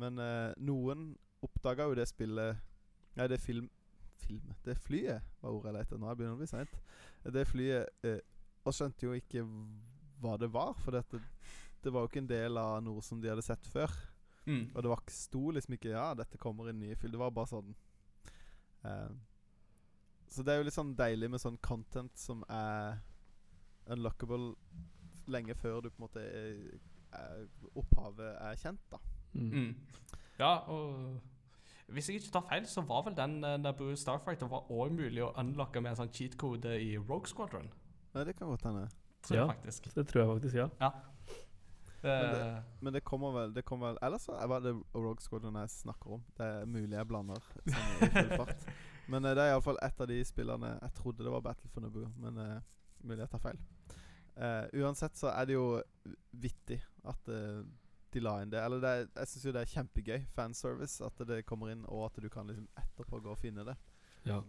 Men 0.00 0.20
eh, 0.20 0.52
noen 0.60 1.14
oppdaga 1.44 1.88
jo 1.88 1.96
det 1.98 2.08
spillet 2.10 2.60
Nei, 3.14 3.28
det 3.30 3.38
film... 3.38 3.68
Film 4.24 4.54
Det 4.64 4.76
flyet 4.80 5.26
var 5.42 5.52
ordet 5.52 5.70
jeg 5.70 5.78
lette. 5.78 5.98
Nå 6.00 6.08
er 6.08 6.14
det 6.14 6.20
begynner 6.22 6.38
å 6.38 6.42
bli 6.42 6.50
seint. 6.50 6.80
Det 7.36 7.44
flyet 7.48 8.06
eh, 8.08 8.20
Og 8.64 8.74
skjønte 8.74 9.06
jo 9.06 9.14
ikke 9.16 9.44
hva 10.24 10.38
det 10.40 10.48
var, 10.54 10.72
for 10.80 10.96
dette, 10.96 11.20
det 11.84 11.92
var 11.92 12.04
jo 12.04 12.08
ikke 12.08 12.22
en 12.22 12.30
del 12.30 12.56
av 12.56 12.78
noe 12.84 13.02
som 13.04 13.20
de 13.20 13.28
hadde 13.28 13.44
sett 13.44 13.66
før. 13.68 13.92
Mm. 14.46 14.70
Og 14.72 14.78
det 14.82 14.90
var 14.90 15.02
ikke, 15.02 15.16
sto 15.16 15.42
liksom 15.56 15.76
ikke 15.76 15.92
Ja, 15.92 16.06
dette 16.16 16.40
kommer 16.40 16.68
i 16.68 16.72
en 16.72 16.80
ny 16.80 16.94
film. 16.96 17.12
Det 17.12 17.20
var 17.20 17.34
bare 17.34 17.50
sånn 17.50 17.74
eh, 18.84 19.12
Så 20.32 20.44
det 20.44 20.54
er 20.54 20.60
jo 20.60 20.68
litt 20.68 20.76
sånn 20.76 20.94
deilig 20.96 21.30
med 21.32 21.42
sånn 21.42 21.60
content 21.64 22.16
som 22.20 22.44
er 22.52 23.00
unlockable 23.92 24.54
lenge 25.28 25.56
før 25.56 25.80
du 25.84 25.90
på 25.90 25.98
en 25.98 26.06
måte 26.06 26.24
er, 26.24 26.56
er, 27.16 27.44
opphavet 27.76 28.32
er 28.32 28.58
kjent, 28.60 28.80
da. 28.92 29.00
Mm. 29.34 29.50
Mm. 29.50 29.70
Ja, 30.38 30.52
og 30.72 31.20
hvis 31.92 32.08
jeg 32.08 32.20
ikke 32.20 32.32
tar 32.32 32.46
feil, 32.48 32.66
så 32.66 32.84
var 32.88 33.02
vel 33.06 33.16
den 33.16 33.38
uh, 33.44 33.56
Naboo 33.60 33.96
Starfighter 33.96 34.48
var 34.50 34.70
også 34.70 34.94
mulig 34.94 35.22
å 35.24 35.32
unlocke 35.40 35.82
med 35.84 35.92
en 35.94 35.98
sånn 36.02 36.12
cheat-kode 36.14 36.76
i 36.80 36.94
Rogue 36.98 37.28
Squadron. 37.30 37.68
Nei, 38.14 38.24
det 38.24 38.36
kan 38.38 38.48
godt 38.48 38.64
hende. 38.68 38.86
Tror 39.24 39.36
Ja. 39.36 39.44
jeg 39.46 39.56
faktisk. 39.56 39.90
Det 39.94 40.06
tror 40.08 40.22
jeg 40.22 40.32
faktisk, 40.32 40.54
ja. 40.54 40.68
ja. 40.80 40.90
Men 42.80 42.92
det 42.92 43.04
kommer 43.04 43.32
vel, 43.32 43.54
det 43.56 43.64
kommer 43.64 43.94
vel 43.94 43.98
Ellers 44.04 44.26
var 44.28 44.58
er 44.58 44.60
det 44.60 44.74
Rogue 44.94 45.24
Squadron 45.24 45.56
jeg 45.56 45.70
snakker 45.72 46.18
om. 46.18 46.24
Det 46.36 46.46
er 46.46 46.66
mulig 46.68 46.92
jeg 46.96 47.08
blander 47.08 47.40
sånn 47.40 48.04
i 48.04 48.10
full 48.12 48.34
fart. 48.36 48.66
Men 49.12 49.24
eh, 49.24 49.34
det 49.36 49.44
er 49.44 49.52
iallfall 49.52 49.78
et 49.84 50.00
av 50.00 50.08
de 50.08 50.18
spillene 50.24 50.70
Jeg 50.80 50.94
trodde 50.96 51.24
det 51.24 51.32
var 51.32 51.44
Battle 51.44 51.68
for 51.72 51.84
Naboo, 51.84 52.06
men 52.16 52.38
uh, 52.40 52.60
mulig 53.04 53.20
jeg 53.20 53.32
tar 53.34 53.42
feil. 53.42 53.58
Uh, 54.34 54.64
uansett 54.80 55.18
så 55.20 55.28
er 55.34 55.48
det 55.48 55.58
jo 55.58 55.66
vittig 56.32 56.80
at 57.04 57.28
eh, 57.30 57.60
de 58.14 58.22
la 58.22 58.34
inn 58.42 58.52
det. 58.52 58.60
Eller 58.62 58.82
det 58.82 58.92
jeg 59.04 59.30
syns 59.30 59.46
jo 59.48 59.54
det 59.54 59.64
er 59.64 59.72
kjempegøy 59.72 60.28
fanservice 60.36 61.04
at 61.04 61.24
det 61.28 61.42
kommer 61.48 61.72
inn, 61.74 61.84
og 61.88 62.06
at 62.08 62.22
du 62.22 62.28
kan 62.32 62.48
liksom 62.50 62.68
etterpå 62.80 63.20
gå 63.24 63.34
og 63.34 63.40
finne 63.40 63.66
det. 63.66 63.76
ja. 64.28 64.40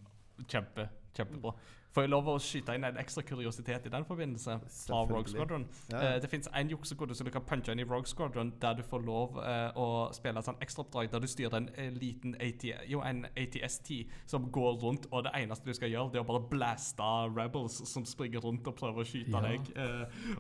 kjempe, 0.52 0.90
kjempebra. 1.16 1.56
Får 1.96 2.04
jeg 2.04 2.12
lov 2.12 2.28
å 2.28 2.34
skyte 2.44 2.74
inn 2.76 2.84
en 2.84 2.98
ekstra 3.00 3.24
kuriositet 3.24 3.86
i 3.88 3.92
den 3.94 4.04
forbindelse? 4.08 4.58
av 4.92 5.10
Rogue 5.12 5.32
Squadron. 5.32 5.64
Ja. 5.94 6.02
uh, 6.02 6.18
det 6.22 6.28
fins 6.30 6.50
en 6.52 6.70
juksekode 6.74 7.16
som 7.16 7.26
du 7.28 7.32
kan 7.32 7.46
punche 7.48 7.72
inn 7.72 7.80
i 7.80 7.86
Rogue 7.88 8.10
Squadron, 8.12 8.52
der 8.62 8.74
du 8.76 8.84
får 8.84 9.06
lov 9.08 9.38
uh, 9.40 9.72
å 9.80 9.86
spille 10.16 10.42
et 10.42 10.48
sånn 10.50 10.60
ekstraoppdrag 10.66 11.10
der 11.14 11.24
du 11.24 11.28
styrer 11.32 11.56
en 11.62 11.70
uh, 11.72 11.88
liten 11.96 12.36
AT, 12.44 12.66
jo, 12.92 13.00
en 13.06 13.24
ATST 13.32 13.94
som 14.28 14.50
går 14.52 14.76
rundt, 14.84 15.08
og 15.12 15.24
det 15.30 15.32
eneste 15.40 15.72
du 15.72 15.78
skal 15.78 15.94
gjøre, 15.94 16.12
det 16.12 16.20
er 16.20 16.26
å 16.26 16.30
bare 16.34 16.44
blaste 16.52 17.10
rebels 17.36 17.80
som 17.88 18.04
springer 18.06 18.44
rundt 18.44 18.68
og 18.68 18.76
prøver 18.76 19.06
å 19.06 19.08
skyte 19.08 19.32
Ja. 19.32 19.42
deg. 19.46 19.72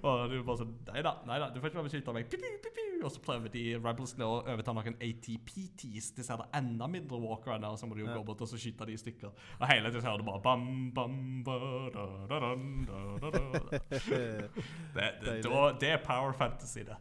Og 0.04 0.30
du 0.32 0.42
bare 0.44 0.60
sånn 0.62 0.74
Nei 0.92 1.02
da, 1.06 1.16
nei 1.28 1.40
da, 1.42 1.50
du 1.52 1.62
får 1.62 1.72
ikke 1.72 1.80
lov 1.80 1.88
å 1.88 1.92
skyte 1.94 2.14
meg. 2.16 2.28
Piu, 2.32 2.40
piu, 2.42 2.72
piu. 2.76 2.82
Og 3.06 3.12
så 3.12 3.20
prøver 3.22 3.52
de 3.54 3.64
rebelsene 3.78 4.26
å 4.26 4.38
overta 4.48 4.74
noen 4.74 4.96
ATPTs. 5.04 6.12
De 6.16 6.24
ser 6.26 6.40
det 6.42 6.48
enda 6.58 6.88
mindre 6.90 7.20
walkerne, 7.22 7.68
og 7.70 7.78
så 7.80 7.88
må 7.90 7.96
du 7.96 8.02
jo 8.02 8.08
Ja. 8.08 8.16
gå 8.18 8.24
bort 8.26 8.42
og 8.42 8.48
så 8.50 8.58
skyte 8.58 8.86
de 8.88 8.94
i 8.94 8.98
stykker. 8.98 9.32
Og 9.60 9.68
hele 9.68 9.90
tiden 9.90 10.02
så 10.02 10.08
hører 10.10 10.18
du 10.24 10.24
bare 10.30 10.42
bam, 10.42 10.92
bam, 10.92 11.44
ba, 11.46 11.56
da, 11.62 12.04
da, 12.30 12.40
da, 12.40 12.40
da, 12.90 13.30
da, 13.30 13.30
da. 13.30 13.80
Det, 14.96 15.10
det, 15.26 15.36
det 15.82 15.90
er 15.90 16.02
power 16.06 16.34
fantasy, 16.34 16.80
det. 16.88 16.98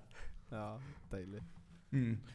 ja, 0.52 0.68
deilig. 1.12 1.42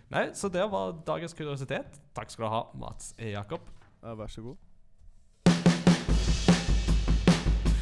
Nei, 0.10 0.30
så 0.34 0.48
det 0.50 0.64
var 0.72 0.94
dagens 1.08 1.34
kuriositet. 1.36 2.00
Takk 2.16 2.32
skal 2.32 2.46
du 2.46 2.50
ha, 2.54 2.62
Mats 2.80 3.14
E. 3.20 3.34
Jakob. 3.34 3.68
Ja, 4.04 4.14
vær 4.16 4.28
så 4.32 4.42
god. 4.42 4.56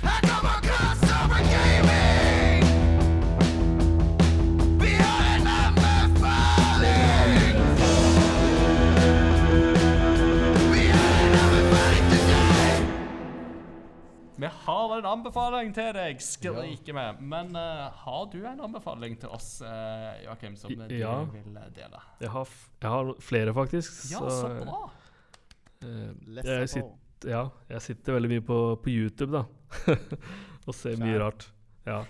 I 0.03 0.19
come 0.25 0.49
across 0.57 1.03
over 1.03 1.41
gaming 1.51 2.06
Vi 14.37 14.49
har 14.65 14.91
en 14.97 15.07
anbefaling 15.09 15.71
til 15.73 15.89
deg, 15.97 16.19
skriker 16.21 16.93
vi. 16.93 17.05
Men 17.25 17.55
uh, 17.57 17.87
har 18.03 18.27
du 18.29 18.37
en 18.45 18.61
anbefaling 18.67 19.17
til 19.21 19.33
oss, 19.33 19.49
uh, 19.65 20.13
Joakim, 20.21 20.55
som 20.59 20.73
du 20.73 20.93
ja. 20.93 21.15
vil 21.31 21.57
dele? 21.73 22.03
Jeg 22.21 22.31
har, 22.35 22.45
f 22.45 22.69
jeg 22.83 22.93
har 22.93 23.11
flere, 23.31 23.55
faktisk. 23.57 23.97
Ja, 24.11 24.21
så 24.29 24.53
bra. 24.59 24.83
Uh, 25.81 26.13
jeg, 26.43 26.69
sitter, 26.69 27.31
ja, 27.33 27.43
jeg 27.73 27.85
sitter 27.89 28.19
veldig 28.19 28.31
mye 28.35 28.45
på, 28.45 28.61
på 28.83 28.93
YouTube, 28.93 29.33
da. 29.33 29.45
og 30.67 30.77
ser 30.77 31.01
mye 31.01 31.17
rart. 31.23 31.49
Ja. 31.87 32.03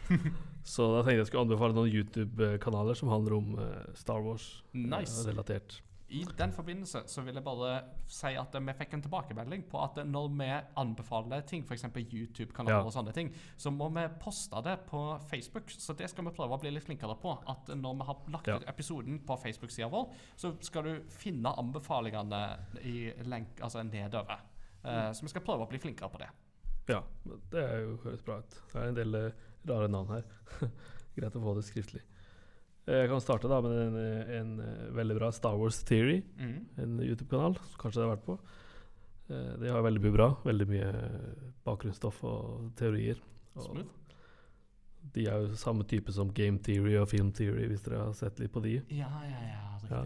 Så 0.67 0.89
da 0.91 1.05
tenkte 1.05 1.21
jeg 1.21 1.29
skulle 1.29 1.47
anbefale 1.47 1.77
noen 1.77 1.93
YouTube-kanaler 1.95 2.97
som 2.99 3.11
handler 3.13 3.37
om 3.37 3.53
Star 3.95 4.19
Wars-relatert. 4.19 5.77
Nice. 5.77 5.86
I 6.09 6.21
den 6.37 6.53
forbindelse 6.55 7.01
så 7.11 7.21
vil 7.25 7.35
jeg 7.35 7.43
bare 7.43 7.71
si 8.07 8.29
at 8.39 8.53
vi 8.55 8.73
fikk 8.79 8.93
en 8.95 9.01
tilbakemelding 9.03 9.65
på 9.67 9.81
at 9.83 9.97
når 10.07 10.29
vi 10.39 10.47
anbefaler 10.79 11.41
ting, 11.49 11.65
f.eks. 11.67 11.83
YouTube-kanaler 11.97 12.77
Ja. 12.77 12.85
og 12.85 12.93
sånne 12.95 13.11
ting, 13.13 13.33
så 13.59 13.71
må 13.75 13.89
vi 13.91 14.05
poste 14.21 14.61
det 14.63 14.77
på 14.87 15.01
Facebook. 15.27 15.69
Så 15.69 15.93
det 15.99 16.07
skal 16.09 16.23
vi 16.23 16.31
prøve 16.31 16.55
å 16.55 16.61
bli 16.61 16.71
litt 16.71 16.85
flinkere 16.87 17.17
på. 17.19 17.33
At 17.51 17.67
når 17.75 17.97
vi 17.99 18.07
har 18.07 18.17
lagt 18.29 18.47
Ja. 18.47 18.55
ut 18.55 18.63
episoden 18.71 19.19
på 19.27 19.35
Facebook-sida 19.37 19.89
vår, 19.91 20.13
så 20.37 20.53
skal 20.63 20.83
du 20.83 21.03
finne 21.09 21.51
anbefalingene 21.57 22.57
i 22.83 23.11
lenk, 23.25 23.59
altså 23.61 23.83
nedover. 23.83 24.39
Eh, 24.85 25.11
så 25.11 25.21
vi 25.23 25.27
skal 25.27 25.41
prøve 25.41 25.65
å 25.65 25.69
bli 25.69 25.77
flinkere 25.79 26.09
på 26.09 26.19
det. 26.19 26.29
Ja, 26.87 27.01
det 27.51 27.67
høres 28.03 28.21
bra 28.23 28.37
ut. 28.39 28.49
Det 28.71 28.75
er 28.81 28.87
en 28.87 28.95
del 28.95 29.13
eh, 29.15 29.31
rare 29.67 29.89
navn 29.89 30.07
her. 30.07 30.23
Greit 31.17 31.35
å 31.35 31.41
få 31.43 31.55
det 31.55 31.65
skriftlig. 31.65 32.01
Eh, 32.87 33.01
Jeg 33.03 33.09
kan 33.11 33.21
starte 33.23 33.49
da 33.51 33.59
med 33.61 33.75
en, 33.75 33.97
en 34.39 34.51
eh, 34.63 34.85
veldig 34.95 35.17
bra 35.19 35.31
Star 35.35 35.57
Wars 35.59 35.81
Theory, 35.83 36.21
en 36.79 36.97
YouTube-kanal 37.03 37.57
som 37.59 37.79
kanskje 37.81 37.99
dere 38.01 38.07
har 38.09 38.15
vært 38.15 38.25
på. 38.29 38.37
Eh, 39.29 39.53
De 39.63 39.71
har 39.73 39.83
veldig 39.85 40.03
mye 40.05 40.15
bra. 40.15 40.29
Veldig 40.47 40.67
mye 40.71 40.91
bakgrunnsstoff 41.67 42.23
og 42.23 42.71
teorier. 42.79 43.19
Og 43.57 43.81
de 45.13 45.25
er 45.27 45.39
jo 45.45 45.55
samme 45.59 45.83
type 45.87 46.11
som 46.11 46.31
Game 46.35 46.59
Theory 46.59 46.95
og 46.99 47.07
Film 47.11 47.31
Theory, 47.35 47.67
hvis 47.71 47.83
dere 47.85 48.05
har 48.05 48.13
sett 48.17 48.39
litt 48.39 48.51
på 48.53 48.61
de. 48.63 48.77
Ja, 48.91 49.11
ja, 49.23 49.41
ja. 49.51 49.61
Riktig. 49.81 49.91
Ja. 49.91 50.03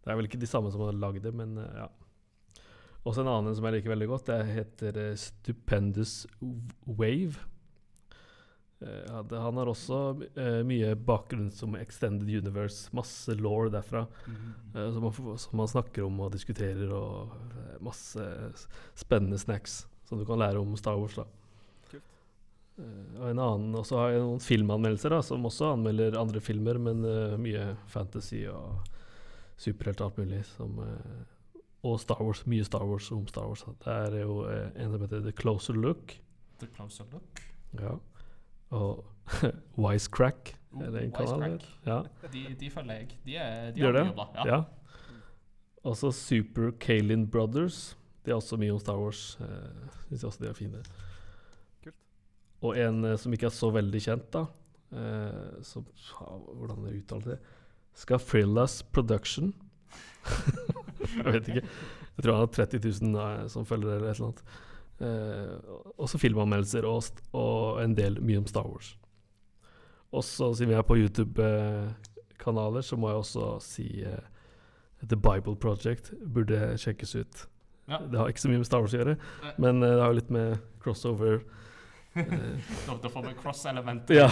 Det 0.00 0.10
er 0.12 0.16
vel 0.16 0.28
ikke 0.30 0.40
de 0.40 0.48
samme 0.48 0.70
som 0.72 0.80
har 0.86 0.96
lagd 0.96 1.22
det, 1.24 1.32
men 1.36 1.56
ja. 1.56 1.88
Også 3.04 3.22
en 3.22 3.30
annen 3.32 3.54
som 3.56 3.64
jeg 3.64 3.78
liker 3.78 3.92
veldig 3.94 4.08
godt, 4.10 4.26
det 4.28 4.38
heter 4.54 4.98
Stupendous 5.16 6.26
Wave. 6.84 7.40
Eh, 8.80 9.02
ja, 9.06 9.22
det, 9.22 9.40
han 9.44 9.60
har 9.60 9.68
også 9.68 10.00
uh, 10.20 10.60
mye 10.66 10.94
bakgrunn 10.94 11.50
som 11.52 11.76
Extended 11.76 12.28
Universe, 12.28 12.88
masse 12.96 13.34
law 13.36 13.68
derfra, 13.68 14.06
Mm 14.26 14.36
-hmm. 14.36 14.78
uh, 14.78 14.92
som, 14.94 15.02
man, 15.02 15.38
som 15.38 15.56
man 15.56 15.68
snakker 15.68 16.02
om 16.04 16.20
og 16.20 16.32
diskuterer, 16.32 16.92
og 16.92 17.28
uh, 17.28 17.84
masse 17.84 18.20
spennende 18.94 19.38
snacks 19.38 19.86
som 20.04 20.18
du 20.18 20.24
kan 20.24 20.38
lære 20.38 20.58
om 20.58 20.76
Star 20.76 20.96
Wars. 20.96 21.14
da. 21.14 21.24
Eh, 22.80 23.20
og 23.20 23.26
en 23.30 23.42
annen, 23.42 23.74
og 23.76 23.86
så 23.86 23.98
har 24.00 24.14
jeg 24.14 24.22
noen 24.24 24.42
filmanmeldelser 24.44 25.14
da, 25.14 25.20
som 25.24 25.46
også 25.48 25.74
anmelder 25.74 26.18
andre 26.20 26.42
filmer, 26.44 26.80
men 26.82 27.04
eh, 27.06 27.36
mye 27.40 27.74
fantasy 27.90 28.44
og 28.50 28.80
superhelt 29.60 30.02
alt 30.04 30.20
mulig. 30.20 30.42
Som, 30.54 30.78
eh, 30.84 31.62
og 31.86 31.98
Star 32.02 32.20
Wars, 32.22 32.44
mye 32.50 32.66
Star 32.66 32.84
Wars 32.88 33.10
om 33.14 33.26
Star 33.30 33.48
Wars. 33.48 33.64
Da. 33.66 33.76
Det 33.84 34.20
er 34.20 34.24
jo 34.24 34.40
eh, 34.48 34.68
en 34.76 34.94
som 34.94 35.06
heter 35.06 35.24
The 35.26 35.34
Closer 35.36 35.78
Look. 35.78 36.16
The 36.60 36.68
closer 36.76 37.08
look. 37.12 37.40
Ja. 37.78 37.94
Og 38.70 39.04
Wisecrack. 39.82 40.54
Er 40.80 40.90
det 40.94 41.02
en 41.02 41.12
kanal? 41.12 41.56
Ja. 41.86 42.00
De, 42.32 42.42
de 42.60 42.70
følger 42.70 42.92
jeg. 43.00 43.08
De, 43.26 43.36
er, 43.36 43.70
de 43.74 43.80
Gjør 43.82 43.92
det? 43.96 44.04
bra. 44.14 44.28
Ja. 44.38 44.46
ja. 44.46 44.60
Også 45.84 46.10
Super 46.14 46.70
Kalin 46.80 47.24
Brothers. 47.30 47.96
De 48.24 48.30
er 48.30 48.36
også 48.36 48.58
mye 48.60 48.74
om 48.74 48.78
Star 48.82 48.98
Wars. 49.00 49.38
Uh, 49.40 49.46
Syns 50.08 50.22
jeg 50.22 50.28
også 50.28 50.44
de 50.44 50.48
er 50.50 50.58
fine. 50.58 50.82
Kult. 51.84 51.96
Og 52.62 52.76
en 52.78 53.04
eh, 53.08 53.16
som 53.18 53.32
ikke 53.32 53.48
er 53.48 53.54
så 53.56 53.70
veldig 53.72 54.02
kjent, 54.04 54.26
da. 54.34 54.44
eh, 54.92 55.62
som, 55.64 55.86
ha, 56.18 56.26
hvordan 56.60 56.84
det 56.84 56.96
uttaler 57.00 57.32
det 57.32 57.38
Scafrillas 57.96 58.82
Production. 58.92 59.52
Jeg 61.16 61.32
vet 61.32 61.48
ikke. 61.48 61.62
Jeg 61.64 62.24
tror 62.24 62.36
han 62.36 62.42
har 62.44 62.52
30 62.52 62.82
000 63.00 63.16
eh, 63.22 63.46
som 63.48 63.64
følger 63.66 63.96
eller 63.96 64.10
et 64.10 64.18
eller 64.20 64.30
annet. 64.30 64.44
Eh, 65.00 65.76
også 65.96 66.18
filmanmeldelser 66.20 66.84
og, 66.84 67.22
og 67.32 67.78
en 67.80 67.94
del 67.96 68.18
mye 68.20 68.42
om 68.42 68.48
Star 68.48 68.66
Wars. 68.68 68.92
Også 70.12 70.50
siden 70.58 70.72
vi 70.72 70.76
er 70.76 70.84
på 70.84 70.98
YouTube-kanaler, 70.98 72.84
så 72.84 72.98
må 73.00 73.08
jeg 73.08 73.22
også 73.22 73.46
si 73.64 73.86
eh, 74.04 74.26
The 75.00 75.16
Bible 75.16 75.56
Project 75.56 76.12
burde 76.34 76.74
sjekkes 76.80 77.14
ut. 77.16 77.46
Ja. 77.88 78.02
Det 78.10 78.18
har 78.20 78.28
ikke 78.28 78.42
så 78.44 78.50
mye 78.50 78.60
med 78.60 78.68
Star 78.68 78.84
Wars 78.84 78.94
å 78.94 79.00
gjøre, 79.00 79.16
Nei. 79.44 79.54
men 79.64 79.82
eh, 79.82 79.94
det 79.94 80.02
har 80.04 80.12
jo 80.12 80.18
litt 80.20 80.34
med 80.34 80.60
crossover 80.82 81.40
Da, 82.14 82.94
da 83.02 83.08
får 83.08 83.22
vi 83.28 83.34
cross-element. 83.38 84.10
Ja. 84.10 84.26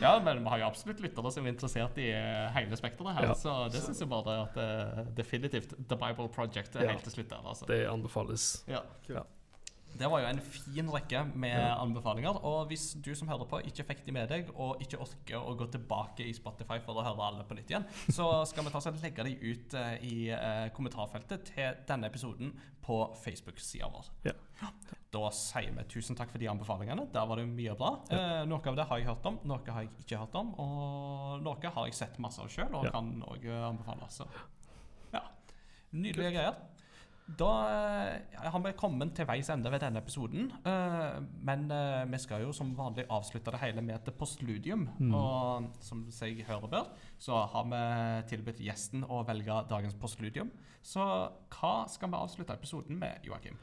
ja, 0.00 0.20
men 0.24 0.42
vi 0.44 0.48
har 0.52 0.58
jo 0.62 0.66
absolutt 0.68 1.00
lyttere 1.02 1.32
som 1.34 1.46
er 1.46 1.54
interessert 1.54 1.98
i 1.98 2.10
eh, 2.14 2.44
hele 2.54 2.78
spekteret 2.78 3.16
her. 3.18 3.30
Ja. 3.32 3.38
Så 3.38 3.54
det 3.74 3.82
syns 3.84 4.02
jeg 4.04 4.10
bare 4.12 4.36
at 4.44 4.60
eh, 4.62 5.00
definitivt 5.18 5.74
The 5.90 5.98
Bible 5.98 6.28
Project 6.34 6.76
er 6.78 6.86
Ja. 6.86 6.92
helt 6.94 7.02
til 7.08 7.16
slutt 7.18 7.32
der. 7.34 7.42
altså. 7.42 7.66
Det 7.70 7.80
anbefales. 7.90 8.46
Ja. 8.70 8.84
Ja. 9.10 9.24
Det 9.98 10.06
var 10.12 10.20
jo 10.20 10.26
en 10.28 10.38
fin 10.44 10.90
rekke 10.92 11.22
med 11.34 11.56
Ja. 11.58 11.74
anbefalinger. 11.82 12.36
Og 12.46 12.66
hvis 12.70 12.92
du 13.02 13.14
som 13.18 13.26
hører 13.32 13.48
på 13.50 13.58
ikke 13.66 13.86
fikk 13.88 14.04
de 14.06 14.12
med 14.14 14.28
deg, 14.30 14.50
og 14.54 14.82
ikke 14.84 15.00
orker 15.00 15.40
å 15.42 15.56
gå 15.58 15.66
tilbake 15.72 16.26
i 16.28 16.32
Spotify 16.36 16.78
for 16.84 17.00
å 17.00 17.06
høre 17.06 17.24
alle 17.32 17.46
på 17.48 17.56
nytt 17.58 17.72
igjen, 17.72 17.86
så 18.14 18.44
skal 18.46 18.64
vi 18.68 18.70
ta 18.70 18.78
oss 18.78 18.86
og 18.92 19.00
legge 19.02 19.24
de 19.26 19.34
ut 19.42 19.74
eh, 19.74 19.94
i 20.06 20.16
eh, 20.30 20.68
kommentarfeltet 20.76 21.50
til 21.50 21.80
denne 21.88 22.06
episoden 22.12 22.52
på 22.84 23.00
Facebook-sida 23.24 23.88
vår. 23.90 24.12
Ja. 24.28 24.36
Da 25.10 25.30
sier 25.32 25.72
vi 25.72 25.84
tusen 25.88 26.16
takk 26.18 26.28
for 26.34 26.38
de 26.42 26.48
anbefalingene. 26.50 27.06
Der 27.14 27.24
var 27.30 27.40
det 27.40 27.46
mye 27.48 27.74
bra. 27.78 27.94
Eh, 28.12 28.42
noe 28.44 28.60
av 28.68 28.76
det 28.76 28.84
har 28.90 28.98
jeg 29.00 29.06
hørt 29.08 29.24
om, 29.30 29.38
noe 29.48 29.72
har 29.72 29.86
jeg 29.86 29.90
ikke 30.04 30.18
hørt 30.20 30.34
om, 30.36 30.50
og 30.60 31.42
noe 31.46 31.70
har 31.74 31.86
jeg 31.88 31.94
sett 31.96 32.18
masse 32.20 32.42
av 32.44 32.50
sjøl 32.52 32.74
og 32.76 32.84
Ja. 32.84 32.90
kan 32.92 33.22
òg 33.24 33.46
anbefale. 33.70 34.08
Så 34.12 34.26
ja, 35.14 35.22
nydelige 35.92 36.34
greier. 36.36 36.58
Da 37.38 37.48
eh, 37.68 38.38
har 38.52 38.60
vi 38.64 38.72
kommet 38.72 39.14
til 39.16 39.26
veis 39.28 39.48
ende 39.52 39.70
ved 39.70 39.80
denne 39.80 40.00
episoden. 40.00 40.50
eh, 40.64 41.18
men 41.44 41.70
eh, 41.70 42.04
vi 42.08 42.18
skal 42.18 42.40
jo 42.42 42.52
som 42.52 42.74
vanlig 42.76 43.06
avslutte 43.08 43.50
det 43.52 43.60
hele 43.60 43.82
med 43.82 43.96
et 44.08 44.14
postludium. 44.18 44.88
Mm. 44.98 45.14
Og 45.14 45.72
som 45.80 46.06
jeg 46.08 46.44
hører 46.48 46.68
bør, 46.68 46.86
så 47.18 47.46
har 47.48 47.64
vi 47.64 48.28
tilbudt 48.28 48.60
gjesten 48.60 49.04
å 49.08 49.24
velge 49.26 49.64
dagens 49.68 49.94
postludium. 49.94 50.50
Så 50.82 51.00
hva 51.48 51.86
skal 51.88 52.08
vi 52.08 52.16
avslutte 52.16 52.52
episoden 52.56 52.98
med, 52.98 53.20
Joakim? 53.24 53.56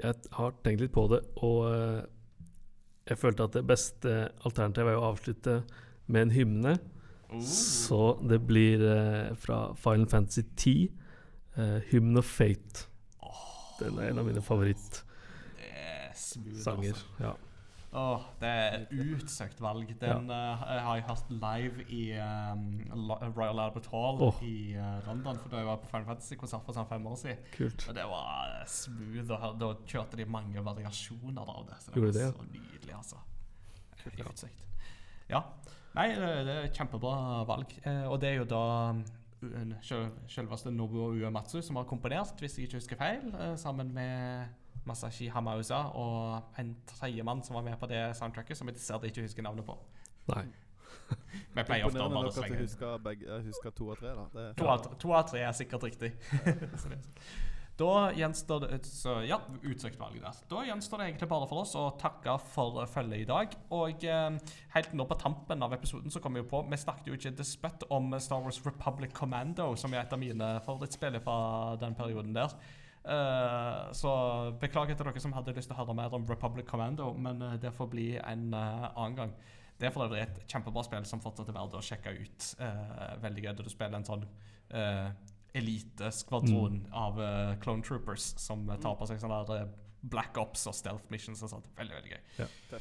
Jeg 0.00 0.14
har 0.32 0.54
tenkt 0.64 0.80
litt 0.80 0.94
på 0.94 1.04
det, 1.12 1.20
og 1.44 1.66
eh, 1.68 2.00
jeg 3.10 3.18
følte 3.18 3.44
at 3.48 3.56
det 3.58 3.66
beste 3.68 4.14
alternativet 4.46 4.94
er 4.94 5.00
å 5.00 5.10
avslutte 5.10 5.58
med 6.06 6.28
en 6.28 6.34
hymne. 6.36 6.74
Så 7.40 8.18
det 8.28 8.42
blir 8.44 8.82
eh, 8.84 9.32
fra 9.40 9.72
Final 9.80 10.08
Fantasy 10.08 10.42
10, 10.56 10.90
eh, 11.56 11.78
Hymn 11.90 12.18
of 12.20 12.28
Fate. 12.28 12.86
Den 13.80 13.98
er 13.98 14.12
en 14.12 14.20
av 14.20 14.28
mine 14.28 14.42
favorittsanger. 14.44 15.08
Er 15.72 16.12
smooth, 16.18 16.68
altså. 16.68 17.06
Ja. 17.20 17.32
Åh, 17.92 18.22
det 18.40 18.48
er 18.48 18.74
et 18.78 18.92
utsøkt 18.96 19.58
valg. 19.60 19.90
Den 20.00 20.30
eh, 20.32 20.62
har 20.64 20.96
jeg 20.96 21.04
hørt 21.10 21.32
live 21.34 21.84
i 21.92 22.02
um, 22.16 22.62
Royal 23.36 23.60
Albert 23.66 23.90
Hall 23.92 24.22
oh. 24.24 24.38
i 24.40 24.72
uh, 24.78 25.02
London. 25.06 25.36
For 25.42 25.52
da 25.52 25.60
jeg 25.60 25.68
var 25.68 25.82
på 25.82 25.90
Final 25.90 26.08
Fantasy-konsert 26.08 26.64
for 26.64 26.78
sånn 26.78 26.88
fem 26.88 27.04
år 27.10 27.18
siden. 27.20 27.42
Kult. 27.52 27.84
Og 27.90 27.98
det 27.98 28.06
var 28.08 28.54
eh, 28.56 28.64
smooth. 28.78 29.34
Og 29.36 29.60
da 29.60 29.70
kjørte 29.84 30.20
de 30.20 30.28
mange 30.38 30.64
variasjoner 30.64 31.52
av 31.56 31.68
det. 31.68 31.78
Så 31.84 31.92
det 31.92 32.00
Gjorde 32.00 32.14
var 32.14 32.18
det, 32.18 32.24
ja? 32.24 32.32
så 32.32 32.48
nydelig, 32.56 32.96
altså. 32.96 33.20
Utsøkt. 34.32 34.64
Ja. 35.28 35.44
Nei, 35.92 36.08
det, 36.16 36.30
det 36.48 36.54
er 36.54 36.70
et 36.70 36.78
kjempebra 36.80 37.42
valg. 37.48 37.76
Eh, 37.84 38.06
og 38.08 38.16
det 38.22 38.32
er 38.32 38.40
jo 38.40 38.48
da 38.48 38.64
um, 38.96 39.76
selveste 39.82 40.72
Nobuo 40.72 41.10
Uematsu 41.12 41.60
som 41.60 41.76
har 41.76 41.86
komponert, 41.90 42.40
hvis 42.40 42.56
jeg 42.56 42.70
ikke 42.70 42.80
husker 42.80 43.00
feil, 43.00 43.28
eh, 43.36 43.54
sammen 43.60 43.92
med 43.92 44.48
Masashi 44.88 45.28
Hamauza 45.30 45.84
og 45.98 46.58
en 46.58 46.74
tredjemann 46.90 47.42
som 47.46 47.58
var 47.58 47.66
med 47.66 47.78
på 47.78 47.88
det 47.90 48.02
soundtracket, 48.18 48.58
som 48.58 48.68
jeg 48.70 48.78
dessverre 48.78 49.10
ikke 49.10 49.26
husker 49.26 49.46
navnet 49.46 49.66
på. 49.66 49.78
Nei. 50.32 50.46
Vi 51.56 51.64
pleier 51.64 51.86
ofte 51.86 52.02
å 52.02 52.10
bare 52.12 52.32
slenge 52.34 52.60
jeg 52.62 53.46
husker 53.46 53.74
to 53.76 53.88
av 53.92 54.00
tre. 54.00 54.12
da 54.16 54.26
det, 54.34 54.50
To 54.58 54.68
av, 54.72 54.92
to 55.00 55.14
av 55.16 55.24
tre 55.30 55.46
er 55.46 55.56
sikkert 55.56 55.88
riktig. 55.90 56.14
Da 57.80 58.12
gjenstår 58.12 58.66
det 58.66 58.78
så 58.84 59.14
ja, 59.24 59.38
utsøkt 59.64 59.96
valg 59.98 60.18
der. 60.20 60.40
Da 60.50 60.60
gjenstår 60.66 61.00
det 61.00 61.06
egentlig 61.08 61.28
bare 61.30 61.46
for 61.48 61.62
oss 61.64 61.72
å 61.78 61.86
takke 61.98 62.34
for 62.52 62.82
følget 62.90 63.24
i 63.24 63.28
dag. 63.30 63.56
Og 63.72 64.04
eh, 64.04 64.52
helt 64.74 64.92
nå 64.94 65.06
på 65.08 65.16
tampen 65.18 65.64
av 65.64 65.72
episoden 65.74 66.12
så 66.12 66.20
kom 66.22 66.36
vi 66.36 66.42
jo 66.42 66.50
på 66.50 66.60
Vi 66.68 66.78
snakket 66.78 67.08
jo 67.08 67.16
ikke 67.16 67.32
despøtt 67.40 67.86
om 67.88 68.12
Star 68.20 68.44
Wars 68.44 68.60
Republic 68.66 69.16
Commando, 69.16 69.70
som 69.80 69.96
er 69.96 70.04
et 70.04 70.12
av 70.12 70.20
mine 70.20 70.52
favorittspill 70.66 71.16
fra 71.24 71.38
den 71.80 71.96
perioden 71.98 72.36
der. 72.36 72.52
Eh, 73.02 73.92
så 73.98 74.12
beklager 74.62 74.94
til 74.94 75.08
dere 75.08 75.22
som 75.22 75.34
hadde 75.34 75.54
lyst 75.56 75.70
til 75.70 75.76
å 75.76 75.80
høre 75.80 75.96
mer 75.98 76.14
om 76.14 76.26
Republic 76.28 76.68
Commando, 76.68 77.12
men 77.18 77.42
uh, 77.42 77.56
det 77.58 77.72
får 77.74 77.90
bli 77.90 78.06
en 78.20 78.52
uh, 78.54 78.92
annen 78.92 79.18
gang. 79.18 79.34
Det 79.82 79.88
er 79.88 79.94
for 79.94 80.06
øvrig 80.06 80.20
et 80.22 80.42
kjempebra 80.46 80.84
spill 80.86 81.06
som 81.08 81.20
fortsatt 81.22 81.48
er 81.50 81.56
verdt 81.56 81.72
å 81.74 81.82
sjekke 81.82 82.12
ut. 82.14 82.48
Eh, 82.62 83.14
veldig 83.24 83.42
gøy. 83.42 83.54
Du 83.58 83.70
spiller 83.72 83.98
en 83.98 84.06
sånn 84.06 84.22
uh, 84.22 85.08
eliteskvadron 85.58 86.78
av 86.96 87.18
eh, 87.20 87.54
clone 87.64 87.82
troopers 87.82 88.28
som 88.40 88.62
tar 88.80 88.94
på 89.00 89.08
seg 89.10 89.18
sånne 89.20 89.40
der, 89.48 89.72
black 90.14 90.38
ops 90.38 90.68
og 90.70 90.76
stealth 90.78 91.10
missions 91.10 91.42
og 91.42 91.50
sånt. 91.56 91.66
Veldig, 91.80 91.96
veldig 91.98 92.14
gøy. 92.14 92.22
Ja. 92.38 92.80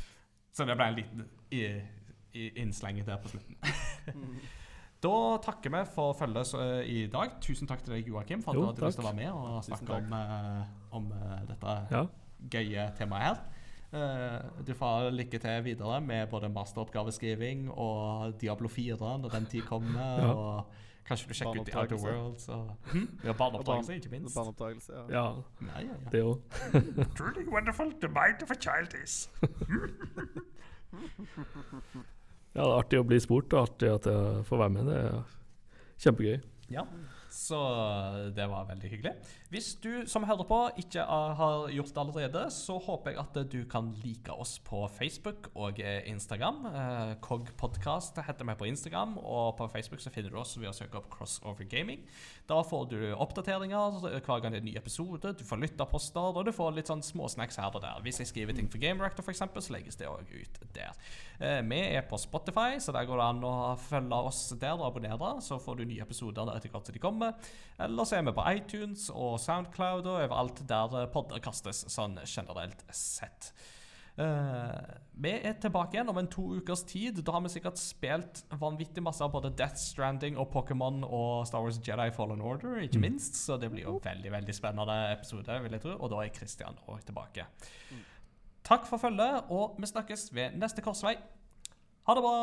Så 0.53 0.67
det 0.69 0.77
ble 0.77 0.87
en 0.91 0.99
liten 0.99 1.25
i, 1.49 1.63
i 2.37 2.47
innslenget 2.61 3.09
der 3.09 3.17
på 3.23 3.33
slutten. 3.33 3.57
Da 5.01 5.37
takker 5.41 5.69
vi 5.73 5.79
for 5.95 6.13
følget 6.13 6.51
eh, 6.61 6.81
i 6.85 7.07
dag. 7.09 7.31
Tusen 7.41 7.65
takk 7.69 7.81
til 7.83 7.93
deg, 7.95 8.05
Joakim, 8.11 8.43
for 8.45 8.51
at 8.53 8.57
Jo, 8.59 8.61
du 8.61 8.67
hadde 8.69 8.85
lyst 8.85 8.97
til 8.99 9.05
å 9.05 9.07
være 9.09 9.17
med 9.17 9.31
og 9.33 9.63
snakke 9.65 9.91
om, 9.97 10.13
eh, 10.13 10.61
om 10.99 11.05
eh, 11.17 11.39
dette 11.49 11.71
Ja. 11.95 12.03
gøye 12.53 12.83
temaet 12.99 13.23
her. 13.25 13.37
Eh, 13.91 14.39
du 14.67 14.71
får 14.77 14.87
ha 15.01 15.09
lykke 15.09 15.39
til 15.41 15.63
videre 15.65 15.97
med 16.05 16.29
både 16.29 16.49
masteroppgaveskriving 16.53 17.65
og 17.73 18.37
Diablo 18.39 18.67
4 18.69 19.17
når 19.23 19.29
den 19.39 19.45
tid 19.45 19.61
kommer. 19.67 20.17
Ja. 20.21 20.31
Og 20.31 20.65
kanskje 21.09 21.27
du 21.27 21.33
sjekker 21.33 21.59
ut 21.61 21.65
The 21.67 21.77
Outer. 21.81 21.97
Worlds. 22.05 22.45
Og, 22.49 22.71
hm? 22.93 23.07
Ja, 23.25 23.33
barneoppdragelse, 23.33 23.95
ikke 23.97 24.09
minst. 24.13 24.35
Barneoppdragelse, 24.37 24.93
ja. 24.93 25.01
ja, 25.09 25.25
Ja, 25.65 25.79
ja, 25.81 25.85
ja. 25.89 25.95
det 26.13 26.21
òg. 26.23 26.37
Truly 27.17 27.45
wonderful 27.49 27.89
the 27.99 28.07
mind 28.07 28.43
of 28.45 28.51
a 28.51 28.55
child 28.55 28.93
is. 29.03 29.29
Ja, 32.51 32.65
det 32.65 32.67
er 32.67 32.79
artig 32.81 32.99
å 32.99 33.07
bli 33.07 33.19
spurt, 33.23 33.53
og 33.55 33.69
artig 33.69 33.91
at 33.93 34.09
jeg 34.11 34.45
får 34.47 34.63
være 34.65 34.75
med. 34.75 34.91
Det 34.91 34.99
er 34.99 35.21
kjempegøy. 36.03 36.37
Ja, 36.71 36.83
så 37.31 37.57
det 38.35 38.43
var 38.51 38.65
veldig 38.67 38.89
hyggelig. 38.91 39.11
Hvis 39.51 39.69
du 39.79 40.03
som 40.07 40.25
hører 40.27 40.43
på 40.47 40.57
ikke 40.79 41.03
har 41.03 41.69
gjort 41.71 41.93
det 41.95 42.01
allerede, 42.03 42.41
så 42.51 42.75
håper 42.79 43.13
jeg 43.13 43.19
at 43.21 43.39
du 43.53 43.57
kan 43.71 43.87
like 44.03 44.35
oss 44.35 44.57
på 44.67 44.83
Facebook 44.91 45.47
og 45.55 45.79
eh, 45.79 46.03
Instagram. 46.11 46.65
Kog 47.23 47.47
Podcast 47.59 48.19
heter 48.19 48.47
vi 48.47 48.57
på 48.59 48.67
Instagram, 48.67 49.17
og 49.19 49.55
på 49.59 49.69
Facebook 49.71 50.03
så 50.03 50.11
finner 50.11 50.31
du 50.31 50.39
oss 50.43 50.57
ved 50.59 50.71
å 50.71 50.75
søke 50.75 50.99
opp 50.99 51.07
Crossover 51.13 51.67
Gaming. 51.71 52.03
Da 52.51 52.59
får 52.67 52.87
du 52.91 52.99
oppdateringer 53.15 53.99
hver 54.01 54.43
gang 54.43 54.51
det 54.51 54.59
er 54.59 54.65
en 54.65 54.69
ny 54.71 54.75
episode, 54.79 55.31
du 55.31 55.47
får 55.47 55.63
lytterposter, 55.63 56.35
og 56.35 56.47
du 56.47 56.51
får 56.55 56.75
litt 56.75 56.91
sånn 56.91 57.03
småsnacks 57.05 57.59
her 57.63 57.71
og 57.71 57.83
der. 57.83 58.03
Hvis 58.03 58.19
jeg 58.23 58.31
skriver 58.31 58.59
ting 58.59 58.67
for 58.71 58.83
Game 58.83 58.99
Reactor 58.99 59.23
f.eks., 59.23 59.43
så 59.55 59.75
legges 59.75 59.99
det 59.99 60.11
òg 60.11 60.35
ut 60.35 60.63
der. 60.75 60.95
Eh, 61.41 61.61
vi 61.65 61.79
er 61.95 62.03
på 62.05 62.19
Spotify, 62.21 62.77
så 62.79 62.93
der 62.93 63.07
går 63.09 63.17
det 63.17 63.25
an 63.25 63.45
å 63.49 63.55
følge 63.81 64.17
oss 64.29 64.43
der 64.61 64.75
og 64.77 64.91
abonnere. 64.91 65.33
Så 65.41 65.57
får 65.61 65.79
du 65.79 65.87
nye 65.89 66.05
episoder 66.05 66.45
der 66.45 66.59
etter 66.59 66.69
hvert 66.69 66.85
som 66.85 66.97
de 66.97 67.01
kommer. 67.01 67.51
Eller 67.81 68.05
så 68.05 68.19
er 68.19 68.27
vi 68.27 68.35
på 68.37 68.47
iTunes 68.53 69.07
og 69.09 69.39
Soundcloud 69.41 70.05
og 70.05 70.19
overalt 70.19 70.61
der 70.69 71.07
podder 71.13 71.41
kastes, 71.41 71.87
sånn 71.89 72.19
generelt 72.29 72.85
sett. 72.93 73.53
Uh, 74.19 74.75
vi 75.23 75.31
er 75.39 75.55
tilbake 75.63 75.95
igjen 75.95 76.09
om 76.11 76.19
en 76.19 76.29
to 76.29 76.43
ukers 76.59 76.83
tid. 76.85 77.23
Da 77.25 77.33
har 77.33 77.41
vi 77.41 77.53
sikkert 77.53 77.79
spilt 77.81 78.43
vanvittig 78.61 79.01
masse 79.01 79.23
av 79.25 79.31
både 79.33 79.53
Death 79.57 79.79
Stranding 79.81 80.37
og 80.37 80.51
Pokémon 80.53 81.01
og 81.07 81.47
Star 81.49 81.63
Wars 81.65 81.79
Jedi 81.81 82.09
Fallen 82.13 82.43
Order, 82.45 82.83
ikke 82.85 83.01
minst. 83.01 83.39
Så 83.39 83.57
det 83.57 83.71
blir 83.73 83.87
jo 83.87 83.97
veldig 84.03 84.35
veldig 84.35 84.57
spennende 84.57 85.01
episode, 85.15 85.57
vil 85.65 85.77
jeg 85.79 85.85
tro. 85.87 85.97
Og 85.97 86.13
da 86.13 86.21
er 86.21 86.33
Christian 86.37 86.77
òg 86.85 87.01
tilbake. 87.07 87.49
Takk 88.71 88.85
for 88.87 88.97
følget, 88.97 89.43
og 89.49 89.75
vi 89.79 89.85
snakkes 89.85 90.29
ved 90.35 90.53
neste 90.55 90.81
korsvei. 90.81 91.17
Ha 92.07 92.13
det 92.15 92.21
bra! 92.23 92.35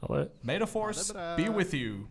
Ha 0.00 0.20
det. 0.20 0.28
May 0.42 0.56
the 0.56 0.66
force 0.66 1.12
be 1.36 1.50
with 1.50 1.74
you. 1.74 2.06